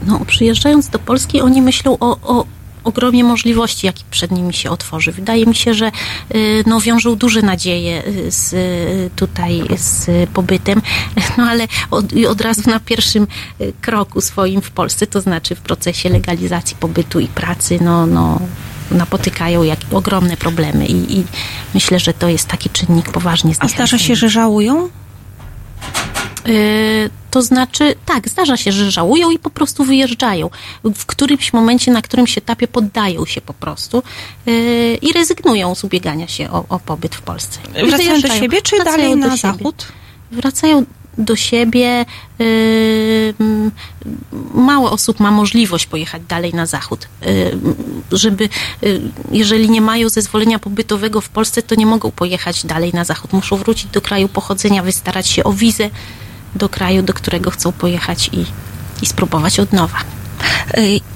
No, 0.06 0.20
przyjeżdżając 0.26 0.88
do 0.88 0.98
Polski, 0.98 1.40
oni 1.40 1.62
myślą 1.62 1.98
o, 2.00 2.18
o 2.22 2.44
ogromie 2.84 3.24
możliwości, 3.24 3.86
jakie 3.86 4.02
przed 4.10 4.30
nimi 4.30 4.54
się 4.54 4.70
otworzy. 4.70 5.12
Wydaje 5.12 5.46
mi 5.46 5.54
się, 5.54 5.74
że 5.74 5.90
y, 6.34 6.64
no, 6.66 6.80
wiążą 6.80 7.16
duże 7.16 7.42
nadzieje 7.42 8.02
y, 8.06 8.30
z, 8.30 8.54
tutaj 9.16 9.62
z 9.76 10.10
pobytem, 10.30 10.82
no 11.38 11.44
ale 11.44 11.68
od, 11.90 12.04
od 12.30 12.40
razu 12.40 12.70
na 12.70 12.80
pierwszym 12.80 13.26
y, 13.60 13.72
kroku 13.80 14.20
swoim 14.20 14.62
w 14.62 14.70
Polsce, 14.70 15.06
to 15.06 15.20
znaczy 15.20 15.54
w 15.54 15.60
procesie 15.60 16.08
legalizacji 16.08 16.76
pobytu 16.80 17.20
i 17.20 17.28
pracy, 17.28 17.78
no, 17.80 18.06
no 18.06 18.40
napotykają 18.92 19.62
jak, 19.62 19.78
ogromne 19.92 20.36
problemy 20.36 20.86
i, 20.86 21.18
i 21.18 21.24
myślę, 21.74 21.98
że 21.98 22.14
to 22.14 22.28
jest 22.28 22.48
taki 22.48 22.70
czynnik 22.70 23.12
poważnie 23.12 23.54
A 23.58 23.68
zdarza 23.68 23.98
się, 23.98 24.16
że 24.16 24.28
żałują? 24.28 24.88
Yy, 26.46 27.10
to 27.30 27.42
znaczy, 27.42 27.94
tak, 28.06 28.28
zdarza 28.28 28.56
się, 28.56 28.72
że 28.72 28.90
żałują 28.90 29.30
i 29.30 29.38
po 29.38 29.50
prostu 29.50 29.84
wyjeżdżają. 29.84 30.50
W 30.84 31.06
którymś 31.06 31.52
momencie, 31.52 31.92
na 31.92 32.02
którymś 32.02 32.38
etapie 32.38 32.68
poddają 32.68 33.26
się 33.26 33.40
po 33.40 33.54
prostu 33.54 34.02
yy, 34.46 34.94
i 35.02 35.12
rezygnują 35.12 35.74
z 35.74 35.84
ubiegania 35.84 36.28
się 36.28 36.50
o, 36.50 36.64
o 36.68 36.78
pobyt 36.78 37.14
w 37.14 37.22
Polsce. 37.22 37.58
I 37.82 37.90
wracają 37.90 38.20
do 38.20 38.28
siebie, 38.28 38.62
czy 38.62 38.84
dalej 38.84 39.16
na 39.16 39.36
zachód? 39.36 39.86
Wracają 40.30 40.84
do 41.18 41.36
siebie. 41.36 42.04
Y, 42.40 43.34
mało 44.54 44.90
osób 44.90 45.20
ma 45.20 45.30
możliwość 45.30 45.86
pojechać 45.86 46.22
dalej 46.28 46.54
na 46.54 46.66
zachód. 46.66 47.08
Y, 47.26 47.58
żeby, 48.12 48.48
y, 48.82 49.00
jeżeli 49.32 49.70
nie 49.70 49.80
mają 49.80 50.08
zezwolenia 50.08 50.58
pobytowego 50.58 51.20
w 51.20 51.28
Polsce, 51.28 51.62
to 51.62 51.74
nie 51.74 51.86
mogą 51.86 52.10
pojechać 52.10 52.66
dalej 52.66 52.92
na 52.94 53.04
zachód. 53.04 53.32
Muszą 53.32 53.56
wrócić 53.56 53.86
do 53.86 54.00
kraju 54.00 54.28
pochodzenia, 54.28 54.82
wystarać 54.82 55.28
się 55.28 55.44
o 55.44 55.52
wizę 55.52 55.90
do 56.54 56.68
kraju, 56.68 57.02
do 57.02 57.14
którego 57.14 57.50
chcą 57.50 57.72
pojechać 57.72 58.30
i, 58.32 58.44
i 59.02 59.06
spróbować 59.06 59.60
od 59.60 59.72
nowa. 59.72 59.98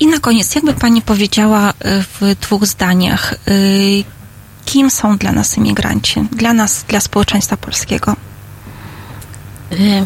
I 0.00 0.06
na 0.06 0.18
koniec, 0.18 0.54
jakby 0.54 0.74
Pani 0.74 1.02
powiedziała 1.02 1.72
w 1.80 2.34
dwóch 2.40 2.66
zdaniach, 2.66 3.34
kim 4.64 4.90
są 4.90 5.16
dla 5.16 5.32
nas 5.32 5.58
imigranci, 5.58 6.20
dla 6.32 6.52
nas, 6.52 6.84
dla 6.88 7.00
społeczeństwa 7.00 7.56
polskiego? 7.56 8.16
Y, 9.72 10.04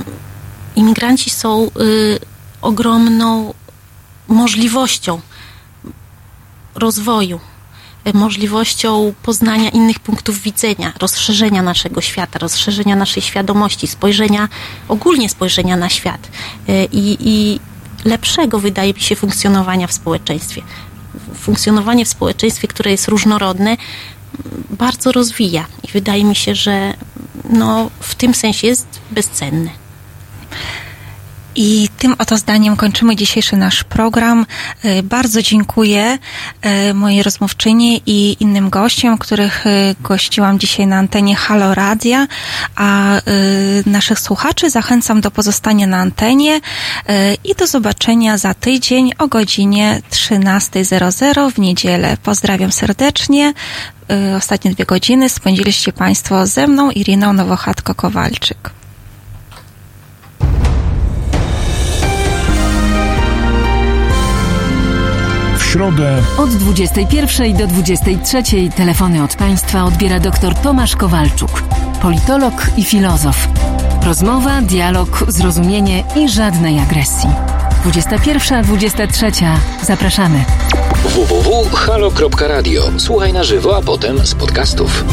imigranci 0.76 1.30
są 1.30 1.64
y, 1.80 2.18
ogromną 2.62 3.54
możliwością 4.28 5.20
rozwoju, 6.74 7.40
y, 8.06 8.16
możliwością 8.16 9.14
poznania 9.22 9.68
innych 9.70 10.00
punktów 10.00 10.40
widzenia, 10.40 10.92
rozszerzenia 10.98 11.62
naszego 11.62 12.00
świata, 12.00 12.38
rozszerzenia 12.38 12.96
naszej 12.96 13.22
świadomości, 13.22 13.86
spojrzenia, 13.86 14.48
ogólnie 14.88 15.28
spojrzenia 15.28 15.76
na 15.76 15.88
świat 15.88 16.28
i, 16.92 17.16
i 17.20 17.60
lepszego, 18.04 18.58
wydaje 18.58 18.94
mi 18.94 19.00
się, 19.00 19.16
funkcjonowania 19.16 19.86
w 19.86 19.92
społeczeństwie. 19.92 20.62
Funkcjonowanie 21.34 22.04
w 22.04 22.08
społeczeństwie, 22.08 22.68
które 22.68 22.90
jest 22.90 23.08
różnorodne, 23.08 23.76
bardzo 24.70 25.12
rozwija 25.12 25.66
i 25.82 25.88
wydaje 25.88 26.24
mi 26.24 26.36
się, 26.36 26.54
że 26.54 26.94
no, 27.50 27.90
w 28.00 28.14
tym 28.14 28.34
sensie 28.34 28.66
jest 28.66 28.86
bezcenny. 29.10 29.70
I 31.54 31.88
tym 31.98 32.14
oto 32.18 32.36
zdaniem 32.36 32.76
kończymy 32.76 33.16
dzisiejszy 33.16 33.56
nasz 33.56 33.84
program. 33.84 34.46
E, 34.82 35.02
bardzo 35.02 35.42
dziękuję 35.42 36.18
e, 36.62 36.94
mojej 36.94 37.22
rozmówczyni 37.22 38.02
i 38.06 38.36
innym 38.40 38.70
gościom, 38.70 39.18
których 39.18 39.66
e, 39.66 39.94
gościłam 40.00 40.58
dzisiaj 40.58 40.86
na 40.86 40.96
antenie 40.96 41.36
Halo 41.36 41.74
Radia, 41.74 42.26
a 42.76 43.20
naszych 43.86 44.20
słuchaczy 44.20 44.70
zachęcam 44.70 45.20
do 45.20 45.30
pozostania 45.30 45.86
na 45.86 45.96
antenie 45.96 46.60
i 47.44 47.54
do 47.54 47.66
zobaczenia 47.66 48.38
za 48.38 48.54
tydzień 48.54 49.12
o 49.18 49.28
godzinie 49.28 50.02
13.00 50.10 51.52
w 51.52 51.58
niedzielę. 51.58 52.16
Pozdrawiam 52.22 52.72
serdecznie. 52.72 53.54
Ostatnie 54.36 54.70
dwie 54.70 54.84
godziny 54.84 55.28
spędziliście 55.28 55.92
Państwo 55.92 56.46
ze 56.46 56.66
mną, 56.66 56.90
Iriną 56.90 57.32
Nowochatko-Kowalczyk. 57.32 58.79
Środę 65.72 66.22
od 66.38 66.50
21 66.50 67.56
do 67.56 67.66
23 67.66 68.42
telefony 68.76 69.22
od 69.22 69.36
Państwa 69.36 69.84
odbiera 69.84 70.20
dr 70.20 70.54
Tomasz 70.54 70.96
Kowalczuk, 70.96 71.62
politolog 72.02 72.52
i 72.76 72.84
filozof. 72.84 73.48
Rozmowa, 74.04 74.62
dialog, 74.62 75.24
zrozumienie 75.28 76.04
i 76.16 76.28
żadnej 76.28 76.78
agresji. 76.78 77.28
21-23. 77.86 79.56
Zapraszamy. 79.82 80.44
www.halo.radio. 81.04 82.82
Słuchaj 82.98 83.32
na 83.32 83.44
żywo, 83.44 83.76
a 83.76 83.82
potem 83.82 84.26
z 84.26 84.34
podcastów. 84.34 85.04